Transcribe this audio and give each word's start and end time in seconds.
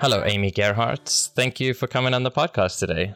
Hello, 0.00 0.24
Amy 0.24 0.50
Gerhardt. 0.50 1.30
Thank 1.36 1.60
you 1.60 1.74
for 1.74 1.86
coming 1.86 2.14
on 2.14 2.22
the 2.22 2.30
podcast 2.30 2.78
today. 2.78 3.14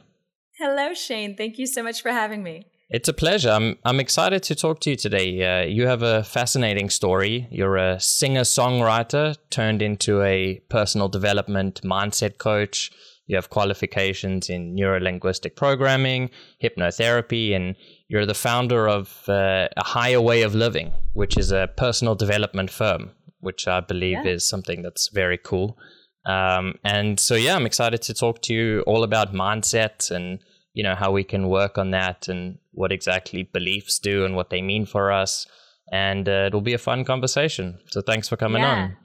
Hello, 0.59 0.93
Shane. 0.93 1.35
Thank 1.35 1.59
you 1.59 1.67
so 1.67 1.83
much 1.83 2.03
for 2.03 2.11
having 2.11 2.43
me. 2.43 2.67
It's 2.91 3.09
a 3.09 3.15
pleasure. 3.15 3.51
I'm, 3.51 3.79
I'm 3.85 3.99
excited 3.99 4.43
to 4.45 4.55
talk 4.55 4.81
to 4.81 4.91
you 4.91 4.97
today. 4.97 5.63
Uh, 5.63 5.65
you 5.65 5.87
have 5.87 6.03
a 6.03 6.23
fascinating 6.23 6.91
story. 6.91 7.49
You're 7.51 7.77
a 7.77 7.99
singer 7.99 8.43
songwriter 8.43 9.37
turned 9.49 9.81
into 9.81 10.23
a 10.23 10.61
personal 10.69 11.09
development 11.09 11.81
mindset 11.83 12.37
coach. 12.37 12.93
You 13.27 13.37
have 13.37 13.49
qualifications 13.49 14.51
in 14.51 14.77
neurolinguistic 14.77 15.57
programming, 15.57 16.31
hypnotherapy, 16.63 17.57
and 17.57 17.75
you're 18.09 18.27
the 18.27 18.35
founder 18.35 18.87
of 18.87 19.27
uh, 19.29 19.69
a 19.77 19.85
higher 19.85 20.21
way 20.21 20.43
of 20.43 20.55
living, 20.55 20.93
which 21.15 21.39
is 21.39 21.51
a 21.51 21.71
personal 21.77 22.15
development 22.15 22.71
firm, 22.71 23.13
which 23.41 23.67
I 23.67 23.81
believe 23.81 24.19
yeah. 24.25 24.33
is 24.33 24.47
something 24.47 24.83
that's 24.83 25.09
very 25.09 25.39
cool. 25.39 25.79
Um, 26.27 26.75
and 26.85 27.19
so, 27.19 27.35
yeah, 27.35 27.57
I'm 27.57 27.67
excited 27.67 28.03
to 28.03 28.15
talk 28.15 28.43
to 28.43 28.55
you 28.55 28.81
all 28.87 29.05
about 29.05 29.33
mindset 29.33 30.11
and 30.11 30.41
you 30.73 30.83
know 30.83 30.95
how 30.95 31.13
we 31.13 31.23
can 31.23 31.49
work 31.49 31.79
on 31.79 31.93
that 31.93 32.29
and 32.29 32.59
what 32.73 32.93
exactly 32.93 33.45
beliefs 33.45 33.99
do 33.99 34.25
and 34.25 34.35
what 34.35 34.51
they 34.51 34.61
mean 34.61 34.87
for 34.87 35.13
us. 35.13 35.47
And 35.93 36.29
uh, 36.29 36.45
it'll 36.47 36.63
be 36.63 36.73
a 36.75 36.79
fun 36.79 37.05
conversation. 37.05 37.79
So, 37.91 38.01
thanks 38.01 38.29
for 38.29 38.37
coming 38.37 38.63
yeah, 38.63 38.75
on. 38.75 38.97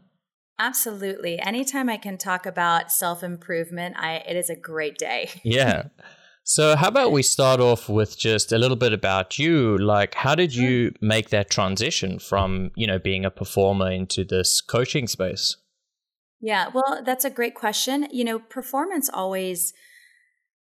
Absolutely. 0.59 1.39
Anytime 1.39 1.89
I 1.89 1.95
can 1.97 2.17
talk 2.17 2.45
about 2.45 2.91
self 2.91 3.23
improvement, 3.23 3.95
I 3.97 4.17
it 4.17 4.35
is 4.35 4.49
a 4.49 4.55
great 4.55 4.97
day. 4.97 5.29
yeah. 5.43 5.85
So, 6.43 6.75
how 6.75 6.87
about 6.87 7.11
we 7.11 7.21
start 7.21 7.59
off 7.61 7.87
with 7.87 8.17
just 8.17 8.51
a 8.51 8.57
little 8.57 8.75
bit 8.75 8.91
about 8.91 9.39
you? 9.39 9.77
Like, 9.77 10.15
how 10.15 10.35
did 10.35 10.53
you 10.53 10.93
make 10.99 11.29
that 11.29 11.49
transition 11.49 12.17
from, 12.17 12.71
you 12.75 12.87
know, 12.87 12.97
being 12.97 13.23
a 13.23 13.29
performer 13.31 13.91
into 13.91 14.23
this 14.23 14.59
coaching 14.59 15.07
space? 15.07 15.57
Yeah, 16.41 16.69
well, 16.73 17.01
that's 17.05 17.23
a 17.23 17.29
great 17.29 17.53
question. 17.53 18.07
You 18.11 18.23
know, 18.23 18.39
performance 18.39 19.09
always 19.13 19.73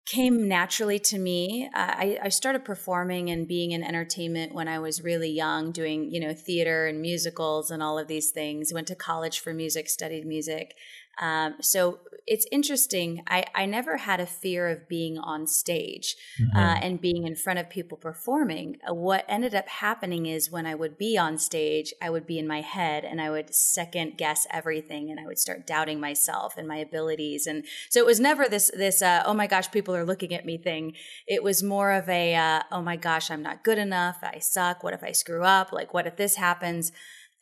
came 0.05 0.47
naturally 0.47 0.99
to 0.99 1.19
me. 1.19 1.69
Uh, 1.73 1.77
I, 1.77 2.19
I, 2.23 2.29
started 2.29 2.65
performing 2.65 3.29
and 3.29 3.47
being 3.47 3.71
in 3.71 3.83
entertainment 3.83 4.53
when 4.53 4.67
I 4.67 4.79
was 4.79 5.03
really 5.03 5.29
young, 5.29 5.71
doing 5.71 6.11
you 6.11 6.19
know 6.19 6.33
theater 6.33 6.87
and 6.87 7.01
musicals 7.01 7.69
and 7.69 7.83
all 7.83 7.99
of 7.99 8.07
these 8.07 8.31
things. 8.31 8.73
Went 8.73 8.87
to 8.87 8.95
college 8.95 9.39
for 9.39 9.53
music, 9.53 9.89
studied 9.89 10.25
music, 10.25 10.75
um, 11.19 11.55
so 11.61 11.99
it's 12.27 12.45
interesting. 12.51 13.23
I, 13.27 13.45
I 13.55 13.65
never 13.65 13.97
had 13.97 14.19
a 14.19 14.25
fear 14.25 14.69
of 14.69 14.87
being 14.87 15.17
on 15.17 15.47
stage 15.47 16.15
mm-hmm. 16.39 16.55
uh, 16.55 16.75
and 16.75 17.01
being 17.01 17.25
in 17.25 17.35
front 17.35 17.59
of 17.59 17.69
people 17.69 17.97
performing. 17.97 18.77
Uh, 18.87 18.93
what 18.93 19.25
ended 19.27 19.55
up 19.55 19.67
happening 19.67 20.27
is 20.27 20.51
when 20.51 20.65
I 20.65 20.75
would 20.75 20.97
be 20.97 21.17
on 21.17 21.37
stage, 21.37 21.93
I 22.01 22.09
would 22.09 22.27
be 22.27 22.37
in 22.37 22.47
my 22.47 22.61
head 22.61 23.03
and 23.03 23.19
I 23.19 23.31
would 23.31 23.53
second 23.53 24.17
guess 24.17 24.45
everything 24.51 25.09
and 25.09 25.19
I 25.19 25.25
would 25.25 25.39
start 25.39 25.65
doubting 25.65 25.99
myself 25.99 26.57
and 26.57 26.67
my 26.67 26.77
abilities. 26.77 27.47
And 27.47 27.65
so 27.89 27.99
it 27.99 28.05
was 28.05 28.19
never 28.19 28.47
this 28.47 28.71
this 28.75 29.01
uh, 29.01 29.23
oh 29.25 29.33
my 29.33 29.47
gosh, 29.47 29.71
people 29.71 29.95
are 29.95 30.05
looking 30.05 30.33
at 30.33 30.45
me 30.45 30.57
thing. 30.57 30.93
It 31.27 31.43
was 31.43 31.63
more 31.63 31.91
of 31.91 32.07
a 32.07 32.35
uh, 32.35 32.61
oh 32.71 32.81
my 32.81 32.97
gosh, 32.97 33.31
I'm 33.31 33.43
not 33.43 33.63
good 33.63 33.77
enough. 33.77 34.19
I 34.21 34.39
suck. 34.39 34.83
What 34.83 34.93
if 34.93 35.03
I 35.03 35.11
screw 35.11 35.43
up? 35.43 35.71
Like 35.71 35.93
what 35.93 36.07
if 36.07 36.17
this 36.17 36.35
happens? 36.35 36.91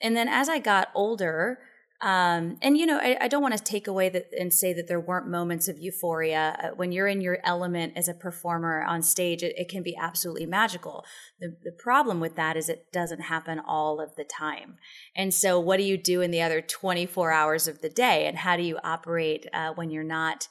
And 0.01 0.15
then 0.15 0.29
as 0.29 0.47
I 0.47 0.59
got 0.59 0.89
older, 0.95 1.59
um, 2.01 2.57
and 2.61 2.77
you 2.77 2.85
know, 2.85 2.97
I, 2.97 3.17
I 3.21 3.27
don't 3.27 3.41
want 3.41 3.57
to 3.57 3.63
take 3.63 3.85
away 3.85 4.07
that 4.09 4.27
and 4.37 4.53
say 4.53 4.71
that 4.71 4.87
there 4.87 5.01
weren't 5.01 5.27
moments 5.27 5.67
of 5.67 5.77
euphoria 5.79 6.57
uh, 6.63 6.67
when 6.75 6.93
you're 6.93 7.07
in 7.07 7.19
your 7.19 7.39
element 7.43 7.93
as 7.97 8.07
a 8.07 8.13
performer 8.13 8.83
on 8.83 9.01
stage. 9.01 9.43
It, 9.43 9.53
it 9.57 9.67
can 9.69 9.83
be 9.83 9.97
absolutely 9.99 10.45
magical. 10.45 11.03
The, 11.41 11.57
the 11.61 11.73
problem 11.73 12.21
with 12.21 12.37
that 12.37 12.55
is 12.55 12.69
it 12.69 12.85
doesn't 12.93 13.23
happen 13.23 13.59
all 13.59 13.99
of 13.99 14.15
the 14.15 14.23
time. 14.23 14.77
And 15.13 15.33
so, 15.33 15.59
what 15.59 15.75
do 15.75 15.83
you 15.83 15.97
do 15.97 16.21
in 16.21 16.31
the 16.31 16.41
other 16.41 16.61
24 16.61 17.31
hours 17.33 17.67
of 17.67 17.81
the 17.81 17.89
day? 17.89 18.27
And 18.27 18.37
how 18.37 18.55
do 18.55 18.63
you 18.63 18.79
operate 18.81 19.45
uh, 19.53 19.73
when 19.75 19.91
you're 19.91 20.03
not 20.03 20.47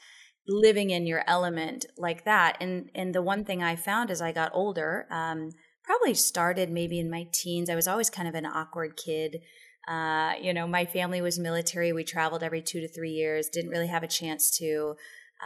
living 0.46 0.90
in 0.90 1.06
your 1.06 1.24
element 1.26 1.86
like 1.96 2.26
that? 2.26 2.58
And 2.60 2.90
and 2.94 3.14
the 3.14 3.22
one 3.22 3.46
thing 3.46 3.62
I 3.62 3.74
found 3.74 4.10
as 4.10 4.20
I 4.20 4.32
got 4.32 4.50
older, 4.52 5.06
um, 5.10 5.52
probably 5.82 6.12
started 6.12 6.70
maybe 6.70 6.98
in 7.00 7.10
my 7.10 7.26
teens. 7.32 7.70
I 7.70 7.74
was 7.74 7.88
always 7.88 8.10
kind 8.10 8.28
of 8.28 8.34
an 8.34 8.44
awkward 8.44 8.98
kid. 9.02 9.38
Uh, 9.88 10.34
you 10.40 10.52
know, 10.52 10.66
my 10.66 10.84
family 10.84 11.22
was 11.22 11.38
military. 11.38 11.92
We 11.92 12.04
traveled 12.04 12.42
every 12.42 12.60
two 12.60 12.80
to 12.80 12.88
three 12.88 13.12
years, 13.12 13.48
didn't 13.48 13.70
really 13.70 13.86
have 13.86 14.02
a 14.02 14.08
chance 14.08 14.50
to 14.58 14.96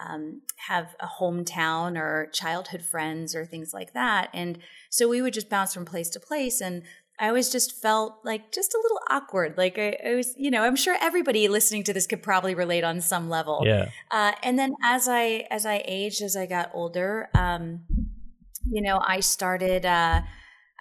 um, 0.05 0.43
have 0.69 0.97
a 0.99 1.07
hometown 1.07 1.97
or 1.97 2.29
childhood 2.33 2.83
friends 2.83 3.37
or 3.37 3.47
things 3.47 3.73
like 3.73 3.93
that. 3.93 4.31
And 4.33 4.59
so 4.91 5.09
we 5.09 5.23
would 5.23 5.35
just 5.35 5.49
bounce 5.49 5.75
from 5.75 5.85
place 5.85 6.09
to 6.11 6.21
place. 6.21 6.61
And 6.61 6.83
I 7.21 7.29
always 7.29 7.51
just 7.51 7.81
felt 7.81 8.19
like 8.25 8.51
just 8.53 8.75
a 8.75 8.81
little 8.83 8.99
awkward. 9.11 9.57
Like 9.57 9.79
I, 9.79 9.97
I 10.05 10.15
was, 10.15 10.35
you 10.37 10.51
know, 10.51 10.65
I'm 10.65 10.77
sure 10.77 10.97
everybody 11.01 11.47
listening 11.47 11.85
to 11.85 11.93
this 11.93 12.09
could 12.09 12.23
probably 12.23 12.55
relate 12.55 12.83
on 12.83 13.01
some 13.01 13.29
level. 13.29 13.63
Yeah. 13.65 13.91
Uh, 14.11 14.33
and 14.43 14.59
then 14.59 14.75
as 14.83 15.07
I 15.09 15.47
as 15.51 15.67
I 15.67 15.85
aged, 15.87 16.23
as 16.23 16.37
I 16.37 16.47
got 16.47 16.71
older, 16.75 17.29
um, 17.35 17.83
you 18.69 18.83
know, 18.83 19.01
I 19.07 19.21
started. 19.21 19.87
Uh, 19.87 20.23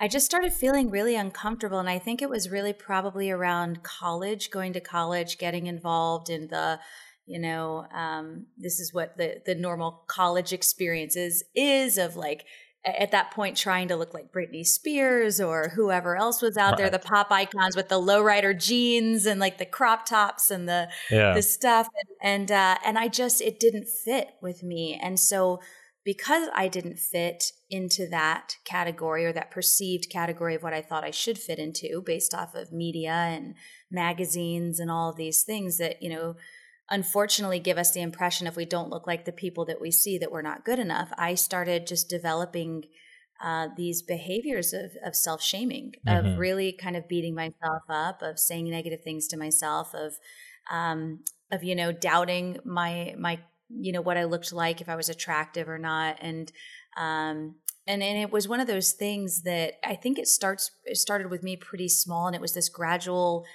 I 0.02 0.08
just 0.08 0.26
started 0.26 0.52
feeling 0.52 0.90
really 0.90 1.16
uncomfortable. 1.16 1.78
And 1.78 1.88
I 1.88 2.00
think 2.00 2.24
it 2.24 2.30
was 2.30 2.50
really 2.50 2.74
probably 2.74 3.30
around 3.30 3.84
college, 3.84 4.50
going 4.50 4.74
to 4.74 4.82
college, 4.82 5.38
getting 5.38 5.68
involved 5.68 6.32
in 6.32 6.48
the, 6.48 6.80
you 7.28 7.40
know, 7.40 7.86
um, 7.94 8.48
this 8.58 8.80
is 8.80 8.92
what 8.94 9.16
the, 9.18 9.42
the 9.46 9.54
normal 9.54 10.04
college 10.08 10.54
experiences 10.54 11.44
is 11.56 12.00
of 12.00 12.16
like, 12.16 12.46
at 12.84 13.12
that 13.12 13.30
point 13.30 13.56
trying 13.56 13.88
to 13.90 13.96
look 13.96 14.14
like 14.14 14.34
Britney 14.34 14.66
Spears 14.66 15.40
or 15.40 15.70
whoever 15.76 16.18
else 16.18 16.42
was 16.42 16.58
out 16.58 16.72
right. 16.72 16.78
there, 16.78 16.90
the 16.90 16.98
pop 16.98 17.32
icons 17.32 17.76
with 17.76 17.90
the 17.90 18.02
lowrider 18.02 18.60
jeans 18.60 19.28
and 19.28 19.40
like 19.40 19.60
the 19.60 19.66
crop 19.66 20.06
tops 20.06 20.50
and 20.50 20.68
the 20.68 20.90
yeah. 21.12 21.34
the 21.34 21.44
stuff, 21.44 21.88
and 22.22 22.50
and, 22.50 22.52
uh, 22.52 22.78
and 22.84 22.98
I 22.98 23.08
just 23.08 23.40
it 23.40 23.60
didn't 23.60 23.88
fit 23.88 24.30
with 24.42 24.64
me, 24.64 25.00
and 25.00 25.20
so 25.20 25.60
because 26.04 26.50
I 26.56 26.68
didn't 26.68 26.98
fit 26.98 27.44
into 27.70 28.08
that 28.10 28.56
category 28.66 29.26
or 29.26 29.34
that 29.34 29.52
perceived 29.52 30.10
category 30.10 30.56
of 30.56 30.64
what 30.64 30.74
I 30.74 30.82
thought 30.82 31.04
I 31.04 31.12
should 31.12 31.38
fit 31.38 31.60
into 31.60 32.02
based 32.06 32.34
off 32.34 32.56
of 32.56 32.72
media 32.72 33.12
and 33.12 33.56
magazines 33.92 34.80
and 34.80 34.90
all 34.90 35.10
of 35.10 35.16
these 35.16 35.44
things 35.44 35.78
that, 35.78 36.02
you 36.02 36.10
know, 36.10 36.36
unfortunately 36.90 37.60
give 37.60 37.78
us 37.78 37.92
the 37.92 38.02
impression 38.02 38.48
if 38.48 38.56
we 38.56 38.66
don't 38.66 38.90
look 38.90 39.08
like 39.08 39.26
the 39.26 39.32
people 39.32 39.66
that 39.66 39.80
we 39.80 39.92
see 39.92 40.18
that 40.18 40.32
we're 40.32 40.42
not 40.42 40.66
good 40.66 40.80
enough. 40.80 41.12
I 41.18 41.36
started 41.36 41.88
just 41.88 42.10
developing 42.10 42.86
uh, 43.44 43.70
these 43.76 44.02
behaviors 44.02 44.74
of, 44.74 44.92
of 45.04 45.16
self 45.16 45.42
shaming, 45.42 45.94
mm-hmm. 46.06 46.28
of 46.28 46.38
really 46.38 46.72
kind 46.72 46.96
of 46.96 47.08
beating 47.08 47.34
myself 47.34 47.84
up, 47.90 48.22
of 48.22 48.40
saying 48.40 48.70
negative 48.70 49.02
things 49.04 49.28
to 49.28 49.38
myself, 49.38 49.94
of 49.96 50.14
um, 50.72 51.24
of 51.52 51.64
you 51.64 51.76
know 51.76 51.92
doubting 51.92 52.58
my 52.64 53.16
my 53.18 53.40
you 53.76 53.92
know 53.92 54.02
what 54.02 54.18
I 54.18 54.26
looked 54.26 54.54
like 54.54 54.82
if 54.82 54.90
I 54.90 54.96
was 54.96 55.10
attractive 55.10 55.70
or 55.70 55.78
not 55.78 56.18
and 56.22 56.52
um 56.98 57.56
and 57.88 58.04
and 58.04 58.18
it 58.18 58.32
was 58.32 58.48
one 58.48 58.60
of 58.60 58.68
those 58.68 58.92
things 58.92 59.44
that 59.44 59.74
I 59.84 59.96
think 59.96 60.20
it 60.20 60.28
starts 60.28 60.72
it 60.86 60.98
started 60.98 61.30
with 61.30 61.44
me 61.44 61.56
pretty 61.56 61.90
small 61.90 62.28
and 62.28 62.36
it 62.36 62.42
was 62.42 62.54
this 62.54 62.70
gradual 62.70 63.46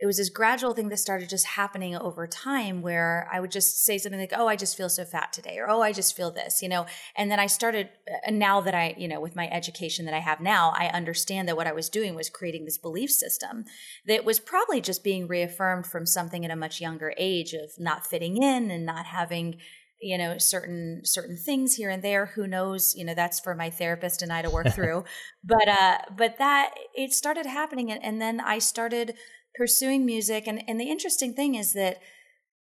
it 0.00 0.06
was 0.06 0.16
this 0.16 0.28
gradual 0.28 0.74
thing 0.74 0.88
that 0.90 0.98
started 0.98 1.28
just 1.28 1.44
happening 1.44 1.96
over 1.96 2.26
time 2.26 2.82
where 2.82 3.28
I 3.32 3.40
would 3.40 3.50
just 3.50 3.84
say 3.84 3.98
something 3.98 4.20
like, 4.20 4.32
Oh, 4.36 4.46
I 4.46 4.54
just 4.54 4.76
feel 4.76 4.88
so 4.88 5.04
fat 5.04 5.32
today, 5.32 5.58
or 5.58 5.68
Oh, 5.68 5.80
I 5.80 5.92
just 5.92 6.16
feel 6.16 6.30
this, 6.30 6.62
you 6.62 6.68
know. 6.68 6.86
And 7.16 7.30
then 7.30 7.40
I 7.40 7.46
started, 7.46 7.88
and 8.24 8.38
now 8.38 8.60
that 8.60 8.74
I, 8.74 8.94
you 8.96 9.08
know, 9.08 9.20
with 9.20 9.34
my 9.34 9.48
education 9.48 10.04
that 10.04 10.14
I 10.14 10.20
have 10.20 10.40
now, 10.40 10.72
I 10.76 10.86
understand 10.86 11.48
that 11.48 11.56
what 11.56 11.66
I 11.66 11.72
was 11.72 11.88
doing 11.88 12.14
was 12.14 12.30
creating 12.30 12.64
this 12.64 12.78
belief 12.78 13.10
system 13.10 13.64
that 14.06 14.24
was 14.24 14.38
probably 14.38 14.80
just 14.80 15.02
being 15.02 15.26
reaffirmed 15.26 15.86
from 15.86 16.06
something 16.06 16.44
at 16.44 16.50
a 16.52 16.56
much 16.56 16.80
younger 16.80 17.12
age 17.18 17.52
of 17.52 17.72
not 17.78 18.06
fitting 18.06 18.40
in 18.40 18.70
and 18.70 18.86
not 18.86 19.06
having 19.06 19.56
you 20.00 20.16
know 20.16 20.38
certain 20.38 21.00
certain 21.04 21.36
things 21.36 21.74
here 21.74 21.90
and 21.90 22.04
there. 22.04 22.26
Who 22.26 22.46
knows? 22.46 22.94
You 22.96 23.04
know 23.04 23.14
that's 23.14 23.40
for 23.40 23.56
my 23.56 23.68
therapist 23.68 24.22
and 24.22 24.32
i 24.32 24.42
to 24.42 24.50
work 24.50 24.68
through. 24.72 25.02
But 25.42 25.66
uh 25.66 25.98
but 26.16 26.38
that 26.38 26.70
it 26.94 27.12
started 27.12 27.46
happening 27.46 27.90
and, 27.90 28.04
and 28.04 28.22
then 28.22 28.40
i 28.40 28.60
started 28.60 29.14
pursuing 29.58 30.06
music. 30.06 30.46
And, 30.46 30.62
and 30.66 30.80
the 30.80 30.88
interesting 30.88 31.34
thing 31.34 31.56
is 31.56 31.74
that 31.74 31.98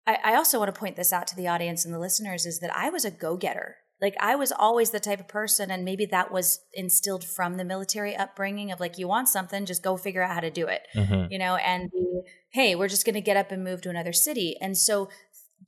I, 0.05 0.17
I 0.25 0.35
also 0.35 0.59
want 0.59 0.73
to 0.73 0.79
point 0.79 0.97
this 0.97 1.13
out 1.13 1.27
to 1.27 1.35
the 1.35 1.47
audience 1.47 1.85
and 1.85 1.93
the 1.93 1.99
listeners 1.99 2.45
is 2.45 2.59
that 2.59 2.75
I 2.75 2.89
was 2.89 3.05
a 3.05 3.11
go 3.11 3.37
getter. 3.37 3.77
Like 4.01 4.15
I 4.19 4.35
was 4.35 4.51
always 4.51 4.91
the 4.91 4.99
type 4.99 5.19
of 5.19 5.27
person, 5.27 5.69
and 5.69 5.83
maybe 5.83 6.05
that 6.05 6.31
was 6.31 6.61
instilled 6.73 7.25
from 7.25 7.55
the 7.55 7.65
military 7.65 8.15
upbringing 8.15 8.71
of 8.71 8.79
like, 8.79 8.97
you 8.97 9.09
want 9.09 9.27
something, 9.27 9.65
just 9.65 9.83
go 9.83 9.97
figure 9.97 10.23
out 10.23 10.33
how 10.33 10.39
to 10.39 10.49
do 10.49 10.67
it, 10.67 10.83
mm-hmm. 10.95 11.31
you 11.31 11.37
know, 11.37 11.57
and 11.57 11.89
the, 11.91 12.23
hey, 12.51 12.75
we're 12.75 12.87
just 12.87 13.05
going 13.05 13.15
to 13.15 13.21
get 13.21 13.35
up 13.35 13.51
and 13.51 13.61
move 13.61 13.81
to 13.81 13.89
another 13.89 14.13
city. 14.13 14.55
And 14.61 14.77
so 14.77 15.09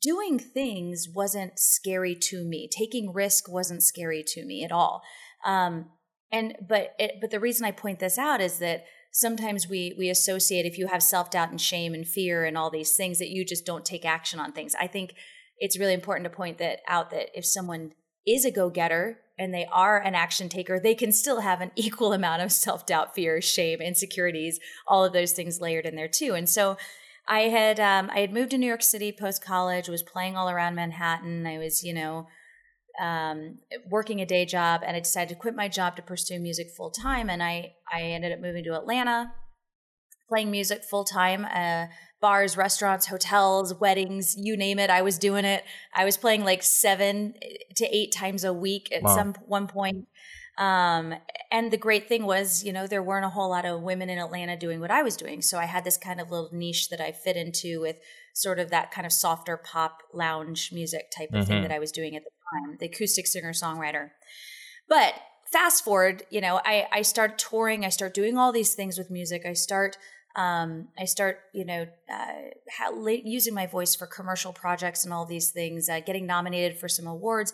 doing 0.01 0.39
things 0.39 1.07
wasn't 1.13 1.59
scary 1.59 2.15
to 2.15 2.45
me. 2.45 2.69
Taking 2.71 3.11
risk 3.13 3.51
wasn't 3.51 3.83
scary 3.83 4.23
to 4.27 4.45
me 4.45 4.63
at 4.63 4.71
all. 4.71 5.01
Um, 5.45 5.89
and 6.31 6.55
but 6.67 6.95
it, 6.97 7.15
but 7.19 7.31
the 7.31 7.39
reason 7.41 7.65
I 7.65 7.71
point 7.71 7.99
this 7.99 8.17
out 8.17 8.39
is 8.39 8.59
that 8.59 8.85
sometimes 9.11 9.67
we 9.67 9.93
we 9.97 10.09
associate 10.09 10.65
if 10.65 10.77
you 10.77 10.87
have 10.87 11.03
self-doubt 11.03 11.51
and 11.51 11.61
shame 11.61 11.93
and 11.93 12.07
fear 12.07 12.45
and 12.45 12.57
all 12.57 12.69
these 12.69 12.95
things 12.95 13.19
that 13.19 13.29
you 13.29 13.45
just 13.45 13.65
don't 13.65 13.85
take 13.85 14.05
action 14.05 14.39
on 14.39 14.51
things 14.51 14.75
i 14.79 14.87
think 14.87 15.13
it's 15.57 15.77
really 15.77 15.93
important 15.93 16.23
to 16.23 16.35
point 16.35 16.57
that 16.57 16.79
out 16.87 17.11
that 17.11 17.27
if 17.37 17.45
someone 17.45 17.91
is 18.25 18.45
a 18.45 18.51
go-getter 18.51 19.19
and 19.37 19.53
they 19.53 19.67
are 19.71 19.99
an 19.99 20.13
action 20.13 20.49
taker, 20.49 20.79
they 20.79 20.93
can 20.93 21.11
still 21.11 21.41
have 21.41 21.61
an 21.61 21.71
equal 21.75 22.13
amount 22.13 22.41
of 22.41 22.51
self 22.51 22.85
doubt, 22.85 23.15
fear, 23.15 23.41
shame, 23.41 23.81
insecurities, 23.81 24.59
all 24.87 25.03
of 25.03 25.13
those 25.13 25.31
things 25.31 25.61
layered 25.61 25.85
in 25.85 25.95
there 25.95 26.07
too. 26.07 26.33
And 26.33 26.47
so 26.47 26.77
I 27.27 27.41
had 27.41 27.79
um, 27.79 28.09
I 28.13 28.19
had 28.19 28.33
moved 28.33 28.51
to 28.51 28.57
New 28.57 28.67
York 28.67 28.83
City 28.83 29.11
post 29.11 29.43
college, 29.43 29.87
was 29.87 30.03
playing 30.03 30.35
all 30.35 30.49
around 30.49 30.75
Manhattan. 30.75 31.45
I 31.45 31.57
was, 31.57 31.83
you 31.83 31.93
know, 31.93 32.27
um, 32.99 33.59
working 33.89 34.21
a 34.21 34.25
day 34.25 34.45
job, 34.45 34.81
and 34.85 34.95
I 34.95 34.99
decided 34.99 35.29
to 35.29 35.39
quit 35.39 35.55
my 35.55 35.67
job 35.67 35.95
to 35.95 36.01
pursue 36.01 36.39
music 36.39 36.69
full 36.75 36.91
time. 36.91 37.29
And 37.29 37.41
I 37.43 37.73
I 37.91 38.01
ended 38.01 38.31
up 38.31 38.39
moving 38.39 38.63
to 38.65 38.75
Atlanta, 38.75 39.33
playing 40.27 40.51
music 40.51 40.83
full 40.83 41.03
time. 41.03 41.45
Uh, 41.45 41.87
bars, 42.21 42.55
restaurants, 42.55 43.07
hotels, 43.07 43.73
weddings, 43.73 44.35
you 44.37 44.55
name 44.55 44.79
it. 44.79 44.89
I 44.89 45.01
was 45.01 45.17
doing 45.17 45.43
it. 45.43 45.63
I 45.93 46.05
was 46.05 46.17
playing 46.17 46.45
like 46.45 46.61
seven 46.63 47.33
to 47.75 47.85
eight 47.85 48.13
times 48.13 48.43
a 48.43 48.53
week 48.53 48.89
at 48.95 49.01
wow. 49.01 49.15
some 49.15 49.33
one 49.47 49.67
point. 49.67 50.05
Um, 50.57 51.15
and 51.51 51.71
the 51.71 51.77
great 51.77 52.07
thing 52.07 52.25
was, 52.25 52.63
you 52.63 52.71
know, 52.71 52.85
there 52.85 53.01
weren't 53.01 53.25
a 53.25 53.29
whole 53.29 53.49
lot 53.49 53.65
of 53.65 53.81
women 53.81 54.09
in 54.09 54.19
Atlanta 54.19 54.55
doing 54.55 54.79
what 54.79 54.91
I 54.91 55.01
was 55.01 55.17
doing. 55.17 55.41
So 55.41 55.57
I 55.57 55.65
had 55.65 55.83
this 55.83 55.97
kind 55.97 56.21
of 56.21 56.29
little 56.29 56.49
niche 56.53 56.89
that 56.89 57.01
I 57.01 57.11
fit 57.11 57.35
into 57.35 57.81
with 57.81 57.97
sort 58.33 58.59
of 58.59 58.69
that 58.69 58.91
kind 58.91 59.07
of 59.07 59.11
softer 59.11 59.57
pop 59.57 60.03
lounge 60.13 60.71
music 60.71 61.11
type 61.17 61.29
of 61.29 61.41
mm-hmm. 61.41 61.47
thing 61.47 61.61
that 61.63 61.71
I 61.71 61.79
was 61.79 61.91
doing 61.91 62.15
at 62.15 62.23
the 62.23 62.29
time, 62.53 62.77
the 62.79 62.87
acoustic 62.87 63.27
singer 63.27 63.53
songwriter. 63.53 64.09
But 64.87 65.13
fast 65.51 65.83
forward, 65.83 66.23
you 66.29 66.41
know, 66.41 66.61
I, 66.65 66.87
I 66.91 67.01
start 67.01 67.37
touring, 67.37 67.85
I 67.85 67.89
start 67.89 68.13
doing 68.13 68.37
all 68.37 68.51
these 68.51 68.73
things 68.73 68.97
with 68.97 69.11
music. 69.11 69.45
I 69.45 69.53
start 69.53 69.97
um, 70.35 70.87
I 70.97 71.05
start, 71.05 71.39
you 71.53 71.65
know, 71.65 71.87
uh, 72.09 72.91
using 73.05 73.53
my 73.53 73.67
voice 73.67 73.95
for 73.95 74.07
commercial 74.07 74.53
projects 74.53 75.03
and 75.03 75.13
all 75.13 75.25
these 75.25 75.51
things, 75.51 75.89
uh, 75.89 75.99
getting 75.99 76.25
nominated 76.25 76.77
for 76.77 76.87
some 76.87 77.05
awards. 77.05 77.53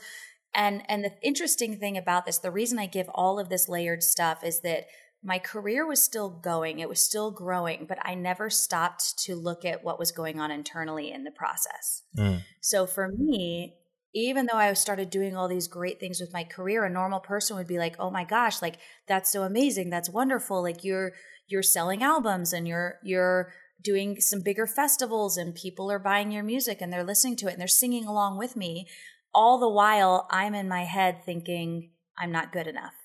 And 0.53 0.83
and 0.87 1.03
the 1.03 1.11
interesting 1.21 1.77
thing 1.77 1.97
about 1.97 2.25
this, 2.25 2.37
the 2.37 2.51
reason 2.51 2.79
I 2.79 2.85
give 2.85 3.09
all 3.13 3.39
of 3.39 3.49
this 3.49 3.67
layered 3.67 4.03
stuff 4.03 4.43
is 4.43 4.61
that 4.61 4.85
my 5.23 5.39
career 5.39 5.85
was 5.85 6.03
still 6.03 6.29
going, 6.29 6.79
it 6.79 6.87
was 6.87 7.03
still 7.03 7.31
growing, 7.31 7.85
but 7.87 7.97
I 8.03 8.13
never 8.13 8.49
stopped 8.49 9.17
to 9.25 9.35
look 9.35 9.65
at 9.65 9.83
what 9.83 9.99
was 9.99 10.11
going 10.11 10.39
on 10.39 10.51
internally 10.51 11.11
in 11.11 11.23
the 11.23 11.31
process. 11.31 12.03
Mm. 12.17 12.43
So 12.61 12.85
for 12.85 13.09
me, 13.17 13.75
even 14.13 14.45
though 14.45 14.57
I 14.57 14.73
started 14.73 15.09
doing 15.09 15.35
all 15.35 15.47
these 15.47 15.67
great 15.67 15.99
things 15.99 16.19
with 16.19 16.33
my 16.33 16.43
career, 16.43 16.83
a 16.85 16.89
normal 16.89 17.19
person 17.19 17.55
would 17.57 17.67
be 17.67 17.77
like, 17.79 17.95
"Oh 17.99 18.09
my 18.11 18.23
gosh, 18.23 18.61
like 18.61 18.77
that's 19.07 19.31
so 19.31 19.43
amazing, 19.43 19.89
that's 19.89 20.09
wonderful, 20.09 20.61
like 20.61 20.83
you're 20.83 21.13
you're 21.47 21.63
selling 21.63 22.03
albums 22.03 22.53
and 22.53 22.67
you're 22.67 22.99
you're 23.03 23.53
doing 23.81 24.19
some 24.19 24.41
bigger 24.41 24.65
festivals 24.67 25.37
and 25.37 25.53
people 25.55 25.91
are 25.91 25.99
buying 25.99 26.31
your 26.31 26.43
music 26.43 26.81
and 26.81 26.91
they're 26.91 27.03
listening 27.03 27.35
to 27.37 27.47
it 27.47 27.51
and 27.53 27.61
they're 27.61 27.67
singing 27.67 28.05
along 28.05 28.37
with 28.37 28.55
me. 28.55 28.87
All 29.33 29.59
the 29.59 29.69
while 29.69 30.27
i'm 30.31 30.55
in 30.55 30.67
my 30.67 30.83
head 30.85 31.23
thinking 31.23 31.91
i'm 32.17 32.31
not 32.31 32.51
good 32.51 32.65
enough 32.65 32.95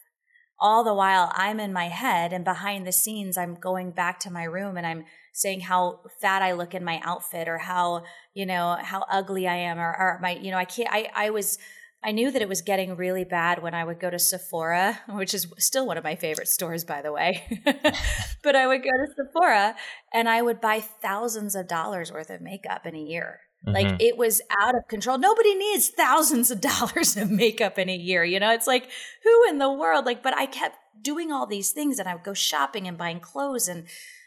all 0.63 0.85
the 0.85 0.95
while 0.95 1.31
i'm 1.35 1.59
in 1.59 1.73
my 1.73 1.89
head 1.89 2.33
and 2.33 2.45
behind 2.45 2.87
the 2.87 2.93
scenes 2.93 3.37
i'm 3.37 3.55
going 3.55 3.91
back 3.91 4.21
to 4.21 4.31
my 4.31 4.45
room 4.45 4.77
and 4.77 4.87
i'm 4.87 5.05
saying 5.33 5.61
how 5.61 6.01
fat 6.21 6.41
i 6.41 6.53
look 6.53 6.75
in 6.75 6.85
my 6.85 7.01
outfit 7.05 7.49
or 7.49 7.59
how 7.59 8.03
you 8.33 8.47
know 8.47 8.77
how 8.81 9.05
ugly 9.11 9.47
i 9.49 9.57
am 9.57 9.79
or, 9.79 9.95
or 9.99 10.19
my 10.23 10.31
you 10.37 10.51
know 10.51 10.57
i 10.57 10.65
can't 10.65 10.89
i 10.93 11.09
i 11.15 11.31
was 11.31 11.59
I 12.05 12.11
knew 12.11 12.33
that 12.33 12.43
it 12.43 12.49
was 12.49 12.63
getting 12.63 12.97
really 12.97 13.23
bad 13.23 13.63
when 13.63 13.75
I 13.75 13.85
would 13.85 14.01
go 14.01 14.11
to 14.11 14.19
Sephora, 14.19 14.99
which 15.11 15.35
is 15.35 15.47
still 15.59 15.87
one 15.87 15.97
of 15.97 16.05
my 16.05 16.17
favorite 16.17 16.49
stores, 16.49 16.85
by 16.85 17.01
the 17.01 17.13
way. 17.13 17.61
but 18.43 18.57
I 18.57 18.67
would 18.67 18.83
go 18.83 18.91
to 18.91 19.07
Sephora 19.17 19.77
and 20.13 20.29
I 20.29 20.43
would 20.43 20.61
buy 20.61 20.81
thousands 20.81 21.55
of 21.55 21.69
dollars 21.69 22.11
worth 22.11 22.31
of 22.31 22.41
makeup 22.41 22.87
in 22.87 22.97
a 22.97 23.01
year. 23.01 23.41
Mm-hmm. 23.67 23.75
Like 23.75 24.03
it 24.03 24.17
was 24.17 24.41
out 24.59 24.75
of 24.75 24.89
control. 24.89 25.19
Nobody 25.19 25.55
needs 25.55 25.89
thousands 25.89 26.51
of 26.51 26.61
dollars 26.73 27.17
of 27.17 27.31
makeup 27.31 27.79
in 27.79 27.89
a 27.89 27.97
year. 27.97 28.25
You 28.25 28.41
know, 28.41 28.53
it's 28.53 28.67
like, 28.67 28.89
who 29.23 29.49
in 29.49 29.59
the 29.59 29.71
world? 29.71 30.07
Like, 30.07 30.23
but 30.23 30.37
I 30.37 30.47
kept 30.47 30.77
doing 31.01 31.33
all 31.33 31.47
these 31.47 31.73
things 31.73 31.99
and 31.99 32.09
I 32.09 32.15
would 32.15 32.25
go 32.25 32.35
shopping 32.35 32.87
and 32.87 32.99
buying 32.99 33.21
clothes 33.21 33.69
and 33.69 33.87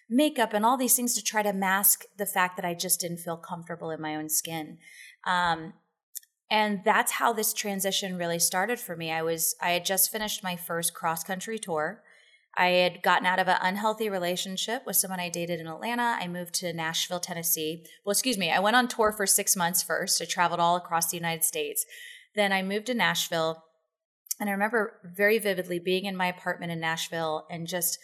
makeup 0.09 0.53
and 0.53 0.65
all 0.65 0.77
these 0.77 0.95
things 0.95 1.15
to 1.15 1.23
try 1.23 1.41
to 1.41 1.53
mask 1.53 2.03
the 2.17 2.25
fact 2.25 2.57
that 2.57 2.65
I 2.65 2.73
just 2.73 2.99
didn't 2.99 3.17
feel 3.17 3.37
comfortable 3.37 3.91
in 3.91 4.01
my 4.01 4.15
own 4.15 4.29
skin. 4.29 4.77
Um, 5.25 5.73
and 6.49 6.81
that's 6.83 7.13
how 7.13 7.33
this 7.33 7.53
transition 7.53 8.17
really 8.17 8.39
started 8.39 8.79
for 8.79 8.95
me 8.95 9.11
i 9.11 9.21
was 9.21 9.55
i 9.61 9.71
had 9.71 9.85
just 9.85 10.11
finished 10.11 10.43
my 10.43 10.55
first 10.55 10.93
cross 10.93 11.23
country 11.23 11.57
tour 11.57 12.03
i 12.57 12.67
had 12.67 13.01
gotten 13.01 13.25
out 13.25 13.39
of 13.39 13.47
an 13.47 13.57
unhealthy 13.61 14.09
relationship 14.09 14.83
with 14.85 14.95
someone 14.95 15.19
i 15.19 15.29
dated 15.29 15.59
in 15.59 15.67
atlanta 15.67 16.17
i 16.19 16.27
moved 16.27 16.53
to 16.53 16.73
nashville 16.73 17.19
tennessee 17.19 17.85
well 18.05 18.11
excuse 18.11 18.37
me 18.37 18.51
i 18.51 18.59
went 18.59 18.75
on 18.75 18.87
tour 18.87 19.11
for 19.11 19.25
six 19.25 19.55
months 19.55 19.83
first 19.83 20.21
i 20.21 20.25
traveled 20.25 20.59
all 20.59 20.75
across 20.75 21.09
the 21.09 21.17
united 21.17 21.43
states 21.43 21.85
then 22.35 22.51
i 22.51 22.61
moved 22.61 22.87
to 22.87 22.93
nashville 22.93 23.63
and 24.39 24.49
i 24.49 24.51
remember 24.51 24.99
very 25.03 25.39
vividly 25.39 25.79
being 25.79 26.05
in 26.05 26.15
my 26.15 26.27
apartment 26.27 26.71
in 26.71 26.79
nashville 26.79 27.45
and 27.49 27.67
just 27.67 27.97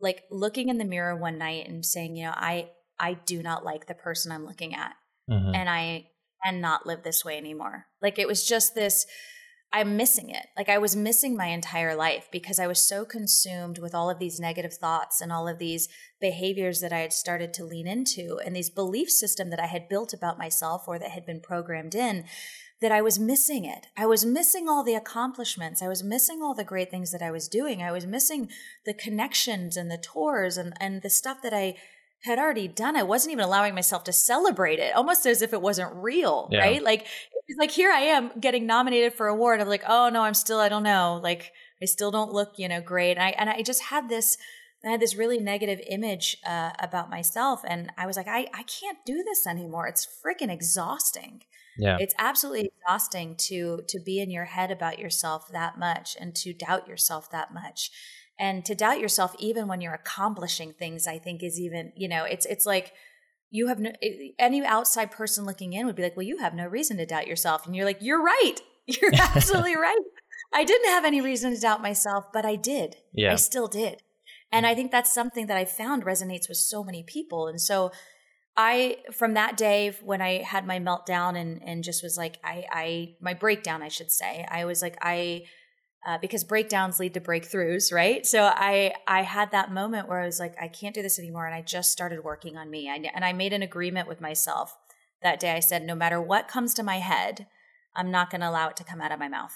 like 0.00 0.22
looking 0.30 0.68
in 0.68 0.78
the 0.78 0.84
mirror 0.84 1.16
one 1.16 1.38
night 1.38 1.66
and 1.68 1.84
saying 1.84 2.16
you 2.16 2.24
know 2.24 2.32
i 2.34 2.68
i 2.98 3.14
do 3.26 3.42
not 3.42 3.64
like 3.64 3.86
the 3.86 3.94
person 3.94 4.32
i'm 4.32 4.46
looking 4.46 4.74
at 4.74 4.92
mm-hmm. 5.30 5.54
and 5.54 5.68
i 5.68 6.06
cannot 6.44 6.86
live 6.86 7.02
this 7.02 7.24
way 7.24 7.36
anymore. 7.36 7.86
Like 8.02 8.18
it 8.18 8.28
was 8.28 8.46
just 8.46 8.74
this 8.74 9.06
I'm 9.74 9.96
missing 9.96 10.30
it. 10.30 10.46
Like 10.56 10.68
I 10.68 10.78
was 10.78 10.94
missing 10.94 11.36
my 11.36 11.46
entire 11.46 11.96
life 11.96 12.28
because 12.30 12.60
I 12.60 12.68
was 12.68 12.80
so 12.80 13.04
consumed 13.04 13.80
with 13.80 13.92
all 13.92 14.08
of 14.08 14.20
these 14.20 14.38
negative 14.38 14.74
thoughts 14.74 15.20
and 15.20 15.32
all 15.32 15.48
of 15.48 15.58
these 15.58 15.88
behaviors 16.20 16.80
that 16.80 16.92
I 16.92 17.00
had 17.00 17.12
started 17.12 17.52
to 17.54 17.64
lean 17.64 17.88
into 17.88 18.38
and 18.46 18.54
these 18.54 18.70
belief 18.70 19.10
system 19.10 19.50
that 19.50 19.58
I 19.58 19.66
had 19.66 19.88
built 19.88 20.14
about 20.14 20.38
myself 20.38 20.84
or 20.86 21.00
that 21.00 21.10
had 21.10 21.26
been 21.26 21.40
programmed 21.40 21.96
in 21.96 22.24
that 22.80 22.92
I 22.92 23.02
was 23.02 23.18
missing 23.18 23.64
it. 23.64 23.88
I 23.96 24.06
was 24.06 24.24
missing 24.24 24.68
all 24.68 24.84
the 24.84 24.94
accomplishments. 24.94 25.82
I 25.82 25.88
was 25.88 26.04
missing 26.04 26.40
all 26.40 26.54
the 26.54 26.62
great 26.62 26.90
things 26.90 27.10
that 27.10 27.22
I 27.22 27.32
was 27.32 27.48
doing. 27.48 27.82
I 27.82 27.90
was 27.90 28.06
missing 28.06 28.50
the 28.86 28.94
connections 28.94 29.76
and 29.76 29.90
the 29.90 29.98
tours 29.98 30.56
and 30.56 30.72
and 30.80 31.02
the 31.02 31.10
stuff 31.10 31.38
that 31.42 31.52
I 31.52 31.74
had 32.24 32.38
already 32.38 32.68
done. 32.68 32.96
I 32.96 33.02
wasn't 33.02 33.32
even 33.32 33.44
allowing 33.44 33.74
myself 33.74 34.04
to 34.04 34.12
celebrate 34.12 34.78
it, 34.78 34.94
almost 34.96 35.26
as 35.26 35.42
if 35.42 35.52
it 35.52 35.60
wasn't 35.60 35.94
real, 35.94 36.48
yeah. 36.50 36.60
right? 36.60 36.82
Like 36.82 37.06
it's 37.46 37.58
like 37.58 37.70
here 37.70 37.90
I 37.90 38.00
am 38.00 38.32
getting 38.40 38.66
nominated 38.66 39.12
for 39.12 39.28
award. 39.28 39.60
I'm 39.60 39.68
like, 39.68 39.84
oh 39.86 40.08
no, 40.08 40.22
I'm 40.22 40.34
still, 40.34 40.58
I 40.58 40.70
don't 40.70 40.82
know, 40.82 41.20
like 41.22 41.52
I 41.82 41.84
still 41.84 42.10
don't 42.10 42.32
look, 42.32 42.54
you 42.56 42.66
know, 42.66 42.80
great. 42.80 43.12
And 43.12 43.22
I 43.22 43.30
and 43.30 43.50
I 43.50 43.60
just 43.60 43.82
had 43.82 44.08
this, 44.08 44.38
I 44.84 44.90
had 44.90 45.00
this 45.00 45.14
really 45.14 45.38
negative 45.38 45.80
image 45.86 46.38
uh, 46.46 46.70
about 46.78 47.10
myself, 47.10 47.60
and 47.66 47.90
I 47.98 48.06
was 48.06 48.16
like, 48.16 48.28
I 48.28 48.48
I 48.54 48.62
can't 48.62 48.98
do 49.04 49.22
this 49.22 49.46
anymore. 49.46 49.86
It's 49.86 50.06
freaking 50.24 50.50
exhausting. 50.50 51.42
Yeah, 51.76 51.98
it's 52.00 52.14
absolutely 52.18 52.70
exhausting 52.78 53.36
to 53.48 53.82
to 53.86 54.00
be 54.00 54.20
in 54.20 54.30
your 54.30 54.46
head 54.46 54.70
about 54.70 54.98
yourself 54.98 55.50
that 55.52 55.78
much 55.78 56.16
and 56.18 56.34
to 56.36 56.54
doubt 56.54 56.88
yourself 56.88 57.30
that 57.32 57.52
much 57.52 57.90
and 58.38 58.64
to 58.64 58.74
doubt 58.74 59.00
yourself 59.00 59.34
even 59.38 59.68
when 59.68 59.80
you're 59.80 59.94
accomplishing 59.94 60.72
things 60.72 61.06
i 61.06 61.18
think 61.18 61.42
is 61.42 61.60
even 61.60 61.92
you 61.96 62.08
know 62.08 62.24
it's 62.24 62.46
it's 62.46 62.66
like 62.66 62.92
you 63.54 63.68
have 63.68 63.78
no 63.78 63.92
any 64.36 64.64
outside 64.64 65.12
person 65.12 65.44
looking 65.44 65.74
in 65.74 65.86
would 65.86 65.94
be 65.94 66.02
like 66.02 66.16
well 66.16 66.26
you 66.26 66.38
have 66.38 66.54
no 66.54 66.66
reason 66.66 66.96
to 66.96 67.06
doubt 67.06 67.28
yourself. 67.28 67.64
And 67.64 67.76
you're 67.76 67.84
like 67.84 67.98
you're 68.00 68.22
right. 68.22 68.56
You're 68.86 69.14
absolutely 69.18 69.76
right. 69.76 70.02
I 70.52 70.62
didn't 70.62 70.90
have 70.90 71.06
any 71.06 71.22
reason 71.22 71.54
to 71.54 71.60
doubt 71.60 71.80
myself 71.80 72.26
but 72.32 72.44
i 72.44 72.56
did. 72.56 72.96
Yeah. 73.14 73.32
i 73.32 73.36
still 73.36 73.68
did. 73.68 73.94
Mm. 73.94 73.98
And 74.52 74.66
i 74.66 74.74
think 74.74 74.90
that's 74.90 75.14
something 75.14 75.46
that 75.46 75.56
i 75.56 75.64
found 75.64 76.04
resonates 76.04 76.48
with 76.48 76.58
so 76.58 76.82
many 76.82 77.04
people. 77.04 77.46
And 77.46 77.60
so 77.60 77.92
i 78.56 78.98
from 79.12 79.34
that 79.34 79.56
day 79.56 79.92
when 80.02 80.20
i 80.20 80.42
had 80.42 80.66
my 80.66 80.78
meltdown 80.78 81.36
and 81.36 81.62
and 81.64 81.82
just 81.82 82.02
was 82.02 82.16
like 82.16 82.38
i 82.44 82.64
i 82.70 83.14
my 83.20 83.34
breakdown 83.34 83.82
i 83.82 83.88
should 83.88 84.12
say 84.12 84.46
i 84.48 84.64
was 84.64 84.80
like 84.80 84.96
i 85.02 85.42
uh, 86.06 86.18
because 86.18 86.44
breakdowns 86.44 87.00
lead 87.00 87.14
to 87.14 87.20
breakthroughs, 87.20 87.92
right? 87.92 88.26
So 88.26 88.42
I 88.42 88.92
I 89.06 89.22
had 89.22 89.50
that 89.52 89.72
moment 89.72 90.08
where 90.08 90.20
I 90.20 90.26
was 90.26 90.38
like, 90.38 90.54
I 90.60 90.68
can't 90.68 90.94
do 90.94 91.02
this 91.02 91.18
anymore, 91.18 91.46
and 91.46 91.54
I 91.54 91.62
just 91.62 91.90
started 91.90 92.24
working 92.24 92.56
on 92.56 92.70
me. 92.70 92.90
I, 92.90 93.00
and 93.14 93.24
I 93.24 93.32
made 93.32 93.52
an 93.52 93.62
agreement 93.62 94.08
with 94.08 94.20
myself 94.20 94.76
that 95.22 95.40
day. 95.40 95.52
I 95.52 95.60
said, 95.60 95.84
no 95.84 95.94
matter 95.94 96.20
what 96.20 96.48
comes 96.48 96.74
to 96.74 96.82
my 96.82 96.98
head, 96.98 97.46
I'm 97.96 98.10
not 98.10 98.30
going 98.30 98.42
to 98.42 98.50
allow 98.50 98.68
it 98.68 98.76
to 98.76 98.84
come 98.84 99.00
out 99.00 99.12
of 99.12 99.18
my 99.18 99.28
mouth. 99.28 99.54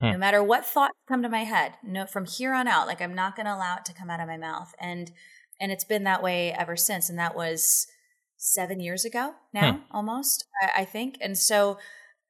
Hmm. 0.00 0.12
No 0.12 0.18
matter 0.18 0.42
what 0.42 0.64
thoughts 0.64 0.94
come 1.06 1.22
to 1.22 1.28
my 1.28 1.44
head, 1.44 1.74
no, 1.82 2.06
from 2.06 2.24
here 2.24 2.54
on 2.54 2.66
out, 2.66 2.86
like 2.86 3.02
I'm 3.02 3.14
not 3.14 3.36
going 3.36 3.46
to 3.46 3.54
allow 3.54 3.76
it 3.76 3.84
to 3.86 3.94
come 3.94 4.10
out 4.10 4.20
of 4.20 4.28
my 4.28 4.36
mouth. 4.36 4.72
And 4.80 5.12
and 5.60 5.72
it's 5.72 5.84
been 5.84 6.04
that 6.04 6.22
way 6.22 6.52
ever 6.52 6.76
since. 6.76 7.10
And 7.10 7.18
that 7.18 7.36
was 7.36 7.88
seven 8.36 8.78
years 8.80 9.04
ago 9.04 9.34
now, 9.52 9.72
hmm. 9.72 9.78
almost, 9.90 10.46
I, 10.62 10.82
I 10.82 10.84
think. 10.84 11.18
And 11.20 11.36
so 11.36 11.78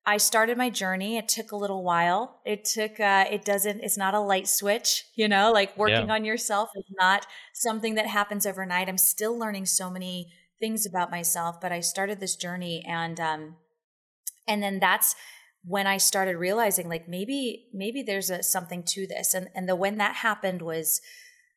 I 0.08 0.16
started 0.16 0.56
my 0.56 0.70
journey. 0.70 1.18
It 1.18 1.28
took 1.28 1.52
a 1.52 1.56
little 1.56 1.84
while. 1.84 2.40
It 2.46 2.64
took, 2.64 2.98
uh, 2.98 3.26
it 3.30 3.44
doesn't, 3.44 3.82
it's 3.82 3.98
not 3.98 4.14
a 4.14 4.20
light 4.20 4.48
switch, 4.48 5.04
you 5.14 5.28
know, 5.28 5.52
like 5.52 5.76
working 5.76 6.06
yeah. 6.06 6.14
on 6.14 6.24
yourself 6.24 6.70
is 6.74 6.86
not 6.98 7.26
something 7.52 7.94
that 7.96 8.06
happens 8.06 8.46
overnight. 8.46 8.88
I'm 8.88 8.96
still 8.96 9.38
learning 9.38 9.66
so 9.66 9.90
many 9.90 10.32
things 10.60 10.86
about 10.86 11.10
myself, 11.10 11.60
but 11.60 11.72
I 11.72 11.80
started 11.80 12.20
this 12.20 12.36
journey 12.36 12.82
and, 12.88 13.20
um, 13.20 13.56
and 14.46 14.62
then 14.62 14.80
that's 14.80 15.14
when 15.62 15.86
I 15.86 15.98
started 15.98 16.38
realizing 16.38 16.88
like 16.88 17.06
maybe, 17.06 17.66
maybe 17.74 18.02
there's 18.02 18.30
a, 18.30 18.42
something 18.42 18.84
to 18.84 19.06
this. 19.06 19.34
And, 19.34 19.48
and 19.54 19.68
the, 19.68 19.76
when 19.76 19.98
that 19.98 20.14
happened 20.14 20.62
was, 20.62 21.02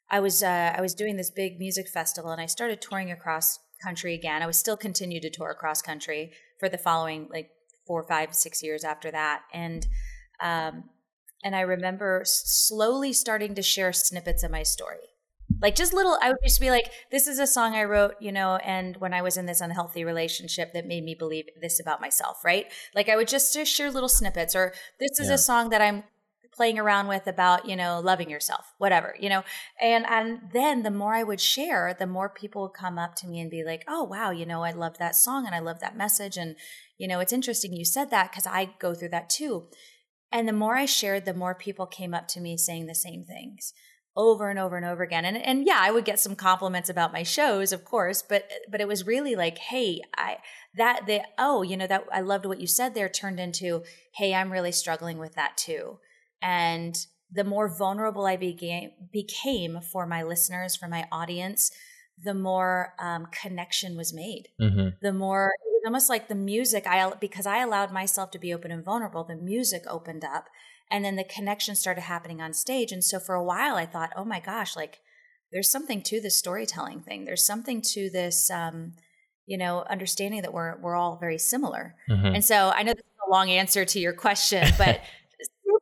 I 0.09 0.19
was, 0.19 0.43
uh, 0.43 0.73
I 0.75 0.81
was 0.81 0.93
doing 0.93 1.15
this 1.15 1.31
big 1.31 1.57
music 1.57 1.87
festival 1.87 2.31
and 2.31 2.41
I 2.41 2.47
started 2.47 2.81
touring 2.81 3.11
across 3.11 3.59
country 3.81 4.13
again. 4.13 4.41
I 4.41 4.45
was 4.45 4.57
still 4.57 4.75
continued 4.75 5.21
to 5.21 5.29
tour 5.29 5.51
across 5.51 5.81
country 5.81 6.33
for 6.59 6.67
the 6.67 6.77
following 6.77 7.29
like 7.31 7.49
four, 7.85 8.03
five, 8.03 8.33
six 8.33 8.63
years 8.63 8.83
after 8.83 9.11
that. 9.11 9.43
And 9.53 9.87
um, 10.41 10.85
and 11.43 11.55
I 11.55 11.61
remember 11.61 12.21
slowly 12.25 13.13
starting 13.13 13.55
to 13.55 13.61
share 13.61 13.93
snippets 13.93 14.43
of 14.43 14.51
my 14.51 14.63
story. 14.63 14.97
Like 15.61 15.75
just 15.75 15.93
little, 15.93 16.17
I 16.21 16.29
would 16.29 16.39
just 16.43 16.61
be 16.61 16.69
like, 16.69 16.91
this 17.11 17.27
is 17.27 17.37
a 17.37 17.47
song 17.47 17.75
I 17.75 17.83
wrote, 17.83 18.15
you 18.19 18.31
know, 18.31 18.55
and 18.57 18.95
when 18.97 19.13
I 19.13 19.21
was 19.21 19.37
in 19.37 19.45
this 19.45 19.61
unhealthy 19.61 20.03
relationship 20.03 20.73
that 20.73 20.87
made 20.87 21.03
me 21.03 21.13
believe 21.13 21.45
this 21.59 21.79
about 21.79 22.01
myself, 22.01 22.43
right? 22.45 22.67
Like 22.95 23.09
I 23.09 23.15
would 23.15 23.27
just, 23.27 23.53
just 23.53 23.71
share 23.71 23.91
little 23.91 24.09
snippets, 24.09 24.55
or 24.55 24.73
this 24.99 25.19
is 25.19 25.27
yeah. 25.27 25.35
a 25.35 25.37
song 25.37 25.69
that 25.69 25.81
I'm 25.81 26.03
playing 26.53 26.77
around 26.77 27.07
with 27.07 27.27
about 27.27 27.67
you 27.67 27.75
know 27.75 28.01
loving 28.03 28.29
yourself 28.29 28.73
whatever 28.77 29.15
you 29.19 29.29
know 29.29 29.41
and 29.79 30.05
and 30.07 30.39
then 30.53 30.83
the 30.83 30.91
more 30.91 31.15
i 31.15 31.23
would 31.23 31.39
share 31.39 31.95
the 31.97 32.05
more 32.05 32.27
people 32.27 32.63
would 32.63 32.73
come 32.73 32.99
up 32.99 33.15
to 33.15 33.25
me 33.25 33.39
and 33.39 33.49
be 33.49 33.63
like 33.63 33.83
oh 33.87 34.03
wow 34.03 34.31
you 34.31 34.45
know 34.45 34.61
i 34.61 34.71
love 34.71 34.97
that 34.97 35.15
song 35.15 35.45
and 35.45 35.55
i 35.55 35.59
love 35.59 35.79
that 35.79 35.95
message 35.95 36.35
and 36.35 36.55
you 37.01 37.07
know 37.07 37.19
it's 37.19 37.33
interesting 37.33 37.73
you 37.73 37.85
said 37.85 38.09
that 38.11 38.31
because 38.31 38.47
i 38.47 38.69
go 38.79 38.93
through 38.93 39.09
that 39.09 39.29
too. 39.29 39.67
And 40.33 40.47
the 40.47 40.53
more 40.53 40.75
i 40.75 40.85
shared 40.85 41.25
the 41.25 41.33
more 41.33 41.55
people 41.55 41.85
came 41.85 42.13
up 42.13 42.27
to 42.29 42.39
me 42.39 42.57
saying 42.57 42.85
the 42.85 42.95
same 42.95 43.25
things 43.25 43.73
over 44.15 44.49
and 44.49 44.59
over 44.59 44.75
and 44.75 44.85
over 44.85 45.03
again. 45.03 45.25
And 45.25 45.37
and 45.37 45.65
yeah 45.65 45.79
i 45.79 45.91
would 45.91 46.05
get 46.05 46.19
some 46.19 46.35
compliments 46.35 46.89
about 46.89 47.13
my 47.13 47.23
shows 47.23 47.73
of 47.73 47.83
course 47.83 48.21
but 48.21 48.49
but 48.69 48.81
it 48.81 48.87
was 48.87 49.07
really 49.07 49.35
like 49.35 49.57
hey 49.57 50.01
i 50.15 50.37
that 50.75 51.05
the 51.07 51.21
oh 51.37 51.63
you 51.63 51.75
know 51.75 51.87
that 51.87 52.05
i 52.13 52.21
loved 52.21 52.45
what 52.45 52.61
you 52.61 52.67
said 52.67 52.93
there 52.93 53.09
turned 53.09 53.39
into 53.39 53.83
hey 54.15 54.33
i'm 54.33 54.51
really 54.51 54.71
struggling 54.71 55.17
with 55.17 55.35
that 55.35 55.57
too. 55.57 55.97
And 56.41 56.95
the 57.31 57.43
more 57.43 57.73
vulnerable 57.73 58.25
I 58.25 58.35
became, 58.35 58.91
became 59.11 59.79
for 59.81 60.05
my 60.05 60.23
listeners, 60.23 60.75
for 60.75 60.87
my 60.87 61.07
audience, 61.11 61.71
the 62.23 62.33
more 62.33 62.93
um, 62.99 63.27
connection 63.31 63.95
was 63.95 64.13
made. 64.13 64.49
Mm-hmm. 64.59 64.89
The 65.01 65.13
more 65.13 65.53
it 65.65 65.69
was 65.69 65.81
almost 65.85 66.09
like 66.09 66.27
the 66.27 66.35
music. 66.35 66.85
I 66.87 67.11
because 67.19 67.45
I 67.45 67.59
allowed 67.59 67.91
myself 67.91 68.31
to 68.31 68.39
be 68.39 68.53
open 68.53 68.71
and 68.71 68.83
vulnerable. 68.83 69.23
The 69.23 69.35
music 69.35 69.83
opened 69.87 70.23
up, 70.23 70.45
and 70.89 71.03
then 71.03 71.15
the 71.15 71.23
connection 71.23 71.75
started 71.75 72.01
happening 72.01 72.41
on 72.41 72.53
stage. 72.53 72.91
And 72.91 73.03
so 73.03 73.19
for 73.19 73.35
a 73.35 73.43
while, 73.43 73.75
I 73.75 73.85
thought, 73.85 74.11
oh 74.15 74.25
my 74.25 74.39
gosh, 74.39 74.75
like 74.75 74.99
there's 75.51 75.71
something 75.71 76.01
to 76.03 76.21
this 76.21 76.37
storytelling 76.37 77.01
thing. 77.01 77.25
There's 77.25 77.45
something 77.45 77.81
to 77.93 78.09
this. 78.09 78.49
Um, 78.49 78.93
you 79.47 79.57
know, 79.57 79.83
understanding 79.89 80.43
that 80.43 80.53
we're 80.53 80.77
we're 80.79 80.95
all 80.95 81.17
very 81.17 81.37
similar. 81.37 81.95
Mm-hmm. 82.09 82.35
And 82.35 82.45
so 82.45 82.69
I 82.69 82.83
know 82.83 82.93
this 82.93 82.99
is 83.03 83.27
a 83.27 83.31
long 83.31 83.49
answer 83.49 83.83
to 83.83 83.99
your 83.99 84.13
question, 84.13 84.65
but 84.77 85.01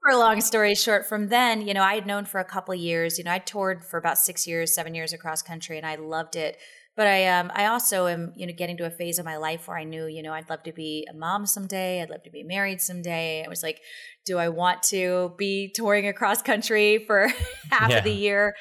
super 0.10 0.20
long 0.20 0.42
story 0.42 0.76
short, 0.76 1.06
from 1.06 1.28
then, 1.28 1.68
you 1.68 1.74
know, 1.74 1.84
I 1.84 1.96
had 1.96 2.08
known 2.08 2.26
for 2.26 2.40
a 2.40 2.46
couple 2.46 2.74
years, 2.74 3.18
you 3.18 3.24
know, 3.24 3.32
I 3.32 3.40
toured 3.40 3.84
for 3.84 3.98
about 3.98 4.18
six 4.18 4.48
years, 4.48 4.74
seven 4.74 4.96
years 4.96 5.14
across 5.14 5.42
country 5.42 5.78
and 5.78 5.86
I 5.86 5.96
loved 5.96 6.36
it. 6.36 6.58
But 6.96 7.08
I 7.08 7.28
um 7.28 7.52
I 7.54 7.68
also 7.68 8.08
am, 8.08 8.34
you 8.36 8.48
know, 8.48 8.54
getting 8.54 8.76
to 8.78 8.86
a 8.86 8.90
phase 8.90 9.20
of 9.20 9.26
my 9.26 9.38
life 9.38 9.68
where 9.68 9.78
I 9.78 9.84
knew, 9.84 10.08
you 10.08 10.22
know, 10.24 10.34
I'd 10.34 10.50
love 10.50 10.64
to 10.64 10.74
be 10.74 11.08
a 11.10 11.16
mom 11.16 11.46
someday. 11.46 12.02
I'd 12.02 12.10
love 12.10 12.24
to 12.24 12.32
be 12.32 12.44
married 12.44 12.82
someday. 12.82 13.44
I 13.46 13.48
was 13.48 13.64
like, 13.64 13.80
do 14.26 14.38
I 14.38 14.50
want 14.50 14.84
to 14.84 15.34
be 15.38 15.72
touring 15.74 16.08
across 16.08 16.42
country 16.42 17.06
for 17.06 17.28
half 17.72 17.92
yeah. 17.92 17.98
of 17.98 18.04
the 18.04 18.12
year? 18.12 18.56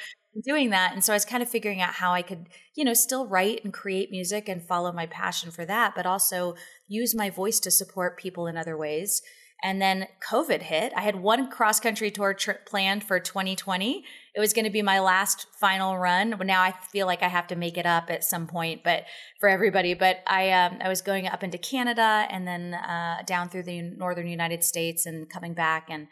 doing 0.45 0.71
that 0.71 0.93
and 0.93 1.02
so 1.02 1.12
i 1.12 1.17
was 1.17 1.25
kind 1.25 1.43
of 1.43 1.49
figuring 1.49 1.81
out 1.81 1.95
how 1.95 2.12
i 2.12 2.23
could 2.23 2.47
you 2.76 2.85
know 2.85 2.95
still 2.95 3.26
write 3.26 3.61
and 3.64 3.73
create 3.73 4.12
music 4.12 4.49
and 4.49 4.62
follow 4.62 4.93
my 4.93 5.05
passion 5.07 5.50
for 5.50 5.64
that 5.64 5.95
but 5.97 6.07
also 6.07 6.55
use 6.87 7.12
my 7.12 7.28
voice 7.28 7.59
to 7.59 7.73
support 7.73 8.17
people 8.17 8.47
in 8.47 8.57
other 8.57 8.76
ways 8.76 9.21
and 9.62 9.83
then 9.83 10.07
COVID 10.29 10.62
hit. 10.62 10.93
I 10.97 11.00
had 11.00 11.17
one 11.17 11.50
cross 11.50 11.81
country 11.81 12.11
tour 12.11 12.33
trip 12.33 12.65
planned 12.65 13.03
for 13.03 13.19
2020. 13.19 14.05
It 14.35 14.41
was 14.41 14.53
going 14.53 14.67
to 14.67 14.71
be 14.71 14.83
my 14.83 15.00
last 15.00 15.47
final 15.59 15.99
run. 15.99 16.37
Now 16.45 16.62
I 16.62 16.73
feel 16.93 17.07
like 17.07 17.23
I 17.23 17.29
have 17.29 17.49
to 17.49 17.57
make 17.57 17.77
it 17.77 17.87
up 17.87 18.09
at 18.09 18.23
some 18.23 18.47
point, 18.47 18.85
but 18.85 19.05
for 19.41 19.49
everybody. 19.49 19.95
But 19.95 20.19
I 20.29 20.53
um, 20.53 20.79
I 20.81 20.88
was 20.88 21.03
going 21.03 21.27
up 21.27 21.43
into 21.43 21.59
Canada 21.59 22.27
and 22.31 22.47
then 22.47 22.75
uh, 22.75 23.23
down 23.27 23.49
through 23.49 23.65
the 23.65 23.83
northern 23.83 24.29
United 24.29 24.62
States 24.62 25.07
and 25.07 25.29
coming 25.29 25.55
back 25.55 25.88
and 25.91 26.07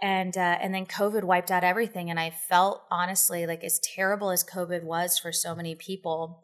and 0.00 0.34
uh, 0.38 0.56
and 0.62 0.74
then 0.74 0.86
COVID 0.86 1.24
wiped 1.24 1.50
out 1.50 1.62
everything. 1.62 2.08
And 2.08 2.18
I 2.18 2.30
felt 2.30 2.84
honestly 2.90 3.46
like 3.46 3.62
as 3.64 3.78
terrible 3.80 4.30
as 4.30 4.42
COVID 4.44 4.82
was 4.82 5.18
for 5.18 5.30
so 5.30 5.54
many 5.54 5.74
people 5.74 6.42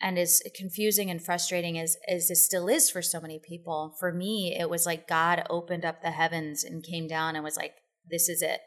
and 0.00 0.18
as 0.18 0.42
confusing 0.54 1.10
and 1.10 1.22
frustrating 1.22 1.78
as, 1.78 1.96
as 2.08 2.30
it 2.30 2.36
still 2.36 2.68
is 2.68 2.90
for 2.90 3.00
so 3.00 3.20
many 3.20 3.38
people, 3.38 3.94
for 3.98 4.12
me, 4.12 4.56
it 4.58 4.68
was 4.68 4.84
like 4.84 5.08
God 5.08 5.44
opened 5.48 5.84
up 5.84 6.02
the 6.02 6.10
heavens 6.10 6.64
and 6.64 6.84
came 6.84 7.06
down 7.06 7.34
and 7.34 7.44
was 7.44 7.56
like, 7.56 7.74
this 8.10 8.28
is 8.28 8.42
it. 8.42 8.60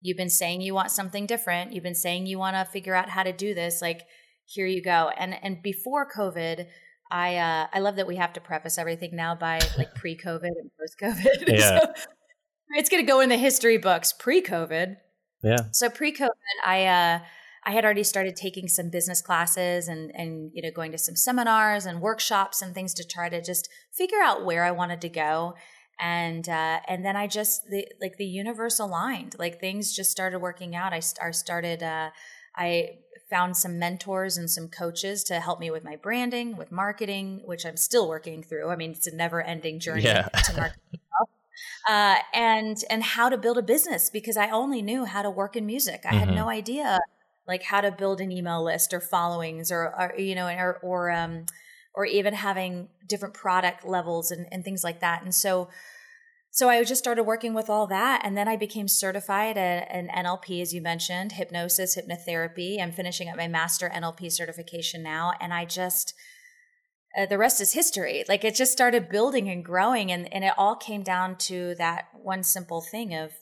You've 0.00 0.16
been 0.16 0.28
saying 0.30 0.60
you 0.60 0.74
want 0.74 0.90
something 0.90 1.26
different. 1.26 1.72
You've 1.72 1.84
been 1.84 1.94
saying 1.94 2.26
you 2.26 2.38
want 2.38 2.56
to 2.56 2.64
figure 2.64 2.94
out 2.94 3.08
how 3.08 3.22
to 3.22 3.32
do 3.32 3.54
this. 3.54 3.80
Like, 3.80 4.02
here 4.46 4.66
you 4.66 4.82
go. 4.82 5.10
And 5.16 5.34
and 5.42 5.62
before 5.62 6.08
COVID, 6.10 6.66
I 7.10 7.36
uh, 7.36 7.66
I 7.72 7.78
love 7.78 7.96
that 7.96 8.06
we 8.06 8.16
have 8.16 8.32
to 8.32 8.40
preface 8.40 8.78
everything 8.78 9.14
now 9.14 9.34
by 9.34 9.60
like 9.78 9.94
pre-COVID 9.94 10.42
and 10.42 10.70
post-COVID. 10.78 11.48
Yeah. 11.58 11.78
so 11.78 11.92
it's 12.70 12.88
gonna 12.88 13.04
go 13.04 13.20
in 13.20 13.28
the 13.28 13.36
history 13.36 13.78
books 13.78 14.12
pre-COVID. 14.12 14.96
Yeah. 15.44 15.56
So 15.72 15.88
pre-COVID, 15.88 16.28
I 16.66 16.86
uh 16.86 17.18
I 17.64 17.72
had 17.72 17.84
already 17.84 18.02
started 18.02 18.34
taking 18.34 18.68
some 18.68 18.90
business 18.90 19.22
classes 19.22 19.88
and 19.88 20.10
and 20.14 20.50
you 20.52 20.62
know 20.62 20.70
going 20.70 20.92
to 20.92 20.98
some 20.98 21.16
seminars 21.16 21.86
and 21.86 22.00
workshops 22.00 22.60
and 22.62 22.74
things 22.74 22.94
to 22.94 23.06
try 23.06 23.28
to 23.28 23.40
just 23.40 23.68
figure 23.92 24.20
out 24.22 24.44
where 24.44 24.64
I 24.64 24.70
wanted 24.70 25.00
to 25.02 25.08
go 25.08 25.54
and 26.00 26.48
uh, 26.48 26.80
and 26.88 27.04
then 27.04 27.16
I 27.16 27.26
just 27.26 27.68
the, 27.70 27.86
like 28.00 28.16
the 28.16 28.26
universe 28.26 28.78
aligned 28.78 29.36
like 29.38 29.60
things 29.60 29.94
just 29.94 30.10
started 30.10 30.40
working 30.40 30.74
out 30.74 30.92
I, 30.92 31.00
I 31.22 31.30
started 31.30 31.82
uh, 31.82 32.10
I 32.56 32.98
found 33.30 33.56
some 33.56 33.78
mentors 33.78 34.36
and 34.36 34.50
some 34.50 34.68
coaches 34.68 35.24
to 35.24 35.40
help 35.40 35.58
me 35.58 35.70
with 35.70 35.84
my 35.84 35.96
branding 35.96 36.56
with 36.56 36.72
marketing 36.72 37.42
which 37.44 37.64
I'm 37.64 37.76
still 37.76 38.08
working 38.08 38.42
through 38.42 38.70
I 38.70 38.76
mean 38.76 38.90
it's 38.90 39.06
a 39.06 39.14
never 39.14 39.40
ending 39.40 39.78
journey 39.78 40.02
yeah. 40.02 40.22
to 40.22 40.56
market 40.56 40.78
uh, 41.88 42.16
and 42.32 42.78
and 42.90 43.02
how 43.02 43.28
to 43.28 43.36
build 43.36 43.58
a 43.58 43.62
business 43.62 44.10
because 44.10 44.36
I 44.36 44.50
only 44.50 44.82
knew 44.82 45.04
how 45.04 45.22
to 45.22 45.30
work 45.30 45.56
in 45.56 45.66
music. 45.66 46.02
I 46.04 46.08
mm-hmm. 46.10 46.18
had 46.18 46.34
no 46.34 46.48
idea 46.48 46.98
like 47.46 47.62
how 47.64 47.80
to 47.80 47.90
build 47.90 48.20
an 48.20 48.30
email 48.30 48.62
list 48.62 48.94
or 48.94 49.00
followings 49.00 49.70
or, 49.70 49.94
or 49.98 50.18
you 50.18 50.34
know 50.34 50.46
or 50.46 50.78
or 50.82 51.10
um 51.10 51.46
or 51.94 52.06
even 52.06 52.34
having 52.34 52.88
different 53.08 53.34
product 53.34 53.84
levels 53.84 54.30
and, 54.30 54.46
and 54.50 54.64
things 54.64 54.82
like 54.82 55.00
that 55.00 55.22
and 55.22 55.34
so 55.34 55.68
so 56.54 56.68
I 56.68 56.84
just 56.84 57.02
started 57.02 57.24
working 57.24 57.54
with 57.54 57.70
all 57.70 57.86
that. 57.86 58.20
And 58.24 58.36
then 58.36 58.46
I 58.46 58.56
became 58.56 58.86
certified 58.86 59.56
at 59.56 59.90
an 59.90 60.08
NLP, 60.14 60.60
as 60.60 60.74
you 60.74 60.82
mentioned, 60.82 61.32
hypnosis, 61.32 61.96
hypnotherapy. 61.96 62.78
I'm 62.78 62.92
finishing 62.92 63.30
up 63.30 63.38
my 63.38 63.48
master 63.48 63.88
NLP 63.88 64.30
certification 64.30 65.02
now. 65.02 65.32
And 65.40 65.54
I 65.54 65.64
just, 65.64 66.12
uh, 67.16 67.24
the 67.24 67.38
rest 67.38 67.62
is 67.62 67.72
history. 67.72 68.24
Like 68.28 68.44
it 68.44 68.54
just 68.54 68.70
started 68.70 69.08
building 69.08 69.48
and 69.48 69.64
growing. 69.64 70.12
And, 70.12 70.30
and 70.30 70.44
it 70.44 70.52
all 70.58 70.76
came 70.76 71.02
down 71.02 71.36
to 71.36 71.74
that 71.76 72.08
one 72.12 72.42
simple 72.42 72.82
thing 72.82 73.14
of 73.14 73.32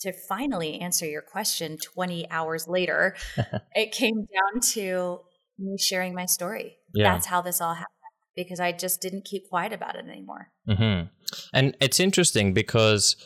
to 0.00 0.12
finally 0.12 0.80
answer 0.80 1.06
your 1.06 1.22
question 1.22 1.76
20 1.76 2.30
hours 2.30 2.66
later, 2.66 3.16
it 3.74 3.92
came 3.92 4.16
down 4.16 4.60
to 4.60 5.20
me 5.58 5.76
sharing 5.78 6.14
my 6.14 6.26
story. 6.26 6.78
Yeah. 6.94 7.12
That's 7.12 7.26
how 7.26 7.42
this 7.42 7.60
all 7.60 7.74
happened 7.74 7.86
because 8.34 8.60
I 8.60 8.72
just 8.72 9.00
didn't 9.00 9.24
keep 9.24 9.48
quiet 9.48 9.72
about 9.72 9.96
it 9.96 10.06
anymore. 10.06 10.48
Mm-hmm. 10.68 11.06
And 11.52 11.76
it's 11.80 12.00
interesting 12.00 12.54
because, 12.54 13.16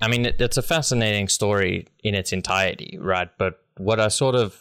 I 0.00 0.08
mean, 0.08 0.26
it, 0.26 0.40
it's 0.40 0.56
a 0.56 0.62
fascinating 0.62 1.28
story 1.28 1.88
in 2.02 2.14
its 2.14 2.32
entirety, 2.32 2.98
right? 3.00 3.28
But 3.38 3.58
what 3.76 4.00
I 4.00 4.08
sort 4.08 4.34
of 4.34 4.56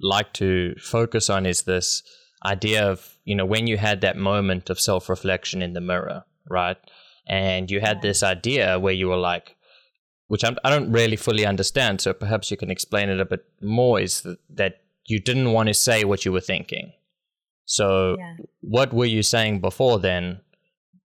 like 0.00 0.32
to 0.34 0.74
focus 0.80 1.30
on 1.30 1.46
is 1.46 1.62
this 1.62 2.02
idea 2.44 2.88
of, 2.88 3.16
you 3.24 3.34
know, 3.34 3.46
when 3.46 3.66
you 3.66 3.78
had 3.78 4.02
that 4.02 4.16
moment 4.16 4.70
of 4.70 4.78
self 4.78 5.08
reflection 5.08 5.62
in 5.62 5.72
the 5.72 5.80
mirror, 5.80 6.24
right? 6.48 6.76
And 7.26 7.70
you 7.70 7.80
had 7.80 8.02
this 8.02 8.22
idea 8.22 8.78
where 8.78 8.92
you 8.92 9.08
were 9.08 9.16
like, 9.16 9.56
which 10.28 10.44
I'm, 10.44 10.56
I 10.64 10.70
do 10.70 10.84
not 10.84 10.92
really 10.92 11.16
fully 11.16 11.46
understand. 11.46 12.00
So 12.00 12.12
perhaps 12.12 12.50
you 12.50 12.56
can 12.56 12.70
explain 12.70 13.08
it 13.08 13.20
a 13.20 13.24
bit 13.24 13.44
more. 13.60 14.00
Is 14.00 14.22
that, 14.22 14.38
that 14.50 14.82
you 15.06 15.20
didn't 15.20 15.52
want 15.52 15.68
to 15.68 15.74
say 15.74 16.04
what 16.04 16.24
you 16.24 16.32
were 16.32 16.40
thinking? 16.40 16.92
So 17.66 18.16
yeah. 18.18 18.36
what 18.60 18.92
were 18.92 19.04
you 19.04 19.22
saying 19.22 19.60
before 19.60 19.98
then 19.98 20.40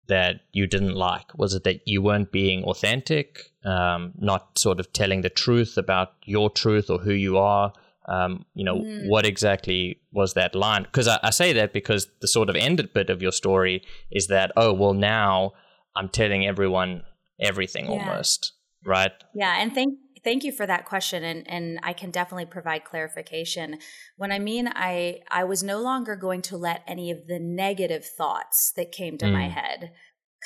that 0.08 0.42
you 0.52 0.68
didn't 0.68 0.96
like? 0.96 1.38
Was 1.38 1.54
it 1.54 1.64
that 1.64 1.88
you 1.88 2.02
weren't 2.02 2.32
being 2.32 2.64
authentic, 2.64 3.52
um, 3.64 4.14
not 4.18 4.58
sort 4.58 4.80
of 4.80 4.92
telling 4.94 5.22
the 5.22 5.30
truth 5.30 5.78
about 5.78 6.14
your 6.26 6.50
truth 6.50 6.90
or 6.90 7.00
who 7.00 7.14
you 7.14 7.38
are? 7.38 7.74
Um, 8.06 8.46
you 8.54 8.66
know, 8.66 8.80
mm. 8.80 9.08
what 9.08 9.26
exactly 9.26 10.02
was 10.12 10.34
that 10.34 10.56
line? 10.56 10.84
Because 10.84 11.08
I, 11.08 11.20
I, 11.24 11.30
say 11.30 11.54
that 11.54 11.72
because 11.72 12.10
the 12.20 12.28
sort 12.28 12.50
of 12.50 12.56
ended 12.58 12.94
bit 12.94 13.10
of 13.10 13.22
your 13.22 13.32
story 13.32 13.82
is 14.12 14.28
that, 14.28 14.52
oh, 14.58 14.74
well, 14.74 14.94
now 14.94 15.54
I'm 15.96 16.10
telling 16.10 16.46
everyone 16.46 17.04
everything 17.40 17.86
yeah. 17.86 17.92
almost 17.92 18.52
right? 18.86 19.12
Yeah, 19.34 19.56
and 19.60 19.74
thank 19.74 19.98
thank 20.24 20.44
you 20.44 20.52
for 20.52 20.66
that 20.66 20.86
question 20.86 21.24
and 21.24 21.50
and 21.50 21.80
I 21.84 21.94
can 21.94 22.12
definitely 22.12 22.46
provide 22.46 22.86
clarification. 22.86 23.80
When 24.18 24.32
I 24.32 24.40
mean 24.40 24.68
I 24.68 25.20
I 25.30 25.44
was 25.44 25.64
no 25.64 25.82
longer 25.82 26.16
going 26.16 26.42
to 26.44 26.58
let 26.58 26.84
any 26.88 27.12
of 27.12 27.28
the 27.28 27.40
negative 27.40 28.06
thoughts 28.06 28.72
that 28.76 28.92
came 28.92 29.18
to 29.18 29.26
mm. 29.26 29.34
my 29.34 29.50
head 29.50 29.92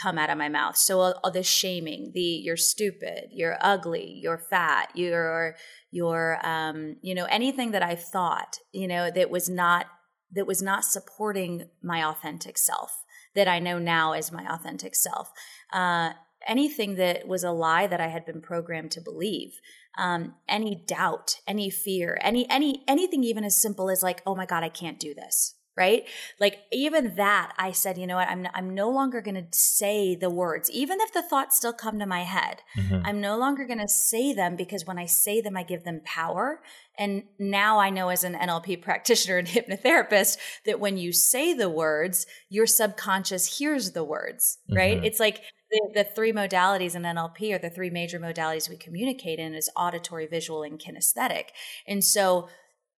come 0.01 0.17
out 0.17 0.29
of 0.29 0.37
my 0.37 0.49
mouth. 0.49 0.77
So 0.77 0.99
all, 0.99 1.19
all 1.23 1.31
the 1.31 1.43
shaming, 1.43 2.11
the 2.13 2.21
you're 2.21 2.57
stupid, 2.57 3.29
you're 3.31 3.57
ugly, 3.61 4.19
you're 4.21 4.37
fat, 4.37 4.91
you're 4.93 5.55
you're 5.91 6.39
um 6.45 6.97
you 7.01 7.15
know 7.15 7.25
anything 7.25 7.71
that 7.71 7.83
I 7.83 7.95
thought, 7.95 8.57
you 8.71 8.87
know, 8.87 9.11
that 9.11 9.29
was 9.29 9.49
not 9.49 9.87
that 10.33 10.47
was 10.47 10.61
not 10.61 10.83
supporting 10.83 11.69
my 11.81 12.03
authentic 12.03 12.57
self 12.57 13.03
that 13.33 13.47
I 13.47 13.59
know 13.59 13.79
now 13.79 14.13
as 14.13 14.31
my 14.31 14.45
authentic 14.51 14.95
self. 14.95 15.31
Uh 15.71 16.13
anything 16.47 16.95
that 16.95 17.27
was 17.27 17.43
a 17.43 17.51
lie 17.51 17.87
that 17.87 18.01
I 18.01 18.07
had 18.07 18.25
been 18.25 18.41
programmed 18.41 18.91
to 18.91 19.01
believe. 19.01 19.59
Um, 19.97 20.35
any 20.47 20.75
doubt, 20.75 21.41
any 21.47 21.69
fear, 21.69 22.17
any 22.21 22.49
any 22.49 22.83
anything 22.87 23.23
even 23.23 23.43
as 23.43 23.61
simple 23.61 23.89
as 23.89 24.03
like, 24.03 24.21
oh 24.25 24.35
my 24.35 24.45
God, 24.45 24.63
I 24.63 24.69
can't 24.69 24.99
do 24.99 25.13
this 25.13 25.56
right? 25.77 26.05
Like 26.39 26.59
even 26.71 27.15
that, 27.15 27.53
I 27.57 27.71
said, 27.71 27.97
you 27.97 28.07
know 28.07 28.15
what? 28.15 28.27
I'm 28.27 28.47
I'm 28.53 28.73
no 28.73 28.89
longer 28.89 29.21
going 29.21 29.35
to 29.35 29.45
say 29.51 30.15
the 30.15 30.29
words, 30.29 30.69
even 30.71 30.99
if 30.99 31.13
the 31.13 31.21
thoughts 31.21 31.55
still 31.55 31.73
come 31.73 31.99
to 31.99 32.05
my 32.05 32.23
head. 32.23 32.63
Mm-hmm. 32.75 33.01
I'm 33.05 33.21
no 33.21 33.37
longer 33.37 33.65
going 33.65 33.79
to 33.79 33.87
say 33.87 34.33
them 34.33 34.55
because 34.55 34.85
when 34.85 34.97
I 34.97 35.05
say 35.05 35.39
them, 35.39 35.55
I 35.55 35.63
give 35.63 35.83
them 35.83 36.01
power. 36.03 36.61
And 36.97 37.23
now 37.37 37.77
I 37.79 37.91
know 37.91 38.09
as 38.09 38.23
an 38.23 38.33
NLP 38.33 38.81
practitioner 38.81 39.37
and 39.37 39.47
hypnotherapist 39.47 40.37
that 40.65 40.79
when 40.79 40.97
you 40.97 41.13
say 41.13 41.53
the 41.53 41.69
words, 41.69 42.25
your 42.49 42.65
subconscious 42.65 43.57
hears 43.57 43.91
the 43.91 44.03
words, 44.03 44.57
right? 44.69 44.97
Mm-hmm. 44.97 45.05
It's 45.05 45.19
like 45.19 45.43
the, 45.69 45.81
the, 45.93 46.03
three 46.03 46.31
modalities 46.31 46.95
in 46.95 47.03
NLP 47.03 47.53
are 47.53 47.59
the 47.59 47.69
three 47.69 47.89
major 47.89 48.19
modalities 48.19 48.69
we 48.69 48.77
communicate 48.77 49.37
in 49.37 49.53
is 49.53 49.69
auditory, 49.75 50.25
visual, 50.25 50.63
and 50.63 50.79
kinesthetic. 50.79 51.49
And 51.85 52.03
so 52.03 52.47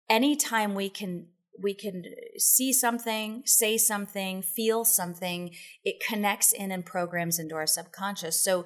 anytime 0.10 0.76
we 0.76 0.90
can 0.90 1.28
we 1.62 1.74
can 1.74 2.04
see 2.38 2.72
something, 2.74 3.44
say 3.46 3.78
something, 3.78 4.42
feel 4.42 4.86
something, 4.86 5.52
it 5.84 6.02
connects 6.06 6.52
in 6.52 6.72
and 6.72 6.86
programs 6.86 7.40
into 7.40 7.56
our 7.56 7.68
subconscious. 7.68 8.44
So 8.44 8.66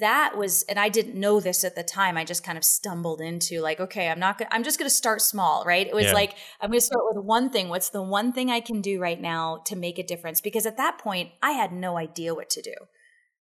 that 0.00 0.36
was 0.36 0.62
and 0.68 0.78
I 0.78 0.88
didn't 0.88 1.14
know 1.14 1.40
this 1.40 1.62
at 1.62 1.76
the 1.76 1.82
time. 1.82 2.16
I 2.16 2.24
just 2.24 2.42
kind 2.42 2.56
of 2.56 2.64
stumbled 2.64 3.20
into 3.20 3.60
like, 3.60 3.80
okay, 3.80 4.08
I'm 4.08 4.18
not 4.18 4.38
gonna, 4.38 4.48
I'm 4.50 4.64
just 4.64 4.78
going 4.78 4.88
to 4.88 4.94
start 4.94 5.20
small, 5.20 5.62
right? 5.66 5.86
It 5.86 5.94
was 5.94 6.06
yeah. 6.06 6.14
like 6.14 6.36
I'm 6.60 6.70
going 6.70 6.80
to 6.80 6.86
start 6.86 7.04
with 7.06 7.22
one 7.24 7.50
thing. 7.50 7.68
What's 7.68 7.90
the 7.90 8.02
one 8.02 8.32
thing 8.32 8.50
I 8.50 8.60
can 8.60 8.80
do 8.80 8.98
right 8.98 9.20
now 9.20 9.62
to 9.66 9.76
make 9.76 9.98
a 9.98 10.02
difference? 10.02 10.40
Because 10.40 10.66
at 10.66 10.78
that 10.78 10.98
point, 10.98 11.30
I 11.42 11.52
had 11.52 11.72
no 11.72 11.98
idea 11.98 12.34
what 12.34 12.50
to 12.50 12.62
do. 12.62 12.74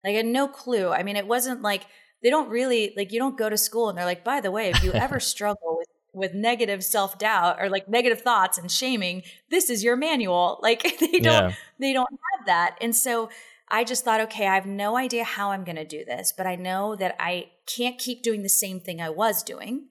Like 0.03 0.13
I 0.13 0.17
had 0.17 0.25
no 0.25 0.47
clue. 0.47 0.89
I 0.89 1.03
mean, 1.03 1.15
it 1.15 1.27
wasn't 1.27 1.61
like 1.61 1.85
they 2.23 2.29
don't 2.29 2.49
really 2.49 2.93
like 2.97 3.11
you 3.11 3.19
don't 3.19 3.37
go 3.37 3.49
to 3.49 3.57
school 3.57 3.89
and 3.89 3.97
they're 3.97 4.05
like, 4.05 4.23
by 4.23 4.41
the 4.41 4.51
way, 4.51 4.69
if 4.69 4.83
you 4.83 4.91
ever 4.93 5.19
struggle 5.19 5.77
with 6.13 6.33
negative 6.33 6.83
self-doubt 6.83 7.57
or 7.59 7.69
like 7.69 7.87
negative 7.87 8.21
thoughts 8.21 8.57
and 8.57 8.69
shaming 8.69 9.23
this 9.49 9.69
is 9.69 9.83
your 9.83 9.95
manual. 9.95 10.59
Like 10.71 10.83
they 10.99 11.19
don't 11.19 11.23
yeah. 11.23 11.53
they 11.79 11.91
don't 11.93 12.09
have 12.09 12.45
that. 12.45 12.77
And 12.81 12.95
so 12.95 13.29
i 13.69 13.83
just 13.83 14.03
thought 14.03 14.21
okay 14.21 14.47
i 14.47 14.55
have 14.55 14.65
no 14.65 14.97
idea 14.97 15.23
how 15.23 15.51
i'm 15.51 15.63
going 15.63 15.77
to 15.77 15.85
do 15.85 16.03
this 16.03 16.33
but 16.35 16.45
i 16.45 16.55
know 16.55 16.95
that 16.95 17.15
i 17.19 17.45
can't 17.65 17.97
keep 17.97 18.21
doing 18.21 18.43
the 18.43 18.49
same 18.49 18.79
thing 18.79 19.01
i 19.01 19.09
was 19.09 19.43
doing. 19.43 19.87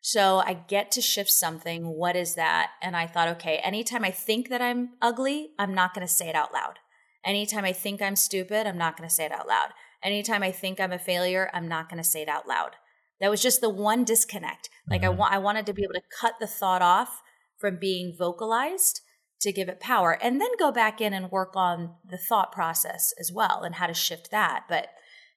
So 0.00 0.38
i 0.38 0.54
get 0.54 0.90
to 0.92 1.00
shift 1.00 1.30
something. 1.30 1.86
What 1.86 2.16
is 2.16 2.34
that? 2.34 2.70
And 2.82 2.96
i 2.96 3.06
thought 3.06 3.28
okay 3.36 3.56
anytime 3.58 4.04
i 4.04 4.10
think 4.10 4.48
that 4.48 4.62
i'm 4.62 4.90
ugly 5.02 5.50
i'm 5.58 5.74
not 5.74 5.94
going 5.94 6.06
to 6.06 6.12
say 6.12 6.28
it 6.28 6.36
out 6.36 6.52
loud. 6.52 6.78
Anytime 7.24 7.64
i 7.64 7.72
think 7.72 8.00
i'm 8.00 8.16
stupid 8.16 8.66
i'm 8.66 8.78
not 8.78 8.96
going 8.96 9.08
to 9.08 9.14
say 9.14 9.26
it 9.26 9.32
out 9.32 9.48
loud. 9.48 9.70
Anytime 10.02 10.42
i 10.42 10.50
think 10.50 10.80
i'm 10.80 10.92
a 10.92 10.98
failure 10.98 11.50
i'm 11.52 11.68
not 11.68 11.88
going 11.88 12.02
to 12.02 12.08
say 12.08 12.22
it 12.22 12.28
out 12.28 12.48
loud 12.48 12.76
that 13.20 13.30
was 13.30 13.42
just 13.42 13.60
the 13.60 13.70
one 13.70 14.04
disconnect. 14.04 14.68
Like 14.88 15.02
mm-hmm. 15.02 15.12
I 15.12 15.14
want 15.14 15.32
I 15.34 15.38
wanted 15.38 15.66
to 15.66 15.72
be 15.72 15.82
able 15.82 15.94
to 15.94 16.02
cut 16.20 16.34
the 16.40 16.46
thought 16.46 16.82
off 16.82 17.22
from 17.58 17.78
being 17.78 18.14
vocalized 18.18 19.00
to 19.40 19.52
give 19.52 19.68
it 19.68 19.80
power 19.80 20.18
and 20.22 20.40
then 20.40 20.48
go 20.58 20.72
back 20.72 21.00
in 21.00 21.12
and 21.12 21.30
work 21.30 21.52
on 21.54 21.94
the 22.08 22.18
thought 22.18 22.52
process 22.52 23.12
as 23.20 23.30
well 23.32 23.62
and 23.62 23.76
how 23.76 23.86
to 23.86 23.94
shift 23.94 24.30
that. 24.30 24.64
But 24.68 24.88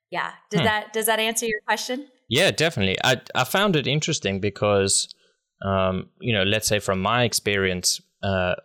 yeah, 0.09 0.31
does 0.49 0.61
hmm. 0.61 0.65
that 0.65 0.93
does 0.93 1.05
that 1.05 1.19
answer 1.19 1.45
your 1.45 1.61
question? 1.65 2.07
Yeah, 2.29 2.51
definitely. 2.51 2.97
I 3.03 3.21
I 3.35 3.43
found 3.43 3.75
it 3.75 3.87
interesting 3.87 4.39
because 4.39 5.13
um, 5.61 6.09
you 6.19 6.33
know, 6.33 6.43
let's 6.43 6.67
say 6.67 6.79
from 6.79 7.01
my 7.01 7.23
experience, 7.23 8.01
uh, 8.23 8.55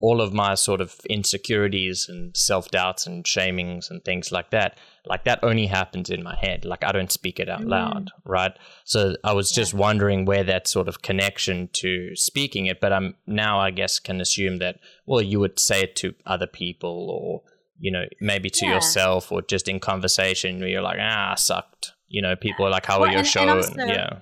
all 0.00 0.20
of 0.20 0.32
my 0.34 0.54
sort 0.54 0.80
of 0.80 1.00
insecurities 1.08 2.08
and 2.08 2.36
self 2.36 2.68
doubts 2.70 3.06
and 3.06 3.24
shamings 3.24 3.90
and 3.90 4.04
things 4.04 4.30
like 4.30 4.50
that, 4.50 4.76
like 5.06 5.24
that 5.24 5.38
only 5.42 5.66
happens 5.66 6.10
in 6.10 6.22
my 6.22 6.36
head. 6.36 6.64
Like 6.64 6.84
I 6.84 6.92
don't 6.92 7.12
speak 7.12 7.40
it 7.40 7.48
out 7.48 7.62
mm. 7.62 7.70
loud, 7.70 8.10
right? 8.26 8.52
So 8.84 9.16
I 9.24 9.32
was 9.32 9.50
just 9.50 9.72
wondering 9.72 10.24
where 10.24 10.44
that 10.44 10.68
sort 10.68 10.88
of 10.88 11.02
connection 11.02 11.68
to 11.74 12.14
speaking 12.16 12.66
it, 12.66 12.80
but 12.80 12.92
I'm 12.92 13.14
now 13.26 13.60
I 13.60 13.70
guess 13.70 13.98
can 13.98 14.20
assume 14.20 14.58
that 14.58 14.78
well 15.06 15.22
you 15.22 15.40
would 15.40 15.58
say 15.58 15.82
it 15.82 15.96
to 15.96 16.14
other 16.26 16.46
people 16.46 17.10
or 17.10 17.42
you 17.78 17.90
know 17.90 18.04
maybe 18.20 18.50
to 18.50 18.66
yeah. 18.66 18.74
yourself 18.74 19.32
or 19.32 19.42
just 19.42 19.68
in 19.68 19.80
conversation 19.80 20.58
where 20.58 20.68
you're 20.68 20.82
like 20.82 20.98
ah 21.00 21.32
I 21.32 21.34
sucked. 21.36 21.92
You 22.08 22.22
know, 22.22 22.36
people 22.36 22.66
are 22.66 22.70
like 22.70 22.86
how 22.86 23.00
well, 23.00 23.08
are 23.08 23.12
your 23.12 23.20
and, 23.20 23.28
show? 23.28 23.40
And 23.40 23.50
also, 23.50 23.72
and, 23.72 23.90
yeah. 23.90 24.18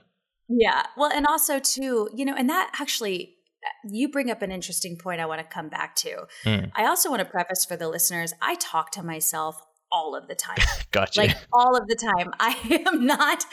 Yeah. 0.48 0.82
Well, 0.96 1.10
and 1.12 1.26
also 1.26 1.58
too, 1.58 2.08
you 2.14 2.24
know, 2.24 2.34
and 2.34 2.48
that 2.48 2.70
actually 2.78 3.36
you 3.84 4.08
bring 4.08 4.30
up 4.30 4.42
an 4.42 4.50
interesting 4.50 4.96
point 4.96 5.20
I 5.20 5.26
want 5.26 5.40
to 5.40 5.46
come 5.46 5.68
back 5.68 5.94
to. 5.96 6.26
Mm. 6.44 6.72
I 6.74 6.86
also 6.86 7.10
want 7.10 7.20
to 7.20 7.26
preface 7.26 7.64
for 7.64 7.76
the 7.76 7.88
listeners 7.88 8.32
I 8.40 8.56
talk 8.56 8.90
to 8.92 9.02
myself 9.02 9.62
all 9.92 10.16
of 10.16 10.26
the 10.26 10.34
time. 10.34 10.56
gotcha. 10.90 11.20
Like 11.20 11.36
all 11.52 11.76
of 11.76 11.86
the 11.86 11.94
time. 11.94 12.32
I 12.40 12.82
am 12.86 13.06
not 13.06 13.44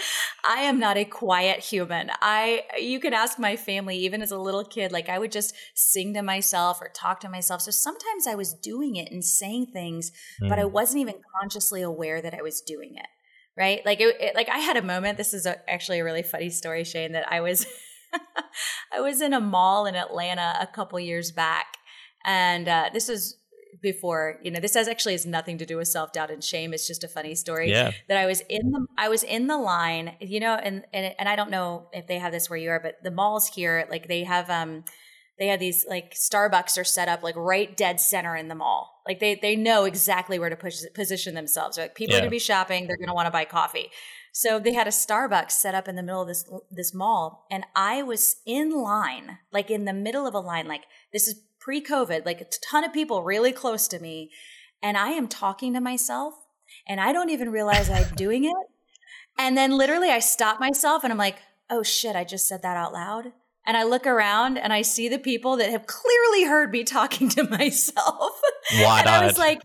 I 0.48 0.62
am 0.62 0.80
not 0.80 0.98
a 0.98 1.06
quiet 1.06 1.60
human. 1.60 2.10
I 2.22 2.64
you 2.80 3.00
can 3.00 3.14
ask 3.14 3.38
my 3.38 3.56
family 3.56 3.98
even 3.98 4.22
as 4.22 4.32
a 4.32 4.40
little 4.40 4.64
kid 4.64 4.92
like 4.92 5.10
I 5.10 5.20
would 5.20 5.32
just 5.32 5.54
sing 5.76 6.14
to 6.14 6.22
myself 6.24 6.80
or 6.82 6.90
talk 6.90 7.20
to 7.22 7.30
myself. 7.30 7.62
So 7.62 7.72
sometimes 7.72 8.26
I 8.26 8.36
was 8.36 8.54
doing 8.54 8.96
it 8.96 9.12
and 9.12 9.24
saying 9.24 9.68
things 9.74 10.12
mm. 10.42 10.50
but 10.50 10.58
I 10.58 10.64
hmm. 10.64 10.72
wasn't 10.72 11.02
even 11.02 11.16
consciously 11.40 11.82
aware 11.82 12.22
that 12.22 12.34
I 12.34 12.42
was 12.42 12.62
doing 12.62 12.96
it. 12.96 13.08
Right? 13.58 13.86
Like 13.86 14.00
it, 14.00 14.16
it 14.22 14.36
like 14.36 14.48
I 14.48 14.60
had 14.60 14.78
a 14.78 14.82
moment 14.82 15.18
this 15.18 15.34
is 15.34 15.46
a, 15.46 15.70
actually 15.70 16.00
a 16.00 16.04
really 16.06 16.24
funny 16.24 16.50
story 16.50 16.86
Shane 16.86 17.12
that 17.12 17.30
I 17.32 17.42
was 17.42 17.66
I 18.94 19.02
was 19.02 19.22
in 19.22 19.34
a 19.34 19.40
mall 19.40 19.86
in 19.86 19.96
Atlanta 19.96 20.56
a 20.60 20.68
couple 20.68 21.00
years 21.00 21.32
back, 21.32 21.78
and 22.26 22.68
uh, 22.68 22.90
this 22.94 23.08
was 23.08 23.40
before 23.82 24.40
you 24.44 24.52
know 24.52 24.60
this 24.60 24.74
has 24.74 24.88
actually 24.88 25.14
has 25.14 25.26
nothing 25.26 25.58
to 25.58 25.66
do 25.66 25.78
with 25.78 25.88
self-doubt 25.88 26.32
and 26.32 26.44
shame 26.44 26.74
it's 26.74 26.88
just 26.88 27.04
a 27.04 27.08
funny 27.08 27.36
story 27.36 27.70
yeah. 27.70 27.92
that 28.08 28.18
i 28.18 28.26
was 28.26 28.42
in 28.50 28.72
the 28.72 28.86
i 28.98 29.08
was 29.08 29.24
in 29.24 29.48
the 29.48 29.58
line 29.58 30.16
you 30.20 30.40
know 30.40 30.56
and, 30.56 30.84
and 30.92 31.14
and 31.18 31.30
i 31.30 31.36
don't 31.36 31.50
know 31.52 31.88
if 31.94 32.08
they 32.08 32.18
have 32.18 32.32
this 32.32 32.50
where 32.50 32.60
you 32.60 32.70
are 32.70 32.80
but 32.80 32.96
the 33.04 33.12
malls 33.12 33.48
here 33.48 33.88
like 33.90 34.08
they 34.08 34.24
have 34.24 34.50
um 34.50 34.84
they 35.38 35.48
have 35.48 35.60
these 35.60 35.86
like 35.88 36.14
starbucks 36.14 36.78
are 36.78 36.84
set 36.84 37.08
up 37.08 37.24
like 37.24 37.36
right 37.38 37.78
dead 37.78 38.00
center 38.00 38.36
in 38.36 38.48
the 38.48 38.56
mall 38.56 39.02
like 39.08 39.20
they 39.20 39.36
they 39.36 39.56
know 39.56 39.86
exactly 39.86 40.38
where 40.40 40.50
to 40.50 40.58
push 40.58 40.82
position 40.94 41.34
themselves 41.34 41.78
like 41.78 41.96
people 41.96 42.14
yeah. 42.14 42.18
are 42.18 42.22
gonna 42.22 42.32
be 42.32 42.40
shopping 42.40 42.88
they're 42.88 42.98
gonna 42.98 43.14
want 43.14 43.28
to 43.28 43.32
buy 43.32 43.46
coffee 43.46 43.90
so 44.40 44.58
they 44.58 44.72
had 44.72 44.88
a 44.88 44.92
Starbucks 44.92 45.52
set 45.52 45.76
up 45.76 45.90
in 45.90 45.98
the 45.98 46.02
middle 46.02 46.22
of 46.22 46.30
this 46.30 46.50
this 46.72 46.94
mall, 46.94 47.46
and 47.52 47.66
I 47.76 48.04
was 48.04 48.38
in 48.46 48.72
line, 48.72 49.40
like 49.52 49.70
in 49.70 49.84
the 49.84 49.92
middle 49.92 50.26
of 50.26 50.34
a 50.34 50.40
line, 50.40 50.66
like 50.66 50.84
this 51.12 51.28
is 51.28 51.42
pre-COVID, 51.60 52.26
like 52.26 52.40
a 52.40 52.46
ton 52.46 52.86
of 52.86 52.94
people 52.94 53.22
really 53.22 53.52
close 53.52 53.86
to 53.90 54.00
me, 54.00 54.32
and 54.82 54.96
I 54.96 55.10
am 55.10 55.28
talking 55.28 55.74
to 55.74 55.82
myself, 55.82 56.36
and 56.88 57.02
I 57.02 57.12
don't 57.12 57.30
even 57.30 57.52
realize 57.52 57.90
I'm 57.90 58.08
doing 58.16 58.46
it, 58.46 58.56
and 59.38 59.58
then 59.58 59.78
literally 59.78 60.10
I 60.10 60.20
stop 60.20 60.58
myself, 60.58 61.04
and 61.04 61.12
I'm 61.12 61.20
like, 61.20 61.40
oh 61.70 61.84
shit, 61.84 62.16
I 62.16 62.24
just 62.24 62.48
said 62.48 62.62
that 62.62 62.78
out 62.78 62.94
loud. 62.94 63.34
And 63.68 63.76
I 63.76 63.84
look 63.84 64.08
around 64.08 64.58
and 64.58 64.72
I 64.72 64.82
see 64.82 65.10
the 65.10 65.20
people 65.20 65.58
that 65.58 65.70
have 65.70 65.86
clearly 65.86 66.46
heard 66.46 66.72
me 66.72 66.86
talking 66.86 67.28
to 67.30 67.44
myself. 67.50 68.40
Wide-eyed. 68.72 69.06
and 69.06 69.10
I 69.10 69.24
was 69.26 69.38
like, 69.38 69.62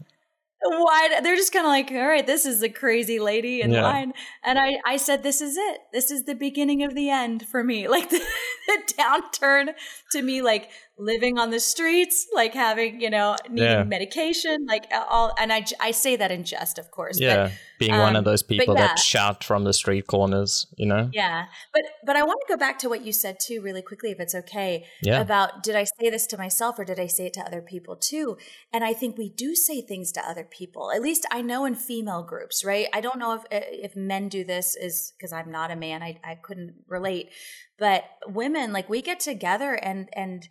why 0.65 1.21
they're 1.23 1.37
just 1.37 1.53
kind 1.53 1.67
of 1.67 1.71
like 1.71 1.91
all 1.91 2.09
right 2.09 2.27
this 2.27 2.47
is 2.47 2.63
a 2.63 2.69
crazy 2.69 3.19
lady 3.19 3.61
in 3.61 3.71
yeah. 3.71 3.83
line. 3.83 4.13
And 4.43 4.59
i 4.59 4.79
i 4.87 4.97
said 4.97 5.23
this 5.23 5.41
is 5.41 5.57
it. 5.57 5.81
This 5.93 6.11
is 6.11 6.25
the 6.25 6.35
beginning 6.35 6.83
of 6.83 6.95
the 6.95 7.11
end 7.11 7.47
for 7.47 7.63
me. 7.63 7.89
Like 7.95 8.11
the, 8.11 8.21
the 8.67 8.95
downturn 8.99 9.75
to 10.11 10.23
me 10.23 10.43
like 10.43 10.69
living 10.97 11.39
on 11.39 11.51
the 11.51 11.59
streets 11.59 12.29
like 12.35 12.55
having 12.55 13.01
you 13.01 13.11
know 13.11 13.35
needing 13.51 13.69
yeah. 13.69 13.83
medication 13.83 14.65
like 14.67 14.87
all 15.11 15.35
and 15.39 15.53
i 15.53 15.65
i 15.81 15.91
say 15.91 16.15
that 16.15 16.31
in 16.31 16.45
jest 16.45 16.79
of 16.79 16.89
course 16.93 17.19
yeah 17.19 17.45
but, 17.45 17.53
being 17.81 17.93
um, 17.93 17.99
one 17.99 18.15
of 18.15 18.21
um, 18.21 18.25
those 18.25 18.45
people 18.45 18.75
yeah. 18.75 18.87
that 18.87 18.99
shout 18.99 19.43
from 19.43 19.65
the 19.65 19.73
street 19.73 20.07
corners 20.07 20.69
you 20.77 20.87
know 20.87 21.11
yeah 21.13 21.47
but 21.73 21.83
but 22.07 22.15
i 22.15 22.23
want 22.23 22.39
to 22.47 22.53
go 22.53 22.57
back 22.57 22.79
to 22.79 22.89
what 22.89 23.05
you 23.05 23.13
said 23.13 23.41
too 23.41 23.61
really 23.61 23.83
quickly 23.83 24.13
if 24.13 24.21
it's 24.21 24.37
okay 24.37 24.85
yeah. 25.03 25.21
about 25.21 25.65
did 25.65 25.75
i 25.75 25.83
say 25.83 26.11
this 26.11 26.29
to 26.29 26.39
myself 26.39 26.79
or 26.79 26.85
did 26.85 27.01
i 27.01 27.09
say 27.09 27.27
it 27.27 27.33
to 27.33 27.41
other 27.41 27.61
people 27.61 27.97
too 27.97 28.37
and 28.73 28.85
i 28.85 28.93
think 28.93 29.19
we 29.19 29.29
do 29.29 29.57
say 29.57 29.81
things 29.81 30.13
to 30.13 30.21
other 30.29 30.45
people 30.45 30.93
at 30.93 31.03
least 31.03 31.27
i 31.33 31.43
know 31.43 31.65
in 31.65 31.75
female 31.75 32.23
groups 32.23 32.65
right 32.65 32.87
i 32.93 33.01
don't 33.01 33.19
know 33.19 33.35
if 33.35 33.43
if 33.51 33.97
men 33.97 34.29
do 34.29 34.45
this 34.45 34.77
is 34.77 35.13
because 35.19 35.33
i'm 35.33 35.51
not 35.51 35.73
a 35.73 35.77
man 35.77 36.05
I, 36.05 36.21
I 36.23 36.37
couldn't 36.37 36.75
relate 36.87 37.31
but 37.79 38.05
women 38.29 38.73
like 38.73 38.89
we 38.89 39.03
get 39.03 39.19
together 39.19 39.75
and 39.75 40.09
and 40.13 40.49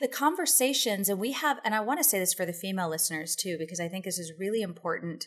the 0.00 0.08
conversations 0.08 1.08
and 1.08 1.20
we 1.20 1.32
have 1.32 1.58
and 1.64 1.74
i 1.74 1.80
want 1.80 2.00
to 2.00 2.04
say 2.04 2.18
this 2.18 2.34
for 2.34 2.46
the 2.46 2.52
female 2.52 2.88
listeners 2.88 3.36
too 3.36 3.56
because 3.58 3.80
i 3.80 3.88
think 3.88 4.04
this 4.04 4.18
is 4.18 4.32
really 4.38 4.62
important. 4.62 5.26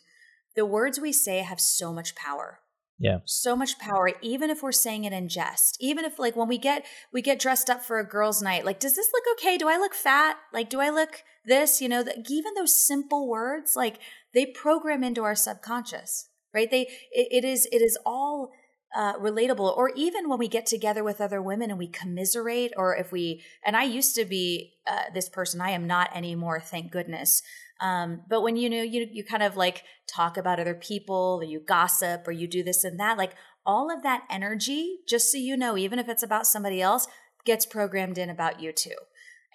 The 0.56 0.66
words 0.66 1.00
we 1.00 1.12
say 1.12 1.40
have 1.40 1.60
so 1.60 1.92
much 1.92 2.16
power. 2.16 2.60
Yeah. 3.00 3.20
So 3.26 3.56
much 3.56 3.80
power 3.80 4.12
even 4.22 4.50
if 4.50 4.62
we're 4.62 4.72
saying 4.72 5.04
it 5.04 5.14
in 5.14 5.28
jest. 5.28 5.78
Even 5.80 6.06
if 6.06 6.20
like 6.20 6.36
when 6.36 6.48
we 6.48 6.58
get 6.58 6.86
we 7.12 7.22
get 7.22 7.40
dressed 7.40 7.70
up 7.70 7.84
for 7.84 8.00
a 8.00 8.08
girls 8.08 8.42
night 8.42 8.66
like 8.66 8.80
does 8.80 8.96
this 8.96 9.10
look 9.12 9.24
okay? 9.38 9.58
Do 9.58 9.68
i 9.68 9.78
look 9.78 9.96
fat? 9.96 10.38
Like 10.54 10.70
do 10.70 10.80
i 10.80 10.90
look 10.90 11.24
this? 11.46 11.82
You 11.82 11.90
know 11.90 12.04
the, 12.04 12.24
even 12.30 12.54
those 12.54 12.76
simple 12.76 13.28
words 13.28 13.76
like 13.76 14.00
they 14.34 14.46
program 14.46 15.04
into 15.04 15.24
our 15.24 15.36
subconscious 15.36 16.30
right? 16.54 16.70
They 16.70 16.82
it, 17.12 17.28
it 17.32 17.46
is 17.46 17.68
it 17.72 17.82
is 17.82 17.98
all 18.06 18.52
uh, 18.96 19.18
relatable 19.18 19.76
or 19.76 19.92
even 19.96 20.30
when 20.30 20.40
we 20.40 20.48
get 20.48 20.66
together 20.66 21.04
with 21.04 21.20
other 21.20 21.42
women 21.42 21.70
and 21.70 21.80
we 21.80 21.88
commiserate 21.88 22.72
or 22.78 22.96
if 22.96 23.12
we 23.12 23.42
and 23.66 23.76
i 23.76 23.84
used 23.84 24.16
to 24.16 24.26
be 24.26 24.74
uh, 24.88 25.04
this 25.14 25.30
person 25.30 25.62
i 25.62 25.72
am 25.72 25.88
not 25.88 26.16
anymore 26.16 26.60
thank 26.60 26.92
goodness. 26.92 27.42
Um, 27.82 28.22
but 28.30 28.42
when 28.42 28.56
you 28.56 28.70
know 28.70 28.82
you 28.82 29.08
you 29.12 29.24
kind 29.24 29.44
of 29.44 29.58
like 29.58 29.84
talk 30.08 30.38
about 30.38 30.60
other 30.60 30.76
people 30.76 31.40
or 31.42 31.44
you 31.44 31.60
gossip 31.60 32.28
or 32.28 32.32
you 32.32 32.48
do 32.48 32.64
this 32.64 32.84
and 32.84 33.00
that 33.00 33.18
like 33.18 33.34
all 33.66 33.92
of 33.92 34.04
that 34.04 34.24
energy 34.30 35.00
just 35.08 35.32
so 35.32 35.38
you 35.38 35.58
know 35.58 35.78
even 35.78 36.00
if 36.00 36.08
it's 36.08 36.24
about 36.24 36.48
somebody 36.48 36.82
else 36.82 37.08
gets 37.46 37.66
programmed 37.66 38.18
in 38.18 38.30
about 38.30 38.62
you 38.62 38.72
too. 38.72 38.96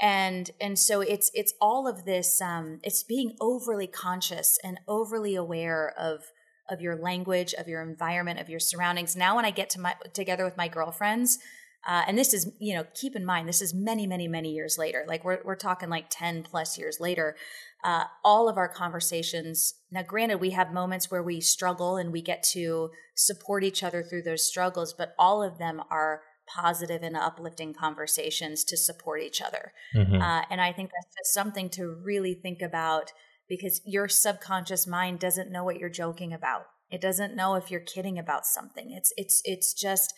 And 0.01 0.51
and 0.61 0.79
so 0.79 1.01
it's 1.01 1.31
it's 1.33 1.55
all 1.61 1.89
of 1.89 2.05
this 2.05 2.41
um 2.41 2.81
it's 2.83 3.03
being 3.03 3.37
overly 3.41 3.87
conscious 3.87 4.59
and 4.63 4.79
overly 4.87 5.35
aware 5.35 5.95
of 5.99 6.33
of 6.69 6.81
your 6.81 6.97
language 6.97 7.55
of 7.55 7.69
your 7.69 7.83
environment 7.83 8.41
of 8.41 8.49
your 8.49 8.61
surroundings. 8.61 9.17
Now 9.17 9.37
when 9.37 9.45
i 9.45 9.51
get 9.51 9.71
to 9.71 9.81
my 9.81 9.95
together 10.13 10.45
with 10.45 10.57
my 10.57 10.69
girlfriends 10.69 11.39
uh, 11.87 12.03
and 12.07 12.19
this 12.19 12.35
is 12.35 12.51
you 12.59 12.75
know 12.75 12.85
keep 12.95 13.15
in 13.15 13.25
mind 13.25 13.49
this 13.49 13.63
is 13.63 13.73
many 13.73 14.07
many 14.07 14.29
many 14.29 14.51
years 14.51 14.77
later. 14.79 15.05
Like 15.07 15.25
we're, 15.25 15.41
we're 15.45 15.57
talking 15.57 15.89
like 15.89 16.07
10 16.11 16.43
plus 16.43 16.79
years 16.79 16.99
later. 17.01 17.37
Uh, 17.85 18.05
all 18.25 18.49
of 18.49 18.57
our 18.57 18.69
conversations 18.69 19.75
now 19.93 20.03
granted 20.03 20.41
we 20.41 20.51
have 20.51 20.73
moments 20.73 21.11
where 21.11 21.23
we 21.23 21.41
struggle 21.41 21.97
and 21.97 22.13
we 22.13 22.21
get 22.21 22.43
to 22.43 22.91
support 23.15 23.63
each 23.63 23.85
other 23.85 24.03
through 24.03 24.23
those 24.23 24.45
struggles 24.45 24.93
but 24.93 25.15
all 25.17 25.45
of 25.45 25.59
them 25.59 25.81
are 25.89 26.23
positive 26.49 27.05
and 27.05 27.17
uplifting 27.17 27.73
conversations 27.73 28.65
to 28.65 28.77
support 28.77 29.23
each 29.23 29.41
other. 29.41 29.73
Mm-hmm. 29.95 30.21
uh, 30.21 30.43
and 30.51 30.61
i 30.61 30.73
think 30.73 30.91
that's 30.91 31.15
just 31.17 31.33
something 31.33 31.71
to 31.71 31.97
really 32.03 32.35
think 32.35 32.63
about 32.63 33.13
because 33.49 33.81
your 33.85 34.09
subconscious 34.09 34.87
mind 34.87 35.21
doesn't 35.21 35.51
know 35.51 35.65
what 35.65 35.79
you're 35.79 35.89
joking 35.89 36.33
about. 36.33 36.67
It 36.91 37.01
doesn't 37.01 37.37
know 37.37 37.55
if 37.55 37.71
you're 37.71 37.81
kidding 37.81 38.19
about 38.19 38.47
something. 38.47 38.91
It's 38.93 39.13
it's 39.17 39.43
it's 39.45 39.75
just 39.75 40.15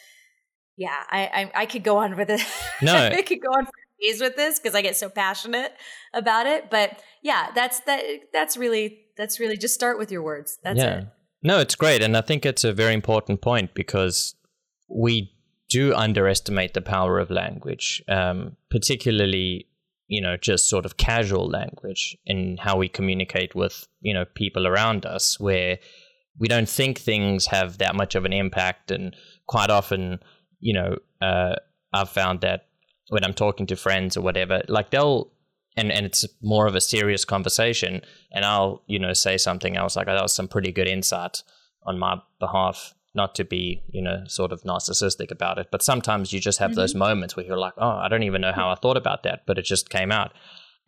yeah 0.76 1.02
i 1.10 1.22
i, 1.54 1.62
I 1.62 1.66
could 1.66 1.82
go 1.82 1.98
on 1.98 2.16
with 2.16 2.30
it 2.30 2.40
no. 2.82 2.94
I 2.94 3.22
could 3.22 3.40
go 3.42 3.48
on 3.48 3.66
for 3.66 3.72
days 4.00 4.20
with 4.20 4.36
this 4.36 4.58
because 4.58 4.74
i 4.74 4.80
get 4.82 4.96
so 4.96 5.08
passionate 5.08 5.72
about 6.14 6.46
it. 6.46 6.70
But 6.70 7.02
yeah 7.22 7.48
that's 7.54 7.80
that 7.80 8.02
that's 8.32 8.56
really 8.56 9.00
that's 9.16 9.40
really 9.40 9.56
just 9.56 9.74
start 9.74 9.98
with 9.98 10.10
your 10.10 10.22
words. 10.22 10.58
That's 10.62 10.78
yeah. 10.78 10.98
it. 10.98 11.06
No 11.42 11.58
it's 11.58 11.74
great. 11.74 12.02
And 12.02 12.16
i 12.16 12.20
think 12.20 12.46
it's 12.46 12.64
a 12.64 12.72
very 12.72 12.94
important 12.94 13.40
point 13.40 13.74
because 13.74 14.34
we 14.88 15.32
do 15.68 15.94
underestimate 15.94 16.74
the 16.74 16.80
power 16.80 17.18
of 17.20 17.30
language, 17.30 18.02
um, 18.08 18.56
particularly 18.70 19.66
you 20.10 20.20
know 20.20 20.36
just 20.36 20.68
sort 20.68 20.84
of 20.84 20.96
casual 20.96 21.48
language 21.48 22.16
in 22.26 22.58
how 22.58 22.76
we 22.76 22.88
communicate 22.88 23.54
with 23.54 23.86
you 24.00 24.12
know 24.12 24.24
people 24.34 24.66
around 24.66 25.06
us, 25.06 25.38
where 25.38 25.78
we 26.38 26.48
don't 26.48 26.68
think 26.68 26.98
things 26.98 27.46
have 27.46 27.78
that 27.78 27.94
much 27.94 28.16
of 28.16 28.24
an 28.24 28.32
impact, 28.32 28.90
and 28.90 29.14
quite 29.46 29.70
often, 29.70 30.18
you 30.58 30.74
know, 30.74 30.96
uh, 31.22 31.54
I've 31.92 32.10
found 32.10 32.40
that 32.40 32.66
when 33.08 33.24
I'm 33.24 33.34
talking 33.34 33.66
to 33.68 33.76
friends 33.76 34.16
or 34.16 34.20
whatever, 34.20 34.62
like 34.68 34.90
they'll 34.90 35.32
and 35.76 35.92
and 35.92 36.04
it's 36.04 36.26
more 36.42 36.66
of 36.66 36.74
a 36.74 36.80
serious 36.80 37.24
conversation, 37.24 38.02
and 38.32 38.44
I'll 38.44 38.82
you 38.88 38.98
know 38.98 39.12
say 39.12 39.38
something 39.38 39.76
else. 39.76 39.94
Like 39.94 40.08
oh, 40.08 40.14
that 40.14 40.22
was 40.22 40.34
some 40.34 40.48
pretty 40.48 40.72
good 40.72 40.88
insight 40.88 41.44
on 41.84 42.00
my 42.00 42.20
behalf 42.40 42.94
not 43.14 43.34
to 43.34 43.44
be, 43.44 43.82
you 43.88 44.02
know, 44.02 44.22
sort 44.26 44.52
of 44.52 44.62
narcissistic 44.62 45.30
about 45.30 45.58
it, 45.58 45.68
but 45.72 45.82
sometimes 45.82 46.32
you 46.32 46.40
just 46.40 46.58
have 46.58 46.70
mm-hmm. 46.70 46.80
those 46.80 46.94
moments 46.94 47.36
where 47.36 47.44
you're 47.44 47.58
like, 47.58 47.74
oh, 47.76 47.90
I 47.90 48.08
don't 48.08 48.22
even 48.22 48.40
know 48.40 48.52
how 48.52 48.70
I 48.70 48.76
thought 48.76 48.96
about 48.96 49.24
that, 49.24 49.42
but 49.46 49.58
it 49.58 49.64
just 49.64 49.90
came 49.90 50.12
out. 50.12 50.32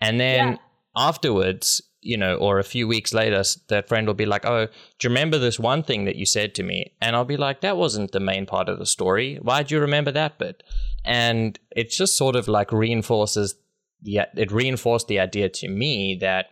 And 0.01 0.21
then 0.21 0.53
yeah. 0.53 0.57
afterwards, 0.97 1.83
you 2.01 2.17
know, 2.17 2.37
or 2.37 2.59
a 2.59 2.65
few 2.65 2.87
weeks 2.87 3.15
later, 3.15 3.43
that 3.69 3.89
friend 3.89 4.07
will 4.07 4.15
be 4.15 4.27
like, 4.27 4.45
oh, 4.45 4.67
do 4.67 4.73
you 5.03 5.09
remember 5.09 5.39
this 5.39 5.59
one 5.59 5.83
thing 5.83 6.05
that 6.05 6.17
you 6.17 6.27
said 6.27 6.55
to 6.57 6.63
me? 6.63 6.93
And 7.01 7.15
I'll 7.15 7.25
be 7.25 7.37
like, 7.37 7.61
that 7.61 7.77
wasn't 7.77 8.13
the 8.13 8.21
main 8.21 8.47
part 8.47 8.69
of 8.69 8.79
the 8.79 8.87
story. 8.87 9.39
Why 9.41 9.63
do 9.63 9.75
you 9.75 9.81
remember 9.81 10.11
that 10.13 10.39
bit? 10.39 10.63
And 11.05 11.59
it 11.71 11.91
just 11.91 12.17
sort 12.17 12.37
of 12.37 12.49
like 12.49 12.73
reinforces 12.73 13.55
the, 14.03 14.23
it 14.37 14.51
reinforced 14.51 15.07
the 15.07 15.21
idea 15.21 15.49
to 15.49 15.69
me 15.69 16.19
that 16.21 16.47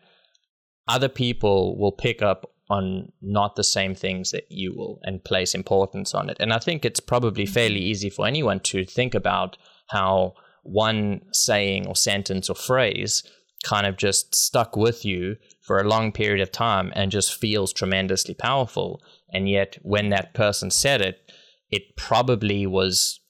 other 0.86 1.08
people 1.08 1.76
will 1.76 1.92
pick 1.92 2.22
up 2.22 2.52
on 2.70 3.10
not 3.20 3.56
the 3.56 3.64
same 3.64 3.94
things 3.94 4.30
that 4.30 4.46
you 4.48 4.72
will 4.74 5.00
and 5.02 5.24
place 5.24 5.54
importance 5.54 6.14
on 6.14 6.30
it. 6.30 6.36
And 6.38 6.52
I 6.52 6.60
think 6.60 6.84
it's 6.84 7.00
probably 7.00 7.44
fairly 7.44 7.80
easy 7.80 8.08
for 8.08 8.26
anyone 8.26 8.60
to 8.60 8.84
think 8.84 9.14
about 9.14 9.58
how 9.88 10.34
one 10.62 11.22
saying 11.32 11.88
or 11.88 11.96
sentence 11.96 12.48
or 12.48 12.54
phrase 12.54 13.24
kind 13.64 13.86
of 13.86 13.96
just 13.96 14.34
stuck 14.34 14.76
with 14.76 15.04
you 15.04 15.36
for 15.60 15.78
a 15.78 15.88
long 15.88 16.12
period 16.12 16.40
of 16.40 16.52
time 16.52 16.92
and 16.94 17.10
just 17.10 17.34
feels 17.34 17.72
tremendously 17.72 18.34
powerful. 18.34 19.02
And 19.32 19.48
yet, 19.48 19.76
when 19.82 20.08
that 20.10 20.32
person 20.32 20.70
said 20.70 21.00
it, 21.00 21.30
it 21.70 21.96
probably 21.96 22.66
was 22.66 23.20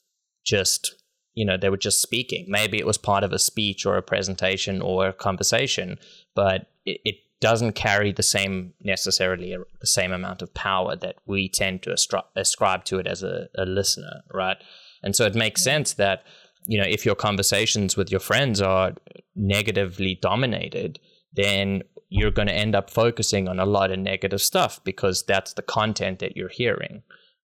just, 0.45 0.95
you 1.35 1.45
know, 1.45 1.57
they 1.57 1.71
were 1.71 1.77
just 1.77 2.03
speaking. 2.03 2.47
Maybe 2.49 2.79
it 2.79 2.87
was 2.87 2.99
part 2.99 3.25
of 3.25 3.33
a 3.33 3.39
speech 3.39 3.87
or 3.87 3.97
a 3.97 4.03
presentation 4.03 4.81
or 4.81 5.09
a 5.09 5.13
conversation, 5.13 5.99
but 6.35 6.67
it, 6.85 7.01
it 7.05 7.15
doesn't 7.41 7.73
carry 7.73 8.13
the 8.13 8.23
same 8.23 8.75
necessarily 8.83 9.57
the 9.81 9.87
same 9.87 10.13
amount 10.13 10.43
of 10.43 10.53
power 10.55 10.95
that 10.97 11.17
we 11.27 11.49
tend 11.49 11.83
to 11.83 11.91
astri- 11.91 12.25
ascribe 12.37 12.85
to 12.85 12.99
it 12.99 13.07
as 13.07 13.23
a, 13.23 13.49
a 13.57 13.65
listener, 13.65 14.23
right? 14.33 14.59
And 15.03 15.17
so 15.17 15.25
it 15.25 15.35
makes 15.35 15.63
sense 15.63 15.95
that 15.95 16.23
you 16.67 16.79
know 16.79 16.87
if 16.87 17.07
your 17.07 17.15
conversations 17.15 17.97
with 17.97 18.11
your 18.11 18.21
friends 18.21 18.61
are 18.61 18.95
negatively 19.35 20.19
dominated, 20.21 21.01
then 21.33 21.83
you're 22.11 22.31
going 22.31 22.49
to 22.49 22.55
end 22.55 22.75
up 22.75 22.91
focusing 22.91 23.49
on 23.49 23.59
a 23.59 23.65
lot 23.65 23.91
of 23.91 23.99
negative 23.99 24.43
stuff 24.43 24.83
because 24.85 25.23
that's 25.23 25.55
the 25.55 25.63
content 25.63 26.19
that 26.19 26.37
you're 26.37 26.49
hearing, 26.49 27.03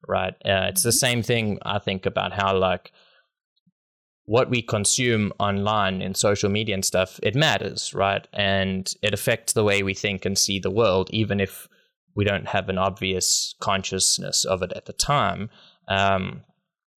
right? 0.09 0.35
Uh, 0.45 0.67
it's 0.69 0.83
the 0.83 0.91
mm-hmm. 0.91 0.97
same 0.97 1.23
thing 1.23 1.59
I 1.63 1.79
think 1.79 2.05
about 2.05 2.33
how 2.33 2.57
like 2.57 2.93
what 4.27 4.51
we 4.51 4.61
consume 4.61 5.33
online 5.39 6.03
in 6.03 6.15
social 6.15 6.51
media 6.51 6.75
and 6.75 6.85
stuff, 6.85 7.19
it 7.23 7.35
matters, 7.35 7.95
right? 7.95 8.27
And 8.33 8.93
it 9.01 9.15
affects 9.15 9.53
the 9.53 9.65
way 9.65 9.83
we 9.83 9.95
think 9.95 10.25
and 10.25 10.37
see 10.37 10.59
the 10.59 10.71
world, 10.71 11.09
even 11.13 11.41
if 11.41 11.69
we 12.17 12.25
don't 12.25 12.49
have 12.49 12.69
an 12.69 12.77
obvious 12.77 13.55
consciousness 13.61 14.45
of 14.45 14.63
it 14.63 14.73
at 14.75 14.87
the 14.87 14.93
time. 14.93 15.49
Um, 15.87 16.43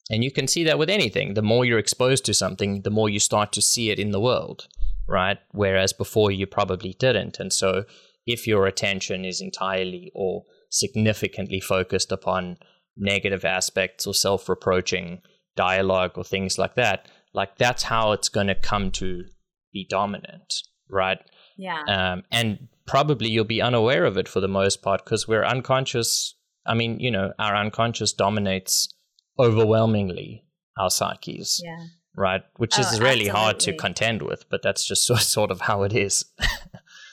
and 0.09 0.23
you 0.23 0.31
can 0.31 0.47
see 0.47 0.63
that 0.63 0.79
with 0.79 0.89
anything. 0.89 1.35
The 1.35 1.43
more 1.43 1.65
you're 1.65 1.77
exposed 1.77 2.25
to 2.25 2.33
something, 2.33 2.81
the 2.81 2.89
more 2.89 3.09
you 3.09 3.19
start 3.19 3.51
to 3.53 3.61
see 3.61 3.91
it 3.91 3.99
in 3.99 4.09
the 4.09 4.19
world, 4.19 4.67
right? 5.07 5.37
Whereas 5.51 5.93
before 5.93 6.31
you 6.31 6.47
probably 6.47 6.95
didn't. 6.97 7.39
And 7.39 7.53
so 7.53 7.83
if 8.25 8.47
your 8.47 8.65
attention 8.65 9.23
is 9.23 9.39
entirely 9.39 10.11
or 10.15 10.45
significantly 10.71 11.59
focused 11.59 12.11
upon 12.11 12.57
negative 12.97 13.45
aspects 13.45 14.07
or 14.07 14.15
self 14.15 14.49
reproaching 14.49 15.21
dialogue 15.55 16.13
or 16.15 16.23
things 16.23 16.57
like 16.57 16.75
that, 16.75 17.07
like 17.33 17.57
that's 17.57 17.83
how 17.83 18.11
it's 18.11 18.29
going 18.29 18.47
to 18.47 18.55
come 18.55 18.91
to 18.91 19.23
be 19.71 19.85
dominant, 19.89 20.53
right? 20.89 21.19
Yeah. 21.57 21.83
Um, 21.87 22.23
and 22.31 22.67
probably 22.87 23.29
you'll 23.29 23.45
be 23.45 23.61
unaware 23.61 24.05
of 24.05 24.17
it 24.17 24.27
for 24.27 24.39
the 24.39 24.47
most 24.47 24.81
part 24.81 25.03
because 25.03 25.27
we're 25.27 25.43
unconscious. 25.43 26.35
I 26.65 26.73
mean, 26.73 26.99
you 26.99 27.11
know, 27.11 27.33
our 27.37 27.55
unconscious 27.55 28.13
dominates 28.13 28.93
overwhelmingly 29.37 30.45
our 30.77 30.89
psyches. 30.89 31.61
Yeah. 31.63 31.85
Right, 32.15 32.41
which 32.57 32.77
oh, 32.77 32.81
is 32.81 32.99
really 32.99 33.29
absolutely. 33.29 33.29
hard 33.29 33.59
to 33.61 33.77
contend 33.77 34.21
with, 34.23 34.49
but 34.49 34.61
that's 34.61 34.85
just 34.85 35.05
sort 35.31 35.51
of 35.51 35.61
how 35.61 35.83
it 35.83 35.93
is. 35.93 36.25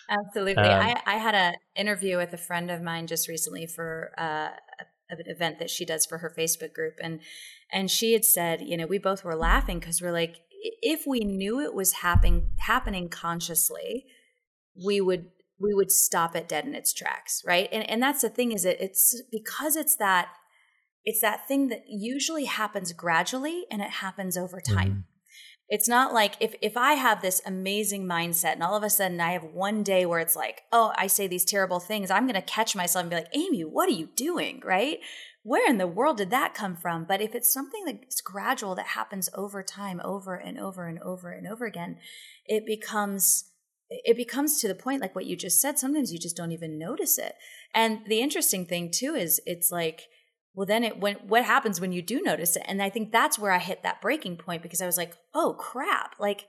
absolutely, 0.08 0.64
um, 0.64 0.80
I, 0.80 1.00
I 1.06 1.16
had 1.18 1.34
an 1.34 1.54
interview 1.76 2.16
with 2.16 2.32
a 2.32 2.38
friend 2.38 2.70
of 2.70 2.82
mine 2.82 3.06
just 3.06 3.28
recently 3.28 3.66
for 3.66 4.10
uh, 4.18 4.48
an 5.10 5.18
event 5.26 5.60
that 5.60 5.70
she 5.70 5.84
does 5.84 6.06
for 6.06 6.18
her 6.18 6.32
Facebook 6.36 6.72
group, 6.72 6.94
and 7.00 7.20
and 7.72 7.90
she 7.90 8.12
had 8.12 8.24
said, 8.24 8.62
you 8.62 8.76
know, 8.76 8.86
we 8.86 8.98
both 8.98 9.24
were 9.24 9.34
laughing 9.34 9.78
because 9.78 10.00
we're 10.00 10.12
like, 10.12 10.36
if 10.82 11.06
we 11.06 11.20
knew 11.20 11.60
it 11.60 11.74
was 11.74 11.94
happening 11.94 12.50
happening 12.58 13.08
consciously, 13.08 14.06
we 14.84 15.00
would 15.00 15.26
we 15.58 15.74
would 15.74 15.90
stop 15.90 16.36
it 16.36 16.48
dead 16.48 16.66
in 16.66 16.74
its 16.74 16.92
tracks, 16.92 17.42
right? 17.46 17.68
And 17.72 17.88
and 17.88 18.02
that's 18.02 18.22
the 18.22 18.28
thing 18.28 18.52
is 18.52 18.64
it 18.64 18.78
it's 18.80 19.22
because 19.30 19.76
it's 19.76 19.96
that 19.96 20.28
it's 21.04 21.20
that 21.20 21.46
thing 21.46 21.68
that 21.68 21.84
usually 21.88 22.46
happens 22.46 22.92
gradually 22.92 23.64
and 23.70 23.80
it 23.80 23.90
happens 23.90 24.36
over 24.36 24.60
time. 24.60 24.88
Mm-hmm. 24.88 25.00
It's 25.68 25.88
not 25.88 26.12
like 26.12 26.34
if 26.40 26.54
if 26.62 26.76
I 26.76 26.92
have 26.92 27.22
this 27.22 27.40
amazing 27.44 28.06
mindset 28.06 28.52
and 28.52 28.62
all 28.62 28.76
of 28.76 28.82
a 28.82 28.90
sudden 28.90 29.20
I 29.20 29.32
have 29.32 29.44
one 29.44 29.82
day 29.82 30.06
where 30.06 30.20
it's 30.20 30.36
like, 30.36 30.62
oh, 30.72 30.92
I 30.96 31.06
say 31.06 31.26
these 31.26 31.44
terrible 31.44 31.80
things, 31.80 32.10
I'm 32.10 32.26
going 32.26 32.34
to 32.34 32.42
catch 32.42 32.76
myself 32.76 33.02
and 33.02 33.10
be 33.10 33.16
like, 33.16 33.34
Amy, 33.34 33.62
what 33.62 33.88
are 33.88 33.92
you 33.92 34.08
doing? 34.14 34.62
Right? 34.64 34.98
Where 35.46 35.70
in 35.70 35.78
the 35.78 35.86
world 35.86 36.16
did 36.16 36.30
that 36.30 36.54
come 36.54 36.74
from? 36.74 37.04
But 37.04 37.20
if 37.20 37.32
it's 37.32 37.52
something 37.52 37.84
that's 37.84 38.20
gradual 38.20 38.74
that 38.74 38.88
happens 38.88 39.30
over 39.32 39.62
time, 39.62 40.00
over 40.04 40.34
and 40.34 40.58
over 40.58 40.88
and 40.88 40.98
over 40.98 41.30
and 41.30 41.46
over 41.46 41.66
again, 41.66 41.98
it 42.46 42.66
becomes 42.66 43.44
it 43.88 44.16
becomes 44.16 44.60
to 44.60 44.66
the 44.66 44.74
point 44.74 45.00
like 45.00 45.14
what 45.14 45.26
you 45.26 45.36
just 45.36 45.60
said 45.60 45.78
sometimes 45.78 46.12
you 46.12 46.18
just 46.18 46.36
don't 46.36 46.50
even 46.50 46.76
notice 46.76 47.16
it. 47.16 47.36
And 47.72 48.00
the 48.08 48.20
interesting 48.20 48.66
thing 48.66 48.90
too 48.90 49.14
is 49.14 49.40
it's 49.46 49.70
like 49.70 50.08
well 50.52 50.66
then 50.66 50.82
it 50.82 50.98
when 50.98 51.14
what 51.28 51.44
happens 51.44 51.80
when 51.80 51.92
you 51.92 52.02
do 52.02 52.20
notice 52.20 52.56
it? 52.56 52.64
And 52.66 52.82
i 52.82 52.90
think 52.90 53.12
that's 53.12 53.38
where 53.38 53.52
i 53.52 53.58
hit 53.58 53.84
that 53.84 54.02
breaking 54.02 54.38
point 54.38 54.64
because 54.64 54.82
i 54.82 54.86
was 54.86 54.96
like 54.96 55.14
oh 55.32 55.54
crap. 55.56 56.16
Like 56.18 56.46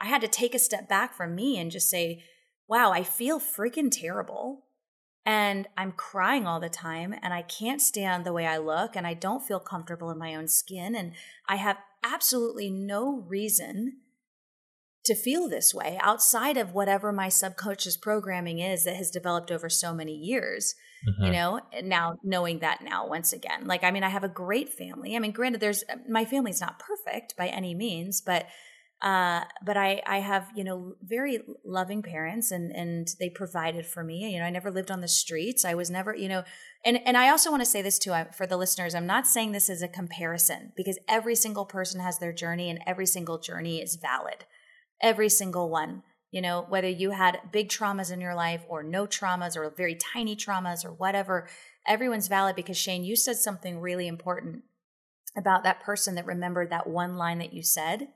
i 0.00 0.06
had 0.06 0.22
to 0.22 0.28
take 0.28 0.56
a 0.56 0.58
step 0.58 0.88
back 0.88 1.14
from 1.14 1.36
me 1.36 1.56
and 1.56 1.70
just 1.70 1.88
say 1.88 2.24
wow 2.66 2.90
i 2.90 3.04
feel 3.04 3.38
freaking 3.38 3.92
terrible 3.92 4.64
and 5.26 5.68
I'm 5.76 5.92
crying 5.92 6.46
all 6.46 6.60
the 6.60 6.70
time 6.70 7.14
and 7.22 7.34
I 7.34 7.42
can't 7.42 7.82
stand 7.82 8.24
the 8.24 8.32
way 8.32 8.46
I 8.46 8.58
look 8.58 8.96
and 8.96 9.06
I 9.06 9.14
don't 9.14 9.42
feel 9.42 9.60
comfortable 9.60 10.10
in 10.10 10.18
my 10.18 10.34
own 10.34 10.48
skin 10.48 10.94
and 10.94 11.12
I 11.48 11.56
have 11.56 11.78
absolutely 12.02 12.70
no 12.70 13.24
reason 13.28 13.98
to 15.04 15.14
feel 15.14 15.48
this 15.48 15.74
way 15.74 15.98
outside 16.02 16.56
of 16.56 16.74
whatever 16.74 17.12
my 17.12 17.28
subconscious 17.28 17.96
programming 17.96 18.58
is 18.58 18.84
that 18.84 18.96
has 18.96 19.10
developed 19.10 19.50
over 19.50 19.68
so 19.68 19.94
many 19.94 20.14
years 20.14 20.74
mm-hmm. 21.08 21.24
you 21.24 21.32
know 21.32 21.60
now 21.82 22.18
knowing 22.22 22.58
that 22.58 22.82
now 22.82 23.06
once 23.08 23.32
again 23.32 23.66
like 23.66 23.82
i 23.82 23.90
mean 23.90 24.04
i 24.04 24.08
have 24.08 24.24
a 24.24 24.28
great 24.28 24.68
family 24.68 25.16
i 25.16 25.18
mean 25.18 25.32
granted 25.32 25.60
there's 25.60 25.84
my 26.08 26.24
family's 26.24 26.60
not 26.60 26.78
perfect 26.78 27.34
by 27.36 27.46
any 27.46 27.74
means 27.74 28.20
but 28.20 28.46
uh, 29.02 29.44
but 29.64 29.78
I, 29.78 30.02
I 30.06 30.18
have, 30.18 30.50
you 30.54 30.62
know, 30.62 30.94
very 31.02 31.40
loving 31.64 32.02
parents 32.02 32.50
and, 32.50 32.70
and 32.70 33.08
they 33.18 33.30
provided 33.30 33.86
for 33.86 34.04
me. 34.04 34.30
You 34.30 34.38
know, 34.38 34.44
I 34.44 34.50
never 34.50 34.70
lived 34.70 34.90
on 34.90 35.00
the 35.00 35.08
streets. 35.08 35.64
I 35.64 35.74
was 35.74 35.90
never, 35.90 36.14
you 36.14 36.28
know, 36.28 36.44
and, 36.84 37.00
and 37.06 37.16
I 37.16 37.30
also 37.30 37.50
want 37.50 37.62
to 37.62 37.68
say 37.68 37.80
this 37.80 37.98
too 37.98 38.14
for 38.36 38.46
the 38.46 38.58
listeners. 38.58 38.94
I'm 38.94 39.06
not 39.06 39.26
saying 39.26 39.52
this 39.52 39.70
as 39.70 39.80
a 39.80 39.88
comparison 39.88 40.72
because 40.76 40.98
every 41.08 41.34
single 41.34 41.64
person 41.64 42.00
has 42.00 42.18
their 42.18 42.32
journey 42.32 42.68
and 42.68 42.80
every 42.86 43.06
single 43.06 43.38
journey 43.38 43.80
is 43.80 43.96
valid. 43.96 44.44
Every 45.00 45.30
single 45.30 45.70
one, 45.70 46.02
you 46.30 46.42
know, 46.42 46.66
whether 46.68 46.88
you 46.88 47.12
had 47.12 47.40
big 47.50 47.70
traumas 47.70 48.12
in 48.12 48.20
your 48.20 48.34
life 48.34 48.62
or 48.68 48.82
no 48.82 49.06
traumas 49.06 49.56
or 49.56 49.72
very 49.74 49.94
tiny 49.94 50.36
traumas 50.36 50.84
or 50.84 50.92
whatever, 50.92 51.48
everyone's 51.86 52.28
valid 52.28 52.54
because 52.54 52.76
Shane, 52.76 53.04
you 53.04 53.16
said 53.16 53.36
something 53.36 53.80
really 53.80 54.06
important 54.06 54.64
about 55.34 55.62
that 55.62 55.80
person 55.80 56.16
that 56.16 56.26
remembered 56.26 56.68
that 56.68 56.86
one 56.86 57.16
line 57.16 57.38
that 57.38 57.54
you 57.54 57.62
said 57.62 58.08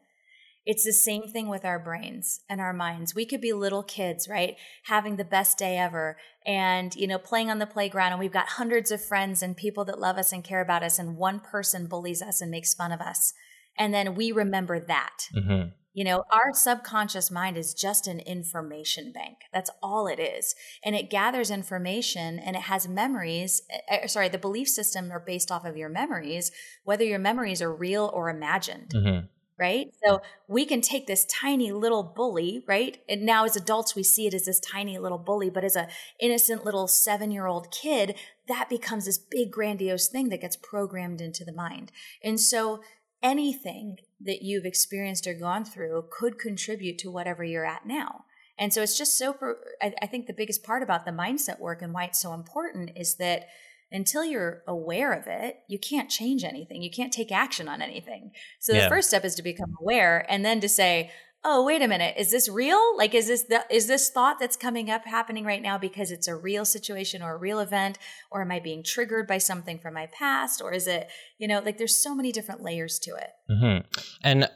it's 0.66 0.84
the 0.84 0.92
same 0.92 1.28
thing 1.28 1.48
with 1.48 1.64
our 1.64 1.78
brains 1.78 2.40
and 2.48 2.60
our 2.60 2.72
minds. 2.72 3.14
We 3.14 3.26
could 3.26 3.40
be 3.40 3.52
little 3.52 3.82
kids, 3.82 4.28
right? 4.28 4.56
Having 4.84 5.16
the 5.16 5.24
best 5.24 5.58
day 5.58 5.76
ever 5.76 6.16
and, 6.46 6.94
you 6.96 7.06
know, 7.06 7.18
playing 7.18 7.50
on 7.50 7.58
the 7.58 7.66
playground 7.66 8.12
and 8.12 8.20
we've 8.20 8.32
got 8.32 8.48
hundreds 8.48 8.90
of 8.90 9.04
friends 9.04 9.42
and 9.42 9.56
people 9.56 9.84
that 9.86 10.00
love 10.00 10.16
us 10.16 10.32
and 10.32 10.42
care 10.42 10.62
about 10.62 10.82
us 10.82 10.98
and 10.98 11.16
one 11.16 11.40
person 11.40 11.86
bullies 11.86 12.22
us 12.22 12.40
and 12.40 12.50
makes 12.50 12.72
fun 12.72 12.92
of 12.92 13.00
us. 13.00 13.34
And 13.76 13.92
then 13.92 14.14
we 14.14 14.32
remember 14.32 14.80
that. 14.80 15.28
Mm-hmm. 15.36 15.68
You 15.92 16.04
know, 16.04 16.24
our 16.32 16.52
subconscious 16.52 17.30
mind 17.30 17.56
is 17.56 17.72
just 17.72 18.08
an 18.08 18.18
information 18.20 19.12
bank. 19.12 19.36
That's 19.52 19.70
all 19.80 20.08
it 20.08 20.18
is. 20.18 20.54
And 20.84 20.96
it 20.96 21.10
gathers 21.10 21.52
information 21.52 22.40
and 22.40 22.56
it 22.56 22.62
has 22.62 22.88
memories. 22.88 23.62
Uh, 23.88 24.08
sorry, 24.08 24.28
the 24.28 24.38
belief 24.38 24.68
system 24.68 25.12
are 25.12 25.22
based 25.24 25.52
off 25.52 25.64
of 25.64 25.76
your 25.76 25.88
memories, 25.88 26.50
whether 26.82 27.04
your 27.04 27.20
memories 27.20 27.62
are 27.62 27.72
real 27.72 28.10
or 28.12 28.28
imagined. 28.28 28.92
Mm-hmm 28.94 29.26
right? 29.58 29.88
So 30.04 30.20
we 30.48 30.64
can 30.64 30.80
take 30.80 31.06
this 31.06 31.26
tiny 31.26 31.72
little 31.72 32.02
bully, 32.02 32.64
right? 32.66 32.98
And 33.08 33.22
now 33.22 33.44
as 33.44 33.56
adults 33.56 33.94
we 33.94 34.02
see 34.02 34.26
it 34.26 34.34
as 34.34 34.46
this 34.46 34.60
tiny 34.60 34.98
little 34.98 35.18
bully, 35.18 35.50
but 35.50 35.64
as 35.64 35.76
a 35.76 35.88
innocent 36.20 36.64
little 36.64 36.86
7-year-old 36.86 37.70
kid, 37.70 38.16
that 38.48 38.68
becomes 38.68 39.04
this 39.06 39.18
big 39.18 39.50
grandiose 39.52 40.08
thing 40.08 40.28
that 40.30 40.40
gets 40.40 40.56
programmed 40.56 41.20
into 41.20 41.44
the 41.44 41.52
mind. 41.52 41.92
And 42.22 42.40
so 42.40 42.80
anything 43.22 43.98
that 44.20 44.42
you've 44.42 44.66
experienced 44.66 45.26
or 45.26 45.34
gone 45.34 45.64
through 45.64 46.04
could 46.10 46.38
contribute 46.38 46.98
to 46.98 47.10
whatever 47.10 47.44
you're 47.44 47.64
at 47.64 47.86
now. 47.86 48.24
And 48.58 48.72
so 48.72 48.82
it's 48.82 48.98
just 48.98 49.18
so 49.18 49.36
I 49.82 50.06
think 50.06 50.26
the 50.26 50.32
biggest 50.32 50.62
part 50.62 50.82
about 50.82 51.04
the 51.04 51.10
mindset 51.10 51.58
work 51.58 51.82
and 51.82 51.92
why 51.92 52.04
it's 52.04 52.20
so 52.20 52.34
important 52.34 52.90
is 52.96 53.16
that 53.16 53.46
until 53.94 54.24
you're 54.24 54.62
aware 54.66 55.12
of 55.12 55.26
it, 55.26 55.60
you 55.68 55.78
can't 55.78 56.10
change 56.10 56.44
anything. 56.44 56.82
You 56.82 56.90
can't 56.90 57.12
take 57.12 57.30
action 57.30 57.68
on 57.68 57.80
anything. 57.80 58.32
So 58.58 58.72
the 58.72 58.80
yeah. 58.80 58.88
first 58.88 59.08
step 59.08 59.24
is 59.24 59.34
to 59.36 59.42
become 59.42 59.74
aware 59.80 60.26
and 60.28 60.44
then 60.44 60.60
to 60.60 60.68
say, 60.68 61.10
"Oh, 61.44 61.64
wait 61.64 61.80
a 61.80 61.86
minute. 61.88 62.16
Is 62.18 62.30
this 62.30 62.48
real? 62.48 62.96
Like 62.96 63.14
is 63.14 63.28
this 63.28 63.44
the, 63.44 63.64
is 63.70 63.86
this 63.86 64.10
thought 64.10 64.38
that's 64.40 64.56
coming 64.56 64.90
up 64.90 65.04
happening 65.06 65.44
right 65.44 65.62
now 65.62 65.78
because 65.78 66.10
it's 66.10 66.26
a 66.26 66.34
real 66.34 66.64
situation 66.64 67.22
or 67.22 67.34
a 67.34 67.38
real 67.38 67.60
event 67.60 67.98
or 68.30 68.42
am 68.42 68.50
I 68.50 68.58
being 68.58 68.82
triggered 68.82 69.28
by 69.28 69.38
something 69.38 69.78
from 69.78 69.94
my 69.94 70.06
past 70.06 70.60
or 70.60 70.72
is 70.72 70.88
it, 70.88 71.08
you 71.38 71.46
know, 71.46 71.60
like 71.60 71.78
there's 71.78 71.96
so 71.96 72.14
many 72.14 72.32
different 72.32 72.62
layers 72.62 72.98
to 73.00 73.12
it." 73.14 73.30
Mm-hmm. 73.48 74.00
And 74.24 74.50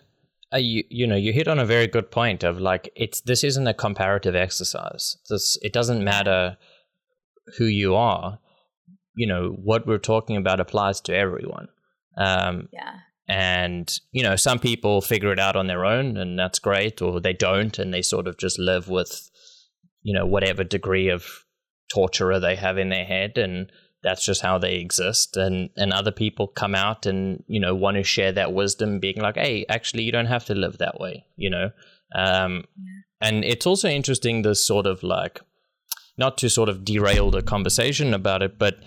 uh, 0.53 0.57
you 0.57 0.83
you 0.90 1.07
know 1.07 1.16
you 1.16 1.33
hit 1.33 1.46
on 1.46 1.61
a 1.61 1.64
very 1.64 1.87
good 1.87 2.11
point 2.11 2.42
of 2.42 2.59
like 2.59 2.90
it's 2.96 3.20
this 3.20 3.44
isn't 3.44 3.68
a 3.68 3.74
comparative 3.74 4.35
exercise. 4.35 5.16
This 5.31 5.57
it 5.62 5.72
doesn't 5.72 6.03
matter 6.03 6.57
who 7.57 7.66
you 7.66 7.94
are 7.94 8.40
you 9.18 9.26
know 9.26 9.50
what 9.62 9.87
we're 9.87 9.98
talking 9.98 10.37
about 10.37 10.61
applies 10.61 11.00
to 11.02 11.14
everyone. 11.14 11.68
Um, 12.16 12.68
yeah. 12.72 12.94
And 13.28 13.87
you 14.12 14.22
know, 14.22 14.37
some 14.37 14.59
people 14.59 15.00
figure 15.00 15.33
it 15.33 15.38
out 15.38 15.57
on 15.57 15.66
their 15.66 15.85
own, 15.85 16.16
and 16.16 16.38
that's 16.38 16.59
great, 16.59 17.02
or 17.02 17.20
they 17.20 17.35
don't, 17.35 17.78
and 17.78 17.92
they 17.92 18.02
sort 18.02 18.26
of 18.28 18.38
just 18.38 18.59
live 18.59 18.88
with, 18.88 19.31
you 20.02 20.14
know, 20.14 20.24
whatever 20.24 20.64
degree 20.64 21.09
of 21.11 21.44
torturer 21.92 22.40
they 22.40 22.57
have 22.57 22.78
in 22.78 22.88
their 22.88 23.04
head, 23.04 23.37
and 23.37 23.70
that's 24.02 24.24
just 24.24 24.40
how 24.40 24.59
they 24.59 24.76
exist. 24.76 25.37
And 25.37 25.70
and 25.76 25.92
other 25.92 26.12
people 26.12 26.46
come 26.46 26.74
out 26.74 27.07
and 27.07 27.44
you 27.48 27.61
know 27.61 27.74
want 27.74 27.96
to 27.96 28.02
share 28.02 28.33
that 28.33 28.54
wisdom, 28.54 29.00
being 29.00 29.20
like, 29.20 29.37
hey, 29.37 29.66
actually, 29.68 30.04
you 30.04 30.12
don't 30.12 30.33
have 30.35 30.46
to 30.46 30.54
live 30.54 30.78
that 30.78 30.98
way, 31.00 31.24
you 31.37 31.50
know. 31.50 31.70
Um. 32.14 32.64
And 33.20 33.44
it's 33.44 33.66
also 33.66 33.88
interesting 33.88 34.42
this 34.42 34.64
sort 34.64 34.87
of 34.87 35.02
like, 35.02 35.40
not 36.16 36.38
to 36.38 36.48
sort 36.48 36.68
of 36.68 36.85
derail 36.85 37.33
the 37.33 37.42
conversation 37.42 38.14
about 38.14 38.42
it, 38.42 38.57
but 38.57 38.78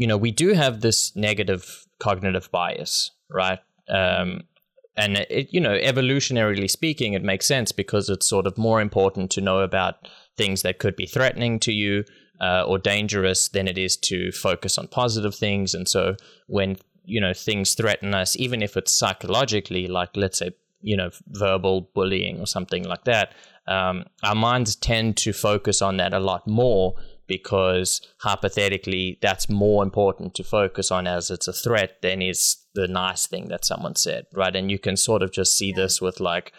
you 0.00 0.06
know, 0.06 0.16
we 0.16 0.30
do 0.30 0.54
have 0.54 0.80
this 0.80 1.14
negative 1.14 1.86
cognitive 1.98 2.50
bias, 2.50 3.10
right? 3.28 3.58
Um, 3.86 4.44
and 4.96 5.18
it, 5.18 5.48
you 5.50 5.60
know, 5.60 5.76
evolutionarily 5.78 6.70
speaking, 6.70 7.12
it 7.12 7.22
makes 7.22 7.44
sense 7.44 7.70
because 7.70 8.08
it's 8.08 8.26
sort 8.26 8.46
of 8.46 8.56
more 8.56 8.80
important 8.80 9.30
to 9.32 9.42
know 9.42 9.58
about 9.58 10.08
things 10.38 10.62
that 10.62 10.78
could 10.78 10.96
be 10.96 11.04
threatening 11.04 11.60
to 11.60 11.72
you 11.72 12.04
uh, 12.40 12.64
or 12.66 12.78
dangerous 12.78 13.48
than 13.48 13.68
it 13.68 13.76
is 13.76 13.94
to 13.98 14.32
focus 14.32 14.78
on 14.78 14.88
positive 14.88 15.34
things. 15.34 15.74
And 15.74 15.86
so 15.86 16.16
when 16.46 16.78
you 17.04 17.20
know 17.20 17.34
things 17.34 17.74
threaten 17.74 18.14
us, 18.14 18.36
even 18.36 18.62
if 18.62 18.78
it's 18.78 18.98
psychologically, 18.98 19.86
like 19.86 20.16
let's 20.16 20.38
say 20.38 20.52
you 20.80 20.96
know 20.96 21.10
verbal 21.26 21.90
bullying 21.94 22.40
or 22.40 22.46
something 22.46 22.84
like 22.84 23.04
that, 23.04 23.34
um, 23.68 24.04
our 24.22 24.34
minds 24.34 24.76
tend 24.76 25.18
to 25.18 25.34
focus 25.34 25.82
on 25.82 25.98
that 25.98 26.14
a 26.14 26.20
lot 26.20 26.46
more 26.46 26.94
because 27.30 28.00
hypothetically 28.18 29.18
that's 29.22 29.48
more 29.48 29.84
important 29.84 30.34
to 30.34 30.42
focus 30.44 30.90
on 30.90 31.06
as 31.06 31.30
it's 31.30 31.48
a 31.48 31.52
threat 31.52 32.02
than 32.02 32.20
is 32.20 32.56
the 32.74 32.88
nice 32.88 33.26
thing 33.26 33.48
that 33.48 33.64
someone 33.64 33.94
said, 33.94 34.26
right? 34.34 34.56
And 34.56 34.70
you 34.70 34.78
can 34.78 34.96
sort 34.96 35.22
of 35.22 35.32
just 35.32 35.56
see 35.56 35.72
this 35.72 36.00
with 36.02 36.18
like, 36.18 36.52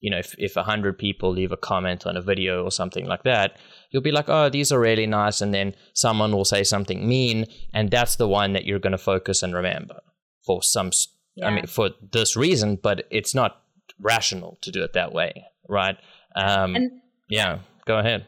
you 0.00 0.10
know, 0.10 0.18
if 0.18 0.34
if 0.38 0.56
a 0.56 0.62
hundred 0.62 0.96
people 0.98 1.30
leave 1.30 1.52
a 1.52 1.56
comment 1.70 2.06
on 2.06 2.16
a 2.16 2.22
video 2.22 2.64
or 2.64 2.70
something 2.70 3.06
like 3.06 3.24
that, 3.24 3.58
you'll 3.90 4.08
be 4.10 4.12
like, 4.18 4.28
oh, 4.28 4.48
these 4.48 4.72
are 4.72 4.80
really 4.80 5.06
nice, 5.06 5.40
and 5.42 5.52
then 5.52 5.74
someone 5.92 6.32
will 6.32 6.44
say 6.44 6.64
something 6.64 7.06
mean, 7.06 7.46
and 7.74 7.90
that's 7.90 8.16
the 8.16 8.28
one 8.28 8.52
that 8.54 8.64
you're 8.64 8.78
going 8.86 8.98
to 8.98 9.04
focus 9.12 9.42
and 9.42 9.54
remember 9.54 10.00
for 10.46 10.62
some, 10.62 10.90
yeah. 11.34 11.48
I 11.48 11.50
mean, 11.54 11.66
for 11.66 11.90
this 12.12 12.36
reason, 12.36 12.78
but 12.82 13.06
it's 13.10 13.34
not 13.34 13.60
rational 14.00 14.58
to 14.62 14.70
do 14.70 14.82
it 14.84 14.92
that 14.94 15.12
way, 15.12 15.44
right? 15.68 15.96
Um, 16.36 16.76
and- 16.76 16.92
yeah, 17.28 17.58
go 17.84 17.98
ahead. 17.98 18.26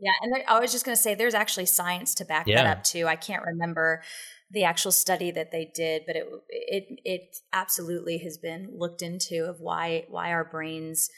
Yeah, 0.00 0.12
and 0.22 0.32
there, 0.32 0.44
I 0.48 0.60
was 0.60 0.72
just 0.72 0.84
going 0.84 0.96
to 0.96 1.02
say 1.02 1.14
there's 1.14 1.34
actually 1.34 1.66
science 1.66 2.14
to 2.16 2.24
back 2.24 2.46
yeah. 2.46 2.62
that 2.62 2.78
up 2.78 2.84
too. 2.84 3.06
I 3.06 3.16
can't 3.16 3.44
remember 3.44 4.02
the 4.50 4.64
actual 4.64 4.92
study 4.92 5.30
that 5.32 5.50
they 5.50 5.70
did, 5.74 6.02
but 6.06 6.16
it 6.16 6.26
it 6.48 7.00
it 7.04 7.36
absolutely 7.52 8.18
has 8.18 8.38
been 8.38 8.70
looked 8.76 9.02
into 9.02 9.44
of 9.48 9.60
why 9.60 10.04
why 10.08 10.30
our 10.30 10.44
brains 10.44 11.10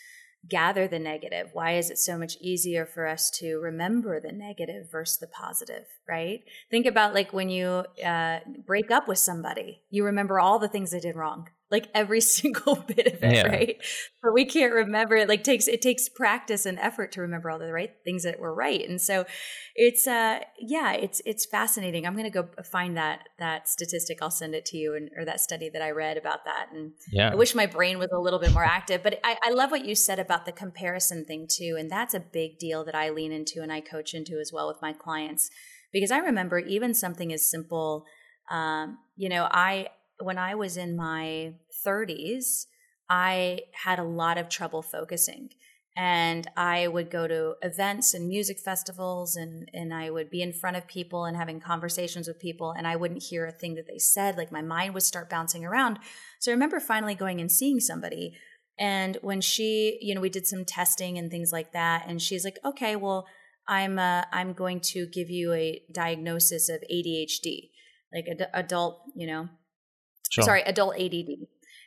gather 0.48 0.88
the 0.88 0.98
negative. 0.98 1.50
Why 1.52 1.72
is 1.72 1.90
it 1.90 1.98
so 1.98 2.16
much 2.16 2.36
easier 2.40 2.86
for 2.86 3.06
us 3.06 3.30
to 3.40 3.58
remember 3.58 4.20
the 4.20 4.32
negative 4.32 4.90
versus 4.90 5.18
the 5.18 5.26
positive, 5.26 5.84
right? 6.08 6.40
Think 6.70 6.86
about 6.86 7.14
like 7.14 7.32
when 7.32 7.50
you 7.50 7.84
uh, 8.04 8.38
break 8.66 8.90
up 8.90 9.06
with 9.06 9.18
somebody, 9.18 9.82
you 9.90 10.04
remember 10.04 10.40
all 10.40 10.58
the 10.58 10.68
things 10.68 10.90
they 10.90 11.00
did 11.00 11.16
wrong 11.16 11.48
like 11.70 11.88
every 11.94 12.20
single 12.36 12.76
bit 12.76 13.06
of 13.06 13.22
it, 13.22 13.34
yeah. 13.34 13.46
right? 13.46 13.76
But 14.22 14.34
we 14.34 14.44
can't 14.44 14.72
remember 14.72 15.16
it. 15.16 15.28
Like 15.28 15.44
takes 15.44 15.68
it 15.68 15.80
takes 15.80 16.08
practice 16.08 16.66
and 16.66 16.78
effort 16.78 17.12
to 17.12 17.20
remember 17.20 17.50
all 17.50 17.58
the 17.58 17.72
right 17.72 17.92
things 18.04 18.24
that 18.24 18.40
were 18.40 18.54
right. 18.54 18.86
And 18.86 19.00
so 19.00 19.24
it's 19.74 20.06
uh 20.06 20.40
yeah, 20.58 20.92
it's 20.92 21.22
it's 21.24 21.46
fascinating. 21.46 22.06
I'm 22.06 22.16
gonna 22.16 22.30
go 22.30 22.48
find 22.70 22.96
that 22.96 23.28
that 23.38 23.68
statistic. 23.68 24.18
I'll 24.20 24.30
send 24.30 24.54
it 24.54 24.64
to 24.66 24.76
you 24.76 24.94
and 24.94 25.10
or 25.16 25.24
that 25.24 25.40
study 25.40 25.70
that 25.70 25.82
I 25.82 25.90
read 25.90 26.16
about 26.16 26.44
that. 26.44 26.66
And 26.72 26.92
yeah. 27.10 27.30
I 27.30 27.34
wish 27.34 27.54
my 27.54 27.66
brain 27.66 27.98
was 27.98 28.10
a 28.12 28.18
little 28.18 28.38
bit 28.38 28.52
more 28.52 28.64
active. 28.64 29.02
But 29.02 29.20
I, 29.24 29.36
I 29.42 29.50
love 29.50 29.70
what 29.70 29.84
you 29.84 29.94
said 29.94 30.18
about 30.18 30.46
the 30.46 30.52
comparison 30.52 31.24
thing 31.24 31.46
too. 31.48 31.76
And 31.78 31.90
that's 31.90 32.14
a 32.14 32.20
big 32.20 32.58
deal 32.58 32.84
that 32.84 32.94
I 32.94 33.10
lean 33.10 33.32
into 33.32 33.62
and 33.62 33.72
I 33.72 33.80
coach 33.80 34.14
into 34.14 34.38
as 34.40 34.52
well 34.52 34.68
with 34.68 34.82
my 34.82 34.92
clients. 34.92 35.50
Because 35.92 36.10
I 36.10 36.18
remember 36.18 36.58
even 36.58 36.94
something 36.94 37.32
as 37.32 37.50
simple 37.50 38.06
um, 38.50 38.98
you 39.16 39.28
know, 39.28 39.48
I 39.50 39.88
when 40.22 40.38
I 40.38 40.54
was 40.54 40.76
in 40.76 40.96
my 40.96 41.54
30s, 41.86 42.66
I 43.08 43.60
had 43.84 43.98
a 43.98 44.04
lot 44.04 44.38
of 44.38 44.48
trouble 44.48 44.82
focusing. 44.82 45.50
And 45.96 46.46
I 46.56 46.86
would 46.86 47.10
go 47.10 47.26
to 47.26 47.54
events 47.62 48.14
and 48.14 48.28
music 48.28 48.60
festivals, 48.60 49.34
and, 49.34 49.68
and 49.74 49.92
I 49.92 50.08
would 50.08 50.30
be 50.30 50.40
in 50.40 50.52
front 50.52 50.76
of 50.76 50.86
people 50.86 51.24
and 51.24 51.36
having 51.36 51.60
conversations 51.60 52.28
with 52.28 52.38
people, 52.38 52.70
and 52.70 52.86
I 52.86 52.94
wouldn't 52.96 53.24
hear 53.24 53.44
a 53.44 53.52
thing 53.52 53.74
that 53.74 53.88
they 53.88 53.98
said. 53.98 54.36
Like 54.36 54.52
my 54.52 54.62
mind 54.62 54.94
would 54.94 55.02
start 55.02 55.28
bouncing 55.28 55.64
around. 55.64 55.98
So 56.38 56.52
I 56.52 56.54
remember 56.54 56.78
finally 56.78 57.16
going 57.16 57.40
and 57.40 57.50
seeing 57.50 57.80
somebody. 57.80 58.34
And 58.78 59.18
when 59.20 59.40
she, 59.40 59.98
you 60.00 60.14
know, 60.14 60.20
we 60.20 60.30
did 60.30 60.46
some 60.46 60.64
testing 60.64 61.18
and 61.18 61.30
things 61.30 61.52
like 61.52 61.72
that, 61.72 62.04
and 62.06 62.22
she's 62.22 62.44
like, 62.44 62.58
okay, 62.64 62.94
well, 62.94 63.26
I'm 63.68 63.98
uh, 63.98 64.22
I'm 64.32 64.52
going 64.52 64.80
to 64.80 65.06
give 65.06 65.28
you 65.28 65.52
a 65.52 65.82
diagnosis 65.92 66.68
of 66.68 66.82
ADHD, 66.90 67.70
like 68.14 68.26
ad- 68.30 68.50
adult, 68.54 69.02
you 69.14 69.26
know, 69.26 69.48
sure. 70.30 70.44
sorry, 70.44 70.62
adult 70.62 70.98
ADD, 70.98 71.46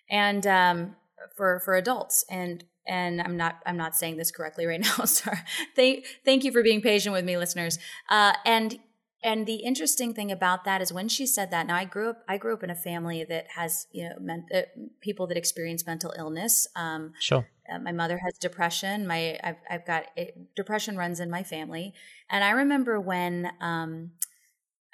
and 0.09 0.45
um, 0.45 0.95
for 1.35 1.59
for 1.59 1.75
adults, 1.75 2.23
and 2.29 2.63
and 2.87 3.21
I'm 3.21 3.37
not 3.37 3.59
I'm 3.65 3.77
not 3.77 3.95
saying 3.95 4.17
this 4.17 4.31
correctly 4.31 4.65
right 4.65 4.79
now. 4.99 5.05
Sorry. 5.05 5.39
Thank 5.75 6.05
thank 6.25 6.43
you 6.43 6.51
for 6.51 6.63
being 6.63 6.81
patient 6.81 7.13
with 7.13 7.25
me, 7.25 7.37
listeners. 7.37 7.79
Uh, 8.09 8.33
and 8.45 8.79
and 9.23 9.45
the 9.45 9.55
interesting 9.55 10.13
thing 10.13 10.31
about 10.31 10.65
that 10.65 10.81
is 10.81 10.91
when 10.91 11.07
she 11.07 11.25
said 11.25 11.49
that. 11.51 11.65
Now 11.65 11.77
I 11.77 11.85
grew 11.85 12.09
up 12.09 12.23
I 12.27 12.37
grew 12.37 12.53
up 12.53 12.63
in 12.63 12.69
a 12.69 12.75
family 12.75 13.23
that 13.23 13.47
has 13.55 13.87
you 13.91 14.09
know 14.09 14.15
men, 14.19 14.45
uh, 14.53 14.61
people 15.01 15.27
that 15.27 15.37
experience 15.37 15.85
mental 15.85 16.13
illness. 16.17 16.67
Um, 16.75 17.13
sure. 17.19 17.47
Uh, 17.71 17.79
my 17.79 17.93
mother 17.93 18.17
has 18.17 18.33
depression. 18.37 19.07
My 19.07 19.39
I've, 19.41 19.55
I've 19.69 19.85
got 19.85 20.05
it, 20.17 20.53
depression 20.55 20.97
runs 20.97 21.21
in 21.21 21.29
my 21.29 21.43
family, 21.43 21.93
and 22.29 22.43
I 22.43 22.51
remember 22.51 22.99
when 22.99 23.51
um, 23.61 24.11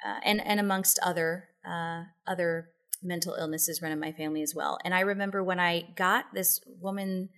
uh, 0.06 0.20
and 0.24 0.40
and 0.40 0.60
amongst 0.60 1.00
other 1.02 1.48
uh, 1.68 2.04
other 2.26 2.70
mental 3.02 3.34
illnesses 3.34 3.80
run 3.82 3.92
in 3.92 4.00
my 4.00 4.12
family 4.12 4.42
as 4.42 4.54
well. 4.54 4.78
And 4.84 4.94
I 4.94 5.00
remember 5.00 5.42
when 5.42 5.60
I 5.60 5.84
got 5.96 6.26
this 6.34 6.60
woman's 6.66 7.28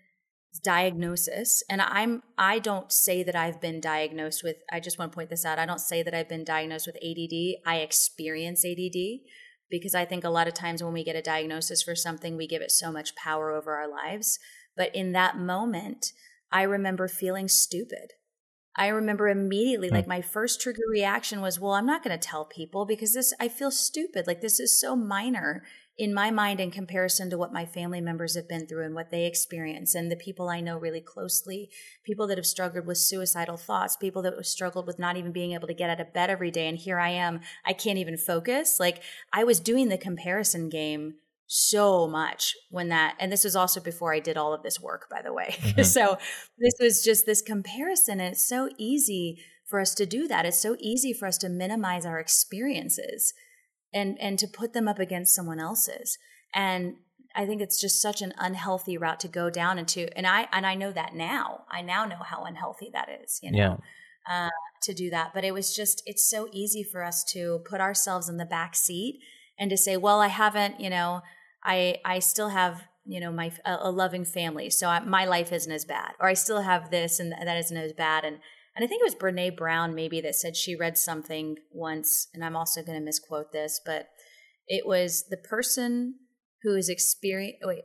diagnosis 0.63 1.63
and 1.71 1.81
i'm 1.81 2.23
i 2.37 2.59
don't 2.59 2.93
say 2.93 3.23
that 3.23 3.35
i've 3.35 3.59
been 3.59 3.81
diagnosed 3.81 4.45
with 4.45 4.57
i 4.71 4.79
just 4.79 4.99
want 4.99 5.11
to 5.11 5.17
point 5.17 5.31
this 5.31 5.47
out 5.47 5.59
i 5.59 5.65
don't 5.65 5.81
say 5.81 6.03
that 6.03 6.13
i've 6.13 6.29
been 6.29 6.45
diagnosed 6.45 6.87
with 6.87 6.97
add 6.97 7.55
i 7.65 7.77
experience 7.77 8.63
add 8.63 9.21
because 9.71 9.95
i 9.95 10.05
think 10.05 10.25
a 10.25 10.29
lot 10.29 10.47
of 10.47 10.53
times 10.53 10.83
when 10.83 10.93
we 10.93 11.03
get 11.03 11.17
a 11.17 11.23
diagnosis 11.23 11.83
for 11.83 11.95
something 11.95 12.37
we 12.37 12.47
give 12.47 12.61
it 12.61 12.71
so 12.71 12.93
much 12.93 13.17
power 13.17 13.51
over 13.51 13.75
our 13.75 13.89
lives. 13.89 14.39
But 14.77 14.95
in 14.95 15.13
that 15.13 15.39
moment 15.39 16.13
i 16.51 16.61
remember 16.65 17.09
feeling 17.09 17.49
stupid 17.49 18.13
i 18.77 18.89
remember 18.89 19.29
immediately 19.29 19.89
mm. 19.89 19.93
like 19.93 20.07
my 20.07 20.21
first 20.21 20.61
trigger 20.61 20.83
reaction 20.91 21.41
was 21.41 21.59
well 21.59 21.73
i'm 21.73 21.87
not 21.87 22.03
going 22.03 22.17
to 22.17 22.29
tell 22.29 22.45
people 22.45 22.85
because 22.85 23.15
this 23.15 23.33
i 23.41 23.49
feel 23.49 23.71
stupid 23.71 24.27
like 24.27 24.41
this 24.41 24.61
is 24.61 24.79
so 24.79 24.97
minor 24.97 25.63
in 25.99 26.15
my 26.15 26.31
mind 26.31 26.59
in 26.59 26.71
comparison 26.71 27.29
to 27.29 27.37
what 27.37 27.53
my 27.53 27.67
family 27.67 28.01
members 28.01 28.35
have 28.35 28.49
been 28.49 28.67
through 28.67 28.85
and 28.85 28.95
what 28.95 29.11
they 29.11 29.27
experience 29.27 29.95
and 29.95 30.11
the 30.11 30.17
people 30.17 30.49
I 30.49 30.61
know 30.61 30.79
really 30.79 31.03
closely, 31.03 31.69
people 32.03 32.27
that 32.29 32.39
have 32.39 32.47
struggled 32.47 32.87
with 32.87 32.97
suicidal 32.97 33.59
thoughts, 33.59 33.97
people 33.97 34.23
that 34.23 34.35
have 34.35 34.47
struggled 34.47 34.87
with 34.87 34.99
not 34.99 35.17
even 35.17 35.33
being 35.33 35.53
able 35.53 35.69
to 35.69 35.75
get 35.75 35.91
out 35.91 36.01
of 36.01 36.15
bed 36.15 36.31
every 36.31 36.51
day 36.51 36.67
and 36.67 36.79
here 36.79 36.99
I 36.99 37.11
am, 37.11 37.41
I 37.67 37.75
can't 37.75 37.99
even 37.99 38.17
focus. 38.17 38.81
Like 38.81 39.03
I 39.33 39.45
was 39.45 39.61
doing 39.61 39.91
the 39.91 39.99
comparison 39.99 40.71
game 40.71 41.17
so 41.55 42.09
much 42.09 42.55
when 42.71 42.89
that 42.89 43.15
and 43.19 43.31
this 43.31 43.45
was 43.45 43.55
also 43.55 43.79
before 43.79 44.15
I 44.15 44.21
did 44.21 44.39
all 44.39 44.55
of 44.55 44.63
this 44.63 44.81
work 44.81 45.09
by 45.11 45.21
the 45.23 45.33
way. 45.33 45.57
Mm-hmm. 45.63 45.83
so 45.83 46.17
this 46.59 46.75
was 46.81 47.03
just 47.03 47.27
this 47.27 47.43
comparison 47.43 48.21
and 48.21 48.33
it's 48.33 48.49
so 48.49 48.69
easy 48.79 49.39
for 49.67 49.81
us 49.81 49.95
to 49.95 50.07
do 50.07 50.29
that. 50.29 50.45
It's 50.45 50.61
so 50.61 50.77
easy 50.81 51.13
for 51.13 51.27
us 51.27 51.39
to 51.39 51.49
minimize 51.49 52.05
our 52.05 52.19
experiences 52.19 53.33
and 53.93 54.17
and 54.21 54.39
to 54.39 54.47
put 54.47 54.73
them 54.73 54.89
up 54.89 54.99
against 54.99 55.35
someone 55.35 55.61
else's 55.61 56.19
and 56.55 56.95
i 57.35 57.47
think 57.47 57.61
it's 57.61 57.81
just 57.81 58.01
such 58.01 58.23
an 58.23 58.33
unhealthy 58.39 58.97
route 58.97 59.21
to 59.21 59.29
go 59.29 59.51
down 59.51 59.79
into 59.79 60.09
and 60.17 60.27
i 60.27 60.49
and 60.53 60.67
i 60.67 60.75
know 60.75 60.93
that 60.93 61.15
now 61.15 61.65
i 61.71 61.83
now 61.83 62.05
know 62.05 62.23
how 62.25 62.45
unhealthy 62.45 62.91
that 62.93 63.09
is 63.23 63.39
you 63.43 63.51
know 63.51 63.79
yeah. 64.29 64.47
uh, 64.47 64.51
to 64.83 64.95
do 64.95 65.11
that 65.11 65.33
but 65.35 65.45
it 65.45 65.53
was 65.53 65.75
just 65.75 66.03
it's 66.07 66.29
so 66.29 66.49
easy 66.53 66.83
for 66.83 67.03
us 67.03 67.25
to 67.25 67.61
put 67.69 67.81
ourselves 67.81 68.29
in 68.29 68.37
the 68.37 68.45
back 68.45 68.75
seat 68.75 69.21
and 69.59 69.71
to 69.71 69.77
say 69.77 69.97
well 69.97 70.21
i 70.21 70.29
haven't 70.29 70.81
you 70.81 70.91
know 70.91 71.21
i 71.65 71.97
i 72.05 72.19
still 72.19 72.49
have 72.49 72.83
you 73.05 73.21
know 73.21 73.33
my 73.33 73.51
a, 73.65 73.79
a 73.81 73.91
loving 73.91 74.25
family 74.25 74.71
so 74.71 74.89
I, 74.89 75.01
my 75.01 75.25
life 75.25 75.53
isn't 75.53 75.73
as 75.73 75.85
bad 75.85 76.13
or 76.21 76.29
i 76.29 76.35
still 76.35 76.63
have 76.63 76.91
this 76.91 77.19
and 77.21 77.33
that 77.33 77.57
isn't 77.57 77.77
as 77.77 77.93
bad 77.93 78.25
and 78.25 78.39
and 78.75 78.85
I 78.85 78.89
think 78.89 79.03
it 79.03 79.05
was 79.05 79.15
Brene 79.15 79.57
Brown 79.57 79.95
maybe 79.95 80.21
that 80.23 80.35
said 80.35 80.57
she 80.57 80.75
read 80.75 80.97
something 80.97 81.57
once, 81.71 82.29
and 82.33 82.45
I'm 82.45 82.57
also 82.57 82.83
going 82.83 82.99
to 82.99 83.05
misquote 83.05 83.53
this, 83.53 83.81
but 83.85 84.09
it 84.67 84.87
was 84.87 85.27
the 85.29 85.37
person 85.37 86.15
who 86.63 86.75
is 86.75 86.89
experience. 86.89 87.59
Wait, 87.63 87.85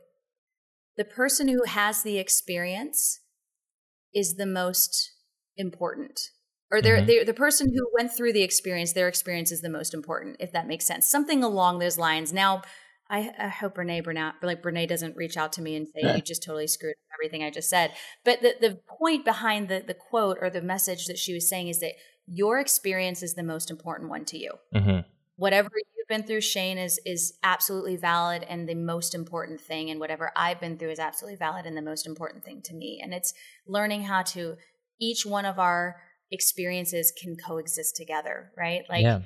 the 0.96 1.04
person 1.04 1.48
who 1.48 1.64
has 1.64 2.02
the 2.02 2.18
experience 2.18 3.20
is 4.14 4.36
the 4.36 4.46
most 4.46 5.12
important, 5.56 6.18
or 6.70 6.80
they're, 6.80 6.96
mm-hmm. 6.96 7.06
they're 7.06 7.24
the 7.24 7.34
person 7.34 7.68
who 7.74 7.86
went 7.92 8.12
through 8.16 8.32
the 8.32 8.42
experience. 8.42 8.94
Their 8.94 9.08
experience 9.08 9.52
is 9.52 9.60
the 9.60 9.68
most 9.68 9.92
important, 9.92 10.36
if 10.40 10.52
that 10.52 10.66
makes 10.66 10.86
sense. 10.86 11.06
Something 11.06 11.44
along 11.44 11.78
those 11.80 11.98
lines. 11.98 12.32
Now 12.32 12.62
I, 13.10 13.32
I 13.38 13.48
hope 13.48 13.76
Brene 13.76 14.04
Brene 14.04 14.34
like 14.42 14.62
Brene 14.62 14.86
doesn't 14.86 15.16
reach 15.16 15.36
out 15.36 15.52
to 15.54 15.62
me 15.62 15.76
and 15.76 15.86
say 15.88 16.14
you 16.14 16.20
just 16.20 16.42
totally 16.42 16.66
screwed 16.66 16.94
everything 17.14 17.42
I 17.42 17.50
just 17.50 17.70
said. 17.70 17.92
But 18.24 18.42
the 18.42 18.54
the 18.60 18.80
point 18.86 19.24
behind 19.24 19.68
the 19.68 19.82
the 19.86 19.94
quote 19.94 20.38
or 20.40 20.50
the 20.50 20.60
message 20.60 21.06
that 21.06 21.18
she 21.18 21.32
was 21.32 21.48
saying 21.48 21.68
is 21.68 21.80
that 21.80 21.92
your 22.26 22.60
experience 22.60 23.22
is 23.22 23.34
the 23.34 23.42
most 23.42 23.70
important 23.70 24.10
one 24.10 24.26
to 24.26 24.38
you. 24.38 24.52
Mm-hmm. 24.74 25.08
Whatever 25.36 25.70
you've 25.74 26.08
been 26.08 26.24
through, 26.24 26.42
Shane 26.42 26.76
is 26.76 27.00
is 27.06 27.38
absolutely 27.42 27.96
valid 27.96 28.44
and 28.46 28.68
the 28.68 28.74
most 28.74 29.14
important 29.14 29.60
thing, 29.60 29.88
and 29.88 29.98
whatever 30.00 30.30
I've 30.36 30.60
been 30.60 30.76
through 30.76 30.90
is 30.90 30.98
absolutely 30.98 31.36
valid 31.36 31.64
and 31.64 31.76
the 31.76 31.82
most 31.82 32.06
important 32.06 32.44
thing 32.44 32.60
to 32.62 32.74
me. 32.74 33.00
And 33.02 33.14
it's 33.14 33.32
learning 33.66 34.02
how 34.02 34.22
to 34.22 34.56
each 35.00 35.24
one 35.24 35.46
of 35.46 35.58
our 35.58 35.96
experiences 36.30 37.10
can 37.18 37.36
coexist 37.36 37.96
together, 37.96 38.52
right? 38.54 38.82
Like. 38.90 39.02
Yeah 39.02 39.20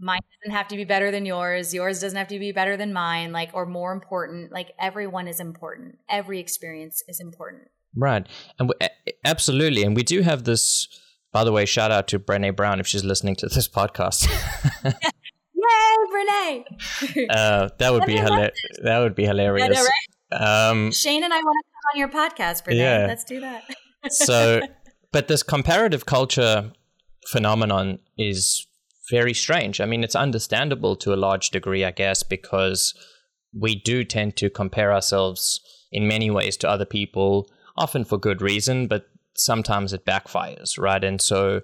mine 0.00 0.20
doesn't 0.42 0.56
have 0.56 0.68
to 0.68 0.76
be 0.76 0.84
better 0.84 1.10
than 1.10 1.26
yours. 1.26 1.72
Yours 1.72 2.00
doesn't 2.00 2.16
have 2.16 2.28
to 2.28 2.38
be 2.38 2.52
better 2.52 2.76
than 2.76 2.92
mine 2.92 3.32
like 3.32 3.50
or 3.54 3.66
more 3.66 3.92
important. 3.92 4.52
Like 4.52 4.72
everyone 4.78 5.28
is 5.28 5.40
important. 5.40 5.98
Every 6.08 6.40
experience 6.40 7.02
is 7.08 7.20
important. 7.20 7.68
Right. 7.96 8.26
And 8.58 8.68
we, 8.68 8.74
absolutely. 9.24 9.82
And 9.82 9.94
we 9.94 10.02
do 10.02 10.22
have 10.22 10.44
this 10.44 10.88
by 11.32 11.44
the 11.44 11.52
way 11.52 11.64
shout 11.64 11.90
out 11.90 12.08
to 12.08 12.18
brene 12.18 12.54
brown 12.54 12.80
if 12.80 12.86
she's 12.86 13.04
listening 13.04 13.36
to 13.36 13.48
this 13.48 13.68
podcast. 13.68 14.28
Yay 14.84 15.96
brene! 16.12 16.64
Uh, 17.30 17.68
that 17.78 17.92
would 17.92 18.04
be 18.06 18.16
hilarious 18.16 18.58
that 18.82 18.98
would 18.98 19.14
be 19.14 19.24
hilarious 19.24 19.68
know, 19.68 19.84
right? 20.32 20.68
um, 20.68 20.92
shane 20.92 21.24
and 21.24 21.32
i 21.32 21.36
want 21.36 21.56
to 21.64 21.70
come 21.70 21.84
on 21.92 21.98
your 21.98 22.08
podcast 22.08 22.64
brene. 22.64 22.78
Yeah. 22.78 23.06
let's 23.06 23.24
do 23.24 23.40
that. 23.40 23.62
So 24.10 24.60
but 25.12 25.28
this 25.28 25.42
comparative 25.42 26.06
culture 26.06 26.72
phenomenon 27.28 27.98
is 28.18 28.66
very 29.10 29.34
strange. 29.34 29.80
I 29.80 29.86
mean, 29.86 30.04
it's 30.04 30.16
understandable 30.16 30.96
to 30.96 31.12
a 31.12 31.16
large 31.16 31.50
degree, 31.50 31.84
I 31.84 31.90
guess, 31.90 32.22
because 32.22 32.94
we 33.52 33.76
do 33.76 34.04
tend 34.04 34.36
to 34.36 34.50
compare 34.50 34.92
ourselves 34.92 35.60
in 35.92 36.08
many 36.08 36.30
ways 36.30 36.56
to 36.58 36.68
other 36.68 36.84
people, 36.84 37.48
often 37.76 38.04
for 38.04 38.18
good 38.18 38.42
reason, 38.42 38.86
but 38.86 39.06
sometimes 39.36 39.92
it 39.92 40.06
backfires, 40.06 40.78
right? 40.78 41.04
And 41.04 41.20
so 41.20 41.60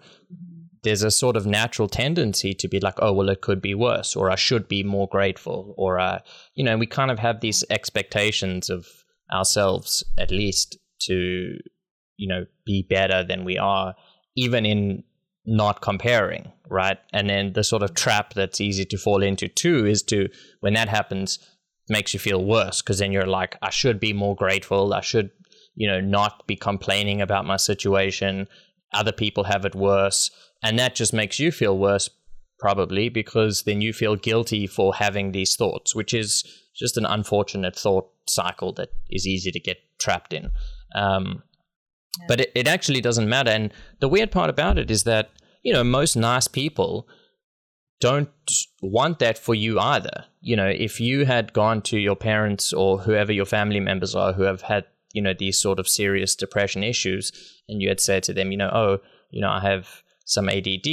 there's 0.82 1.02
a 1.02 1.10
sort 1.10 1.36
of 1.36 1.46
natural 1.46 1.88
tendency 1.88 2.54
to 2.54 2.68
be 2.68 2.80
like, 2.80 2.94
oh, 2.98 3.12
well, 3.12 3.28
it 3.28 3.42
could 3.42 3.60
be 3.60 3.74
worse, 3.74 4.16
or 4.16 4.30
I 4.30 4.36
should 4.36 4.68
be 4.68 4.82
more 4.82 5.08
grateful, 5.08 5.74
or, 5.76 5.98
uh, 5.98 6.20
you 6.54 6.64
know, 6.64 6.76
we 6.76 6.86
kind 6.86 7.10
of 7.10 7.18
have 7.18 7.40
these 7.40 7.64
expectations 7.70 8.70
of 8.70 8.86
ourselves, 9.32 10.04
at 10.18 10.30
least, 10.30 10.78
to, 11.02 11.56
you 12.16 12.28
know, 12.28 12.46
be 12.64 12.86
better 12.88 13.24
than 13.24 13.44
we 13.44 13.58
are, 13.58 13.94
even 14.36 14.64
in 14.64 15.04
not 15.50 15.82
comparing, 15.82 16.52
right? 16.68 16.98
And 17.12 17.28
then 17.28 17.54
the 17.54 17.64
sort 17.64 17.82
of 17.82 17.94
trap 17.94 18.34
that's 18.34 18.60
easy 18.60 18.84
to 18.84 18.96
fall 18.96 19.20
into 19.20 19.48
too 19.48 19.84
is 19.84 20.00
to, 20.04 20.28
when 20.60 20.74
that 20.74 20.88
happens, 20.88 21.40
makes 21.88 22.14
you 22.14 22.20
feel 22.20 22.44
worse 22.44 22.80
because 22.80 23.00
then 23.00 23.10
you're 23.10 23.26
like, 23.26 23.56
I 23.60 23.70
should 23.70 23.98
be 23.98 24.12
more 24.12 24.36
grateful. 24.36 24.94
I 24.94 25.00
should, 25.00 25.30
you 25.74 25.88
know, 25.88 26.00
not 26.00 26.46
be 26.46 26.54
complaining 26.54 27.20
about 27.20 27.46
my 27.46 27.56
situation. 27.56 28.46
Other 28.94 29.10
people 29.10 29.44
have 29.44 29.64
it 29.64 29.74
worse. 29.74 30.30
And 30.62 30.78
that 30.78 30.94
just 30.94 31.12
makes 31.12 31.40
you 31.40 31.50
feel 31.50 31.76
worse, 31.76 32.08
probably, 32.60 33.08
because 33.08 33.64
then 33.64 33.80
you 33.80 33.92
feel 33.92 34.14
guilty 34.14 34.68
for 34.68 34.94
having 34.94 35.32
these 35.32 35.56
thoughts, 35.56 35.96
which 35.96 36.14
is 36.14 36.44
just 36.76 36.96
an 36.96 37.06
unfortunate 37.06 37.74
thought 37.74 38.08
cycle 38.28 38.72
that 38.74 38.90
is 39.10 39.26
easy 39.26 39.50
to 39.50 39.58
get 39.58 39.78
trapped 39.98 40.32
in. 40.32 40.50
Um, 40.94 41.42
but 42.28 42.42
it, 42.42 42.52
it 42.54 42.68
actually 42.68 43.00
doesn't 43.00 43.28
matter. 43.28 43.50
And 43.50 43.72
the 43.98 44.08
weird 44.08 44.30
part 44.30 44.48
about 44.48 44.78
it 44.78 44.92
is 44.92 45.02
that, 45.04 45.30
you 45.62 45.72
know, 45.72 45.84
most 45.84 46.16
nice 46.16 46.48
people 46.48 47.08
don't 48.00 48.30
want 48.80 49.18
that 49.18 49.38
for 49.38 49.54
you 49.54 49.78
either. 49.78 50.24
You 50.40 50.56
know, 50.56 50.66
if 50.66 51.00
you 51.00 51.26
had 51.26 51.52
gone 51.52 51.82
to 51.82 51.98
your 51.98 52.16
parents 52.16 52.72
or 52.72 52.98
whoever 52.98 53.32
your 53.32 53.44
family 53.44 53.80
members 53.80 54.14
are 54.14 54.32
who 54.32 54.42
have 54.42 54.62
had, 54.62 54.84
you 55.12 55.20
know, 55.20 55.34
these 55.38 55.58
sort 55.58 55.78
of 55.78 55.86
serious 55.86 56.34
depression 56.34 56.82
issues, 56.82 57.30
and 57.68 57.82
you 57.82 57.88
had 57.88 58.00
said 58.00 58.22
to 58.24 58.32
them, 58.32 58.50
you 58.50 58.56
know, 58.56 58.70
oh, 58.72 58.98
you 59.30 59.40
know, 59.40 59.50
I 59.50 59.60
have 59.60 60.02
some 60.24 60.48
ADD, 60.48 60.84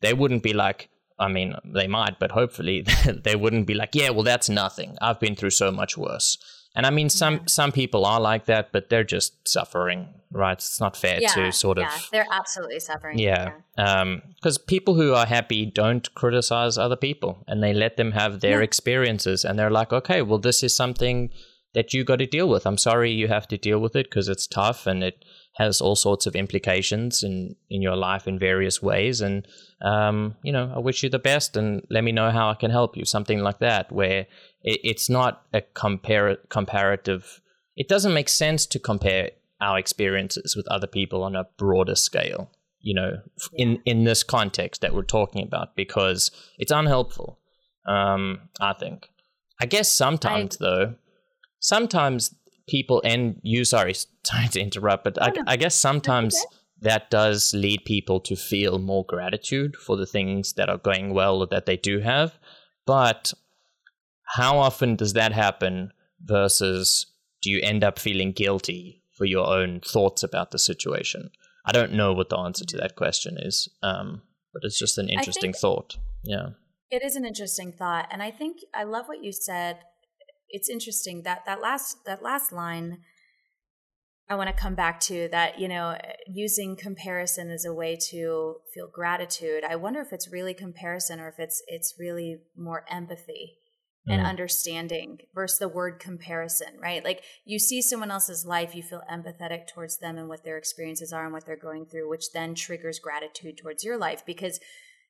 they 0.00 0.14
wouldn't 0.14 0.42
be 0.42 0.54
like, 0.54 0.88
I 1.18 1.28
mean, 1.28 1.54
they 1.64 1.86
might, 1.86 2.18
but 2.18 2.30
hopefully 2.30 2.86
they 3.24 3.36
wouldn't 3.36 3.66
be 3.66 3.74
like, 3.74 3.94
yeah, 3.94 4.10
well, 4.10 4.22
that's 4.22 4.48
nothing. 4.48 4.96
I've 5.02 5.20
been 5.20 5.34
through 5.34 5.50
so 5.50 5.70
much 5.70 5.98
worse. 5.98 6.38
And 6.78 6.86
I 6.86 6.90
mean, 6.90 7.10
some 7.10 7.34
yeah. 7.34 7.46
some 7.46 7.72
people 7.72 8.06
are 8.06 8.20
like 8.20 8.44
that, 8.44 8.70
but 8.70 8.88
they're 8.88 9.02
just 9.02 9.48
suffering, 9.48 10.14
right? 10.30 10.52
It's 10.52 10.80
not 10.80 10.96
fair 10.96 11.18
yeah, 11.20 11.30
to 11.30 11.50
sort 11.50 11.76
of 11.78 11.82
yeah, 11.82 11.96
of. 11.96 12.08
they're 12.12 12.26
absolutely 12.30 12.78
suffering. 12.78 13.18
Yeah, 13.18 13.50
because 13.74 14.58
um, 14.58 14.64
people 14.68 14.94
who 14.94 15.12
are 15.12 15.26
happy 15.26 15.66
don't 15.66 16.14
criticize 16.14 16.78
other 16.78 16.94
people, 16.94 17.42
and 17.48 17.64
they 17.64 17.74
let 17.74 17.96
them 17.96 18.12
have 18.12 18.38
their 18.38 18.62
experiences, 18.62 19.44
and 19.44 19.58
they're 19.58 19.72
like, 19.72 19.92
okay, 19.92 20.22
well, 20.22 20.38
this 20.38 20.62
is 20.62 20.76
something 20.76 21.30
that 21.74 21.92
you 21.92 22.04
got 22.04 22.20
to 22.20 22.26
deal 22.26 22.48
with. 22.48 22.64
I'm 22.64 22.78
sorry 22.78 23.10
you 23.10 23.26
have 23.26 23.48
to 23.48 23.58
deal 23.58 23.80
with 23.80 23.96
it 23.96 24.08
because 24.08 24.28
it's 24.28 24.46
tough 24.46 24.86
and 24.86 25.02
it 25.02 25.24
has 25.58 25.80
all 25.80 25.96
sorts 25.96 26.26
of 26.26 26.34
implications 26.34 27.22
in 27.22 27.54
in 27.68 27.82
your 27.82 27.96
life 27.96 28.26
in 28.26 28.38
various 28.38 28.82
ways. 28.82 29.20
And 29.20 29.46
um, 29.80 30.36
you 30.42 30.52
know 30.52 30.72
i 30.74 30.78
wish 30.78 31.02
you 31.02 31.08
the 31.08 31.18
best 31.18 31.56
and 31.56 31.86
let 31.90 32.02
me 32.02 32.12
know 32.12 32.30
how 32.30 32.50
i 32.50 32.54
can 32.54 32.70
help 32.70 32.96
you 32.96 33.04
something 33.04 33.40
like 33.40 33.58
that 33.60 33.90
where 33.92 34.26
it, 34.62 34.80
it's 34.82 35.08
not 35.08 35.44
a 35.52 35.60
compare 35.60 36.36
comparative 36.48 37.40
it 37.76 37.88
doesn't 37.88 38.14
make 38.14 38.28
sense 38.28 38.66
to 38.66 38.78
compare 38.78 39.30
our 39.60 39.78
experiences 39.78 40.56
with 40.56 40.66
other 40.68 40.86
people 40.86 41.22
on 41.22 41.36
a 41.36 41.46
broader 41.56 41.94
scale 41.94 42.50
you 42.80 42.94
know 42.94 43.18
in 43.54 43.80
in 43.84 44.04
this 44.04 44.22
context 44.22 44.80
that 44.80 44.94
we're 44.94 45.02
talking 45.02 45.44
about 45.44 45.76
because 45.76 46.30
it's 46.58 46.72
unhelpful 46.72 47.38
um, 47.86 48.40
i 48.60 48.72
think. 48.72 49.08
I 49.60 49.66
guess 49.66 49.90
sometimes 49.90 50.56
I, 50.60 50.64
though 50.64 50.94
sometimes 51.60 52.34
people 52.68 53.00
and 53.04 53.40
you 53.42 53.64
sorry 53.64 53.94
sorry 54.24 54.48
to 54.48 54.60
interrupt 54.60 55.04
but 55.04 55.20
I, 55.20 55.32
I, 55.46 55.56
guess 55.56 55.74
sometimes 55.74 56.36
that 56.80 57.10
does 57.10 57.52
lead 57.54 57.84
people 57.84 58.20
to 58.20 58.36
feel 58.36 58.78
more 58.78 59.04
gratitude 59.04 59.76
for 59.76 59.96
the 59.96 60.06
things 60.06 60.52
that 60.54 60.68
are 60.68 60.78
going 60.78 61.12
well 61.12 61.40
or 61.40 61.46
that 61.48 61.66
they 61.66 61.76
do 61.76 62.00
have. 62.00 62.38
But 62.86 63.32
how 64.36 64.58
often 64.58 64.96
does 64.96 65.14
that 65.14 65.32
happen 65.32 65.92
versus 66.22 67.06
do 67.42 67.50
you 67.50 67.60
end 67.62 67.82
up 67.82 67.98
feeling 67.98 68.32
guilty 68.32 69.02
for 69.10 69.24
your 69.24 69.46
own 69.46 69.80
thoughts 69.80 70.22
about 70.22 70.50
the 70.50 70.58
situation? 70.58 71.30
I 71.64 71.72
don't 71.72 71.92
know 71.92 72.12
what 72.12 72.28
the 72.28 72.38
answer 72.38 72.64
to 72.64 72.76
that 72.78 72.96
question 72.96 73.36
is 73.38 73.68
um, 73.82 74.22
but 74.52 74.62
it's 74.64 74.78
just 74.78 74.98
an 74.98 75.08
interesting 75.08 75.52
thought. 75.52 75.96
Yeah. 76.24 76.50
It 76.90 77.02
is 77.04 77.16
an 77.16 77.26
interesting 77.26 77.72
thought 77.72 78.08
and 78.10 78.22
i 78.22 78.30
think 78.30 78.60
i 78.74 78.82
love 78.82 79.08
what 79.08 79.22
you 79.22 79.30
said 79.30 79.76
it's 80.50 80.68
interesting 80.68 81.22
that 81.22 81.44
that 81.46 81.60
last 81.60 82.04
that 82.06 82.22
last 82.22 82.52
line 82.52 82.98
I 84.30 84.34
want 84.34 84.48
to 84.48 84.62
come 84.62 84.74
back 84.74 85.00
to 85.00 85.28
that, 85.30 85.58
you 85.58 85.68
know, 85.68 85.96
using 86.26 86.76
comparison 86.76 87.50
as 87.50 87.64
a 87.64 87.72
way 87.72 87.96
to 88.10 88.56
feel 88.74 88.86
gratitude. 88.86 89.64
I 89.64 89.76
wonder 89.76 90.00
if 90.00 90.12
it's 90.12 90.30
really 90.30 90.52
comparison 90.52 91.18
or 91.18 91.28
if 91.28 91.38
it's 91.38 91.62
it's 91.66 91.94
really 91.98 92.40
more 92.54 92.84
empathy 92.90 93.54
mm. 94.06 94.12
and 94.12 94.26
understanding 94.26 95.20
versus 95.34 95.58
the 95.58 95.68
word 95.68 95.98
comparison, 95.98 96.78
right? 96.78 97.02
Like 97.02 97.22
you 97.46 97.58
see 97.58 97.80
someone 97.80 98.10
else's 98.10 98.44
life, 98.44 98.74
you 98.74 98.82
feel 98.82 99.02
empathetic 99.10 99.66
towards 99.66 99.96
them 99.96 100.18
and 100.18 100.28
what 100.28 100.44
their 100.44 100.58
experiences 100.58 101.10
are 101.10 101.24
and 101.24 101.32
what 101.32 101.46
they're 101.46 101.56
going 101.56 101.86
through, 101.86 102.10
which 102.10 102.32
then 102.32 102.54
triggers 102.54 102.98
gratitude 102.98 103.56
towards 103.56 103.82
your 103.82 103.96
life 103.96 104.26
because 104.26 104.60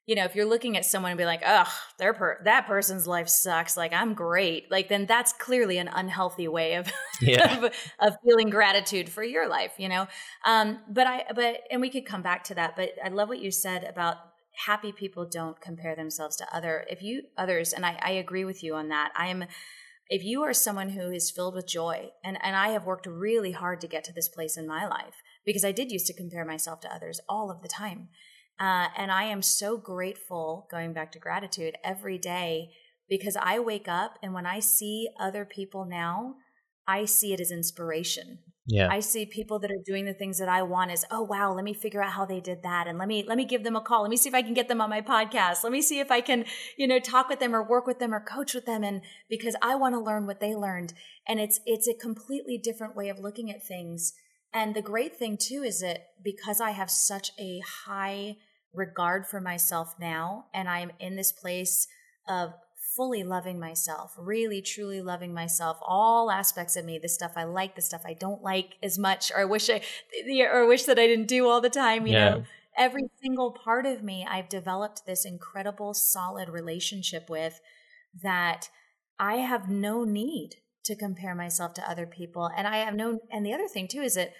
you 0.09 0.15
know, 0.15 0.25
if 0.25 0.35
you're 0.35 0.47
looking 0.47 0.79
at 0.79 0.87
someone 0.87 1.13
and 1.13 1.19
be 1.19 1.27
like, 1.27 1.43
"Ugh, 1.45 1.69
their 1.99 2.15
per- 2.15 2.41
that 2.45 2.67
person's 2.67 3.07
life 3.07 3.29
sucks," 3.29 3.77
like 3.77 3.93
I'm 3.93 4.15
great, 4.15 4.71
like 4.71 4.89
then 4.89 5.05
that's 5.05 5.35
clearly 5.35 5.77
an 5.77 5.89
unhealthy 5.89 6.49
way 6.49 6.77
of 6.77 6.91
yeah. 7.21 7.59
of, 7.59 7.75
of, 7.99 8.17
feeling 8.25 8.49
gratitude 8.49 9.11
for 9.11 9.23
your 9.23 9.47
life, 9.47 9.73
you 9.77 9.87
know. 9.87 10.09
Um, 10.47 10.79
but 10.89 11.07
I, 11.07 11.25
but 11.35 11.61
and 11.71 11.83
we 11.83 11.91
could 11.91 12.07
come 12.07 12.23
back 12.23 12.43
to 12.45 12.55
that. 12.55 12.75
But 12.75 12.93
I 13.05 13.09
love 13.09 13.29
what 13.29 13.41
you 13.41 13.51
said 13.51 13.85
about 13.85 14.17
happy 14.65 14.93
people 14.93 15.29
don't 15.31 15.61
compare 15.61 15.95
themselves 15.95 16.37
to 16.37 16.57
other 16.57 16.87
if 16.89 17.03
you 17.03 17.25
others, 17.37 17.75
and 17.75 17.85
I, 17.85 17.99
I 18.01 18.13
agree 18.13 18.47
with 18.47 18.65
you 18.65 18.77
on 18.77 18.89
that. 18.89 19.13
I 19.15 19.27
am. 19.27 19.45
If 20.09 20.25
you 20.25 20.43
are 20.43 20.55
someone 20.55 20.89
who 20.89 21.11
is 21.11 21.31
filled 21.31 21.55
with 21.55 21.69
joy, 21.69 22.13
and, 22.25 22.39
and 22.43 22.57
I 22.57 22.69
have 22.69 22.87
worked 22.87 23.07
really 23.07 23.53
hard 23.53 23.83
to 23.83 23.87
get 23.87 24.05
to 24.05 24.13
this 24.15 24.27
place 24.27 24.57
in 24.57 24.67
my 24.67 24.87
life 24.87 25.17
because 25.45 25.67
I 25.67 25.73
did 25.73 25.93
used 25.93 26.07
to 26.07 26.15
compare 26.15 26.47
myself 26.47 26.81
to 26.81 26.95
others 26.95 27.21
all 27.29 27.51
of 27.51 27.61
the 27.61 27.69
time 27.69 28.09
uh, 28.61 28.89
and 28.97 29.11
I 29.13 29.25
am 29.25 29.43
so 29.43 29.77
grateful, 29.77 30.67
going 30.71 30.93
back 30.93 31.13
to 31.13 31.19
gratitude, 31.19 31.77
every 31.85 32.19
day 32.19 32.71
because 33.09 33.37
I 33.41 33.59
wake 33.59 33.89
up 33.89 34.19
and 34.23 34.35
when 34.35 34.47
I 34.47 34.61
see 34.61 35.09
other 35.19 35.45
people 35.45 35.85
now, 35.85 36.35
I 36.87 37.05
see 37.05 37.33
it 37.33 37.41
as 37.41 37.51
inspiration. 37.51 38.39
Yeah. 38.67 38.89
I 38.91 39.01
see 39.01 39.25
people 39.25 39.59
that 39.61 39.71
are 39.71 39.83
doing 39.87 40.05
the 40.05 40.13
things 40.13 40.39
that 40.39 40.49
I 40.49 40.63
want 40.63 40.91
as, 40.91 41.07
oh 41.11 41.23
wow, 41.23 41.55
let 41.55 41.65
me 41.65 41.73
figure 41.73 42.03
out 42.03 42.13
how 42.13 42.27
they 42.27 42.41
did 42.41 42.63
that 42.65 42.87
and 42.87 42.99
let 42.99 43.09
me 43.09 43.25
let 43.27 43.39
me 43.39 43.47
give 43.47 43.65
them 43.65 43.77
a 43.77 43.81
call. 43.81 44.03
Let 44.03 44.11
me 44.11 44.19
see 44.19 44.29
if 44.29 44.35
I 44.35 44.43
can 44.43 44.53
get 44.53 44.69
them 44.69 44.83
on 44.83 44.91
my 44.91 45.01
podcast. 45.01 45.63
Let 45.63 45.73
me 45.73 45.81
see 45.81 46.01
if 46.01 46.11
I 46.11 46.21
can, 46.21 46.45
you 46.77 46.87
know, 46.87 46.99
talk 46.99 47.31
with 47.31 47.41
them 47.41 47.57
or 47.57 47.67
work 47.67 47.87
with 47.87 47.99
them 47.99 48.13
or 48.13 48.21
coach 48.21 48.53
with 48.53 48.67
them 48.67 48.85
and 48.85 49.01
because 49.31 49.57
I 49.63 49.75
want 49.75 49.95
to 49.95 50.01
learn 50.01 50.27
what 50.27 50.41
they 50.41 50.55
learned. 50.55 50.93
And 51.27 51.41
it's 51.41 51.61
it's 51.65 51.89
a 51.89 51.95
completely 51.95 52.59
different 52.59 52.95
way 52.95 53.09
of 53.09 53.19
looking 53.19 53.51
at 53.51 53.67
things. 53.67 54.13
And 54.53 54.75
the 54.75 54.83
great 54.83 55.17
thing 55.17 55.39
too 55.39 55.63
is 55.65 55.81
that 55.81 56.09
because 56.23 56.61
I 56.61 56.73
have 56.73 56.91
such 56.91 57.33
a 57.39 57.63
high 57.87 58.37
regard 58.75 59.27
for 59.27 59.41
myself 59.41 59.95
now. 60.01 60.47
And 60.55 60.69
I 60.69 60.81
am 60.81 60.93
in 60.99 61.17
this 61.17 61.33
place 61.33 61.87
of 62.29 62.53
fully 62.97 63.23
loving 63.23 63.61
myself, 63.61 64.15
really 64.19 64.61
truly 64.61 65.01
loving 65.01 65.33
myself, 65.33 65.79
all 65.83 66.31
aspects 66.31 66.75
of 66.75 66.85
me, 66.85 66.99
the 66.99 67.09
stuff 67.09 67.33
I 67.37 67.45
like, 67.45 67.77
the 67.77 67.83
stuff 67.83 68.03
I 68.05 68.15
don't 68.15 68.43
like 68.43 68.75
as 68.83 68.99
much, 68.99 69.31
or 69.31 69.41
I 69.41 69.45
wish 69.45 69.71
I 69.71 69.81
or 70.51 70.67
wish 70.67 70.83
that 70.85 70.99
I 70.99 71.07
didn't 71.07 71.29
do 71.29 71.47
all 71.47 71.61
the 71.61 71.71
time, 71.71 72.07
you 72.07 72.15
yeah. 72.15 72.31
know. 72.31 72.45
Every 72.77 73.05
single 73.23 73.53
part 73.53 73.87
of 73.87 74.03
me 74.03 74.27
I've 74.29 74.49
developed 74.49 75.07
this 75.07 75.25
incredible 75.25 75.95
solid 75.95 76.49
relationship 76.49 77.31
with 77.31 77.61
that 78.23 78.69
I 79.19 79.37
have 79.37 79.69
no 79.69 80.05
need 80.05 80.57
to 80.85 80.97
compare 80.97 81.35
myself 81.35 81.75
to 81.75 81.91
other 81.91 82.07
people. 82.07 82.51
And 82.57 82.67
I 82.67 82.79
have 82.79 82.95
no 82.95 83.21
and 83.31 83.47
the 83.47 83.53
other 83.53 83.69
thing 83.69 83.87
too 83.87 84.01
is 84.01 84.15
that 84.15 84.33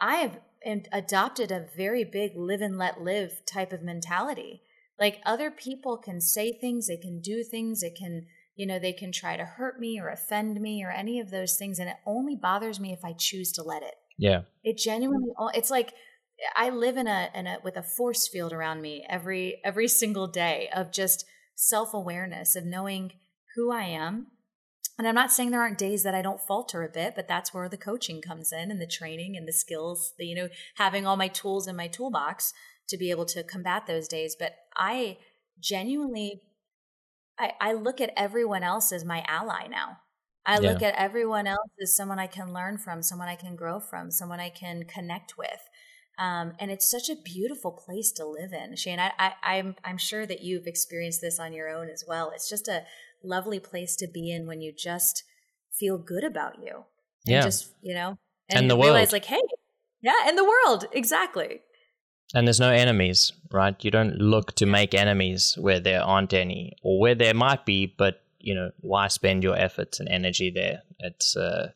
I 0.00 0.16
have 0.16 0.40
and 0.64 0.88
adopted 0.92 1.50
a 1.50 1.66
very 1.76 2.04
big 2.04 2.32
live 2.36 2.60
and 2.60 2.78
let 2.78 3.00
live 3.00 3.42
type 3.46 3.72
of 3.72 3.82
mentality. 3.82 4.62
Like 4.98 5.20
other 5.24 5.50
people 5.50 5.98
can 5.98 6.20
say 6.20 6.52
things, 6.52 6.86
they 6.86 6.96
can 6.96 7.20
do 7.20 7.42
things, 7.42 7.80
they 7.80 7.90
can, 7.90 8.26
you 8.54 8.66
know, 8.66 8.78
they 8.78 8.92
can 8.92 9.12
try 9.12 9.36
to 9.36 9.44
hurt 9.44 9.80
me 9.80 10.00
or 10.00 10.08
offend 10.08 10.60
me 10.60 10.84
or 10.84 10.90
any 10.90 11.18
of 11.18 11.30
those 11.30 11.56
things. 11.56 11.78
And 11.78 11.88
it 11.88 11.96
only 12.06 12.36
bothers 12.36 12.78
me 12.78 12.92
if 12.92 13.04
I 13.04 13.12
choose 13.12 13.52
to 13.52 13.62
let 13.62 13.82
it. 13.82 13.94
Yeah. 14.18 14.42
It 14.62 14.78
genuinely, 14.78 15.32
it's 15.54 15.70
like, 15.70 15.94
I 16.56 16.70
live 16.70 16.96
in 16.96 17.06
a, 17.06 17.28
in 17.34 17.46
a 17.46 17.58
with 17.62 17.76
a 17.76 17.82
force 17.82 18.28
field 18.28 18.52
around 18.52 18.80
me 18.80 19.06
every 19.08 19.60
every 19.64 19.88
single 20.02 20.26
day 20.26 20.68
of 20.74 20.92
just 20.92 21.24
self-awareness 21.54 22.56
of 22.56 22.64
knowing 22.64 23.12
who 23.54 23.70
I 23.70 23.84
am 23.84 24.28
and 25.02 25.08
I'm 25.08 25.16
not 25.16 25.32
saying 25.32 25.50
there 25.50 25.60
aren't 25.60 25.78
days 25.78 26.04
that 26.04 26.14
I 26.14 26.22
don't 26.22 26.40
falter 26.40 26.84
a 26.84 26.88
bit, 26.88 27.16
but 27.16 27.26
that's 27.26 27.52
where 27.52 27.68
the 27.68 27.76
coaching 27.76 28.22
comes 28.22 28.52
in 28.52 28.70
and 28.70 28.80
the 28.80 28.86
training 28.86 29.36
and 29.36 29.48
the 29.48 29.52
skills, 29.52 30.12
the, 30.16 30.24
you 30.24 30.36
know, 30.36 30.48
having 30.76 31.08
all 31.08 31.16
my 31.16 31.26
tools 31.26 31.66
in 31.66 31.74
my 31.74 31.88
toolbox 31.88 32.52
to 32.86 32.96
be 32.96 33.10
able 33.10 33.24
to 33.26 33.42
combat 33.42 33.88
those 33.88 34.06
days. 34.06 34.36
But 34.38 34.52
I 34.76 35.18
genuinely, 35.58 36.42
I, 37.36 37.54
I 37.60 37.72
look 37.72 38.00
at 38.00 38.12
everyone 38.16 38.62
else 38.62 38.92
as 38.92 39.04
my 39.04 39.24
ally 39.26 39.66
now. 39.66 39.98
I 40.46 40.60
yeah. 40.60 40.70
look 40.70 40.82
at 40.82 40.94
everyone 40.94 41.48
else 41.48 41.70
as 41.82 41.96
someone 41.96 42.20
I 42.20 42.28
can 42.28 42.52
learn 42.52 42.78
from, 42.78 43.02
someone 43.02 43.26
I 43.26 43.34
can 43.34 43.56
grow 43.56 43.80
from, 43.80 44.12
someone 44.12 44.38
I 44.38 44.50
can 44.50 44.84
connect 44.84 45.36
with. 45.36 45.68
Um, 46.16 46.52
and 46.60 46.70
it's 46.70 46.88
such 46.88 47.08
a 47.08 47.16
beautiful 47.16 47.72
place 47.72 48.12
to 48.12 48.24
live 48.24 48.52
in, 48.52 48.76
Shane. 48.76 49.00
I, 49.00 49.10
I, 49.18 49.32
I'm 49.42 49.74
I'm 49.82 49.98
sure 49.98 50.26
that 50.26 50.42
you've 50.42 50.68
experienced 50.68 51.22
this 51.22 51.40
on 51.40 51.52
your 51.52 51.68
own 51.68 51.88
as 51.88 52.04
well. 52.06 52.30
It's 52.32 52.48
just 52.48 52.68
a 52.68 52.84
lovely 53.24 53.60
place 53.60 53.96
to 53.96 54.08
be 54.08 54.30
in 54.30 54.46
when 54.46 54.60
you 54.60 54.72
just 54.76 55.24
feel 55.78 55.98
good 55.98 56.24
about 56.24 56.56
you. 56.62 56.84
And 57.26 57.34
yeah. 57.34 57.42
just, 57.42 57.72
you 57.82 57.94
know, 57.94 58.18
and, 58.48 58.60
and 58.60 58.70
the 58.70 58.76
realize 58.76 59.06
world. 59.06 59.12
like, 59.12 59.24
hey, 59.26 59.40
yeah, 60.02 60.28
in 60.28 60.36
the 60.36 60.44
world. 60.44 60.86
Exactly. 60.92 61.60
And 62.34 62.46
there's 62.46 62.60
no 62.60 62.70
enemies, 62.70 63.32
right? 63.52 63.76
You 63.84 63.90
don't 63.90 64.16
look 64.16 64.54
to 64.56 64.66
make 64.66 64.94
enemies 64.94 65.56
where 65.60 65.80
there 65.80 66.02
aren't 66.02 66.32
any, 66.32 66.72
or 66.82 67.00
where 67.00 67.14
there 67.14 67.34
might 67.34 67.66
be, 67.66 67.94
but 67.96 68.22
you 68.38 68.54
know, 68.54 68.70
why 68.80 69.08
spend 69.08 69.44
your 69.44 69.56
efforts 69.56 70.00
and 70.00 70.08
energy 70.08 70.50
there? 70.50 70.82
It's 70.98 71.36
uh, 71.36 71.70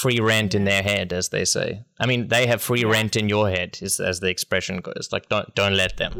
free 0.00 0.20
rent 0.20 0.54
in 0.54 0.64
their 0.64 0.82
head, 0.82 1.12
as 1.12 1.28
they 1.28 1.44
say. 1.44 1.84
I 2.00 2.06
mean, 2.06 2.28
they 2.28 2.46
have 2.46 2.62
free 2.62 2.84
rent 2.84 3.16
in 3.16 3.28
your 3.28 3.50
head, 3.50 3.78
is 3.82 4.00
as 4.00 4.20
the 4.20 4.30
expression 4.30 4.78
goes. 4.78 5.08
Like, 5.12 5.28
don't 5.28 5.54
don't 5.54 5.74
let 5.74 5.96
them. 5.98 6.18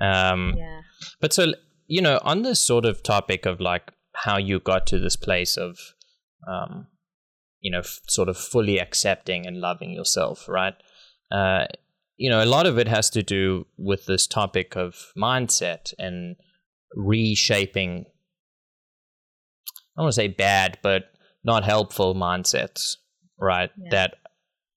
Um, 0.00 0.54
yeah. 0.56 0.80
But 1.20 1.32
so 1.32 1.52
you 1.90 2.00
know, 2.00 2.20
on 2.22 2.42
this 2.42 2.60
sort 2.60 2.84
of 2.84 3.02
topic 3.02 3.46
of 3.46 3.60
like 3.60 3.90
how 4.14 4.38
you 4.38 4.60
got 4.60 4.86
to 4.86 4.98
this 5.00 5.16
place 5.16 5.56
of, 5.56 5.76
um, 6.48 6.86
you 7.60 7.68
know, 7.68 7.80
f- 7.80 7.98
sort 8.06 8.28
of 8.28 8.36
fully 8.36 8.78
accepting 8.78 9.44
and 9.44 9.60
loving 9.60 9.90
yourself, 9.90 10.48
right? 10.48 10.74
Uh, 11.32 11.66
you 12.16 12.30
know, 12.30 12.44
a 12.44 12.46
lot 12.46 12.66
of 12.66 12.78
it 12.78 12.86
has 12.86 13.10
to 13.10 13.24
do 13.24 13.66
with 13.76 14.06
this 14.06 14.28
topic 14.28 14.76
of 14.76 14.94
mindset 15.18 15.92
and 15.98 16.36
reshaping. 16.94 18.04
I 19.96 19.96
don't 19.96 20.04
want 20.04 20.14
to 20.14 20.20
say 20.20 20.28
bad, 20.28 20.78
but 20.82 21.10
not 21.42 21.64
helpful 21.64 22.14
mindsets, 22.14 22.98
right? 23.36 23.70
Yeah. 23.76 23.88
That 23.90 24.14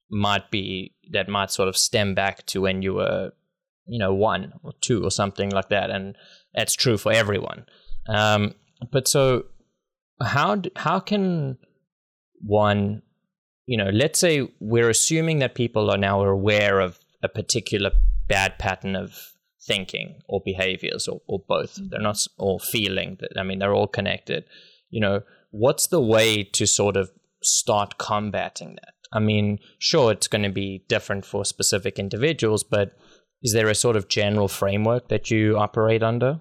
might 0.10 0.50
be 0.50 0.96
that 1.12 1.30
might 1.30 1.52
sort 1.52 1.70
of 1.70 1.78
stem 1.78 2.16
back 2.16 2.44
to 2.48 2.62
when 2.62 2.82
you 2.82 2.96
were, 2.96 3.34
you 3.86 4.00
know, 4.00 4.16
one 4.16 4.54
or 4.64 4.72
two 4.82 5.04
or 5.04 5.12
something 5.12 5.52
like 5.52 5.70
that, 5.70 5.92
and 5.92 6.16
that's 6.54 6.74
true 6.74 6.98
for 6.98 7.12
everyone. 7.12 7.66
Um, 8.08 8.56
but 8.92 9.08
so 9.08 9.46
how 10.22 10.62
how 10.76 11.00
can 11.00 11.58
one, 12.42 13.02
you 13.66 13.78
know, 13.78 13.90
let's 13.90 14.20
say 14.20 14.48
we're 14.60 14.90
assuming 14.90 15.40
that 15.40 15.56
people 15.56 15.90
are 15.90 15.98
now 15.98 16.22
aware 16.22 16.80
of 16.80 17.00
a 17.24 17.30
particular 17.30 17.92
bad 18.28 18.60
pattern 18.60 18.96
of 18.96 19.34
thinking 19.66 20.20
or 20.28 20.42
behaviors 20.44 21.08
or, 21.08 21.22
or 21.28 21.40
both. 21.48 21.76
Mm-hmm. 21.76 21.90
They're 21.90 22.02
not 22.02 22.26
all 22.38 22.60
feeling 22.60 23.18
that. 23.22 23.40
I 23.40 23.44
mean, 23.44 23.60
they're 23.60 23.74
all 23.74 23.88
connected. 23.88 24.44
You 24.90 25.02
know, 25.02 25.22
what's 25.52 25.88
the 25.88 26.02
way 26.02 26.44
to 26.44 26.68
sort 26.68 26.98
of 26.98 27.12
start 27.42 27.98
combating 27.98 28.76
that? 28.76 28.94
I 29.12 29.20
mean, 29.20 29.60
sure, 29.78 30.12
it's 30.12 30.28
going 30.28 30.44
to 30.44 30.50
be 30.50 30.84
different 30.88 31.26
for 31.26 31.46
specific 31.46 32.00
individuals, 32.00 32.64
but 32.64 32.94
is 33.44 33.54
there 33.54 33.70
a 33.70 33.76
sort 33.76 33.96
of 33.96 34.08
general 34.08 34.48
framework 34.48 35.10
that 35.10 35.30
you 35.30 35.58
operate 35.58 36.02
under? 36.02 36.40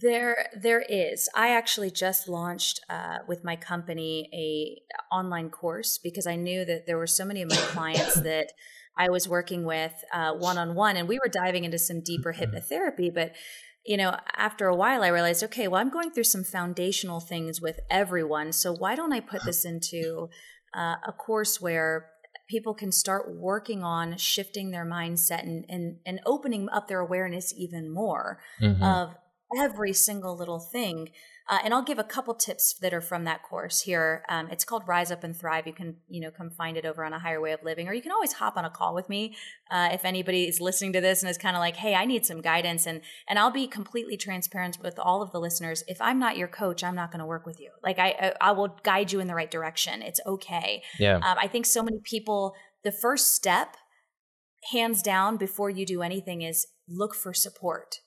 There, 0.00 0.48
there 0.56 0.84
is. 0.88 1.28
I 1.36 1.50
actually 1.50 1.90
just 1.90 2.28
launched 2.28 2.80
uh, 2.88 3.18
with 3.28 3.44
my 3.44 3.56
company 3.56 4.28
a 4.32 5.14
online 5.14 5.50
course 5.50 5.98
because 6.02 6.26
I 6.26 6.36
knew 6.36 6.64
that 6.64 6.86
there 6.86 6.96
were 6.96 7.06
so 7.06 7.24
many 7.24 7.42
of 7.42 7.50
my 7.50 7.56
clients 7.56 8.14
that 8.22 8.52
I 8.96 9.10
was 9.10 9.28
working 9.28 9.64
with 9.64 9.92
one 10.12 10.56
on 10.56 10.74
one, 10.74 10.96
and 10.96 11.08
we 11.08 11.18
were 11.18 11.28
diving 11.28 11.64
into 11.64 11.78
some 11.78 12.00
deeper 12.00 12.32
mm-hmm. 12.32 12.54
hypnotherapy. 12.54 13.12
But 13.12 13.32
you 13.84 13.98
know, 13.98 14.16
after 14.36 14.66
a 14.66 14.74
while, 14.74 15.02
I 15.02 15.08
realized, 15.08 15.44
okay, 15.44 15.68
well, 15.68 15.80
I'm 15.80 15.90
going 15.90 16.10
through 16.10 16.24
some 16.24 16.42
foundational 16.42 17.20
things 17.20 17.60
with 17.60 17.80
everyone. 17.90 18.52
So 18.52 18.72
why 18.72 18.94
don't 18.94 19.12
I 19.12 19.20
put 19.20 19.44
this 19.44 19.64
into 19.64 20.30
uh, 20.74 20.96
a 21.06 21.12
course 21.12 21.60
where 21.60 22.10
people 22.48 22.74
can 22.74 22.92
start 22.92 23.34
working 23.34 23.82
on 23.82 24.16
shifting 24.16 24.70
their 24.70 24.86
mindset 24.86 25.42
and 25.42 25.64
and, 25.68 25.96
and 26.04 26.20
opening 26.26 26.68
up 26.70 26.88
their 26.88 27.00
awareness 27.00 27.52
even 27.56 27.90
more 27.90 28.38
mm-hmm. 28.60 28.82
of 28.82 29.14
every 29.58 29.92
single 29.92 30.36
little 30.36 30.58
thing. 30.60 31.10
Uh, 31.46 31.58
and 31.62 31.74
I'll 31.74 31.82
give 31.82 31.98
a 31.98 32.04
couple 32.04 32.34
tips 32.34 32.74
that 32.80 32.94
are 32.94 33.02
from 33.02 33.24
that 33.24 33.42
course 33.42 33.82
here. 33.82 34.24
Um, 34.30 34.48
it's 34.50 34.64
called 34.64 34.88
Rise 34.88 35.10
Up 35.10 35.22
and 35.24 35.36
Thrive. 35.36 35.66
You 35.66 35.74
can, 35.74 35.96
you 36.08 36.22
know, 36.22 36.30
come 36.30 36.48
find 36.48 36.78
it 36.78 36.86
over 36.86 37.04
on 37.04 37.12
a 37.12 37.18
higher 37.18 37.38
way 37.38 37.52
of 37.52 37.62
living, 37.62 37.86
or 37.86 37.92
you 37.92 38.00
can 38.00 38.12
always 38.12 38.32
hop 38.32 38.56
on 38.56 38.64
a 38.64 38.70
call 38.70 38.94
with 38.94 39.10
me 39.10 39.36
uh, 39.70 39.90
if 39.92 40.06
anybody 40.06 40.44
is 40.44 40.58
listening 40.58 40.94
to 40.94 41.02
this 41.02 41.22
and 41.22 41.28
is 41.28 41.36
kind 41.36 41.54
of 41.54 41.60
like, 41.60 41.76
"Hey, 41.76 41.94
I 41.94 42.06
need 42.06 42.24
some 42.24 42.40
guidance," 42.40 42.86
and 42.86 43.02
and 43.28 43.38
I'll 43.38 43.50
be 43.50 43.66
completely 43.66 44.16
transparent 44.16 44.78
with 44.82 44.98
all 44.98 45.20
of 45.20 45.32
the 45.32 45.40
listeners. 45.40 45.84
If 45.86 46.00
I'm 46.00 46.18
not 46.18 46.38
your 46.38 46.48
coach, 46.48 46.82
I'm 46.82 46.94
not 46.94 47.12
going 47.12 47.20
to 47.20 47.26
work 47.26 47.44
with 47.44 47.60
you. 47.60 47.72
Like 47.82 47.98
I, 47.98 48.08
I, 48.18 48.32
I 48.40 48.52
will 48.52 48.78
guide 48.82 49.12
you 49.12 49.20
in 49.20 49.26
the 49.26 49.34
right 49.34 49.50
direction. 49.50 50.00
It's 50.00 50.20
okay. 50.24 50.82
Yeah. 50.98 51.16
Um, 51.16 51.36
I 51.38 51.46
think 51.46 51.66
so 51.66 51.82
many 51.82 51.98
people. 52.02 52.54
The 52.84 52.92
first 52.92 53.34
step, 53.34 53.76
hands 54.72 55.02
down, 55.02 55.36
before 55.36 55.68
you 55.68 55.84
do 55.84 56.00
anything, 56.00 56.40
is 56.40 56.66
look 56.88 57.14
for 57.14 57.34
support 57.34 58.00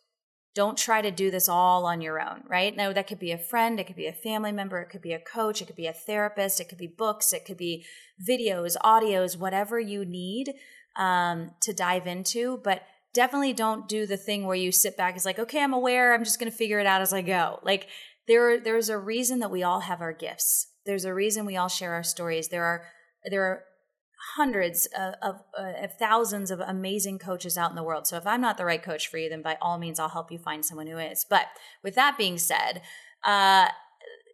don't 0.58 0.76
try 0.76 1.04
to 1.04 1.12
do 1.12 1.30
this 1.30 1.48
all 1.48 1.86
on 1.86 2.02
your 2.02 2.20
own, 2.20 2.42
right? 2.50 2.76
Now, 2.76 2.92
that 2.92 3.06
could 3.06 3.20
be 3.20 3.32
a 3.32 3.38
friend, 3.38 3.80
it 3.80 3.86
could 3.86 3.96
be 3.96 4.08
a 4.08 4.12
family 4.12 4.52
member, 4.52 4.82
it 4.82 4.90
could 4.90 5.04
be 5.04 5.14
a 5.14 5.20
coach, 5.20 5.62
it 5.62 5.66
could 5.66 5.76
be 5.76 5.86
a 5.86 5.94
therapist, 5.94 6.60
it 6.60 6.68
could 6.68 6.80
be 6.80 6.88
books, 6.88 7.32
it 7.32 7.46
could 7.46 7.58
be 7.58 7.86
videos, 8.28 8.76
audios, 8.84 9.38
whatever 9.38 9.80
you 9.80 10.04
need 10.04 10.56
um, 10.96 11.52
to 11.62 11.74
dive 11.74 12.08
into. 12.08 12.60
But 12.64 12.82
definitely 13.14 13.54
don't 13.54 13.88
do 13.88 14.08
the 14.08 14.18
thing 14.18 14.48
where 14.48 14.56
you 14.56 14.72
sit 14.72 14.98
back, 14.98 15.16
it's 15.16 15.26
like, 15.26 15.38
okay, 15.38 15.62
I'm 15.62 15.74
aware, 15.74 16.16
I'm 16.16 16.24
just 16.24 16.40
going 16.40 16.52
to 16.52 16.58
figure 16.58 16.80
it 16.80 16.88
out 16.88 17.02
as 17.02 17.14
I 17.14 17.22
go. 17.22 17.60
Like, 17.62 17.86
there, 18.28 18.60
there's 18.60 18.90
a 18.90 18.98
reason 18.98 19.38
that 19.42 19.52
we 19.52 19.62
all 19.62 19.82
have 19.82 20.02
our 20.02 20.12
gifts. 20.12 20.72
There's 20.88 21.06
a 21.06 21.14
reason 21.14 21.46
we 21.46 21.56
all 21.56 21.70
share 21.70 21.94
our 21.94 22.04
stories. 22.04 22.48
There 22.48 22.64
are 22.64 22.82
there 23.30 23.44
are 23.44 23.64
hundreds 24.36 24.88
of, 24.98 25.14
of, 25.22 25.36
uh, 25.58 25.84
of, 25.84 25.94
thousands 25.94 26.52
of 26.52 26.60
amazing 26.60 27.20
coaches 27.20 27.58
out 27.58 27.70
in 27.70 27.76
the 27.76 27.84
world. 27.84 28.08
So 28.08 28.18
if 28.18 28.26
I'm 28.26 28.42
not 28.42 28.58
the 28.58 28.66
right 28.66 28.82
coach 28.82 29.08
for 29.08 29.18
you, 29.18 29.30
then 29.30 29.42
by 29.42 29.58
all 29.62 29.78
means, 29.78 30.00
I'll 30.00 30.10
help 30.10 30.32
you 30.32 30.40
find 30.40 30.66
someone 30.66 30.88
who 30.88 30.98
is. 30.98 31.26
But 31.30 31.48
with 31.84 31.96
that 31.96 32.18
being 32.18 32.38
said, 32.38 32.82
uh, 33.24 33.68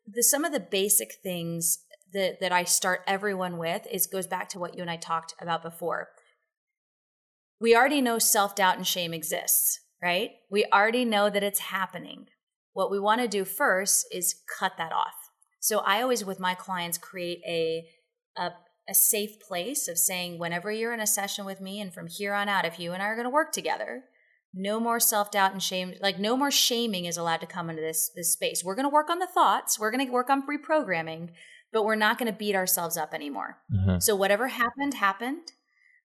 the, 0.07 0.23
some 0.23 0.45
of 0.45 0.53
the 0.53 0.59
basic 0.59 1.15
things 1.21 1.79
that, 2.13 2.39
that 2.39 2.51
I 2.51 2.63
start 2.63 3.01
everyone 3.07 3.57
with 3.57 3.85
is 3.91 4.07
goes 4.07 4.27
back 4.27 4.49
to 4.49 4.59
what 4.59 4.75
you 4.75 4.81
and 4.81 4.91
I 4.91 4.97
talked 4.97 5.33
about 5.41 5.63
before. 5.63 6.09
We 7.59 7.75
already 7.75 8.01
know 8.01 8.19
self 8.19 8.55
doubt 8.55 8.77
and 8.77 8.87
shame 8.87 9.13
exists, 9.13 9.79
right? 10.01 10.31
We 10.49 10.65
already 10.73 11.05
know 11.05 11.29
that 11.29 11.43
it's 11.43 11.59
happening. 11.59 12.27
What 12.73 12.91
we 12.91 12.99
want 12.99 13.21
to 13.21 13.27
do 13.27 13.45
first 13.45 14.05
is 14.11 14.35
cut 14.59 14.73
that 14.77 14.91
off. 14.91 15.13
So 15.59 15.79
I 15.79 16.01
always, 16.01 16.25
with 16.25 16.39
my 16.39 16.55
clients, 16.55 16.97
create 16.97 17.39
a, 17.47 17.85
a 18.37 18.51
a 18.87 18.93
safe 18.93 19.39
place 19.39 19.87
of 19.87 19.97
saying, 19.97 20.39
whenever 20.39 20.71
you're 20.71 20.93
in 20.93 20.99
a 20.99 21.07
session 21.07 21.45
with 21.45 21.61
me, 21.61 21.79
and 21.79 21.93
from 21.93 22.07
here 22.07 22.33
on 22.33 22.49
out, 22.49 22.65
if 22.65 22.79
you 22.79 22.91
and 22.91 23.01
I 23.01 23.07
are 23.07 23.15
going 23.15 23.25
to 23.25 23.29
work 23.29 23.51
together, 23.51 24.03
no 24.53 24.79
more 24.79 24.99
self 24.99 25.31
doubt 25.31 25.53
and 25.53 25.63
shame. 25.63 25.93
Like 26.01 26.19
no 26.19 26.37
more 26.37 26.51
shaming 26.51 27.05
is 27.05 27.17
allowed 27.17 27.41
to 27.41 27.47
come 27.47 27.69
into 27.69 27.81
this 27.81 28.11
this 28.15 28.31
space. 28.31 28.63
We're 28.63 28.75
going 28.75 28.85
to 28.85 28.93
work 28.93 29.09
on 29.09 29.19
the 29.19 29.27
thoughts. 29.27 29.79
We're 29.79 29.91
going 29.91 30.05
to 30.05 30.11
work 30.11 30.29
on 30.29 30.43
reprogramming, 30.47 31.29
but 31.71 31.85
we're 31.85 31.95
not 31.95 32.19
going 32.19 32.31
to 32.31 32.37
beat 32.37 32.55
ourselves 32.55 32.97
up 32.97 33.13
anymore. 33.13 33.57
Mm-hmm. 33.73 33.99
So 33.99 34.15
whatever 34.15 34.49
happened 34.49 34.95
happened. 34.95 35.53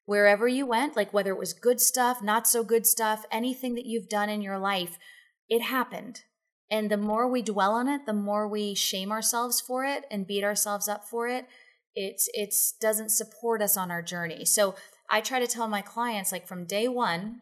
Wherever 0.06 0.48
you 0.48 0.64
went, 0.64 0.96
like 0.96 1.12
whether 1.12 1.32
it 1.32 1.38
was 1.38 1.52
good 1.52 1.82
stuff, 1.82 2.22
not 2.22 2.48
so 2.48 2.64
good 2.64 2.86
stuff, 2.86 3.26
anything 3.30 3.74
that 3.74 3.84
you've 3.84 4.08
done 4.08 4.30
in 4.30 4.40
your 4.40 4.58
life, 4.58 4.96
it 5.50 5.60
happened. 5.60 6.22
And 6.70 6.90
the 6.90 6.96
more 6.96 7.30
we 7.30 7.42
dwell 7.42 7.72
on 7.72 7.88
it, 7.88 8.06
the 8.06 8.14
more 8.14 8.48
we 8.48 8.74
shame 8.74 9.12
ourselves 9.12 9.60
for 9.60 9.84
it 9.84 10.04
and 10.10 10.26
beat 10.26 10.44
ourselves 10.44 10.88
up 10.88 11.04
for 11.04 11.28
it 11.28 11.46
it's 11.98 12.28
it's 12.32 12.72
doesn't 12.80 13.10
support 13.10 13.60
us 13.60 13.76
on 13.76 13.90
our 13.90 14.02
journey. 14.02 14.44
So 14.44 14.74
i 15.10 15.20
try 15.20 15.40
to 15.40 15.46
tell 15.46 15.68
my 15.68 15.82
clients 15.82 16.32
like 16.32 16.46
from 16.46 16.66
day 16.66 16.86
one 16.86 17.40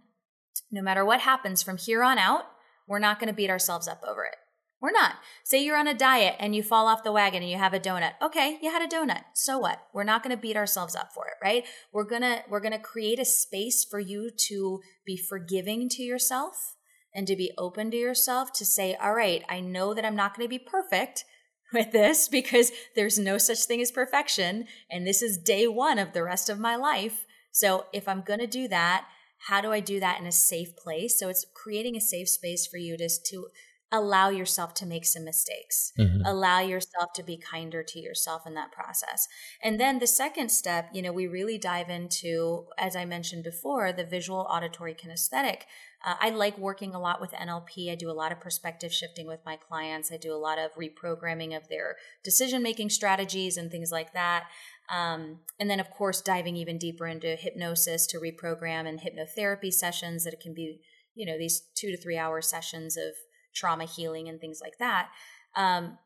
no 0.70 0.80
matter 0.80 1.04
what 1.04 1.20
happens 1.20 1.62
from 1.62 1.76
here 1.76 2.02
on 2.02 2.18
out 2.18 2.44
we're 2.88 2.98
not 3.00 3.18
going 3.18 3.28
to 3.28 3.34
beat 3.34 3.50
ourselves 3.50 3.88
up 3.88 4.00
over 4.06 4.24
it. 4.24 4.36
We're 4.80 4.92
not. 4.92 5.14
Say 5.42 5.64
you're 5.64 5.76
on 5.76 5.88
a 5.88 5.94
diet 5.94 6.36
and 6.38 6.54
you 6.54 6.62
fall 6.62 6.86
off 6.86 7.02
the 7.02 7.10
wagon 7.10 7.42
and 7.42 7.50
you 7.50 7.58
have 7.58 7.74
a 7.74 7.80
donut. 7.80 8.12
Okay 8.22 8.58
you 8.62 8.70
had 8.70 8.82
a 8.82 8.94
donut. 8.94 9.24
So 9.34 9.58
what? 9.58 9.80
We're 9.92 10.04
not 10.04 10.22
going 10.22 10.34
to 10.34 10.40
beat 10.40 10.56
ourselves 10.56 10.96
up 10.96 11.12
for 11.12 11.26
it 11.26 11.44
right? 11.44 11.64
We're 11.92 12.04
going 12.04 12.22
to 12.22 12.42
we're 12.48 12.60
going 12.60 12.72
to 12.72 12.78
create 12.78 13.18
a 13.18 13.24
space 13.24 13.84
for 13.84 14.00
you 14.00 14.30
to 14.48 14.80
be 15.04 15.16
forgiving 15.16 15.88
to 15.90 16.02
yourself 16.02 16.76
and 17.16 17.26
to 17.26 17.34
be 17.34 17.50
open 17.56 17.90
to 17.90 17.96
yourself 17.96 18.52
to 18.52 18.64
say 18.64 18.94
all 18.94 19.14
right 19.14 19.42
i 19.48 19.58
know 19.58 19.94
that 19.94 20.04
i'm 20.04 20.14
not 20.14 20.36
going 20.36 20.44
to 20.44 20.50
be 20.50 20.58
perfect 20.58 21.24
with 21.72 21.92
this 21.92 22.28
because 22.28 22.72
there's 22.94 23.18
no 23.18 23.38
such 23.38 23.64
thing 23.64 23.80
as 23.80 23.90
perfection. 23.90 24.66
And 24.90 25.06
this 25.06 25.22
is 25.22 25.38
day 25.38 25.66
one 25.66 25.98
of 25.98 26.12
the 26.12 26.22
rest 26.22 26.48
of 26.48 26.58
my 26.58 26.76
life. 26.76 27.26
So 27.50 27.86
if 27.92 28.08
I'm 28.08 28.22
going 28.22 28.40
to 28.40 28.46
do 28.46 28.68
that, 28.68 29.06
how 29.48 29.60
do 29.60 29.72
I 29.72 29.80
do 29.80 30.00
that 30.00 30.20
in 30.20 30.26
a 30.26 30.32
safe 30.32 30.76
place? 30.76 31.18
So 31.18 31.28
it's 31.28 31.46
creating 31.54 31.96
a 31.96 32.00
safe 32.00 32.28
space 32.28 32.66
for 32.66 32.78
you 32.78 32.96
to, 32.96 33.08
to 33.08 33.48
allow 33.92 34.28
yourself 34.28 34.74
to 34.74 34.86
make 34.86 35.06
some 35.06 35.24
mistakes, 35.24 35.92
mm-hmm. 35.98 36.22
allow 36.24 36.60
yourself 36.60 37.12
to 37.14 37.22
be 37.22 37.38
kinder 37.38 37.82
to 37.82 38.00
yourself 38.00 38.46
in 38.46 38.54
that 38.54 38.72
process. 38.72 39.28
And 39.62 39.78
then 39.78 40.00
the 40.00 40.06
second 40.06 40.50
step, 40.50 40.88
you 40.92 41.02
know, 41.02 41.12
we 41.12 41.26
really 41.26 41.56
dive 41.56 41.88
into, 41.88 42.66
as 42.78 42.96
I 42.96 43.04
mentioned 43.04 43.44
before, 43.44 43.92
the 43.92 44.04
visual 44.04 44.46
auditory 44.50 44.94
kinesthetic 44.94 45.62
uh, 46.06 46.14
I 46.20 46.30
like 46.30 46.56
working 46.56 46.94
a 46.94 47.00
lot 47.00 47.20
with 47.20 47.32
NLP. 47.32 47.90
I 47.90 47.96
do 47.96 48.10
a 48.10 48.12
lot 48.12 48.30
of 48.30 48.40
perspective 48.40 48.92
shifting 48.92 49.26
with 49.26 49.40
my 49.44 49.56
clients. 49.56 50.12
I 50.12 50.16
do 50.16 50.32
a 50.32 50.38
lot 50.38 50.56
of 50.56 50.70
reprogramming 50.74 51.56
of 51.56 51.68
their 51.68 51.96
decision 52.22 52.62
making 52.62 52.90
strategies 52.90 53.56
and 53.56 53.70
things 53.70 53.90
like 53.90 54.12
that. 54.12 54.44
Um, 54.88 55.40
and 55.58 55.68
then, 55.68 55.80
of 55.80 55.90
course, 55.90 56.20
diving 56.20 56.56
even 56.56 56.78
deeper 56.78 57.06
into 57.06 57.34
hypnosis 57.34 58.06
to 58.08 58.18
reprogram 58.18 58.86
and 58.86 59.00
hypnotherapy 59.00 59.72
sessions 59.72 60.22
that 60.24 60.32
it 60.32 60.40
can 60.40 60.54
be, 60.54 60.80
you 61.16 61.26
know, 61.26 61.36
these 61.36 61.62
two 61.74 61.90
to 61.90 62.00
three 62.00 62.16
hour 62.16 62.40
sessions 62.40 62.96
of 62.96 63.14
trauma 63.56 63.84
healing 63.84 64.28
and 64.28 64.40
things 64.40 64.60
like 64.62 64.74
that. 64.78 65.08
Um, 65.56 65.98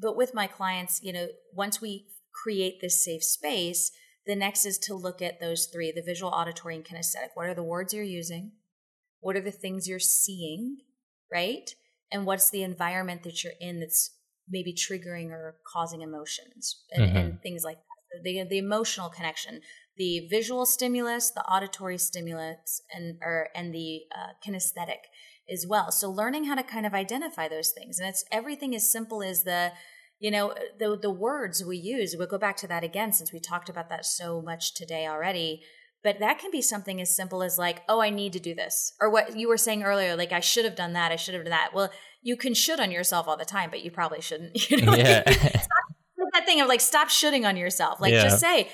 but 0.00 0.16
with 0.16 0.34
my 0.34 0.46
clients, 0.46 1.00
you 1.02 1.12
know, 1.12 1.26
once 1.52 1.80
we 1.80 2.06
create 2.32 2.80
this 2.80 3.02
safe 3.04 3.24
space, 3.24 3.90
the 4.26 4.36
next 4.36 4.64
is 4.66 4.78
to 4.78 4.94
look 4.94 5.22
at 5.22 5.40
those 5.40 5.66
three 5.72 5.90
the 5.90 6.02
visual, 6.02 6.30
auditory, 6.30 6.76
and 6.76 6.84
kinesthetic. 6.84 7.30
What 7.34 7.46
are 7.46 7.54
the 7.54 7.62
words 7.62 7.94
you're 7.94 8.04
using? 8.04 8.52
What 9.20 9.34
are 9.36 9.40
the 9.40 9.50
things 9.50 9.88
you're 9.88 9.98
seeing, 9.98 10.76
right? 11.32 11.68
And 12.12 12.26
what's 12.26 12.50
the 12.50 12.62
environment 12.62 13.22
that 13.24 13.42
you're 13.42 13.54
in 13.60 13.80
that's 13.80 14.10
maybe 14.50 14.74
triggering 14.74 15.30
or 15.30 15.56
causing 15.66 16.02
emotions 16.02 16.82
and, 16.92 17.04
mm-hmm. 17.04 17.16
and 17.16 17.42
things 17.42 17.64
like 17.64 17.76
that. 17.76 18.22
The, 18.24 18.44
the 18.48 18.58
emotional 18.58 19.10
connection, 19.10 19.60
the 19.96 20.26
visual 20.30 20.64
stimulus, 20.64 21.30
the 21.30 21.42
auditory 21.42 21.98
stimulus, 21.98 22.82
and 22.92 23.18
or 23.22 23.48
and 23.54 23.74
the 23.74 24.00
uh, 24.16 24.32
kinesthetic 24.46 25.04
as 25.50 25.66
well. 25.68 25.90
So 25.90 26.10
learning 26.10 26.44
how 26.44 26.54
to 26.54 26.62
kind 26.62 26.86
of 26.86 26.94
identify 26.94 27.48
those 27.48 27.70
things, 27.70 27.98
and 27.98 28.08
it's 28.08 28.24
everything 28.32 28.74
as 28.74 28.90
simple 28.90 29.22
as 29.22 29.44
the 29.44 29.72
you 30.18 30.30
know 30.30 30.54
the 30.78 30.98
the 31.00 31.10
words 31.10 31.64
we 31.64 31.76
use. 31.76 32.14
We'll 32.16 32.26
go 32.26 32.38
back 32.38 32.56
to 32.58 32.66
that 32.68 32.84
again 32.84 33.12
since 33.12 33.32
we 33.32 33.40
talked 33.40 33.68
about 33.68 33.88
that 33.90 34.04
so 34.04 34.42
much 34.42 34.74
today 34.74 35.06
already. 35.06 35.62
But 36.04 36.20
that 36.20 36.38
can 36.38 36.52
be 36.52 36.62
something 36.62 37.00
as 37.00 37.14
simple 37.14 37.42
as 37.42 37.58
like, 37.58 37.82
oh, 37.88 38.00
I 38.00 38.10
need 38.10 38.32
to 38.34 38.38
do 38.38 38.54
this. 38.54 38.92
Or 39.00 39.10
what 39.10 39.36
you 39.36 39.48
were 39.48 39.56
saying 39.56 39.82
earlier, 39.82 40.14
like 40.14 40.30
I 40.30 40.38
should 40.38 40.64
have 40.64 40.76
done 40.76 40.92
that, 40.92 41.10
I 41.10 41.16
should 41.16 41.34
have 41.34 41.42
done 41.42 41.50
that. 41.50 41.74
Well, 41.74 41.90
you 42.22 42.36
can 42.36 42.54
should 42.54 42.78
on 42.78 42.92
yourself 42.92 43.26
all 43.26 43.36
the 43.36 43.44
time, 43.44 43.68
but 43.68 43.82
you 43.82 43.90
probably 43.90 44.20
shouldn't. 44.20 44.56
You 44.70 44.82
know, 44.82 44.94
yeah. 44.94 45.22
that 46.38 46.46
thing 46.46 46.60
of 46.60 46.68
like 46.68 46.80
stop 46.80 47.08
shooting 47.08 47.44
on 47.44 47.56
yourself. 47.56 48.00
Like 48.00 48.12
yeah. 48.12 48.22
just 48.22 48.40
say, 48.40 48.68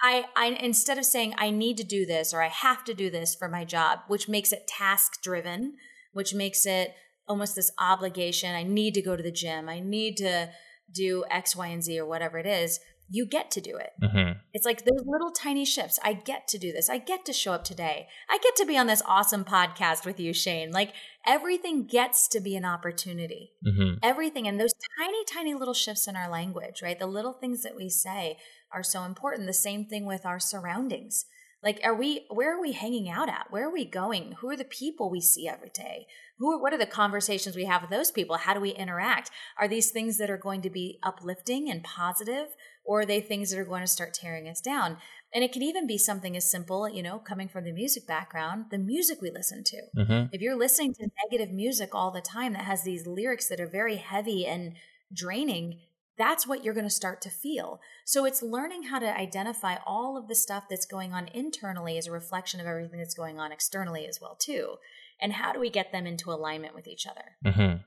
I, 0.00 0.26
I 0.36 0.46
instead 0.60 0.98
of 0.98 1.04
saying 1.04 1.34
I 1.36 1.50
need 1.50 1.76
to 1.78 1.84
do 1.84 2.06
this 2.06 2.32
or 2.32 2.42
I 2.42 2.48
have 2.48 2.84
to 2.84 2.94
do 2.94 3.10
this 3.10 3.34
for 3.34 3.48
my 3.48 3.64
job, 3.64 4.00
which 4.06 4.28
makes 4.28 4.52
it 4.52 4.68
task 4.68 5.20
driven, 5.22 5.74
which 6.18 6.34
makes 6.34 6.66
it 6.66 6.96
almost 7.28 7.54
this 7.54 7.70
obligation. 7.78 8.56
I 8.56 8.64
need 8.64 8.94
to 8.94 9.02
go 9.02 9.14
to 9.14 9.22
the 9.22 9.30
gym. 9.30 9.68
I 9.68 9.78
need 9.78 10.16
to 10.16 10.50
do 10.92 11.24
X, 11.30 11.54
Y, 11.54 11.68
and 11.68 11.80
Z 11.80 11.96
or 11.96 12.06
whatever 12.06 12.38
it 12.38 12.46
is 12.46 12.80
you 13.10 13.24
get 13.24 13.50
to 13.52 13.60
do 13.60 13.76
it. 13.76 13.90
Mm-hmm. 14.02 14.38
It's 14.52 14.66
like 14.66 14.84
those 14.84 15.02
little 15.06 15.30
tiny 15.30 15.64
shifts. 15.64 15.98
I 16.04 16.12
get 16.12 16.46
to 16.48 16.58
do 16.58 16.72
this. 16.72 16.90
I 16.90 16.98
get 16.98 17.24
to 17.24 17.32
show 17.32 17.52
up 17.52 17.64
today. 17.64 18.08
I 18.28 18.38
get 18.42 18.54
to 18.56 18.66
be 18.66 18.76
on 18.76 18.86
this 18.86 19.02
awesome 19.06 19.44
podcast 19.44 20.04
with 20.04 20.20
you, 20.20 20.34
Shane. 20.34 20.72
Like 20.72 20.92
everything 21.26 21.86
gets 21.86 22.28
to 22.28 22.40
be 22.40 22.54
an 22.56 22.66
opportunity. 22.66 23.52
Mm-hmm. 23.66 23.98
Everything. 24.02 24.46
And 24.46 24.60
those 24.60 24.74
tiny, 24.98 25.24
tiny 25.24 25.54
little 25.54 25.72
shifts 25.72 26.06
in 26.06 26.16
our 26.16 26.28
language, 26.28 26.82
right? 26.82 26.98
The 26.98 27.06
little 27.06 27.32
things 27.32 27.62
that 27.62 27.76
we 27.76 27.88
say, 27.88 28.36
are 28.70 28.82
so 28.82 29.04
important. 29.04 29.46
The 29.46 29.54
same 29.54 29.86
thing 29.86 30.04
with 30.04 30.26
our 30.26 30.38
surroundings. 30.38 31.24
Like, 31.62 31.80
are 31.82 31.94
we, 31.94 32.26
where 32.30 32.56
are 32.56 32.60
we 32.60 32.72
hanging 32.72 33.08
out 33.08 33.28
at? 33.28 33.46
Where 33.50 33.66
are 33.66 33.72
we 33.72 33.84
going? 33.84 34.36
Who 34.40 34.48
are 34.48 34.56
the 34.56 34.64
people 34.64 35.10
we 35.10 35.20
see 35.20 35.48
every 35.48 35.70
day? 35.70 36.06
Who 36.38 36.52
are, 36.52 36.62
what 36.62 36.72
are 36.72 36.78
the 36.78 36.86
conversations 36.86 37.56
we 37.56 37.64
have 37.64 37.82
with 37.82 37.90
those 37.90 38.12
people? 38.12 38.36
How 38.36 38.54
do 38.54 38.60
we 38.60 38.70
interact? 38.70 39.30
Are 39.58 39.66
these 39.66 39.90
things 39.90 40.18
that 40.18 40.30
are 40.30 40.38
going 40.38 40.62
to 40.62 40.70
be 40.70 41.00
uplifting 41.02 41.68
and 41.68 41.82
positive, 41.82 42.46
or 42.84 43.00
are 43.00 43.06
they 43.06 43.20
things 43.20 43.50
that 43.50 43.58
are 43.58 43.64
going 43.64 43.80
to 43.80 43.88
start 43.88 44.14
tearing 44.14 44.48
us 44.48 44.60
down? 44.60 44.98
And 45.34 45.42
it 45.42 45.52
can 45.52 45.62
even 45.62 45.86
be 45.86 45.98
something 45.98 46.36
as 46.36 46.50
simple, 46.50 46.88
you 46.88 47.02
know, 47.02 47.18
coming 47.18 47.48
from 47.48 47.64
the 47.64 47.72
music 47.72 48.06
background, 48.06 48.66
the 48.70 48.78
music 48.78 49.20
we 49.20 49.30
listen 49.30 49.64
to. 49.64 49.76
Mm-hmm. 49.96 50.26
If 50.32 50.40
you're 50.40 50.56
listening 50.56 50.94
to 50.94 51.10
negative 51.24 51.52
music 51.52 51.90
all 51.92 52.12
the 52.12 52.20
time 52.20 52.52
that 52.52 52.64
has 52.64 52.84
these 52.84 53.06
lyrics 53.06 53.48
that 53.48 53.60
are 53.60 53.68
very 53.68 53.96
heavy 53.96 54.46
and 54.46 54.74
draining, 55.12 55.80
that's 56.18 56.46
what 56.46 56.64
you're 56.64 56.74
going 56.74 56.86
to 56.86 56.90
start 56.90 57.22
to 57.22 57.30
feel. 57.30 57.80
So 58.04 58.24
it's 58.24 58.42
learning 58.42 58.84
how 58.84 58.98
to 58.98 59.16
identify 59.16 59.76
all 59.86 60.16
of 60.16 60.28
the 60.28 60.34
stuff 60.34 60.64
that's 60.68 60.84
going 60.84 61.12
on 61.12 61.28
internally 61.28 61.96
as 61.96 62.06
a 62.06 62.12
reflection 62.12 62.60
of 62.60 62.66
everything 62.66 62.98
that's 62.98 63.14
going 63.14 63.38
on 63.38 63.52
externally 63.52 64.06
as 64.06 64.18
well 64.20 64.36
too. 64.38 64.76
And 65.20 65.32
how 65.32 65.52
do 65.52 65.60
we 65.60 65.70
get 65.70 65.92
them 65.92 66.06
into 66.06 66.30
alignment 66.30 66.74
with 66.74 66.88
each 66.88 67.06
other? 67.06 67.36
Mm-hmm. 67.44 67.82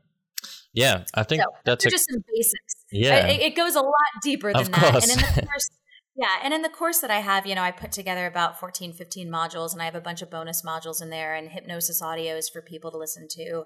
Yeah, 0.73 1.03
I 1.13 1.23
think 1.23 1.41
so, 1.41 1.49
that's 1.65 1.86
a, 1.86 1.89
just 1.89 2.09
some 2.09 2.23
basics. 2.34 2.86
Yeah, 2.91 3.27
it, 3.27 3.41
it, 3.41 3.55
goes 3.55 3.75
a 3.75 3.82
lot 3.82 3.93
deeper 4.23 4.53
than 4.53 4.71
that. 4.71 5.03
And 5.03 5.11
in 5.11 5.17
the 5.17 5.41
course, 5.47 5.69
yeah, 6.15 6.39
and 6.43 6.53
in 6.53 6.61
the 6.61 6.69
course 6.69 6.99
that 6.99 7.11
I 7.11 7.19
have, 7.19 7.45
you 7.45 7.55
know, 7.55 7.61
I 7.61 7.71
put 7.71 7.91
together 7.91 8.25
about 8.25 8.59
14, 8.59 8.93
15 8.93 9.29
modules, 9.29 9.73
and 9.73 9.82
I 9.82 9.86
have 9.86 9.95
a 9.95 10.01
bunch 10.01 10.21
of 10.21 10.32
bonus 10.32 10.61
modules 10.61 11.01
in 11.01 11.09
there 11.09 11.36
and 11.36 11.49
hypnosis 11.49 12.01
audios 12.01 12.51
for 12.51 12.61
people 12.61 12.89
to 12.91 12.97
listen 12.97 13.27
to, 13.32 13.63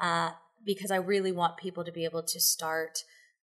uh, 0.00 0.30
because 0.64 0.92
I 0.92 0.96
really 0.96 1.32
want 1.32 1.56
people 1.56 1.84
to 1.84 1.92
be 1.92 2.04
able 2.04 2.22
to 2.22 2.40
start 2.40 3.00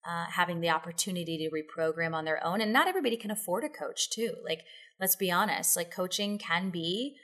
uh, 0.09 0.27
having 0.31 0.61
the 0.61 0.71
opportunity 0.71 1.37
to 1.39 1.51
reprogram 1.51 2.15
on 2.15 2.25
their 2.25 2.45
own. 2.45 2.61
And 2.61 2.73
not 2.73 2.89
everybody 2.89 3.17
can 3.17 3.31
afford 3.31 3.65
a 3.65 3.69
coach 3.69 4.11
too. 4.11 4.35
Like, 4.45 4.65
let's 4.99 5.17
be 5.17 5.31
honest, 5.31 5.77
like 5.77 5.91
coaching 5.91 6.39
can 6.39 6.71
be 6.71 7.17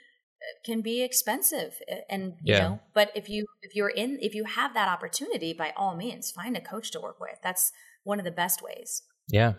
can 0.63 0.81
be 0.81 1.01
expensive 1.01 1.81
and 2.09 2.35
you 2.43 2.53
yeah. 2.53 2.59
know 2.59 2.79
but 2.93 3.11
if 3.15 3.29
you 3.29 3.45
if 3.61 3.75
you're 3.75 3.89
in 3.89 4.17
if 4.21 4.35
you 4.35 4.43
have 4.43 4.73
that 4.73 4.87
opportunity 4.87 5.53
by 5.53 5.73
all 5.75 5.95
means 5.95 6.31
find 6.31 6.55
a 6.55 6.61
coach 6.61 6.91
to 6.91 6.99
work 6.99 7.19
with 7.19 7.37
that's 7.43 7.71
one 8.03 8.19
of 8.19 8.25
the 8.25 8.31
best 8.31 8.61
ways 8.61 9.01
yeah 9.29 9.53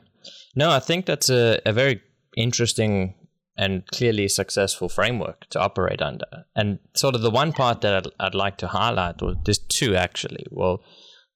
no 0.54 0.70
i 0.70 0.78
think 0.78 1.06
that's 1.06 1.28
a, 1.28 1.60
a 1.66 1.72
very 1.72 2.00
interesting 2.36 3.14
and 3.56 3.84
clearly 3.88 4.28
successful 4.28 4.88
framework 4.88 5.48
to 5.50 5.58
operate 5.58 6.00
under 6.00 6.44
and 6.54 6.78
sort 6.94 7.14
of 7.14 7.22
the 7.22 7.30
one 7.30 7.52
part 7.52 7.80
that 7.80 7.94
i'd, 7.94 8.12
I'd 8.20 8.34
like 8.34 8.56
to 8.58 8.68
highlight 8.68 9.20
well 9.20 9.34
there's 9.44 9.58
two 9.58 9.96
actually 9.96 10.46
well 10.50 10.80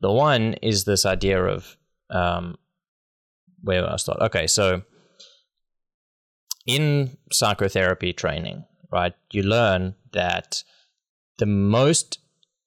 the 0.03 0.13
one 0.13 0.55
is 0.55 0.85
this 0.85 1.07
idea 1.07 1.43
of 1.43 1.77
um, 2.11 2.57
where 3.63 3.89
I 3.89 3.97
start. 3.97 4.21
Okay, 4.21 4.47
so 4.47 4.83
in 6.67 7.17
psychotherapy 7.31 8.13
training, 8.13 8.65
right, 8.93 9.15
you 9.31 9.43
learn 9.43 9.95
that 10.13 10.63
the 11.39 11.47
most 11.47 12.19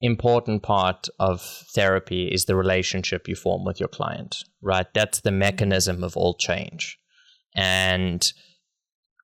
important 0.01 0.63
part 0.63 1.07
of 1.19 1.41
therapy 1.73 2.27
is 2.27 2.45
the 2.45 2.55
relationship 2.55 3.27
you 3.27 3.35
form 3.35 3.65
with 3.65 3.79
your 3.79 3.89
client, 3.89 4.43
right? 4.61 4.87
That's 4.93 5.21
the 5.21 5.31
mechanism 5.31 6.03
of 6.03 6.17
all 6.17 6.35
change. 6.35 6.97
And 7.55 8.31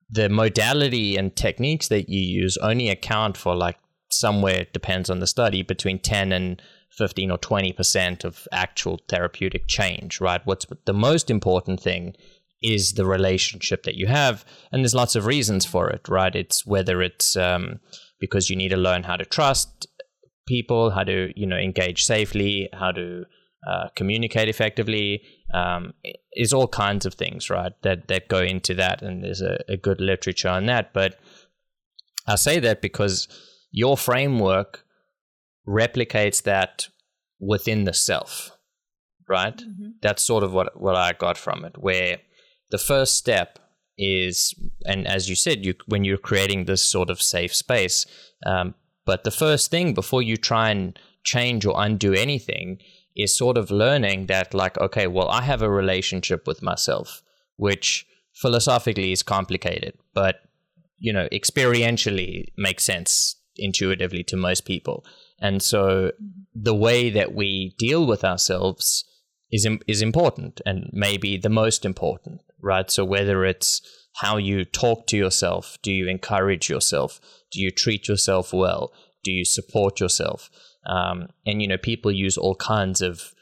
the 0.08 0.28
modality 0.28 1.16
and 1.16 1.34
techniques 1.34 1.88
that 1.88 2.08
you 2.08 2.20
use 2.20 2.56
only 2.58 2.88
account 2.90 3.36
for 3.36 3.54
like 3.54 3.78
somewhere 4.10 4.66
depends 4.72 5.08
on 5.08 5.20
the 5.20 5.26
study 5.26 5.62
between 5.62 5.98
10 5.98 6.32
and 6.32 6.62
15 6.96 7.30
or 7.30 7.38
20% 7.38 8.24
of 8.24 8.46
actual 8.52 9.00
therapeutic 9.08 9.66
change, 9.66 10.20
right? 10.20 10.40
What's 10.44 10.66
the 10.84 10.92
most 10.92 11.30
important 11.30 11.80
thing 11.80 12.14
is 12.62 12.92
the 12.92 13.04
relationship 13.04 13.82
that 13.82 13.96
you 13.96 14.06
have. 14.06 14.44
And 14.70 14.82
there's 14.82 14.94
lots 14.94 15.16
of 15.16 15.26
reasons 15.26 15.66
for 15.66 15.90
it, 15.90 16.08
right? 16.08 16.34
It's 16.34 16.64
whether 16.64 17.02
it's 17.02 17.36
um, 17.36 17.80
because 18.20 18.48
you 18.48 18.56
need 18.56 18.68
to 18.70 18.76
learn 18.76 19.02
how 19.02 19.16
to 19.16 19.24
trust 19.24 19.88
people, 20.46 20.90
how 20.90 21.04
to, 21.04 21.32
you 21.34 21.46
know, 21.46 21.56
engage 21.56 22.04
safely, 22.04 22.68
how 22.72 22.92
to 22.92 23.24
uh, 23.68 23.88
communicate 23.96 24.48
effectively. 24.48 25.22
Um, 25.52 25.92
is 26.34 26.52
all 26.52 26.68
kinds 26.68 27.04
of 27.04 27.14
things, 27.14 27.50
right? 27.50 27.72
That 27.82 28.08
that 28.08 28.28
go 28.28 28.40
into 28.40 28.74
that, 28.74 29.02
and 29.02 29.22
there's 29.22 29.42
a, 29.42 29.58
a 29.68 29.76
good 29.76 30.00
literature 30.00 30.48
on 30.48 30.66
that. 30.66 30.94
But 30.94 31.18
I 32.26 32.36
say 32.36 32.58
that 32.60 32.80
because 32.80 33.28
your 33.70 33.96
framework 33.98 34.81
replicates 35.66 36.42
that 36.42 36.88
within 37.38 37.84
the 37.84 37.94
self, 37.94 38.50
right? 39.28 39.56
Mm-hmm. 39.56 39.90
That's 40.00 40.22
sort 40.22 40.44
of 40.44 40.52
what, 40.52 40.80
what 40.80 40.96
I 40.96 41.12
got 41.12 41.36
from 41.36 41.64
it, 41.64 41.76
where 41.78 42.18
the 42.70 42.78
first 42.78 43.16
step 43.16 43.58
is, 43.98 44.54
and 44.84 45.06
as 45.06 45.28
you 45.28 45.36
said, 45.36 45.64
you 45.64 45.74
when 45.86 46.04
you're 46.04 46.18
creating 46.18 46.64
this 46.64 46.84
sort 46.84 47.10
of 47.10 47.20
safe 47.20 47.54
space, 47.54 48.06
um, 48.46 48.74
but 49.04 49.24
the 49.24 49.30
first 49.30 49.70
thing 49.70 49.94
before 49.94 50.22
you 50.22 50.36
try 50.36 50.70
and 50.70 50.98
change 51.24 51.66
or 51.66 51.74
undo 51.76 52.14
anything 52.14 52.78
is 53.14 53.36
sort 53.36 53.58
of 53.58 53.70
learning 53.70 54.26
that, 54.26 54.54
like, 54.54 54.78
okay, 54.78 55.06
well, 55.06 55.28
I 55.28 55.42
have 55.42 55.60
a 55.60 55.70
relationship 55.70 56.46
with 56.46 56.62
myself, 56.62 57.22
which 57.56 58.06
philosophically 58.34 59.12
is 59.12 59.22
complicated, 59.22 59.98
but 60.14 60.36
you 60.98 61.12
know, 61.12 61.28
experientially 61.32 62.46
makes 62.56 62.84
sense 62.84 63.36
intuitively 63.56 64.22
to 64.22 64.36
most 64.36 64.64
people. 64.64 65.04
And 65.42 65.60
so 65.60 66.12
the 66.54 66.74
way 66.74 67.10
that 67.10 67.34
we 67.34 67.74
deal 67.76 68.06
with 68.06 68.24
ourselves 68.24 69.04
is 69.50 69.68
is 69.86 70.00
important 70.00 70.62
and 70.64 70.88
maybe 70.92 71.36
the 71.36 71.50
most 71.50 71.84
important, 71.84 72.40
right? 72.62 72.90
So 72.90 73.04
whether 73.04 73.44
it's 73.44 73.82
how 74.16 74.36
you 74.36 74.64
talk 74.64 75.06
to 75.08 75.16
yourself, 75.16 75.76
do 75.82 75.90
you 75.90 76.08
encourage 76.08 76.70
yourself, 76.70 77.20
do 77.50 77.60
you 77.60 77.70
treat 77.70 78.08
yourself 78.08 78.52
well, 78.52 78.92
do 79.24 79.32
you 79.32 79.44
support 79.44 80.00
yourself, 80.00 80.48
um, 80.86 81.28
and 81.44 81.60
you 81.60 81.68
know 81.68 81.76
people 81.76 82.12
use 82.12 82.38
all 82.38 82.54
kinds 82.54 83.02
of 83.02 83.34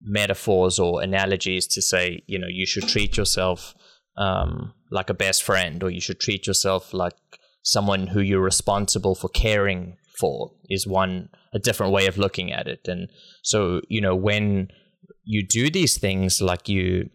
metaphors 0.00 0.78
or 0.78 1.02
analogies 1.02 1.66
to 1.66 1.82
say 1.82 2.22
you 2.26 2.38
know 2.38 2.48
you 2.48 2.66
should 2.66 2.86
treat 2.86 3.16
yourself 3.16 3.74
um, 4.16 4.72
like 4.90 5.10
a 5.10 5.14
best 5.14 5.42
friend 5.42 5.82
or 5.82 5.90
you 5.90 6.00
should 6.00 6.20
treat 6.20 6.46
yourself 6.46 6.94
like 6.94 7.16
someone 7.62 8.08
who 8.08 8.20
you're 8.20 8.40
responsible 8.40 9.14
for 9.14 9.28
caring 9.28 9.96
for 10.18 10.52
is 10.68 10.86
one 10.86 11.28
a 11.52 11.58
different 11.58 11.92
way 11.92 12.06
of 12.06 12.18
looking 12.18 12.52
at 12.52 12.66
it. 12.66 12.80
And 12.86 13.08
so 13.42 13.80
you 13.88 14.00
know 14.00 14.14
when 14.14 14.68
you 15.24 15.46
do 15.46 15.70
these 15.70 15.98
things 15.98 16.40
like 16.40 16.68
you 16.68 17.10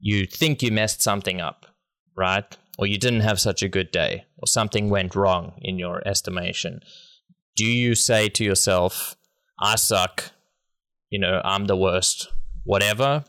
you 0.00 0.26
think 0.26 0.62
you 0.62 0.70
messed 0.70 1.02
something 1.02 1.40
up 1.40 1.66
right? 2.18 2.56
Or 2.78 2.86
you 2.86 2.98
didn't 2.98 3.20
have 3.20 3.40
such 3.40 3.62
a 3.62 3.68
good 3.68 3.90
day 3.90 4.26
or 4.38 4.46
something 4.46 4.90
went 4.90 5.14
wrong 5.14 5.52
in 5.62 5.78
your 5.78 6.06
estimation. 6.06 6.80
Do 7.56 7.64
you 7.64 7.94
say 7.94 8.28
to 8.30 8.44
yourself 8.44 9.14
i 9.60 9.74
suck 9.74 10.30
you 11.10 11.18
know 11.18 11.40
i'm 11.44 11.66
the 11.66 11.76
worst 11.76 12.28
whatever? 12.64 13.24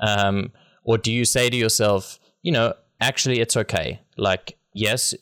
Um, 0.00 0.52
or 0.84 0.96
do 0.96 1.12
you 1.12 1.24
say 1.24 1.50
to 1.50 1.56
yourself 1.56 2.18
you 2.42 2.52
know 2.52 2.74
actually 3.00 3.40
it's 3.40 3.56
okay. 3.56 4.00
Like 4.16 4.56
yes 4.74 5.14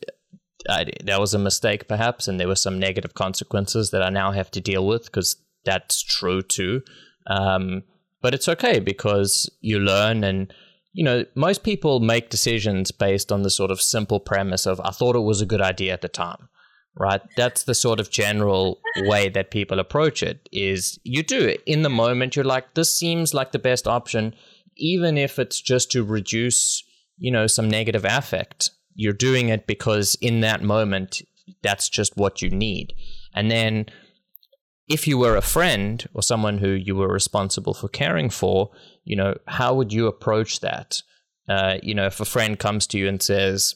I, 0.69 0.85
that 1.03 1.19
was 1.19 1.33
a 1.33 1.39
mistake, 1.39 1.87
perhaps, 1.87 2.27
and 2.27 2.39
there 2.39 2.47
were 2.47 2.55
some 2.55 2.79
negative 2.79 3.13
consequences 3.13 3.91
that 3.91 4.03
I 4.03 4.09
now 4.09 4.31
have 4.31 4.51
to 4.51 4.61
deal 4.61 4.85
with 4.85 5.05
because 5.05 5.35
that's 5.65 6.01
true 6.01 6.41
too. 6.41 6.81
Um, 7.27 7.83
but 8.21 8.33
it's 8.33 8.47
okay 8.49 8.79
because 8.79 9.49
you 9.61 9.79
learn, 9.79 10.23
and 10.23 10.53
you 10.93 11.03
know, 11.03 11.25
most 11.35 11.63
people 11.63 11.99
make 11.99 12.29
decisions 12.29 12.91
based 12.91 13.31
on 13.31 13.43
the 13.43 13.49
sort 13.49 13.71
of 13.71 13.81
simple 13.81 14.19
premise 14.19 14.65
of 14.65 14.81
I 14.83 14.91
thought 14.91 15.15
it 15.15 15.19
was 15.19 15.41
a 15.41 15.45
good 15.45 15.61
idea 15.61 15.93
at 15.93 16.01
the 16.01 16.07
time. 16.07 16.49
Right, 16.99 17.21
that's 17.35 17.63
the 17.63 17.75
sort 17.75 17.99
of 17.99 18.09
general 18.09 18.79
way 19.01 19.29
that 19.29 19.51
people 19.51 19.79
approach 19.79 20.23
it. 20.23 20.49
Is 20.51 20.99
you 21.03 21.21
do 21.21 21.39
it 21.41 21.61
in 21.67 21.83
the 21.83 21.89
moment. 21.89 22.35
You're 22.35 22.43
like, 22.43 22.73
this 22.73 22.97
seems 22.97 23.35
like 23.35 23.51
the 23.51 23.59
best 23.59 23.87
option, 23.87 24.33
even 24.75 25.15
if 25.15 25.37
it's 25.37 25.61
just 25.61 25.91
to 25.91 26.03
reduce, 26.03 26.83
you 27.19 27.31
know, 27.31 27.45
some 27.45 27.69
negative 27.69 28.03
affect 28.03 28.71
you're 28.97 29.13
doing 29.13 29.47
it 29.49 29.67
because 29.67 30.17
in 30.19 30.41
that 30.41 30.61
moment 30.61 31.21
that's 31.61 31.87
just 31.87 32.17
what 32.17 32.41
you 32.41 32.49
need. 32.49 32.93
And 33.33 33.49
then 33.49 33.85
if 34.89 35.07
you 35.07 35.17
were 35.17 35.37
a 35.37 35.41
friend 35.41 36.05
or 36.13 36.23
someone 36.23 36.57
who 36.57 36.69
you 36.69 36.95
were 36.95 37.07
responsible 37.07 37.73
for 37.73 37.87
caring 37.87 38.29
for 38.29 38.71
you 39.05 39.15
know 39.15 39.37
how 39.47 39.73
would 39.73 39.93
you 39.93 40.07
approach 40.07 40.59
that? 40.59 41.01
Uh, 41.47 41.77
you 41.81 41.93
know 41.93 42.07
if 42.07 42.19
a 42.19 42.25
friend 42.25 42.59
comes 42.59 42.87
to 42.87 42.97
you 42.97 43.07
and 43.07 43.21
says 43.21 43.75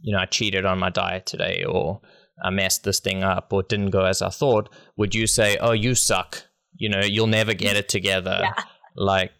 you 0.00 0.12
know 0.12 0.18
i 0.18 0.24
cheated 0.24 0.64
on 0.64 0.76
my 0.76 0.90
diet 0.90 1.24
today 1.24 1.64
or 1.64 2.00
i 2.42 2.50
messed 2.50 2.82
this 2.82 2.98
thing 2.98 3.22
up 3.22 3.52
or 3.52 3.62
didn't 3.62 3.90
go 3.90 4.04
as 4.04 4.20
i 4.20 4.28
thought 4.28 4.68
would 4.96 5.14
you 5.14 5.28
say 5.28 5.56
oh 5.58 5.70
you 5.70 5.94
suck. 5.94 6.42
You 6.74 6.88
know 6.88 7.00
you'll 7.00 7.28
never 7.28 7.54
get 7.54 7.76
it 7.76 7.88
together. 7.88 8.40
Yeah. 8.42 8.64
like 8.96 9.30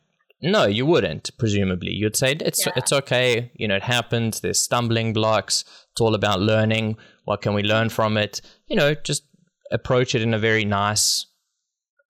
no, 0.43 0.67
you 0.67 0.85
wouldn't. 0.85 1.31
Presumably, 1.39 1.93
you'd 1.93 2.17
say 2.17 2.33
it's 2.33 2.67
yeah. 2.67 2.73
it's 2.75 2.93
okay. 2.93 3.53
You 3.55 3.69
know, 3.69 3.77
it 3.77 3.83
happens. 3.83 4.41
There's 4.41 4.61
stumbling 4.61 5.13
blocks. 5.13 5.65
It's 5.93 6.01
all 6.01 6.15
about 6.15 6.41
learning. 6.41 6.97
What 7.25 7.43
can 7.43 7.55
we 7.55 7.63
learn 7.63 7.91
from 7.91 8.17
it? 8.17 8.41
You 8.67 8.77
know, 8.77 8.95
just 8.95 9.23
approach 9.71 10.15
it 10.15 10.23
in 10.23 10.35
a 10.35 10.39
very 10.39 10.65
nice, 10.65 11.27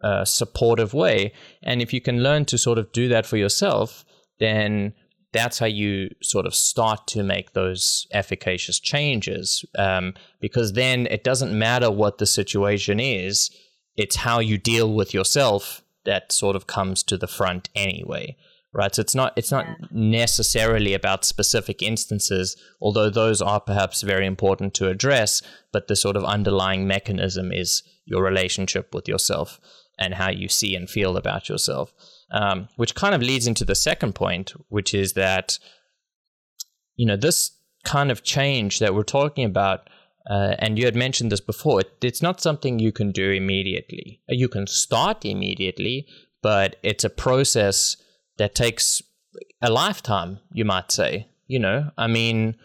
uh, 0.02 0.24
supportive 0.24 0.94
way. 0.94 1.32
And 1.62 1.82
if 1.82 1.92
you 1.92 2.00
can 2.00 2.22
learn 2.22 2.46
to 2.46 2.58
sort 2.58 2.78
of 2.78 2.90
do 2.92 3.08
that 3.08 3.26
for 3.26 3.36
yourself, 3.36 4.04
then 4.40 4.94
that's 5.32 5.58
how 5.58 5.66
you 5.66 6.10
sort 6.22 6.46
of 6.46 6.54
start 6.54 7.06
to 7.08 7.22
make 7.22 7.52
those 7.52 8.06
efficacious 8.12 8.80
changes. 8.80 9.64
Um, 9.78 10.14
because 10.40 10.72
then 10.72 11.06
it 11.06 11.22
doesn't 11.22 11.56
matter 11.56 11.90
what 11.90 12.18
the 12.18 12.26
situation 12.26 12.98
is, 12.98 13.50
it's 13.96 14.16
how 14.16 14.40
you 14.40 14.56
deal 14.56 14.92
with 14.92 15.12
yourself 15.12 15.82
that 16.04 16.32
sort 16.32 16.56
of 16.56 16.66
comes 16.66 17.02
to 17.04 17.16
the 17.16 17.26
front 17.26 17.68
anyway. 17.74 18.36
Right. 18.74 18.94
So 18.94 19.02
it's 19.02 19.14
not 19.14 19.34
it's 19.36 19.50
not 19.50 19.66
yeah. 19.66 19.86
necessarily 19.90 20.94
about 20.94 21.26
specific 21.26 21.82
instances, 21.82 22.56
although 22.80 23.10
those 23.10 23.42
are 23.42 23.60
perhaps 23.60 24.00
very 24.00 24.24
important 24.24 24.72
to 24.74 24.88
address, 24.88 25.42
but 25.72 25.88
the 25.88 25.96
sort 25.96 26.16
of 26.16 26.24
underlying 26.24 26.86
mechanism 26.86 27.52
is 27.52 27.82
your 28.06 28.22
relationship 28.22 28.94
with 28.94 29.08
yourself 29.08 29.60
and 29.98 30.14
how 30.14 30.30
you 30.30 30.48
see 30.48 30.74
and 30.74 30.88
feel 30.88 31.18
about 31.18 31.50
yourself 31.50 31.92
um, 32.32 32.68
which 32.76 32.94
kind 32.94 33.14
of 33.14 33.22
leads 33.22 33.46
into 33.46 33.64
the 33.64 33.74
second 33.74 34.14
point, 34.14 34.54
which 34.68 34.94
is 34.94 35.12
that 35.12 35.58
you 36.96 37.06
know 37.06 37.16
this 37.16 37.52
kind 37.84 38.10
of 38.10 38.22
change 38.22 38.78
that 38.78 38.94
we're 38.94 39.02
talking 39.02 39.44
about, 39.44 39.88
uh, 40.28 40.54
and 40.58 40.78
you 40.78 40.84
had 40.84 40.96
mentioned 40.96 41.32
this 41.32 41.40
before. 41.40 41.80
It, 41.80 41.92
it's 42.02 42.22
not 42.22 42.40
something 42.40 42.78
you 42.78 42.92
can 42.92 43.12
do 43.12 43.30
immediately. 43.30 44.20
You 44.28 44.48
can 44.48 44.66
start 44.66 45.24
immediately, 45.24 46.06
but 46.42 46.76
it's 46.82 47.04
a 47.04 47.10
process 47.10 47.96
that 48.38 48.54
takes 48.54 49.02
a 49.60 49.70
lifetime. 49.70 50.38
You 50.52 50.64
might 50.64 50.92
say. 50.92 51.28
You 51.46 51.58
know, 51.58 51.90
I 51.98 52.06
mean 52.06 52.56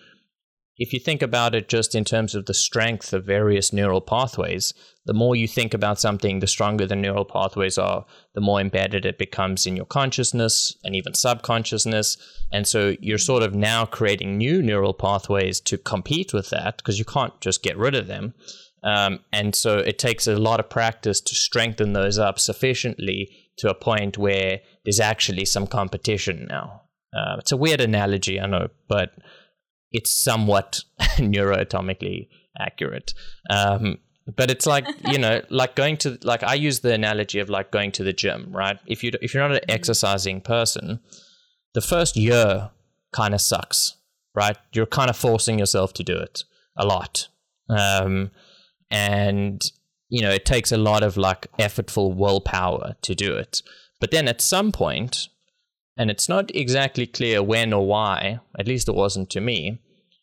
if 0.77 0.93
you 0.93 0.99
think 0.99 1.21
about 1.21 1.55
it 1.55 1.67
just 1.67 1.95
in 1.95 2.03
terms 2.03 2.35
of 2.35 2.45
the 2.45 2.53
strength 2.53 3.11
of 3.11 3.25
various 3.25 3.73
neural 3.73 4.01
pathways, 4.01 4.73
the 5.05 5.13
more 5.13 5.35
you 5.35 5.47
think 5.47 5.73
about 5.73 5.99
something, 5.99 6.39
the 6.39 6.47
stronger 6.47 6.85
the 6.85 6.95
neural 6.95 7.25
pathways 7.25 7.77
are, 7.77 8.05
the 8.35 8.41
more 8.41 8.59
embedded 8.59 9.05
it 9.05 9.17
becomes 9.17 9.65
in 9.65 9.75
your 9.75 9.85
consciousness 9.85 10.77
and 10.83 10.95
even 10.95 11.13
subconsciousness. 11.13 12.17
And 12.51 12.67
so 12.67 12.95
you're 12.99 13.17
sort 13.17 13.41
of 13.41 13.55
now 13.55 13.85
creating 13.85 14.37
new 14.37 14.61
neural 14.61 14.93
pathways 14.93 15.59
to 15.61 15.77
compete 15.77 16.33
with 16.33 16.49
that 16.51 16.77
because 16.77 16.99
you 16.99 17.05
can't 17.05 17.39
just 17.41 17.63
get 17.63 17.77
rid 17.77 17.95
of 17.95 18.07
them. 18.07 18.33
Um, 18.83 19.19
and 19.33 19.55
so 19.55 19.79
it 19.79 19.97
takes 19.97 20.27
a 20.27 20.37
lot 20.37 20.59
of 20.59 20.69
practice 20.69 21.21
to 21.21 21.35
strengthen 21.35 21.93
those 21.93 22.19
up 22.19 22.37
sufficiently 22.37 23.29
to 23.57 23.69
a 23.69 23.75
point 23.75 24.17
where 24.17 24.59
there's 24.85 24.99
actually 24.99 25.45
some 25.45 25.65
competition 25.65 26.45
now. 26.49 26.83
Uh, 27.17 27.37
it's 27.39 27.51
a 27.51 27.57
weird 27.57 27.81
analogy, 27.81 28.39
I 28.39 28.45
know, 28.45 28.67
but 28.87 29.13
it's 29.97 30.11
somewhat 30.11 30.83
neuroatomically 31.17 32.27
accurate. 32.59 33.15
Um, 33.49 33.97
but 34.35 34.51
it's 34.51 34.67
like 34.67 34.85
you 35.11 35.17
know, 35.17 35.41
like 35.49 35.75
going 35.75 35.97
to 35.97 36.19
like 36.21 36.43
I 36.43 36.53
use 36.53 36.79
the 36.79 36.93
analogy 36.93 37.39
of 37.39 37.49
like 37.49 37.71
going 37.71 37.91
to 37.93 38.03
the 38.03 38.13
gym, 38.13 38.51
right? 38.51 38.77
If 38.85 39.03
you 39.03 39.11
if 39.21 39.33
you're 39.33 39.43
not 39.43 39.53
an 39.53 39.61
mm-hmm. 39.61 39.71
exercising 39.71 40.41
person, 40.41 40.99
the 41.73 41.81
first 41.81 42.15
year 42.15 42.69
kind 43.11 43.33
of 43.33 43.41
sucks, 43.41 43.95
right? 44.35 44.57
You're 44.73 44.85
kind 44.85 45.09
of 45.09 45.17
forcing 45.17 45.57
yourself 45.57 45.93
to 45.93 46.03
do 46.03 46.15
it 46.15 46.43
a 46.77 46.85
lot, 46.85 47.27
um, 47.69 48.29
and 48.91 49.63
you 50.09 50.21
know 50.21 50.31
it 50.31 50.45
takes 50.45 50.71
a 50.71 50.77
lot 50.77 51.01
of 51.01 51.17
like 51.17 51.47
effortful 51.57 52.15
willpower 52.15 52.95
to 53.01 53.15
do 53.15 53.35
it. 53.35 53.63
But 53.99 54.11
then 54.11 54.27
at 54.27 54.41
some 54.41 54.71
point, 54.71 55.27
and 55.97 56.11
it's 56.11 56.29
not 56.29 56.55
exactly 56.55 57.07
clear 57.07 57.41
when 57.41 57.73
or 57.73 57.87
why, 57.87 58.39
at 58.59 58.67
least 58.67 58.87
it 58.87 58.93
wasn't 58.93 59.31
to 59.31 59.41
me, 59.41 59.79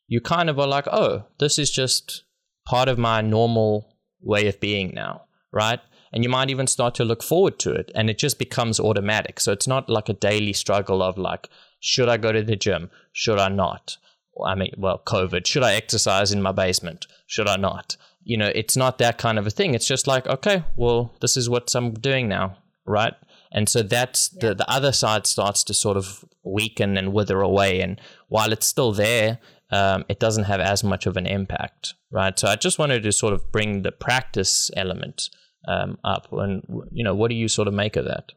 you 0.06 0.20
kind 0.20 0.50
of 0.50 0.58
are 0.58 0.66
like, 0.66 0.86
oh, 0.88 1.24
this 1.38 1.58
is 1.58 1.70
just 1.70 2.24
part 2.66 2.88
of 2.88 2.98
my 2.98 3.20
normal 3.20 3.96
way 4.20 4.46
of 4.48 4.60
being 4.60 4.92
now, 4.94 5.24
right? 5.52 5.80
And 6.12 6.22
you 6.22 6.30
might 6.30 6.50
even 6.50 6.66
start 6.66 6.94
to 6.96 7.04
look 7.04 7.22
forward 7.22 7.58
to 7.60 7.72
it 7.72 7.90
and 7.94 8.08
it 8.08 8.18
just 8.18 8.38
becomes 8.38 8.78
automatic. 8.78 9.40
So 9.40 9.52
it's 9.52 9.66
not 9.66 9.90
like 9.90 10.08
a 10.08 10.14
daily 10.14 10.52
struggle 10.52 11.02
of 11.02 11.18
like, 11.18 11.48
should 11.80 12.08
I 12.08 12.16
go 12.16 12.32
to 12.32 12.42
the 12.42 12.56
gym? 12.56 12.90
Should 13.12 13.38
I 13.38 13.48
not? 13.48 13.98
I 14.44 14.54
mean, 14.54 14.72
well, 14.76 15.02
COVID. 15.04 15.46
Should 15.46 15.62
I 15.62 15.74
exercise 15.74 16.32
in 16.32 16.42
my 16.42 16.52
basement? 16.52 17.06
Should 17.26 17.48
I 17.48 17.56
not? 17.56 17.96
You 18.22 18.36
know, 18.36 18.50
it's 18.54 18.76
not 18.76 18.98
that 18.98 19.18
kind 19.18 19.38
of 19.38 19.46
a 19.46 19.50
thing. 19.50 19.74
It's 19.74 19.86
just 19.86 20.06
like, 20.06 20.26
okay, 20.26 20.64
well, 20.76 21.14
this 21.20 21.36
is 21.36 21.50
what 21.50 21.72
I'm 21.74 21.92
doing 21.92 22.28
now, 22.28 22.56
right? 22.86 23.14
And 23.52 23.68
so 23.68 23.82
that's 23.82 24.30
yeah. 24.34 24.48
the, 24.48 24.54
the 24.56 24.70
other 24.70 24.92
side 24.92 25.26
starts 25.26 25.62
to 25.64 25.74
sort 25.74 25.96
of 25.96 26.24
weaken 26.42 26.96
and 26.96 27.12
wither 27.12 27.40
away. 27.40 27.80
And 27.80 28.00
while 28.28 28.52
it's 28.52 28.66
still 28.66 28.92
there, 28.92 29.38
um, 29.74 30.04
it 30.08 30.20
doesn't 30.20 30.44
have 30.44 30.60
as 30.60 30.84
much 30.84 31.04
of 31.06 31.16
an 31.16 31.26
impact, 31.26 31.94
right? 32.12 32.38
So 32.38 32.46
I 32.46 32.54
just 32.54 32.78
wanted 32.78 33.02
to 33.02 33.10
sort 33.10 33.34
of 33.34 33.50
bring 33.50 33.82
the 33.82 33.90
practice 33.90 34.70
element 34.76 35.30
um, 35.66 35.98
up. 36.04 36.28
And, 36.32 36.62
you 36.92 37.02
know, 37.02 37.14
what 37.14 37.28
do 37.28 37.34
you 37.34 37.48
sort 37.48 37.66
of 37.66 37.74
make 37.74 37.96
of 37.96 38.04
that? 38.04 38.32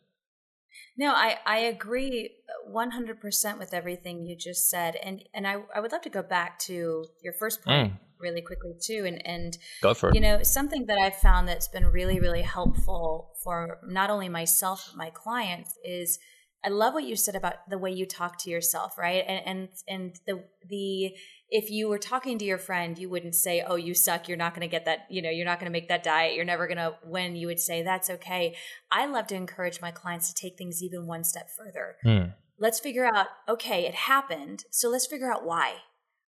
No, 0.97 1.13
I, 1.13 1.37
I 1.45 1.59
agree 1.59 2.31
100% 2.73 3.59
with 3.59 3.71
everything 3.71 4.25
you 4.25 4.35
just 4.35 4.67
said. 4.67 4.95
And, 4.95 5.23
and 5.31 5.45
I, 5.45 5.57
I 5.75 5.79
would 5.79 5.91
love 5.91 6.01
to 6.01 6.09
go 6.09 6.23
back 6.23 6.57
to 6.61 7.05
your 7.23 7.33
first 7.33 7.63
point. 7.63 7.93
Mm 7.93 7.97
really 8.19 8.41
quickly 8.41 8.73
too 8.83 9.03
and 9.05 9.21
and 9.27 9.59
Go 9.83 9.93
for 9.93 10.09
it. 10.09 10.15
you 10.15 10.21
know 10.21 10.41
something 10.41 10.87
that 10.87 10.97
i've 10.97 11.17
found 11.17 11.47
that's 11.47 11.67
been 11.67 11.85
really 11.85 12.19
really 12.19 12.41
helpful 12.41 13.35
for 13.43 13.77
not 13.87 14.09
only 14.09 14.27
myself 14.27 14.87
but 14.87 14.97
my 14.97 15.11
clients 15.11 15.77
is 15.85 16.17
i 16.63 16.69
love 16.69 16.93
what 16.93 17.03
you 17.03 17.15
said 17.15 17.35
about 17.35 17.55
the 17.69 17.77
way 17.77 17.91
you 17.91 18.05
talk 18.05 18.37
to 18.37 18.49
yourself 18.49 18.97
right? 18.97 19.23
And 19.27 19.41
and 19.45 19.69
and 19.87 20.19
the 20.25 20.43
the 20.67 21.15
if 21.49 21.69
you 21.69 21.87
were 21.87 21.97
talking 21.97 22.37
to 22.39 22.45
your 22.45 22.57
friend 22.57 22.97
you 22.97 23.09
wouldn't 23.09 23.35
say 23.35 23.63
oh 23.65 23.75
you 23.75 23.93
suck. 23.93 24.27
You're 24.27 24.37
not 24.37 24.53
going 24.53 24.67
to 24.67 24.71
get 24.71 24.85
that 24.85 25.07
you 25.09 25.21
know 25.21 25.29
you're 25.29 25.45
not 25.45 25.59
going 25.59 25.71
to 25.71 25.77
make 25.77 25.89
that 25.89 26.03
diet. 26.03 26.35
You're 26.35 26.45
never 26.45 26.67
going 26.67 26.77
to 26.77 26.95
win. 27.03 27.35
You 27.35 27.47
would 27.47 27.59
say 27.59 27.83
that's 27.83 28.09
okay. 28.09 28.55
I 28.91 29.05
love 29.05 29.27
to 29.27 29.35
encourage 29.35 29.81
my 29.81 29.91
clients 29.91 30.33
to 30.33 30.41
take 30.41 30.57
things 30.57 30.83
even 30.83 31.05
one 31.05 31.23
step 31.23 31.49
further. 31.55 31.95
Hmm. 32.03 32.31
let's 32.59 32.79
figure 32.79 33.05
out 33.05 33.27
okay 33.47 33.85
it 33.85 33.93
happened 33.93 34.63
so 34.71 34.89
let's 34.89 35.07
figure 35.07 35.31
out 35.31 35.45
why. 35.45 35.75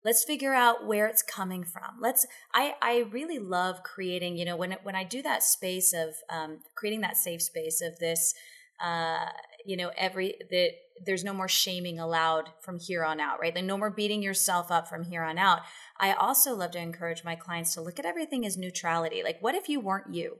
Let's 0.06 0.24
figure 0.24 0.54
out 0.54 0.86
where 0.86 1.08
it's 1.08 1.24
coming 1.24 1.64
from. 1.64 2.00
Let's 2.02 2.26
i 2.54 2.76
i 2.82 3.06
really 3.12 3.40
love 3.40 3.84
creating 3.84 4.38
you 4.38 4.46
know 4.46 4.56
when 4.56 4.76
when 4.84 4.96
i 4.96 5.04
do 5.04 5.22
that 5.22 5.44
space 5.44 5.94
of 5.94 6.10
um, 6.30 6.60
creating 6.76 7.02
that 7.02 7.18
safe 7.18 7.42
space 7.42 7.82
of 7.82 8.00
this 8.00 8.34
uh, 8.80 9.26
you 9.66 9.78
know 9.78 9.92
every 9.98 10.36
that 10.50 10.70
there's 11.06 11.24
no 11.24 11.34
more 11.34 11.48
shaming 11.48 12.00
allowed 12.00 12.50
from 12.60 12.80
here 12.80 13.04
on 13.04 13.20
out 13.20 13.40
right? 13.40 13.54
Like 13.56 13.66
no 13.66 13.78
more 13.78 13.92
beating 13.92 14.24
yourself 14.24 14.72
up 14.72 14.88
from 14.88 15.04
here 15.04 15.24
on 15.24 15.38
out. 15.38 15.60
I 16.00 16.14
also 16.14 16.56
love 16.56 16.72
to 16.72 16.80
encourage 16.80 17.24
my 17.24 17.36
clients 17.36 17.74
to 17.74 17.82
look 17.82 18.00
at 18.00 18.06
everything 18.06 18.46
as 18.46 18.58
neutrality. 18.58 19.22
Like 19.24 19.38
what 19.42 19.56
if 19.56 19.70
you 19.70 19.80
weren't 19.80 20.14
you 20.14 20.40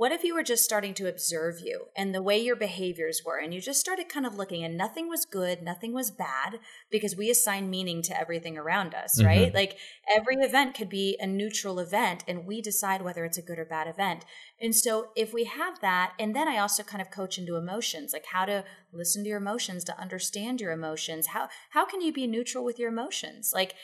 what 0.00 0.12
if 0.12 0.24
you 0.24 0.34
were 0.34 0.42
just 0.42 0.64
starting 0.64 0.94
to 0.94 1.10
observe 1.10 1.60
you 1.62 1.88
and 1.94 2.14
the 2.14 2.22
way 2.22 2.38
your 2.38 2.56
behaviors 2.56 3.20
were, 3.22 3.36
and 3.36 3.52
you 3.52 3.60
just 3.60 3.78
started 3.78 4.08
kind 4.08 4.24
of 4.24 4.34
looking 4.34 4.64
and 4.64 4.74
nothing 4.74 5.10
was 5.10 5.26
good, 5.26 5.60
nothing 5.60 5.92
was 5.92 6.10
bad, 6.10 6.58
because 6.90 7.14
we 7.14 7.28
assign 7.28 7.68
meaning 7.68 8.00
to 8.00 8.18
everything 8.18 8.56
around 8.56 8.94
us, 8.94 9.18
mm-hmm. 9.18 9.26
right? 9.26 9.54
Like 9.54 9.76
every 10.16 10.36
event 10.36 10.74
could 10.74 10.88
be 10.88 11.18
a 11.20 11.26
neutral 11.26 11.78
event, 11.78 12.24
and 12.26 12.46
we 12.46 12.62
decide 12.62 13.02
whether 13.02 13.26
it's 13.26 13.36
a 13.36 13.42
good 13.42 13.58
or 13.58 13.66
bad 13.66 13.88
event. 13.88 14.24
And 14.58 14.74
so 14.74 15.08
if 15.16 15.34
we 15.34 15.44
have 15.44 15.82
that, 15.82 16.14
and 16.18 16.34
then 16.34 16.48
I 16.48 16.56
also 16.56 16.82
kind 16.82 17.02
of 17.02 17.10
coach 17.10 17.36
into 17.36 17.56
emotions, 17.56 18.14
like 18.14 18.24
how 18.32 18.46
to 18.46 18.64
listen 18.94 19.22
to 19.24 19.28
your 19.28 19.36
emotions, 19.36 19.84
to 19.84 20.00
understand 20.00 20.62
your 20.62 20.72
emotions. 20.72 21.26
How 21.26 21.50
how 21.72 21.84
can 21.84 22.00
you 22.00 22.10
be 22.10 22.26
neutral 22.26 22.64
with 22.64 22.78
your 22.78 22.88
emotions? 22.88 23.50
Like 23.52 23.74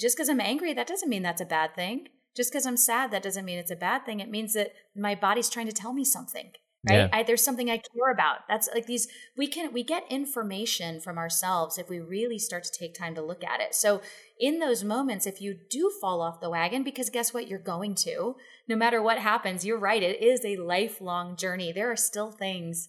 just 0.00 0.16
because 0.16 0.30
I'm 0.30 0.40
angry, 0.40 0.72
that 0.72 0.86
doesn't 0.86 1.10
mean 1.10 1.22
that's 1.22 1.42
a 1.42 1.44
bad 1.44 1.74
thing 1.74 2.06
just 2.40 2.50
because 2.50 2.64
I'm 2.64 2.78
sad, 2.78 3.10
that 3.10 3.22
doesn't 3.22 3.44
mean 3.44 3.58
it's 3.58 3.70
a 3.70 3.76
bad 3.76 4.06
thing. 4.06 4.20
It 4.20 4.30
means 4.30 4.54
that 4.54 4.72
my 4.96 5.14
body's 5.14 5.50
trying 5.50 5.66
to 5.66 5.74
tell 5.74 5.92
me 5.92 6.06
something. 6.06 6.52
Right. 6.88 6.96
Yeah. 6.96 7.08
I, 7.12 7.22
there's 7.22 7.44
something 7.44 7.68
I 7.68 7.76
care 7.76 8.10
about. 8.10 8.48
That's 8.48 8.66
like 8.74 8.86
these, 8.86 9.08
we 9.36 9.46
can, 9.46 9.74
we 9.74 9.84
get 9.84 10.04
information 10.08 11.02
from 11.02 11.18
ourselves 11.18 11.76
if 11.76 11.90
we 11.90 12.00
really 12.00 12.38
start 12.38 12.64
to 12.64 12.70
take 12.72 12.94
time 12.94 13.14
to 13.16 13.20
look 13.20 13.44
at 13.44 13.60
it. 13.60 13.74
So 13.74 14.00
in 14.38 14.58
those 14.58 14.82
moments, 14.82 15.26
if 15.26 15.42
you 15.42 15.54
do 15.68 15.92
fall 16.00 16.22
off 16.22 16.40
the 16.40 16.48
wagon, 16.48 16.82
because 16.82 17.10
guess 17.10 17.34
what? 17.34 17.46
You're 17.46 17.58
going 17.58 17.94
to, 17.96 18.36
no 18.66 18.76
matter 18.76 19.02
what 19.02 19.18
happens, 19.18 19.66
you're 19.66 19.78
right. 19.78 20.02
It 20.02 20.22
is 20.22 20.42
a 20.42 20.56
lifelong 20.56 21.36
journey. 21.36 21.72
There 21.72 21.92
are 21.92 21.96
still 21.96 22.30
things 22.30 22.88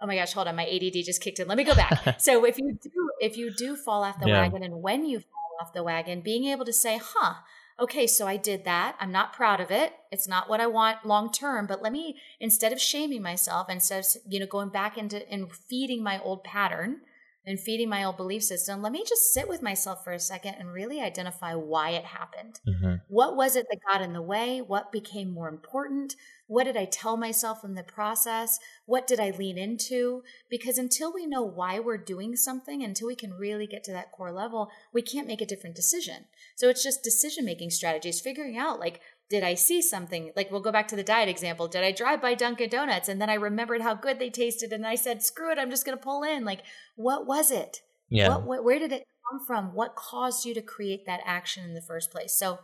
oh 0.00 0.06
my 0.06 0.14
gosh 0.14 0.32
hold 0.32 0.46
on 0.46 0.54
my 0.54 0.64
add 0.64 0.92
just 1.04 1.20
kicked 1.20 1.40
in 1.40 1.48
let 1.48 1.58
me 1.58 1.64
go 1.64 1.74
back 1.74 2.20
so 2.20 2.44
if 2.44 2.56
you 2.56 2.78
do 2.80 3.10
if 3.20 3.36
you 3.36 3.52
do 3.52 3.74
fall 3.74 4.04
off 4.04 4.20
the 4.20 4.28
yeah. 4.28 4.42
wagon 4.42 4.62
and 4.62 4.80
when 4.80 5.04
you 5.04 5.18
fall 5.18 5.56
off 5.60 5.72
the 5.72 5.82
wagon 5.82 6.20
being 6.20 6.44
able 6.44 6.64
to 6.64 6.72
say 6.72 7.00
huh 7.02 7.34
okay, 7.80 8.06
so 8.06 8.26
I 8.26 8.36
did 8.36 8.64
that. 8.64 8.96
I'm 9.00 9.12
not 9.12 9.32
proud 9.32 9.60
of 9.60 9.70
it. 9.70 9.92
It's 10.10 10.28
not 10.28 10.48
what 10.48 10.60
I 10.60 10.66
want 10.66 11.06
long 11.06 11.32
term, 11.32 11.66
but 11.66 11.82
let 11.82 11.92
me, 11.92 12.16
instead 12.40 12.72
of 12.72 12.80
shaming 12.80 13.22
myself, 13.22 13.68
instead 13.70 14.00
of, 14.00 14.06
you 14.28 14.40
know, 14.40 14.46
going 14.46 14.70
back 14.70 14.98
into 14.98 15.28
and 15.30 15.52
feeding 15.52 16.02
my 16.02 16.20
old 16.20 16.44
pattern 16.44 17.02
and 17.48 17.58
feeding 17.58 17.88
my 17.88 18.04
old 18.04 18.18
belief 18.18 18.42
system, 18.42 18.82
let 18.82 18.92
me 18.92 19.02
just 19.08 19.32
sit 19.32 19.48
with 19.48 19.62
myself 19.62 20.04
for 20.04 20.12
a 20.12 20.20
second 20.20 20.56
and 20.58 20.70
really 20.70 21.00
identify 21.00 21.54
why 21.54 21.90
it 21.90 22.04
happened. 22.04 22.60
Mm-hmm. 22.68 22.96
What 23.08 23.36
was 23.36 23.56
it 23.56 23.66
that 23.70 23.80
got 23.90 24.02
in 24.02 24.12
the 24.12 24.20
way? 24.20 24.60
What 24.60 24.92
became 24.92 25.32
more 25.32 25.48
important? 25.48 26.14
What 26.46 26.64
did 26.64 26.76
I 26.76 26.84
tell 26.84 27.16
myself 27.16 27.64
in 27.64 27.74
the 27.74 27.82
process? 27.82 28.58
What 28.84 29.06
did 29.06 29.18
I 29.18 29.30
lean 29.30 29.56
into? 29.56 30.22
Because 30.50 30.76
until 30.76 31.12
we 31.12 31.24
know 31.24 31.42
why 31.42 31.78
we're 31.78 31.96
doing 31.96 32.36
something, 32.36 32.82
until 32.82 33.06
we 33.06 33.16
can 33.16 33.32
really 33.32 33.66
get 33.66 33.82
to 33.84 33.92
that 33.92 34.12
core 34.12 34.32
level, 34.32 34.68
we 34.92 35.00
can't 35.00 35.26
make 35.26 35.40
a 35.40 35.46
different 35.46 35.74
decision. 35.74 36.26
So 36.54 36.68
it's 36.68 36.84
just 36.84 37.02
decision 37.02 37.46
making 37.46 37.70
strategies, 37.70 38.20
figuring 38.20 38.58
out 38.58 38.78
like, 38.78 39.00
did 39.30 39.44
I 39.44 39.54
see 39.54 39.82
something? 39.82 40.32
Like, 40.34 40.50
we'll 40.50 40.62
go 40.62 40.72
back 40.72 40.88
to 40.88 40.96
the 40.96 41.02
diet 41.02 41.28
example. 41.28 41.68
Did 41.68 41.84
I 41.84 41.92
drive 41.92 42.22
by 42.22 42.34
Dunkin' 42.34 42.70
Donuts 42.70 43.08
and 43.08 43.20
then 43.20 43.28
I 43.28 43.34
remembered 43.34 43.82
how 43.82 43.94
good 43.94 44.18
they 44.18 44.30
tasted 44.30 44.72
and 44.72 44.86
I 44.86 44.94
said, 44.94 45.22
screw 45.22 45.52
it, 45.52 45.58
I'm 45.58 45.70
just 45.70 45.84
going 45.84 45.96
to 45.96 46.02
pull 46.02 46.22
in? 46.22 46.44
Like, 46.44 46.62
what 46.96 47.26
was 47.26 47.50
it? 47.50 47.82
Yeah. 48.08 48.28
What, 48.28 48.46
what, 48.46 48.64
where 48.64 48.78
did 48.78 48.92
it 48.92 49.04
come 49.30 49.40
from? 49.46 49.74
What 49.74 49.96
caused 49.96 50.46
you 50.46 50.54
to 50.54 50.62
create 50.62 51.04
that 51.06 51.20
action 51.26 51.64
in 51.64 51.74
the 51.74 51.82
first 51.82 52.10
place? 52.10 52.38
So, 52.38 52.60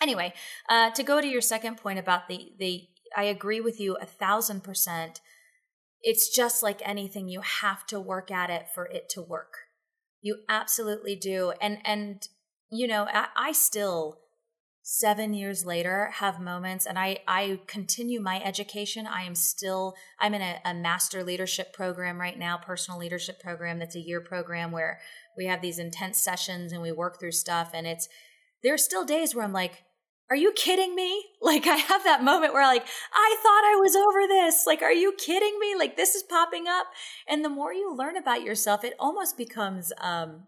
anyway, 0.00 0.32
uh, 0.68 0.90
to 0.90 1.02
go 1.02 1.20
to 1.20 1.26
your 1.26 1.40
second 1.40 1.76
point 1.76 1.98
about 1.98 2.28
the 2.28 2.52
the, 2.58 2.88
I 3.16 3.24
agree 3.24 3.60
with 3.60 3.80
you 3.80 3.96
a 3.96 4.06
thousand 4.06 4.62
percent. 4.62 5.20
It's 6.02 6.34
just 6.34 6.62
like 6.62 6.80
anything; 6.84 7.28
you 7.28 7.40
have 7.40 7.86
to 7.88 8.00
work 8.00 8.30
at 8.30 8.50
it 8.50 8.66
for 8.74 8.86
it 8.86 9.08
to 9.10 9.22
work. 9.22 9.54
You 10.22 10.38
absolutely 10.48 11.16
do, 11.16 11.52
and 11.60 11.78
and 11.84 12.26
you 12.70 12.86
know, 12.86 13.06
I, 13.12 13.26
I 13.36 13.52
still 13.52 14.19
seven 14.92 15.32
years 15.32 15.64
later 15.64 16.10
have 16.14 16.40
moments 16.40 16.84
and 16.84 16.98
I, 16.98 17.18
I 17.28 17.60
continue 17.68 18.20
my 18.20 18.42
education. 18.42 19.06
I 19.06 19.22
am 19.22 19.36
still, 19.36 19.94
I'm 20.18 20.34
in 20.34 20.42
a, 20.42 20.58
a, 20.64 20.74
master 20.74 21.22
leadership 21.22 21.72
program 21.72 22.18
right 22.18 22.36
now, 22.36 22.56
personal 22.56 22.98
leadership 22.98 23.38
program. 23.38 23.78
That's 23.78 23.94
a 23.94 24.00
year 24.00 24.20
program 24.20 24.72
where 24.72 24.98
we 25.38 25.46
have 25.46 25.62
these 25.62 25.78
intense 25.78 26.20
sessions 26.20 26.72
and 26.72 26.82
we 26.82 26.90
work 26.90 27.20
through 27.20 27.30
stuff. 27.30 27.70
And 27.72 27.86
it's, 27.86 28.08
there 28.64 28.74
are 28.74 28.78
still 28.78 29.04
days 29.04 29.32
where 29.32 29.44
I'm 29.44 29.52
like, 29.52 29.84
are 30.28 30.34
you 30.34 30.52
kidding 30.52 30.96
me? 30.96 31.24
Like 31.40 31.68
I 31.68 31.76
have 31.76 32.02
that 32.02 32.24
moment 32.24 32.52
where 32.52 32.66
like, 32.66 32.86
I 33.14 33.36
thought 33.42 33.64
I 33.64 33.78
was 33.80 33.94
over 33.94 34.26
this. 34.26 34.66
Like, 34.66 34.82
are 34.82 34.92
you 34.92 35.14
kidding 35.16 35.56
me? 35.60 35.76
Like 35.78 35.96
this 35.96 36.16
is 36.16 36.24
popping 36.24 36.66
up. 36.66 36.86
And 37.28 37.44
the 37.44 37.48
more 37.48 37.72
you 37.72 37.94
learn 37.94 38.16
about 38.16 38.42
yourself, 38.42 38.82
it 38.82 38.94
almost 38.98 39.38
becomes, 39.38 39.92
um, 40.00 40.46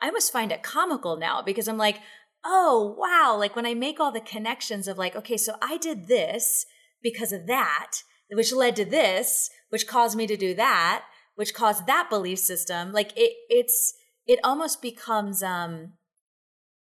I 0.00 0.06
almost 0.08 0.32
find 0.32 0.50
it 0.50 0.64
comical 0.64 1.16
now 1.16 1.42
because 1.42 1.68
I'm 1.68 1.78
like, 1.78 2.00
oh, 2.44 2.94
wow. 2.98 3.36
Like 3.38 3.56
when 3.56 3.66
I 3.66 3.74
make 3.74 3.98
all 3.98 4.12
the 4.12 4.20
connections 4.20 4.86
of 4.86 4.98
like, 4.98 5.16
okay, 5.16 5.36
so 5.36 5.54
I 5.62 5.78
did 5.78 6.08
this 6.08 6.66
because 7.02 7.32
of 7.32 7.46
that, 7.46 7.92
which 8.30 8.52
led 8.52 8.76
to 8.76 8.84
this, 8.84 9.50
which 9.70 9.86
caused 9.86 10.16
me 10.16 10.26
to 10.26 10.36
do 10.36 10.54
that, 10.54 11.04
which 11.36 11.54
caused 11.54 11.86
that 11.86 12.08
belief 12.10 12.38
system. 12.38 12.92
Like 12.92 13.12
it, 13.16 13.32
it's, 13.48 13.94
it 14.26 14.38
almost 14.44 14.82
becomes, 14.82 15.42
um, 15.42 15.92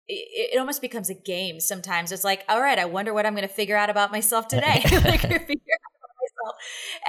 it, 0.08 0.54
it 0.56 0.60
almost 0.60 0.82
becomes 0.82 1.10
a 1.10 1.16
game 1.16 1.60
sometimes. 1.60 2.12
It's 2.12 2.24
like, 2.24 2.44
all 2.50 2.62
right, 2.62 2.80
I 2.80 2.86
wonder 2.86 3.14
what 3.14 3.26
I'm 3.26 3.34
going 3.36 3.48
to 3.48 3.54
figure 3.54 3.78
out 3.78 3.90
about 3.90 4.12
myself 4.12 4.48
today. 4.48 4.82
like, 4.92 5.22
figure 5.22 5.76
out 5.76 5.92
myself. 6.22 6.56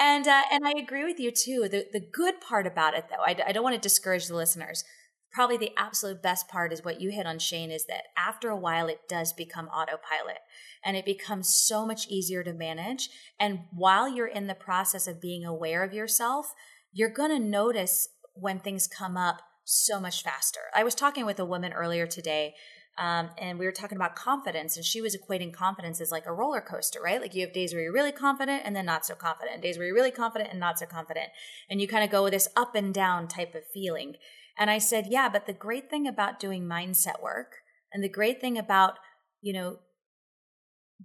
And 0.00 0.28
uh, 0.28 0.42
and 0.52 0.66
I 0.66 0.72
agree 0.78 1.04
with 1.04 1.18
you 1.18 1.30
too. 1.30 1.68
The 1.68 1.86
the 1.92 2.00
good 2.00 2.40
part 2.40 2.66
about 2.66 2.94
it, 2.94 3.06
though, 3.10 3.22
I, 3.24 3.36
I 3.48 3.52
don't 3.52 3.62
want 3.62 3.74
to 3.74 3.80
discourage 3.80 4.26
the 4.26 4.36
listeners 4.36 4.84
probably 5.32 5.56
the 5.56 5.72
absolute 5.76 6.22
best 6.22 6.48
part 6.48 6.72
is 6.72 6.84
what 6.84 7.00
you 7.00 7.10
hit 7.10 7.26
on, 7.26 7.38
Shane, 7.38 7.70
is 7.70 7.86
that 7.86 8.04
after 8.16 8.50
a 8.50 8.56
while 8.56 8.86
it 8.86 9.08
does 9.08 9.32
become 9.32 9.68
autopilot 9.68 10.38
and 10.84 10.96
it 10.96 11.04
becomes 11.04 11.54
so 11.54 11.86
much 11.86 12.06
easier 12.08 12.44
to 12.44 12.52
manage. 12.52 13.08
And 13.40 13.60
while 13.72 14.08
you're 14.08 14.26
in 14.26 14.46
the 14.46 14.54
process 14.54 15.06
of 15.06 15.20
being 15.20 15.44
aware 15.44 15.82
of 15.82 15.94
yourself, 15.94 16.54
you're 16.92 17.08
going 17.08 17.30
to 17.30 17.38
notice 17.38 18.08
when 18.34 18.58
things 18.58 18.86
come 18.86 19.16
up 19.16 19.40
so 19.64 20.00
much 20.00 20.22
faster. 20.22 20.60
I 20.74 20.84
was 20.84 20.94
talking 20.94 21.24
with 21.24 21.38
a 21.38 21.44
woman 21.44 21.72
earlier 21.72 22.06
today. 22.06 22.54
Um, 22.98 23.30
and 23.38 23.58
we 23.58 23.64
were 23.64 23.72
talking 23.72 23.96
about 23.96 24.16
confidence, 24.16 24.76
and 24.76 24.84
she 24.84 25.00
was 25.00 25.16
equating 25.16 25.50
confidence 25.50 25.98
as 25.98 26.12
like 26.12 26.26
a 26.26 26.32
roller 26.32 26.60
coaster, 26.60 27.00
right? 27.00 27.22
Like 27.22 27.34
you 27.34 27.40
have 27.40 27.54
days 27.54 27.72
where 27.72 27.82
you're 27.82 27.92
really 27.92 28.12
confident 28.12 28.62
and 28.66 28.76
then 28.76 28.84
not 28.84 29.06
so 29.06 29.14
confident, 29.14 29.62
days 29.62 29.78
where 29.78 29.86
you're 29.86 29.94
really 29.94 30.10
confident 30.10 30.50
and 30.50 30.60
not 30.60 30.78
so 30.78 30.84
confident. 30.84 31.30
And 31.70 31.80
you 31.80 31.88
kind 31.88 32.04
of 32.04 32.10
go 32.10 32.22
with 32.22 32.34
this 32.34 32.48
up 32.54 32.74
and 32.74 32.92
down 32.92 33.28
type 33.28 33.54
of 33.54 33.62
feeling. 33.72 34.16
And 34.58 34.70
I 34.70 34.78
said, 34.78 35.06
yeah, 35.08 35.28
but 35.28 35.46
the 35.46 35.52
great 35.52 35.88
thing 35.88 36.06
about 36.06 36.38
doing 36.38 36.64
mindset 36.64 37.22
work 37.22 37.56
and 37.92 38.02
the 38.02 38.08
great 38.08 38.40
thing 38.40 38.58
about, 38.58 38.94
you 39.40 39.52
know, 39.52 39.78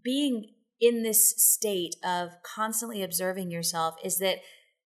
being 0.03 0.53
in 0.79 1.03
this 1.03 1.33
state 1.37 1.95
of 2.03 2.29
constantly 2.43 3.01
observing 3.01 3.51
yourself 3.51 3.95
is 4.03 4.19
that 4.19 4.37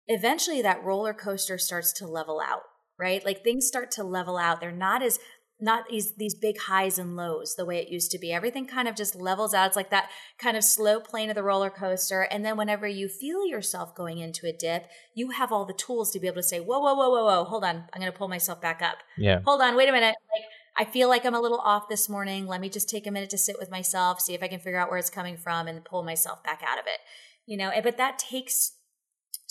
eventually 0.08 0.62
that 0.62 0.84
roller 0.84 1.14
coaster 1.14 1.58
starts 1.58 1.92
to 1.94 2.08
level 2.08 2.40
out, 2.40 2.62
right? 3.00 3.26
Like 3.26 3.44
things 3.44 3.68
start 3.68 3.92
to 3.92 4.04
level 4.04 4.38
out. 4.38 4.62
They're 4.62 4.72
not 4.72 5.04
as 5.04 5.20
not 5.62 5.86
these 5.90 6.14
these 6.16 6.34
big 6.34 6.58
highs 6.60 6.98
and 6.98 7.16
lows 7.16 7.56
the 7.56 7.66
way 7.66 7.78
it 7.78 7.90
used 7.90 8.12
to 8.12 8.20
be. 8.20 8.34
Everything 8.34 8.66
kind 8.66 8.88
of 8.88 8.96
just 8.96 9.16
levels 9.16 9.54
out. 9.54 9.68
It's 9.68 9.76
like 9.76 9.92
that 9.92 10.10
kind 10.38 10.58
of 10.58 10.64
slow 10.64 11.00
plane 11.00 11.30
of 11.30 11.36
the 11.36 11.44
roller 11.44 11.70
coaster. 11.70 12.22
And 12.24 12.44
then 12.44 12.58
whenever 12.58 12.88
you 12.88 13.08
feel 13.08 13.46
yourself 13.46 13.96
going 13.96 14.18
into 14.18 14.48
a 14.48 14.54
dip, 14.54 14.88
you 15.14 15.30
have 15.32 15.52
all 15.52 15.66
the 15.66 15.74
tools 15.74 16.12
to 16.12 16.20
be 16.20 16.28
able 16.28 16.38
to 16.38 16.44
say, 16.44 16.60
"Whoa, 16.60 16.80
whoa, 16.80 16.96
whoa, 16.96 17.10
whoa, 17.10 17.26
whoa! 17.26 17.44
Hold 17.44 17.64
on, 17.64 17.86
I'm 17.94 18.02
going 18.02 18.12
to 18.12 18.18
pull 18.18 18.28
myself 18.28 18.62
back 18.62 18.82
up. 18.82 18.98
Yeah. 19.18 19.42
Hold 19.46 19.62
on, 19.62 19.76
wait 19.76 19.90
a 19.90 19.92
minute. 19.92 20.16
Like 20.34 20.46
I 20.76 20.90
feel 20.90 21.10
like 21.10 21.26
I'm 21.26 21.36
a 21.36 21.42
little 21.42 21.60
off 21.60 21.90
this 21.90 22.10
morning. 22.10 22.48
Let 22.48 22.62
me 22.62 22.70
just 22.70 22.90
take 22.90 23.06
a 23.06 23.12
minute 23.12 23.30
to 23.32 23.38
sit 23.38 23.58
with 23.60 23.70
myself, 23.70 24.22
see 24.22 24.34
if 24.34 24.42
I 24.42 24.48
can 24.48 24.60
figure 24.60 24.80
out 24.80 24.90
where 24.90 25.00
it's 25.00 25.10
coming 25.10 25.38
from, 25.38 25.68
and 25.68 25.84
pull 25.84 26.04
myself 26.04 26.44
back 26.44 26.62
out 26.68 26.80
of 26.80 26.86
it. 26.88 27.00
You 27.46 27.58
know, 27.58 27.70
eh, 27.70 27.82
but 27.82 27.98
that 27.98 28.18
takes 28.18 28.74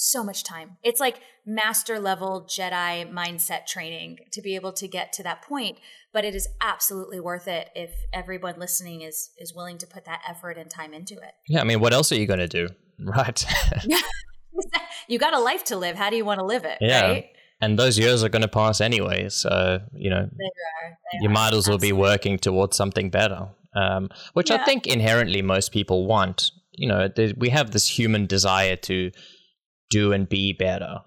so 0.01 0.25
much 0.25 0.45
time. 0.45 0.79
It's 0.83 0.99
like 0.99 1.21
master 1.45 2.01
level 2.01 2.47
Jedi 2.49 3.11
mindset 3.13 3.67
training 3.67 4.19
to 4.33 4.41
be 4.41 4.55
able 4.55 4.73
to 4.73 4.89
get 4.89 5.13
to 5.15 5.23
that 5.25 5.43
point, 5.43 5.79
but 6.13 6.25
it 6.25 6.35
is 6.35 6.49
absolutely 6.61 7.21
worth 7.21 7.47
it 7.47 7.69
if 7.75 7.91
everyone 8.13 8.55
listening 8.59 9.03
is 9.03 9.31
is 9.37 9.55
willing 9.55 9.77
to 9.79 9.87
put 9.87 10.07
that 10.07 10.23
effort 10.27 10.57
and 10.57 10.71
time 10.71 10.95
into 10.95 11.15
it. 11.15 11.33
Yeah, 11.47 11.61
I 11.61 11.65
mean, 11.65 11.81
what 11.81 11.93
else 11.93 12.11
are 12.13 12.17
you 12.17 12.27
going 12.27 12.41
to 12.41 12.49
do? 12.49 12.69
Right. 13.03 13.47
you 15.09 15.19
got 15.19 15.33
a 15.33 15.39
life 15.39 15.65
to 15.65 15.77
live. 15.79 15.97
How 15.97 16.11
do 16.11 16.17
you 16.17 16.25
want 16.27 16.39
to 16.39 16.45
live 16.45 16.67
it? 16.67 16.77
Yeah. 16.83 17.07
Right? 17.07 17.31
And 17.63 17.79
those 17.79 17.99
years 17.99 18.23
are 18.23 18.29
going 18.29 18.43
to 18.43 18.49
pass 18.49 18.79
anyway, 18.79 19.31
so 19.31 19.81
you 19.95 20.11
know 20.11 20.21
they 20.21 20.45
are, 20.45 20.99
they 21.13 21.19
you 21.23 21.31
are. 21.31 21.33
might 21.33 21.55
as 21.55 21.67
well 21.67 21.77
absolutely. 21.77 21.89
be 21.89 21.93
working 21.93 22.39
towards 22.39 22.77
something 22.77 23.09
better, 23.09 23.49
um, 23.75 24.11
which 24.35 24.51
I 24.51 24.63
think 24.65 24.87
inherently 24.87 25.41
most 25.41 25.73
people 25.73 26.07
want. 26.07 26.51
You 26.73 26.89
know, 26.89 27.09
we 27.39 27.49
have 27.49 27.71
this 27.71 27.89
human 27.89 28.27
desire 28.27 28.77
to 28.77 29.11
do 29.91 30.13
and 30.13 30.29
be 30.29 30.53
better, 30.53 31.01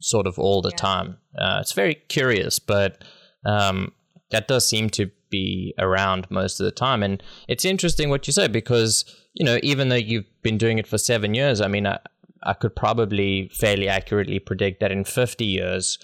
sort 0.00 0.26
of 0.26 0.38
all 0.38 0.62
the 0.62 0.70
Yeah. 0.70 0.76
time. 0.76 1.18
Uh, 1.38 1.58
it's 1.60 1.72
very 1.72 1.94
curious, 2.08 2.58
but 2.58 3.04
um, 3.46 3.92
that 4.30 4.48
does 4.48 4.66
seem 4.68 4.90
to 4.90 5.10
be 5.30 5.74
around 5.78 6.26
most 6.30 6.58
of 6.60 6.64
the 6.64 6.72
time. 6.72 7.02
And 7.02 7.22
it's 7.48 7.64
interesting 7.64 8.10
what 8.10 8.26
you 8.26 8.32
say 8.32 8.48
because 8.48 9.04
you 9.34 9.46
know, 9.46 9.60
even 9.62 9.88
though 9.90 9.94
you've 9.94 10.24
been 10.42 10.58
doing 10.58 10.78
it 10.78 10.88
for 10.88 10.98
seven 10.98 11.34
years, 11.34 11.60
I 11.60 11.68
mean, 11.68 11.86
I, 11.86 12.00
I 12.42 12.52
could 12.54 12.74
probably 12.74 13.48
fairly 13.54 13.86
accurately 13.88 14.40
predict 14.40 14.80
that 14.80 14.90
in 14.90 15.04
fifty 15.04 15.44
years, 15.44 15.98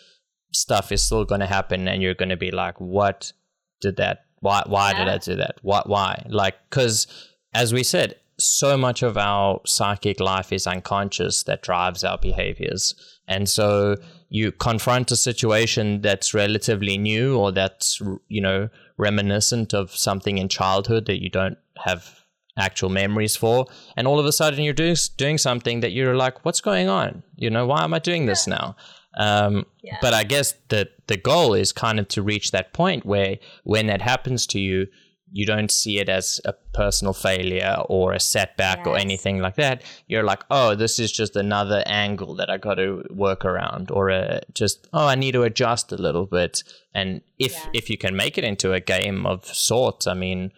stuff 0.53 0.93
is 0.93 1.03
still 1.05 1.25
going 1.25 1.41
to 1.41 1.47
happen, 1.47 1.89
and 1.89 2.01
you're 2.01 2.15
going 2.15 2.29
to 2.29 2.37
be 2.37 2.53
like, 2.53 2.81
"What 2.81 3.33
did 3.81 3.97
that? 3.97 4.27
Why? 4.41 4.63
Why 4.67 4.93
did 4.95 5.09
I 5.09 5.19
do 5.19 5.35
that? 5.37 5.57
What? 5.63 5.89
Why?" 5.89 6.25
Like, 6.29 6.55
because 6.71 7.07
as 7.53 7.73
we 7.75 7.83
said, 7.83 8.15
so 8.39 8.77
much 8.77 9.03
of 9.03 9.17
our 9.17 9.61
psychic 9.65 10.21
life 10.21 10.53
is 10.53 10.67
unconscious 10.67 11.43
that 11.45 11.63
drives 11.63 12.05
our 12.05 12.19
behaviors. 12.19 12.95
And 13.29 13.49
so 13.49 13.97
you 14.29 14.53
confront 14.53 15.11
a 15.11 15.17
situation 15.17 16.03
that's 16.03 16.35
relatively 16.35 16.99
new 16.99 17.37
or 17.37 17.53
that's, 17.53 18.01
you 18.29 18.41
know, 18.41 18.69
reminiscent 18.99 19.75
of 19.75 19.91
something 19.91 20.39
in 20.39 20.49
childhood 20.49 21.07
that 21.07 21.23
you 21.23 21.31
don't 21.31 21.59
have 21.79 22.21
actual 22.59 22.89
memories 22.89 23.37
for. 23.37 23.67
And 23.97 24.07
all 24.07 24.19
of 24.19 24.27
a 24.27 24.33
sudden 24.33 24.65
you're 24.65 24.75
doing, 24.75 24.97
doing 25.17 25.39
something 25.39 25.81
that 25.81 25.93
you're 25.93 26.17
like, 26.17 26.45
what's 26.45 26.61
going 26.61 26.89
on? 26.89 27.23
You 27.37 27.51
know, 27.51 27.67
why 27.67 27.85
am 27.85 27.95
I 27.95 27.99
doing 27.99 28.27
this 28.27 28.47
now? 28.47 28.77
Um, 29.19 29.67
Yeah. 29.83 29.99
But 30.03 30.15
I 30.15 30.25
guess 30.25 30.55
the, 30.69 30.89
the 31.07 31.17
goal 31.17 31.55
is 31.55 31.73
kind 31.73 31.99
of 31.99 32.09
to 32.09 32.23
reach 32.23 32.51
that 32.51 32.73
point 32.73 33.07
where 33.07 33.39
when 33.65 33.87
that 33.87 34.03
happens 34.03 34.47
to 34.49 34.61
you, 34.61 34.89
you 35.33 35.45
don't 35.45 35.71
see 35.71 35.99
it 35.99 36.09
as 36.09 36.41
a 36.45 36.53
personal 36.73 37.13
failure 37.13 37.77
or 37.89 38.13
a 38.13 38.21
setback 38.21 38.87
or 38.87 38.97
anything 38.97 39.39
like 39.41 39.57
that. 39.57 39.83
You're 40.07 40.23
like, 40.23 40.45
oh, 40.51 40.75
this 40.75 40.99
is 40.99 41.11
just 41.11 41.35
another 41.37 41.83
angle 41.87 42.37
that 42.37 42.49
I 42.49 42.57
got 42.59 42.75
to 42.75 43.03
work 43.11 43.45
around, 43.45 43.91
or 43.91 44.09
a, 44.11 44.41
just 44.55 44.87
oh, 44.93 45.07
I 45.07 45.15
need 45.17 45.33
to 45.33 45.43
adjust 45.43 45.91
a 45.93 45.97
little 45.97 46.27
bit. 46.27 46.63
And 46.95 47.23
if 47.39 47.53
Yes. 47.53 47.69
if 47.75 47.91
you 47.91 47.99
can 47.99 48.15
make 48.17 48.39
it 48.39 48.45
into 48.45 48.73
a 48.73 48.81
game 48.81 49.27
of 49.27 49.45
sorts, 49.47 50.07
I 50.07 50.15
mean, 50.15 50.53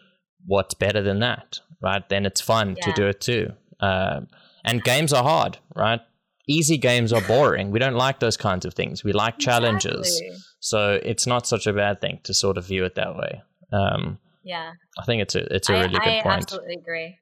what's 0.47 0.75
better 0.75 1.03
than 1.03 1.21
that, 1.21 1.61
right? 1.83 2.07
Then 2.09 2.27
it's 2.27 2.41
fun 2.41 2.77
to 2.83 2.93
do 2.93 3.07
it 3.07 3.21
too. 3.21 3.53
Um, 3.81 4.29
and 4.65 4.83
games 4.85 5.13
are 5.13 5.23
hard, 5.23 5.59
right? 5.75 6.01
Easy 6.47 6.79
games 6.79 7.13
are 7.13 7.21
boring. 7.23 7.71
we 7.71 7.79
don't 7.79 7.95
like 7.95 8.21
those 8.21 8.37
kinds 8.37 8.65
of 8.65 8.75
things. 8.75 9.03
We 9.05 9.13
like 9.13 9.39
challenges. 9.39 10.09
Exactly. 10.21 10.37
So 10.61 11.01
it's 11.03 11.27
not 11.27 11.47
such 11.47 11.67
a 11.67 11.73
bad 11.73 12.01
thing 12.01 12.21
to 12.25 12.35
sort 12.35 12.59
of 12.59 12.67
view 12.67 12.85
it 12.85 12.95
that 12.97 13.15
way. 13.17 13.43
Um, 13.73 14.19
Yeah. 14.49 14.73
I 14.99 15.05
think 15.05 15.21
it's 15.21 15.35
a 15.35 15.55
it's 15.55 15.69
a 15.69 15.75
I, 15.75 15.81
really 15.81 15.99
good 15.99 16.03
I 16.03 16.23
point. 16.23 16.27
I 16.27 16.37
absolutely 16.37 16.75
agree. 16.77 17.19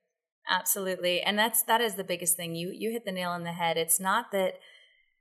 Absolutely. 0.48 1.22
And 1.22 1.36
that's 1.36 1.64
that 1.64 1.80
is 1.80 1.96
the 1.96 2.04
biggest 2.04 2.36
thing. 2.36 2.54
You 2.54 2.72
you 2.72 2.92
hit 2.92 3.04
the 3.04 3.10
nail 3.10 3.30
on 3.30 3.42
the 3.42 3.52
head. 3.52 3.76
It's 3.76 3.98
not 3.98 4.30
that 4.30 4.54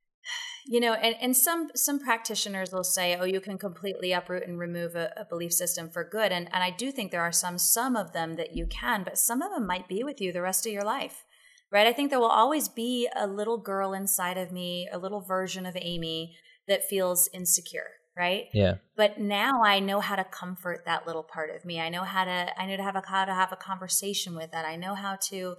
you 0.67 0.79
know, 0.79 0.93
and, 0.93 1.15
and 1.19 1.35
some 1.35 1.71
some 1.73 1.99
practitioners 1.99 2.71
will 2.71 2.83
say, 2.83 3.17
oh, 3.19 3.25
you 3.25 3.41
can 3.41 3.57
completely 3.57 4.11
uproot 4.11 4.47
and 4.47 4.59
remove 4.59 4.95
a, 4.95 5.13
a 5.17 5.25
belief 5.25 5.51
system 5.51 5.89
for 5.89 6.07
good. 6.07 6.31
And 6.31 6.47
and 6.53 6.63
I 6.63 6.69
do 6.69 6.91
think 6.91 7.11
there 7.11 7.23
are 7.23 7.31
some 7.31 7.57
some 7.57 7.95
of 7.95 8.13
them 8.13 8.35
that 8.35 8.55
you 8.55 8.67
can, 8.67 9.03
but 9.03 9.17
some 9.17 9.41
of 9.41 9.51
them 9.51 9.65
might 9.65 9.87
be 9.87 10.03
with 10.03 10.21
you 10.21 10.31
the 10.31 10.43
rest 10.43 10.67
of 10.67 10.71
your 10.71 10.85
life. 10.85 11.23
Right? 11.71 11.87
I 11.87 11.93
think 11.93 12.11
there 12.11 12.19
will 12.19 12.27
always 12.27 12.69
be 12.69 13.09
a 13.15 13.25
little 13.25 13.57
girl 13.57 13.93
inside 13.93 14.37
of 14.37 14.51
me, 14.51 14.87
a 14.93 14.99
little 14.99 15.21
version 15.21 15.65
of 15.65 15.75
Amy 15.75 16.37
that 16.67 16.87
feels 16.87 17.27
insecure, 17.33 17.89
right? 18.17 18.45
Yeah. 18.53 18.75
but 18.95 19.19
now 19.19 19.61
I 19.63 19.79
know 19.79 19.99
how 19.99 20.15
to 20.15 20.23
comfort 20.23 20.85
that 20.85 21.05
little 21.05 21.23
part 21.23 21.49
of 21.55 21.65
me. 21.65 21.79
I 21.81 21.89
know 21.89 22.03
how 22.03 22.23
to 22.25 22.59
I 22.59 22.65
know 22.65 22.77
to 22.77 22.83
have 22.83 22.95
a 22.95 23.03
how 23.05 23.25
to 23.25 23.33
have 23.33 23.51
a 23.51 23.57
conversation 23.57 24.35
with 24.35 24.51
that. 24.51 24.65
I 24.65 24.75
know 24.75 24.95
how 24.95 25.17
to 25.29 25.55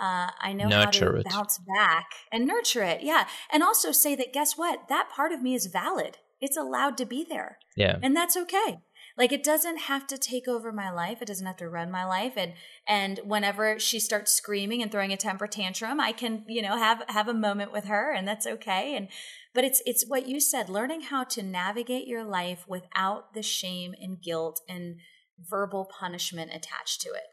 uh, 0.00 0.30
I 0.40 0.52
know 0.54 0.68
Nurture 0.68 1.06
how 1.06 1.10
to 1.12 1.16
it. 1.18 1.26
bounce 1.30 1.58
back 1.76 2.06
and 2.32 2.46
nurture 2.46 2.82
it. 2.82 3.02
Yeah, 3.02 3.26
and 3.52 3.62
also 3.62 3.92
say 3.92 4.14
that 4.16 4.32
guess 4.32 4.56
what? 4.56 4.88
That 4.88 5.10
part 5.14 5.32
of 5.32 5.42
me 5.42 5.54
is 5.54 5.66
valid. 5.66 6.18
It's 6.40 6.56
allowed 6.56 6.96
to 6.98 7.04
be 7.04 7.22
there. 7.28 7.58
Yeah. 7.76 7.98
And 8.02 8.16
that's 8.16 8.36
okay. 8.36 8.78
Like 9.18 9.32
it 9.32 9.42
doesn't 9.42 9.76
have 9.80 10.06
to 10.06 10.16
take 10.16 10.48
over 10.48 10.72
my 10.72 10.90
life. 10.90 11.20
It 11.20 11.26
doesn't 11.26 11.46
have 11.46 11.58
to 11.58 11.68
run 11.68 11.90
my 11.90 12.06
life. 12.06 12.32
And 12.36 12.54
and 12.88 13.20
whenever 13.24 13.78
she 13.78 14.00
starts 14.00 14.32
screaming 14.32 14.80
and 14.82 14.90
throwing 14.90 15.12
a 15.12 15.16
temper 15.18 15.46
tantrum, 15.46 16.00
I 16.00 16.12
can, 16.12 16.44
you 16.48 16.62
know, 16.62 16.76
have 16.78 17.02
have 17.08 17.28
a 17.28 17.34
moment 17.34 17.70
with 17.72 17.84
her 17.84 18.12
and 18.14 18.26
that's 18.26 18.46
okay. 18.46 18.96
And 18.96 19.08
but 19.54 19.64
it's 19.64 19.82
it's 19.86 20.04
what 20.06 20.28
you 20.28 20.40
said, 20.40 20.68
learning 20.68 21.02
how 21.02 21.24
to 21.24 21.42
navigate 21.42 22.06
your 22.06 22.24
life 22.24 22.64
without 22.68 23.34
the 23.34 23.42
shame 23.42 23.94
and 24.00 24.22
guilt 24.22 24.60
and 24.68 24.96
verbal 25.38 25.90
punishment 25.98 26.50
attached 26.52 27.00
to 27.02 27.08
it. 27.08 27.24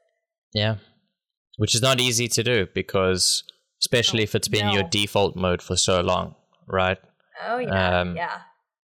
Yeah. 0.54 0.78
Which 1.58 1.76
is 1.76 1.82
not 1.82 2.00
easy 2.00 2.28
to 2.30 2.44
do 2.44 2.68
because 2.74 3.44
especially 3.82 4.22
oh, 4.22 4.24
if 4.24 4.36
it's 4.36 4.48
been 4.48 4.68
no. 4.68 4.74
your 4.74 4.84
default 4.84 5.36
mode 5.36 5.62
for 5.62 5.76
so 5.76 6.02
long, 6.02 6.36
right? 6.68 6.98
Oh 7.46 7.58
yeah. 7.60 8.00
Um, 8.00 8.16
yeah. 8.16 8.40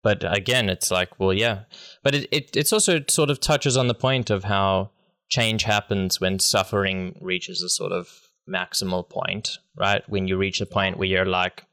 But 0.04 0.24
again, 0.26 0.70
it's 0.70 0.92
like, 0.92 1.20
well, 1.20 1.34
yeah. 1.34 1.62
But 2.04 2.16
it, 2.16 2.30
it 2.32 2.56
it's 2.56 2.74
also 2.74 3.02
sort 3.08 3.30
of 3.30 3.40
touches 3.40 3.76
on 3.76 3.88
the 3.88 3.94
point 3.94 4.30
of 4.30 4.44
how 4.44 4.92
change 5.30 5.64
happens 5.64 6.22
when 6.22 6.40
suffering 6.40 7.18
reaches 7.22 7.62
a 7.62 7.70
sort 7.70 7.92
of 7.92 8.08
maximal 8.50 9.08
point, 9.08 9.58
right? 9.76 10.08
When 10.08 10.28
you 10.28 10.38
reach 10.38 10.62
a 10.62 10.66
point 10.66 10.98
where 10.98 11.08
you're 11.08 11.26
like, 11.26 11.64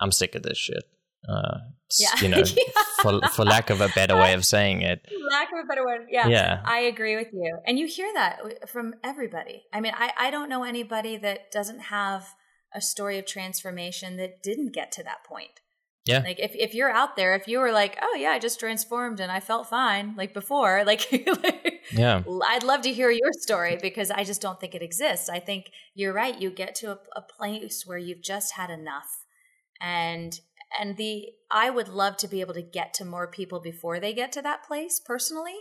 I'm 0.00 0.12
sick 0.12 0.34
of 0.34 0.42
this 0.42 0.58
shit. 0.58 0.84
Uh, 1.28 1.58
yeah. 1.98 2.20
You 2.20 2.28
know, 2.28 2.38
yeah. 2.56 2.82
for 3.02 3.20
for 3.28 3.44
lack 3.44 3.70
of 3.70 3.80
a 3.80 3.88
better 3.88 4.16
way 4.16 4.34
of 4.34 4.44
saying 4.44 4.82
it. 4.82 5.00
Lack 5.30 5.48
of 5.52 5.64
a 5.64 5.66
better 5.66 5.84
word. 5.84 6.06
Yeah. 6.10 6.28
Yeah. 6.28 6.62
I 6.64 6.80
agree 6.80 7.16
with 7.16 7.28
you. 7.32 7.58
And 7.66 7.78
you 7.78 7.86
hear 7.86 8.12
that 8.14 8.68
from 8.68 8.94
everybody. 9.02 9.64
I 9.72 9.80
mean, 9.80 9.92
I, 9.96 10.12
I 10.18 10.30
don't 10.30 10.48
know 10.48 10.64
anybody 10.64 11.16
that 11.16 11.50
doesn't 11.50 11.80
have 11.80 12.34
a 12.74 12.80
story 12.80 13.18
of 13.18 13.26
transformation 13.26 14.16
that 14.16 14.42
didn't 14.42 14.72
get 14.72 14.92
to 14.92 15.02
that 15.02 15.24
point. 15.24 15.60
Yeah. 16.04 16.18
Like 16.18 16.38
if, 16.38 16.54
if 16.54 16.74
you're 16.74 16.90
out 16.90 17.16
there, 17.16 17.34
if 17.34 17.48
you 17.48 17.58
were 17.58 17.72
like, 17.72 17.96
oh 18.02 18.16
yeah, 18.18 18.30
I 18.30 18.38
just 18.38 18.60
transformed 18.60 19.20
and 19.20 19.32
I 19.32 19.40
felt 19.40 19.70
fine 19.70 20.14
like 20.16 20.34
before, 20.34 20.84
like, 20.86 21.10
like 21.10 21.80
yeah, 21.90 22.22
I'd 22.46 22.62
love 22.62 22.82
to 22.82 22.92
hear 22.92 23.10
your 23.10 23.32
story 23.40 23.78
because 23.80 24.10
I 24.10 24.24
just 24.24 24.42
don't 24.42 24.60
think 24.60 24.74
it 24.74 24.82
exists. 24.82 25.28
I 25.28 25.40
think 25.40 25.70
you're 25.94 26.12
right. 26.12 26.40
You 26.40 26.50
get 26.50 26.74
to 26.76 26.92
a, 26.92 26.98
a 27.16 27.22
place 27.22 27.84
where 27.86 27.98
you've 27.98 28.22
just 28.22 28.52
had 28.52 28.68
enough 28.68 29.23
and 29.84 30.40
and 30.80 30.96
the 30.96 31.26
I 31.50 31.70
would 31.70 31.88
love 31.88 32.16
to 32.18 32.28
be 32.28 32.40
able 32.40 32.54
to 32.54 32.62
get 32.62 32.94
to 32.94 33.04
more 33.04 33.28
people 33.28 33.60
before 33.60 34.00
they 34.00 34.12
get 34.12 34.32
to 34.32 34.42
that 34.42 34.64
place 34.64 35.00
personally 35.04 35.56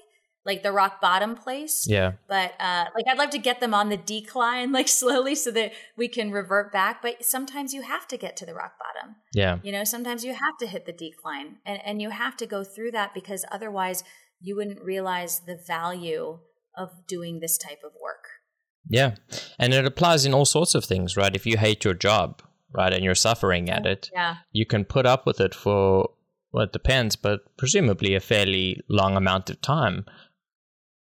like 0.46 0.64
the 0.64 0.72
rock 0.72 1.00
bottom 1.00 1.36
place. 1.36 1.86
Yeah. 1.88 2.14
But 2.28 2.54
uh, 2.60 2.86
like 2.96 3.06
I'd 3.08 3.18
love 3.18 3.30
to 3.32 3.38
get 3.38 3.60
them 3.60 3.74
on 3.74 3.90
the 3.90 3.98
decline 3.98 4.72
like 4.74 4.88
slowly 4.88 5.36
so 5.36 5.52
that 5.52 5.72
we 5.98 6.08
can 6.08 6.32
revert 6.32 6.72
back. 6.72 7.02
But 7.02 7.24
sometimes 7.24 7.74
you 7.74 7.82
have 7.82 8.08
to 8.10 8.18
get 8.18 8.36
to 8.38 8.46
the 8.46 8.54
rock 8.54 8.74
bottom. 8.78 9.16
Yeah. 9.34 9.60
You 9.64 9.72
know, 9.72 9.84
sometimes 9.84 10.26
you 10.26 10.34
have 10.34 10.58
to 10.60 10.68
hit 10.68 10.86
the 10.86 10.92
decline 10.92 11.58
and, 11.66 11.80
and 11.86 12.02
you 12.02 12.10
have 12.10 12.36
to 12.38 12.46
go 12.46 12.64
through 12.64 12.92
that 12.92 13.14
because 13.14 13.46
otherwise 13.52 14.04
you 14.42 14.56
wouldn't 14.56 14.84
realize 14.84 15.42
the 15.46 15.58
value 15.66 16.40
of 16.76 16.90
doing 17.08 17.40
this 17.40 17.58
type 17.58 17.80
of 17.86 17.92
work. 18.02 18.26
Yeah. 18.90 19.16
And 19.58 19.74
it 19.74 19.86
applies 19.86 20.26
in 20.26 20.34
all 20.34 20.46
sorts 20.46 20.76
of 20.76 20.84
things, 20.84 21.16
right? 21.16 21.34
If 21.34 21.46
you 21.46 21.58
hate 21.58 21.86
your 21.86 21.94
job, 21.94 22.42
right, 22.74 22.94
and 22.94 23.04
you're 23.04 23.16
suffering 23.16 23.70
at 23.70 23.86
it, 23.86 24.10
yeah. 24.14 24.38
you 24.52 24.66
can 24.66 24.86
put 24.86 25.06
up 25.06 25.26
with 25.26 25.40
it 25.40 25.54
for 25.54 26.10
well, 26.54 26.66
it 26.66 26.72
depends, 26.72 27.16
but 27.16 27.42
presumably 27.58 28.14
a 28.14 28.20
fairly 28.20 28.80
long 28.88 29.18
amount 29.18 29.50
of 29.50 29.60
time 29.62 30.06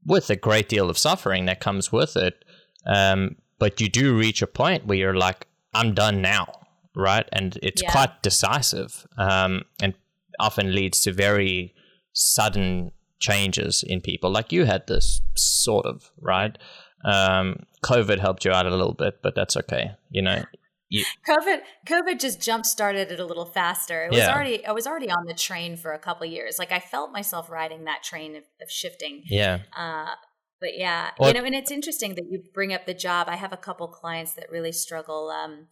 with 0.06 0.30
a 0.30 0.36
great 0.36 0.70
deal 0.70 0.90
of 0.90 0.98
suffering 0.98 1.46
that 1.46 1.60
comes 1.60 1.92
with 1.92 2.16
it. 2.16 2.46
Um, 2.86 3.36
but 3.60 3.82
you 3.82 3.90
do 3.90 4.18
reach 4.18 4.42
a 4.42 4.48
point 4.48 4.88
where 4.88 4.98
you're 4.98 5.14
like, 5.14 5.48
I'm 5.74 5.94
done 5.94 6.22
now, 6.22 6.48
right? 6.96 7.28
And 7.34 7.60
it's 7.62 7.84
yeah. 7.84 7.92
quite 7.92 8.24
decisive 8.24 9.06
um, 9.18 9.64
and 9.82 9.94
often 10.40 10.74
leads 10.74 11.02
to 11.02 11.12
very 11.12 11.76
sudden 12.14 12.92
changes 13.20 13.84
in 13.86 14.02
people. 14.02 14.32
Like 14.32 14.52
you 14.52 14.66
had 14.66 14.88
this 14.88 15.22
sort 15.36 15.86
of, 15.86 16.12
right? 16.20 16.58
Um, 17.04 17.64
COVID 17.84 18.20
helped 18.20 18.46
you 18.46 18.52
out 18.52 18.66
a 18.66 18.76
little 18.76 18.94
bit, 18.94 19.22
but 19.22 19.36
that's 19.36 19.58
okay. 19.58 19.92
You 20.10 20.22
know, 20.22 20.44
you, 20.92 21.06
COVID 21.26 21.62
COVID 21.88 22.20
just 22.20 22.42
jump 22.42 22.66
started 22.66 23.12
it 23.14 23.20
a 23.20 23.26
little 23.26 23.46
faster. 23.46 24.04
It 24.04 24.12
was 24.12 24.20
yeah. 24.20 24.34
already 24.34 24.66
I 24.66 24.74
was 24.74 24.86
already 24.86 25.10
on 25.10 25.26
the 25.26 25.34
train 25.34 25.78
for 25.78 25.94
a 25.94 26.00
couple 26.00 26.26
years. 26.28 26.60
Like 26.60 26.74
I 26.74 26.80
felt 26.80 27.14
myself 27.14 27.50
riding 27.50 27.86
that 27.86 28.04
train 28.04 28.36
of, 28.36 28.44
of 28.62 28.70
shifting. 28.70 29.24
Yeah. 29.26 29.60
Uh, 29.76 30.16
but 30.60 30.78
yeah, 30.78 31.12
well, 31.18 31.30
you 31.30 31.40
know, 31.40 31.46
and 31.46 31.56
it's 31.56 31.72
interesting 31.72 32.16
that 32.16 32.26
you 32.30 32.44
bring 32.54 32.74
up 32.74 32.86
the 32.86 32.94
job. 32.94 33.28
I 33.30 33.38
have 33.38 33.54
a 33.54 33.58
couple 33.58 33.88
clients 33.88 34.34
that 34.34 34.52
really 34.52 34.74
struggle 34.74 35.30
um, 35.30 35.68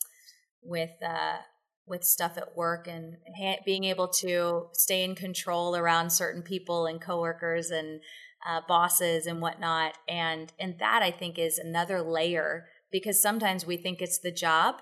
with 0.64 0.92
uh, 1.06 1.40
with 1.86 2.06
stuff 2.06 2.38
at 2.38 2.56
work 2.56 2.88
and 2.88 3.18
ha- 3.38 3.60
being 3.66 3.84
able 3.84 4.08
to 4.08 4.68
stay 4.72 5.04
in 5.04 5.16
control 5.16 5.76
around 5.76 6.12
certain 6.12 6.44
people 6.44 6.86
and 6.86 7.02
coworkers 7.02 7.72
and 7.72 8.00
uh, 8.48 8.62
bosses 8.70 9.26
and 9.26 9.42
whatnot. 9.42 9.98
And 10.08 10.54
and 10.58 10.80
that 10.80 11.04
I 11.04 11.12
think 11.12 11.38
is 11.38 11.58
another 11.58 12.02
layer 12.02 12.68
because 12.90 13.22
sometimes 13.22 13.66
we 13.66 13.76
think 13.76 14.02
it's 14.02 14.20
the 14.20 14.32
job 14.32 14.82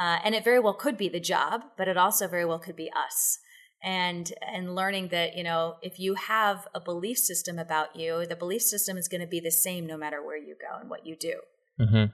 uh, 0.00 0.18
and 0.24 0.34
it 0.34 0.42
very 0.42 0.58
well 0.58 0.72
could 0.72 0.96
be 0.96 1.10
the 1.10 1.20
job, 1.20 1.62
but 1.76 1.86
it 1.86 1.98
also 1.98 2.26
very 2.26 2.46
well 2.46 2.58
could 2.58 2.76
be 2.76 2.90
us. 2.92 3.38
And 3.82 4.32
and 4.40 4.74
learning 4.74 5.08
that 5.08 5.36
you 5.36 5.44
know 5.44 5.76
if 5.82 5.98
you 5.98 6.14
have 6.14 6.66
a 6.74 6.80
belief 6.80 7.18
system 7.18 7.58
about 7.58 7.96
you, 7.96 8.26
the 8.26 8.36
belief 8.36 8.62
system 8.62 8.96
is 8.96 9.08
going 9.08 9.20
to 9.20 9.26
be 9.26 9.40
the 9.40 9.50
same 9.50 9.86
no 9.86 9.96
matter 9.96 10.24
where 10.24 10.36
you 10.36 10.54
go 10.60 10.80
and 10.80 10.90
what 10.90 11.06
you 11.06 11.16
do. 11.16 11.34
Mm-hmm. 11.80 12.04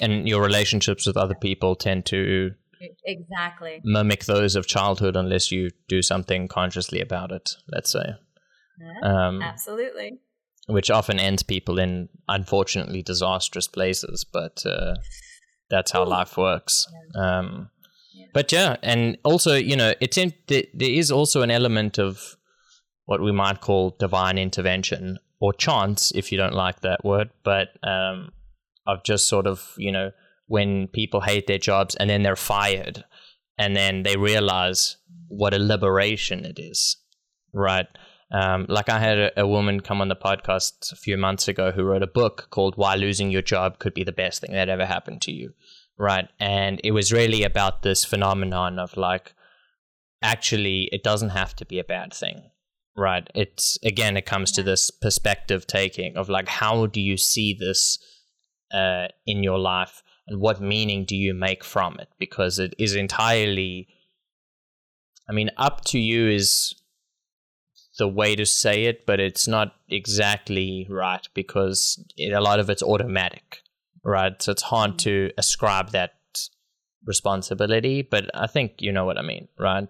And 0.00 0.28
your 0.28 0.42
relationships 0.42 1.06
with 1.06 1.16
other 1.16 1.34
people 1.34 1.76
tend 1.76 2.06
to 2.06 2.50
exactly 3.04 3.80
mimic 3.84 4.24
those 4.24 4.56
of 4.56 4.66
childhood 4.66 5.16
unless 5.16 5.50
you 5.50 5.70
do 5.88 6.02
something 6.02 6.48
consciously 6.48 7.00
about 7.00 7.32
it. 7.32 7.56
Let's 7.68 7.90
say. 7.92 8.14
Yeah, 8.80 9.26
um, 9.28 9.42
absolutely. 9.42 10.18
Which 10.66 10.90
often 10.90 11.20
ends 11.20 11.42
people 11.42 11.78
in 11.78 12.08
unfortunately 12.28 13.02
disastrous 13.02 13.68
places, 13.68 14.24
but. 14.24 14.64
Uh, 14.66 14.94
that's 15.70 15.92
how 15.92 16.04
life 16.04 16.36
works. 16.36 16.86
Um. 17.14 17.70
But 18.32 18.50
yeah, 18.50 18.76
and 18.82 19.16
also 19.24 19.54
you 19.54 19.76
know, 19.76 19.94
it's 20.00 20.18
in, 20.18 20.34
there 20.48 20.64
is 20.80 21.10
also 21.10 21.42
an 21.42 21.50
element 21.52 21.98
of 21.98 22.36
what 23.06 23.22
we 23.22 23.32
might 23.32 23.60
call 23.60 23.94
divine 23.98 24.38
intervention 24.38 25.18
or 25.40 25.52
chance, 25.52 26.10
if 26.14 26.32
you 26.32 26.38
don't 26.38 26.54
like 26.54 26.80
that 26.80 27.04
word, 27.04 27.30
but 27.44 27.68
um, 27.82 28.32
of 28.86 29.04
just 29.04 29.28
sort 29.28 29.46
of 29.46 29.72
you 29.76 29.92
know 29.92 30.10
when 30.46 30.88
people 30.88 31.20
hate 31.20 31.46
their 31.46 31.58
jobs 31.58 31.94
and 31.94 32.10
then 32.10 32.22
they're 32.22 32.36
fired, 32.36 33.04
and 33.56 33.76
then 33.76 34.02
they 34.02 34.16
realize 34.16 34.96
what 35.28 35.54
a 35.54 35.58
liberation 35.58 36.44
it 36.44 36.58
is, 36.58 36.96
right? 37.52 37.86
Um, 38.34 38.66
like 38.68 38.88
I 38.88 38.98
had 38.98 39.16
a, 39.16 39.42
a, 39.42 39.46
woman 39.46 39.78
come 39.78 40.00
on 40.00 40.08
the 40.08 40.16
podcast 40.16 40.90
a 40.90 40.96
few 40.96 41.16
months 41.16 41.46
ago 41.46 41.70
who 41.70 41.84
wrote 41.84 42.02
a 42.02 42.08
book 42.08 42.48
called 42.50 42.76
"Why 42.76 42.96
Losing 42.96 43.30
Your 43.30 43.42
Job 43.42 43.78
Could 43.78 43.94
Be 43.94 44.02
the 44.02 44.10
Best 44.10 44.40
Thing 44.40 44.50
That 44.50 44.68
Ever 44.68 44.86
Happened 44.86 45.22
to 45.22 45.32
You," 45.32 45.52
right? 45.96 46.28
And 46.40 46.80
it 46.82 46.90
was 46.90 47.12
really 47.12 47.44
about 47.44 47.82
this 47.82 48.04
phenomenon 48.04 48.80
of 48.80 48.96
like, 48.96 49.34
actually, 50.20 50.88
it 50.90 51.04
doesn't 51.04 51.28
have 51.28 51.54
to 51.54 51.64
be 51.64 51.78
a 51.78 51.84
bad 51.84 52.12
thing, 52.12 52.50
right? 52.96 53.24
It's 53.36 53.78
again, 53.84 54.16
it 54.16 54.26
comes 54.26 54.50
to 54.52 54.64
this 54.64 54.90
perspective 54.90 55.68
taking 55.68 56.16
of 56.16 56.28
like, 56.28 56.48
how 56.48 56.86
do 56.86 57.00
you 57.00 57.16
see 57.16 57.54
this 57.54 58.00
uh, 58.72 59.06
in 59.28 59.44
your 59.44 59.60
life, 59.60 60.02
and 60.26 60.40
what 60.40 60.60
meaning 60.60 61.04
do 61.04 61.14
you 61.14 61.34
make 61.34 61.62
from 61.62 62.00
it? 62.00 62.08
Because 62.18 62.58
it 62.58 62.74
is 62.80 62.96
entirely, 62.96 63.86
I 65.30 65.32
mean, 65.32 65.50
up 65.56 65.84
to 65.84 66.00
you 66.00 66.28
is 66.28 66.74
the 67.98 68.08
way 68.08 68.34
to 68.34 68.44
say 68.44 68.84
it, 68.84 69.06
but 69.06 69.20
it's 69.20 69.46
not 69.46 69.74
exactly 69.88 70.86
right 70.90 71.26
because 71.34 72.04
it, 72.16 72.32
a 72.32 72.40
lot 72.40 72.60
of 72.60 72.68
it's 72.68 72.82
automatic, 72.82 73.62
right? 74.04 74.40
So 74.42 74.52
it's 74.52 74.62
hard 74.62 74.98
to 75.00 75.30
ascribe 75.38 75.90
that 75.90 76.14
responsibility, 77.06 78.02
but 78.02 78.30
I 78.34 78.46
think 78.46 78.74
you 78.78 78.92
know 78.92 79.04
what 79.04 79.18
I 79.18 79.22
mean, 79.22 79.48
right? 79.58 79.88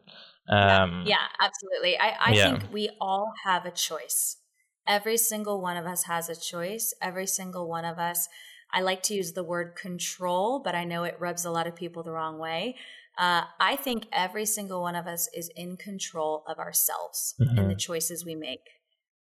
Um, 0.49 1.05
yeah, 1.07 1.17
yeah, 1.17 1.27
absolutely. 1.41 1.99
I, 1.99 2.17
I 2.27 2.33
yeah. 2.33 2.51
think 2.51 2.73
we 2.73 2.91
all 3.01 3.33
have 3.45 3.65
a 3.65 3.71
choice. 3.71 4.37
Every 4.87 5.17
single 5.17 5.63
one 5.63 5.79
of 5.79 5.87
us 5.87 6.05
has 6.05 6.29
a 6.29 6.37
choice. 6.37 6.93
Every 7.01 7.27
single 7.27 7.69
one 7.69 7.85
of 7.85 7.99
us. 7.99 8.29
I 8.73 8.81
like 8.81 9.03
to 9.05 9.15
use 9.15 9.33
the 9.33 9.45
word 9.45 9.77
control, 9.77 10.61
but 10.63 10.75
I 10.75 10.85
know 10.85 11.05
it 11.05 11.17
rubs 11.19 11.45
a 11.45 11.51
lot 11.51 11.67
of 11.67 11.77
people 11.77 12.03
the 12.03 12.11
wrong 12.11 12.39
way. 12.39 12.77
Uh, 13.19 13.43
I 13.61 13.77
think 13.77 14.07
every 14.13 14.47
single 14.47 14.83
one 14.83 14.97
of 14.97 15.07
us 15.07 15.29
is 15.35 15.51
in 15.55 15.77
control 15.77 16.43
of 16.49 16.59
ourselves 16.59 17.35
mm-hmm. 17.41 17.59
and 17.59 17.71
the 17.71 17.77
choices 17.77 18.25
we 18.25 18.35
make. 18.35 18.61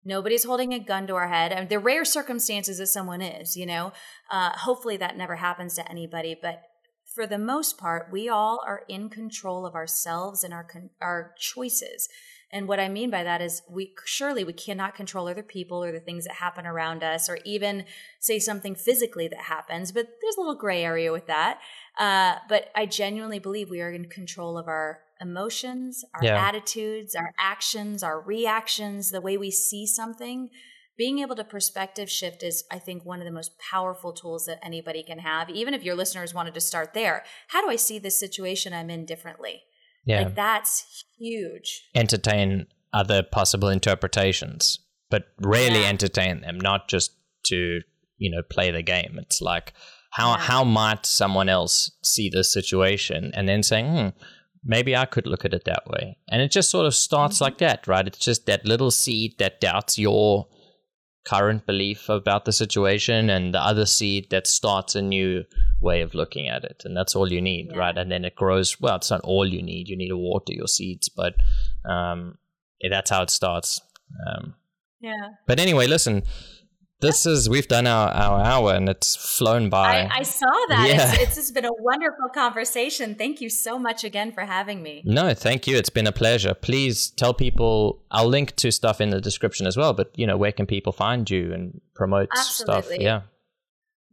Nobody's 0.05 0.43
holding 0.43 0.73
a 0.73 0.79
gun 0.79 1.07
to 1.07 1.15
our 1.15 1.29
head. 1.29 1.51
And 1.51 1.69
the 1.69 1.79
rare 1.79 2.03
circumstances 2.03 2.79
that 2.79 2.87
someone 2.87 3.21
is, 3.21 3.55
you 3.55 3.65
know, 3.65 3.93
uh, 4.31 4.51
hopefully 4.51 4.97
that 4.97 5.17
never 5.17 5.37
happens 5.37 5.75
to 5.75 5.89
anybody. 5.89 6.35
But 6.39 6.63
for 7.13 7.27
the 7.27 7.37
most 7.37 7.77
part, 7.77 8.11
we 8.11 8.27
all 8.27 8.61
are 8.65 8.81
in 8.89 9.09
control 9.09 9.65
of 9.65 9.75
ourselves 9.75 10.43
and 10.43 10.53
our 10.53 10.63
con- 10.63 10.89
our 11.01 11.33
choices. 11.37 12.09
And 12.53 12.67
what 12.67 12.79
I 12.79 12.87
mean 12.87 13.09
by 13.09 13.23
that 13.23 13.41
is 13.41 13.63
we 13.67 13.95
surely 14.05 14.43
we 14.43 14.53
cannot 14.53 14.93
control 14.93 15.27
other 15.27 15.41
people 15.41 15.83
or 15.83 15.91
the 15.91 15.99
things 15.99 16.25
that 16.25 16.35
happen 16.35 16.67
around 16.67 17.03
us 17.03 17.27
or 17.27 17.39
even 17.43 17.85
say 18.19 18.37
something 18.37 18.75
physically 18.75 19.27
that 19.27 19.39
happens, 19.39 19.91
but 19.91 20.07
there's 20.21 20.37
a 20.37 20.39
little 20.39 20.55
gray 20.55 20.83
area 20.83 21.11
with 21.11 21.25
that. 21.25 21.59
Uh, 21.99 22.35
but 22.47 22.69
I 22.75 22.85
genuinely 22.85 23.39
believe 23.39 23.71
we 23.71 23.81
are 23.81 23.89
in 23.89 24.07
control 24.07 24.59
of 24.59 24.67
our 24.67 24.99
emotions, 25.19 26.05
our 26.13 26.23
yeah. 26.23 26.47
attitudes, 26.47 27.15
our 27.15 27.33
actions, 27.39 28.03
our 28.03 28.21
reactions, 28.21 29.09
the 29.09 29.21
way 29.21 29.35
we 29.35 29.49
see 29.49 29.87
something. 29.87 30.51
Being 30.95 31.19
able 31.19 31.35
to 31.37 31.43
perspective 31.43 32.07
shift 32.07 32.43
is, 32.43 32.65
I 32.69 32.77
think, 32.77 33.03
one 33.03 33.17
of 33.17 33.25
the 33.25 33.31
most 33.31 33.57
powerful 33.57 34.13
tools 34.13 34.45
that 34.45 34.59
anybody 34.63 35.01
can 35.01 35.17
have. 35.17 35.49
Even 35.49 35.73
if 35.73 35.83
your 35.83 35.95
listeners 35.95 36.35
wanted 36.35 36.53
to 36.53 36.61
start 36.61 36.93
there, 36.93 37.23
how 37.47 37.63
do 37.63 37.71
I 37.71 37.77
see 37.77 37.97
this 37.97 38.15
situation 38.19 38.73
I'm 38.73 38.91
in 38.91 39.07
differently? 39.07 39.63
Yeah. 40.05 40.23
Like 40.23 40.35
that's 40.35 41.05
huge. 41.17 41.89
Entertain 41.95 42.67
other 42.93 43.23
possible 43.23 43.69
interpretations, 43.69 44.79
but 45.09 45.25
rarely 45.39 45.81
yeah. 45.81 45.89
entertain 45.89 46.41
them, 46.41 46.59
not 46.59 46.87
just 46.87 47.11
to, 47.45 47.81
you 48.17 48.31
know, 48.31 48.41
play 48.49 48.71
the 48.71 48.83
game. 48.83 49.17
It's 49.19 49.41
like 49.41 49.73
how 50.11 50.31
yeah. 50.31 50.37
how 50.37 50.63
might 50.63 51.05
someone 51.05 51.49
else 51.49 51.91
see 52.03 52.29
this 52.29 52.53
situation 52.53 53.31
and 53.33 53.47
then 53.47 53.63
saying, 53.63 53.91
hmm, 53.91 54.07
maybe 54.63 54.95
I 54.95 55.05
could 55.05 55.27
look 55.27 55.45
at 55.45 55.53
it 55.53 55.65
that 55.65 55.87
way. 55.87 56.17
And 56.29 56.41
it 56.41 56.51
just 56.51 56.69
sort 56.69 56.85
of 56.85 56.95
starts 56.95 57.35
mm-hmm. 57.35 57.43
like 57.45 57.57
that, 57.59 57.87
right? 57.87 58.07
It's 58.07 58.19
just 58.19 58.45
that 58.45 58.65
little 58.65 58.91
seed 58.91 59.37
that 59.39 59.59
doubts 59.59 59.97
your 59.97 60.47
current 61.25 61.65
belief 61.65 62.09
about 62.09 62.45
the 62.45 62.51
situation 62.51 63.29
and 63.29 63.53
the 63.53 63.59
other 63.59 63.85
seed 63.85 64.29
that 64.29 64.47
starts 64.47 64.95
a 64.95 65.01
new 65.01 65.43
way 65.81 66.01
of 66.01 66.13
looking 66.13 66.47
at 66.49 66.63
it. 66.63 66.81
And 66.85 66.95
that's 66.95 67.15
all 67.15 67.31
you 67.31 67.41
need 67.41 67.69
yeah. 67.71 67.77
right? 67.77 67.97
And 67.97 68.11
then 68.11 68.25
it 68.25 68.35
grows. 68.35 68.79
Well 68.79 68.95
it's 68.97 69.11
not 69.11 69.21
all 69.21 69.47
you 69.47 69.61
need. 69.61 69.87
You 69.87 69.97
need 69.97 70.09
to 70.09 70.17
water 70.17 70.53
your 70.53 70.67
seeds 70.67 71.09
but 71.09 71.35
um, 71.85 72.37
that's 72.89 73.09
how 73.09 73.23
it 73.23 73.29
starts. 73.29 73.81
Um, 74.27 74.55
yeah. 74.99 75.29
but 75.47 75.59
anyway 75.59 75.87
listen 75.87 76.23
this 77.03 77.25
is 77.25 77.49
we've 77.49 77.67
done 77.67 77.85
our, 77.85 78.09
our 78.09 78.43
hour 78.43 78.73
and 78.73 78.89
it's 78.89 79.15
flown 79.15 79.69
by. 79.69 80.07
I, 80.07 80.19
I 80.19 80.23
saw 80.23 80.47
that. 80.69 80.87
Yeah. 80.87 81.11
It's, 81.13 81.21
it's 81.21 81.35
just 81.35 81.53
been 81.53 81.65
a 81.65 81.73
wonderful 81.79 82.29
conversation. 82.33 83.13
Thank 83.15 83.41
you 83.41 83.49
so 83.49 83.77
much 83.77 84.03
again 84.03 84.31
for 84.31 84.41
having 84.41 84.81
me. 84.81 85.03
No, 85.05 85.33
thank 85.33 85.67
you. 85.67 85.77
It's 85.77 85.89
been 85.89 86.07
a 86.07 86.11
pleasure. 86.11 86.53
Please 86.53 87.11
tell 87.11 87.33
people. 87.33 88.03
I'll 88.09 88.27
link 88.27 88.55
to 88.57 88.71
stuff 88.71 89.01
in 89.01 89.09
the 89.11 89.21
description 89.21 89.67
as 89.67 89.77
well. 89.77 89.93
But 89.93 90.11
you 90.15 90.25
know, 90.25 90.37
where 90.37 90.51
can 90.51 90.65
people 90.65 90.93
find 90.93 91.29
you 91.29 91.53
and 91.53 91.81
promote 91.93 92.29
Absolutely. 92.35 92.83
stuff? 92.83 92.99
Yeah. 92.99 93.21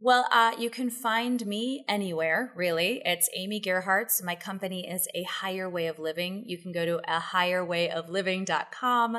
Well, 0.03 0.25
uh, 0.31 0.53
you 0.57 0.71
can 0.71 0.89
find 0.89 1.45
me 1.45 1.85
anywhere, 1.87 2.51
really. 2.55 3.03
It's 3.05 3.29
Amy 3.35 3.61
Gerhartz. 3.61 4.23
My 4.23 4.33
company 4.33 4.89
is 4.89 5.07
A 5.13 5.21
Higher 5.21 5.69
Way 5.69 5.85
of 5.85 5.99
Living. 5.99 6.43
You 6.47 6.57
can 6.57 6.71
go 6.71 6.87
to 6.87 6.97
a 7.07 7.19
higherwayofliving.com. 7.19 9.17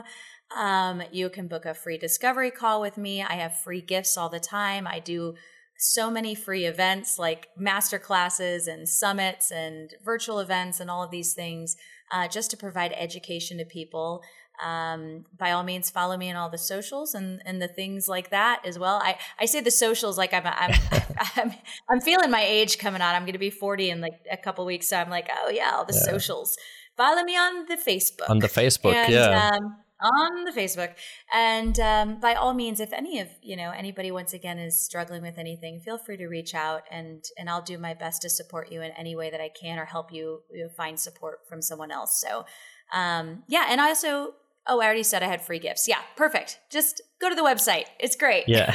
Um, 0.56 1.02
you 1.10 1.28
can 1.28 1.48
book 1.48 1.64
a 1.64 1.74
free 1.74 1.98
discovery 1.98 2.50
call 2.50 2.80
with 2.80 2.96
me. 2.96 3.22
I 3.22 3.34
have 3.34 3.60
free 3.60 3.80
gifts 3.80 4.16
all 4.16 4.28
the 4.28 4.40
time. 4.40 4.86
I 4.86 4.98
do 4.98 5.34
so 5.78 6.10
many 6.10 6.34
free 6.34 6.64
events 6.64 7.18
like 7.18 7.48
master 7.56 7.98
classes 7.98 8.68
and 8.68 8.88
summits 8.88 9.50
and 9.50 9.94
virtual 10.04 10.38
events 10.38 10.78
and 10.78 10.88
all 10.90 11.02
of 11.02 11.10
these 11.10 11.34
things 11.34 11.76
uh, 12.12 12.28
just 12.28 12.50
to 12.52 12.56
provide 12.56 12.92
education 12.96 13.58
to 13.58 13.64
people. 13.64 14.22
Um, 14.64 15.24
by 15.36 15.50
all 15.50 15.64
means, 15.64 15.90
follow 15.90 16.16
me 16.16 16.30
on 16.30 16.36
all 16.36 16.50
the 16.50 16.58
socials 16.58 17.14
and, 17.14 17.42
and 17.44 17.60
the 17.60 17.66
things 17.66 18.06
like 18.06 18.30
that 18.30 18.62
as 18.64 18.78
well. 18.78 19.00
I, 19.02 19.18
I 19.40 19.46
say 19.46 19.60
the 19.60 19.72
socials 19.72 20.16
like 20.16 20.32
I'm, 20.32 20.46
I'm, 20.46 20.74
I'm, 21.36 21.52
I'm 21.90 22.00
feeling 22.00 22.30
my 22.30 22.44
age 22.44 22.78
coming 22.78 23.02
on. 23.02 23.14
I'm 23.14 23.22
going 23.22 23.32
to 23.32 23.38
be 23.38 23.50
40 23.50 23.90
in 23.90 24.00
like 24.00 24.20
a 24.30 24.36
couple 24.36 24.64
weeks. 24.64 24.88
So 24.88 24.98
I'm 24.98 25.10
like, 25.10 25.28
oh 25.42 25.50
yeah, 25.50 25.72
all 25.74 25.84
the 25.84 25.94
yeah. 25.94 26.12
socials. 26.12 26.56
Follow 26.96 27.24
me 27.24 27.36
on 27.36 27.66
the 27.66 27.76
Facebook. 27.76 28.28
On 28.28 28.38
the 28.38 28.48
Facebook, 28.48 28.94
and, 28.94 29.12
yeah. 29.12 29.50
Um, 29.52 29.76
on 30.02 30.44
the 30.44 30.50
Facebook. 30.50 30.94
And 31.32 31.78
um, 31.80 32.20
by 32.20 32.34
all 32.34 32.54
means, 32.54 32.80
if 32.80 32.92
any 32.92 33.20
of 33.20 33.28
you 33.42 33.56
know 33.56 33.70
anybody 33.70 34.10
once 34.10 34.32
again 34.32 34.58
is 34.58 34.80
struggling 34.80 35.22
with 35.22 35.38
anything, 35.38 35.80
feel 35.80 35.98
free 35.98 36.16
to 36.16 36.26
reach 36.26 36.54
out 36.54 36.82
and 36.90 37.24
and 37.38 37.48
I'll 37.48 37.62
do 37.62 37.78
my 37.78 37.94
best 37.94 38.22
to 38.22 38.30
support 38.30 38.70
you 38.70 38.82
in 38.82 38.90
any 38.92 39.14
way 39.14 39.30
that 39.30 39.40
I 39.40 39.48
can 39.48 39.78
or 39.78 39.84
help 39.84 40.12
you, 40.12 40.40
you 40.52 40.68
find 40.76 40.98
support 40.98 41.40
from 41.48 41.62
someone 41.62 41.90
else. 41.90 42.20
So 42.20 42.44
um, 42.92 43.44
yeah, 43.48 43.66
and 43.68 43.80
I 43.80 43.88
also 43.88 44.34
oh 44.68 44.80
I 44.80 44.84
already 44.84 45.02
said 45.02 45.22
I 45.22 45.26
had 45.26 45.42
free 45.42 45.58
gifts. 45.58 45.88
Yeah, 45.88 46.00
perfect. 46.16 46.58
Just 46.70 47.02
go 47.20 47.28
to 47.28 47.34
the 47.34 47.42
website. 47.42 47.84
It's 47.98 48.16
great. 48.16 48.44
Yeah, 48.46 48.72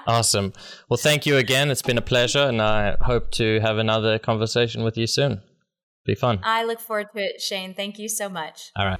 awesome. 0.06 0.52
Well, 0.88 0.98
thank 0.98 1.26
you 1.26 1.36
again. 1.36 1.70
It's 1.70 1.82
been 1.82 1.98
a 1.98 2.02
pleasure, 2.02 2.42
and 2.42 2.62
I 2.62 2.96
hope 3.00 3.30
to 3.32 3.60
have 3.60 3.78
another 3.78 4.18
conversation 4.18 4.82
with 4.82 4.96
you 4.96 5.06
soon. 5.06 5.42
Be 6.06 6.14
fun. 6.14 6.40
I 6.42 6.64
look 6.64 6.80
forward 6.80 7.08
to 7.14 7.22
it, 7.22 7.40
Shane. 7.40 7.74
Thank 7.74 7.98
you 7.98 8.08
so 8.08 8.28
much. 8.28 8.70
All 8.76 8.86
right. 8.86 8.98